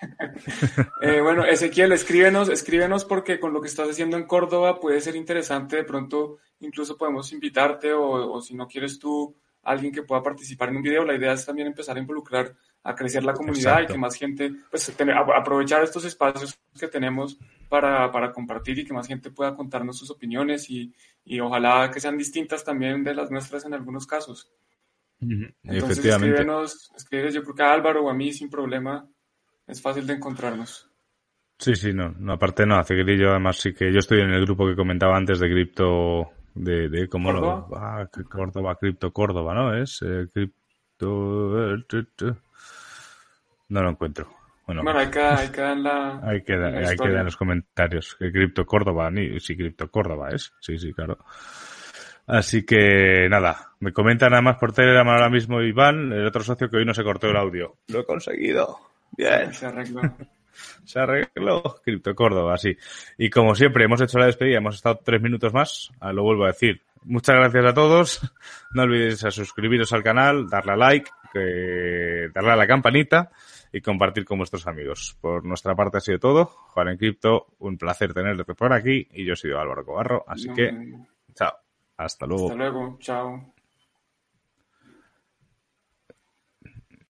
eh, 1.02 1.20
bueno, 1.20 1.44
Ezequiel, 1.44 1.92
escríbenos, 1.92 2.48
escríbenos 2.48 3.04
porque 3.04 3.38
con 3.38 3.52
lo 3.52 3.60
que 3.60 3.68
estás 3.68 3.90
haciendo 3.90 4.16
en 4.16 4.24
Córdoba 4.24 4.80
puede 4.80 5.02
ser 5.02 5.16
interesante. 5.16 5.76
De 5.76 5.84
pronto, 5.84 6.38
incluso 6.60 6.96
podemos 6.96 7.30
invitarte 7.34 7.92
o, 7.92 8.32
o 8.32 8.40
si 8.40 8.54
no 8.54 8.66
quieres 8.66 8.98
tú, 8.98 9.36
alguien 9.64 9.92
que 9.92 10.02
pueda 10.02 10.22
participar 10.22 10.70
en 10.70 10.76
un 10.76 10.82
video. 10.82 11.04
La 11.04 11.14
idea 11.14 11.34
es 11.34 11.44
también 11.44 11.68
empezar 11.68 11.98
a 11.98 12.00
involucrar 12.00 12.54
a 12.86 12.94
crecer 12.94 13.24
la 13.24 13.32
comunidad 13.32 13.72
Exacto. 13.72 13.92
y 13.92 13.94
que 13.94 14.00
más 14.00 14.14
gente, 14.14 14.52
pues 14.70 14.96
tener, 14.96 15.16
aprovechar 15.16 15.82
estos 15.82 16.04
espacios 16.04 16.56
que 16.78 16.86
tenemos 16.86 17.36
para, 17.68 18.12
para, 18.12 18.32
compartir 18.32 18.78
y 18.78 18.84
que 18.84 18.94
más 18.94 19.08
gente 19.08 19.30
pueda 19.30 19.56
contarnos 19.56 19.98
sus 19.98 20.10
opiniones 20.10 20.70
y, 20.70 20.94
y, 21.24 21.40
ojalá 21.40 21.90
que 21.90 21.98
sean 21.98 22.16
distintas 22.16 22.62
también 22.64 23.02
de 23.02 23.14
las 23.14 23.30
nuestras 23.30 23.64
en 23.64 23.74
algunos 23.74 24.06
casos. 24.06 24.52
Uh 25.20 25.26
-huh. 25.26 25.54
Entonces 25.64 26.04
escríbenos, 26.04 26.92
escríbenos, 26.96 27.34
yo 27.34 27.42
creo 27.42 27.54
que 27.56 27.62
a 27.62 27.72
Álvaro 27.72 28.04
o 28.04 28.10
a 28.10 28.14
mí 28.14 28.32
sin 28.32 28.48
problema, 28.48 29.08
es 29.66 29.82
fácil 29.82 30.06
de 30.06 30.14
encontrarnos. 30.14 30.88
Sí, 31.58 31.74
sí, 31.74 31.92
no, 31.92 32.14
no 32.18 32.34
aparte 32.34 32.66
no, 32.66 32.76
hace 32.76 32.94
yo 33.16 33.30
además 33.30 33.56
sí 33.56 33.72
que 33.72 33.90
yo 33.92 33.98
estoy 33.98 34.20
en 34.20 34.30
el 34.30 34.44
grupo 34.44 34.66
que 34.66 34.76
comentaba 34.76 35.16
antes 35.16 35.40
de 35.40 35.48
cripto, 35.48 36.30
de, 36.54 36.88
de 36.88 37.08
cómo 37.08 37.32
¿Córdoba? 37.32 37.66
lo, 37.68 37.76
ah, 37.78 38.08
Córdoba, 38.30 38.76
cripto 38.76 39.10
Córdoba, 39.12 39.54
¿no? 39.54 39.74
Es 39.74 40.02
eh, 40.02 40.28
cripto, 40.32 41.74
no 43.68 43.82
lo 43.82 43.90
encuentro. 43.90 44.28
Bueno, 44.66 44.82
bueno 44.82 44.98
ahí, 44.98 45.10
queda, 45.10 45.38
ahí 45.38 45.48
queda 45.52 45.72
en 45.72 45.82
la. 45.82 46.20
Ahí 46.22 46.42
queda, 46.42 46.68
en 46.68 46.82
la 46.82 46.88
ahí 46.88 46.96
queda 46.96 47.18
en 47.20 47.24
los 47.24 47.36
comentarios. 47.36 48.16
Que 48.18 48.32
Cripto 48.32 48.66
Córdoba, 48.66 49.10
ni, 49.10 49.38
sí, 49.40 49.56
Cripto 49.56 49.90
Córdoba 49.90 50.30
es. 50.30 50.52
Sí, 50.60 50.78
sí, 50.78 50.92
claro. 50.92 51.18
Así 52.26 52.66
que 52.66 53.28
nada, 53.30 53.72
me 53.78 53.92
comenta 53.92 54.28
nada 54.28 54.42
más 54.42 54.56
por 54.58 54.72
Telegram 54.72 55.08
ahora 55.08 55.28
mismo 55.28 55.62
Iván, 55.62 56.12
el 56.12 56.26
otro 56.26 56.42
socio 56.42 56.68
que 56.68 56.78
hoy 56.78 56.84
no 56.84 56.92
se 56.92 57.04
cortó 57.04 57.28
el 57.28 57.36
audio. 57.36 57.76
Lo 57.88 58.00
he 58.00 58.04
conseguido. 58.04 58.78
Bien. 59.16 59.52
Se 59.52 59.66
arregló. 59.66 60.02
Se 60.84 60.98
arregló 60.98 61.62
Cripto 61.84 62.14
Córdoba, 62.14 62.56
sí. 62.56 62.76
Y 63.18 63.28
como 63.28 63.54
siempre, 63.54 63.84
hemos 63.84 64.00
hecho 64.00 64.18
la 64.18 64.24
despedida, 64.24 64.56
hemos 64.56 64.76
estado 64.76 64.98
tres 65.04 65.20
minutos 65.20 65.52
más, 65.52 65.90
ah, 66.00 66.12
lo 66.12 66.22
vuelvo 66.22 66.44
a 66.44 66.48
decir. 66.48 66.80
Muchas 67.04 67.36
gracias 67.36 67.66
a 67.66 67.74
todos. 67.74 68.32
No 68.72 68.82
olvidéis 68.82 69.22
a 69.24 69.30
suscribiros 69.30 69.92
al 69.92 70.02
canal, 70.02 70.48
darle 70.48 70.72
a 70.72 70.76
like, 70.76 71.10
que, 71.30 72.30
darle 72.34 72.52
a 72.52 72.56
la 72.56 72.66
campanita 72.66 73.30
y 73.76 73.82
compartir 73.82 74.24
con 74.24 74.38
vuestros 74.38 74.66
amigos. 74.66 75.18
Por 75.20 75.44
nuestra 75.44 75.74
parte 75.74 75.98
ha 75.98 76.00
sido 76.00 76.18
todo. 76.18 76.46
Juan 76.46 76.88
en 76.88 76.96
Cripto, 76.96 77.48
un 77.58 77.76
placer 77.76 78.14
tenerte 78.14 78.44
por 78.54 78.72
aquí 78.72 79.06
y 79.12 79.24
yo 79.26 79.36
soy 79.36 79.52
Álvaro 79.52 79.84
Cobarro, 79.84 80.24
así 80.26 80.48
No, 80.48 80.54
que 80.54 80.72
no, 80.72 80.82
no. 80.98 81.06
chao. 81.34 81.52
Hasta 81.98 82.26
luego. 82.26 82.44
Hasta 82.46 82.56
luego. 82.56 82.96
Chao. 83.00 83.54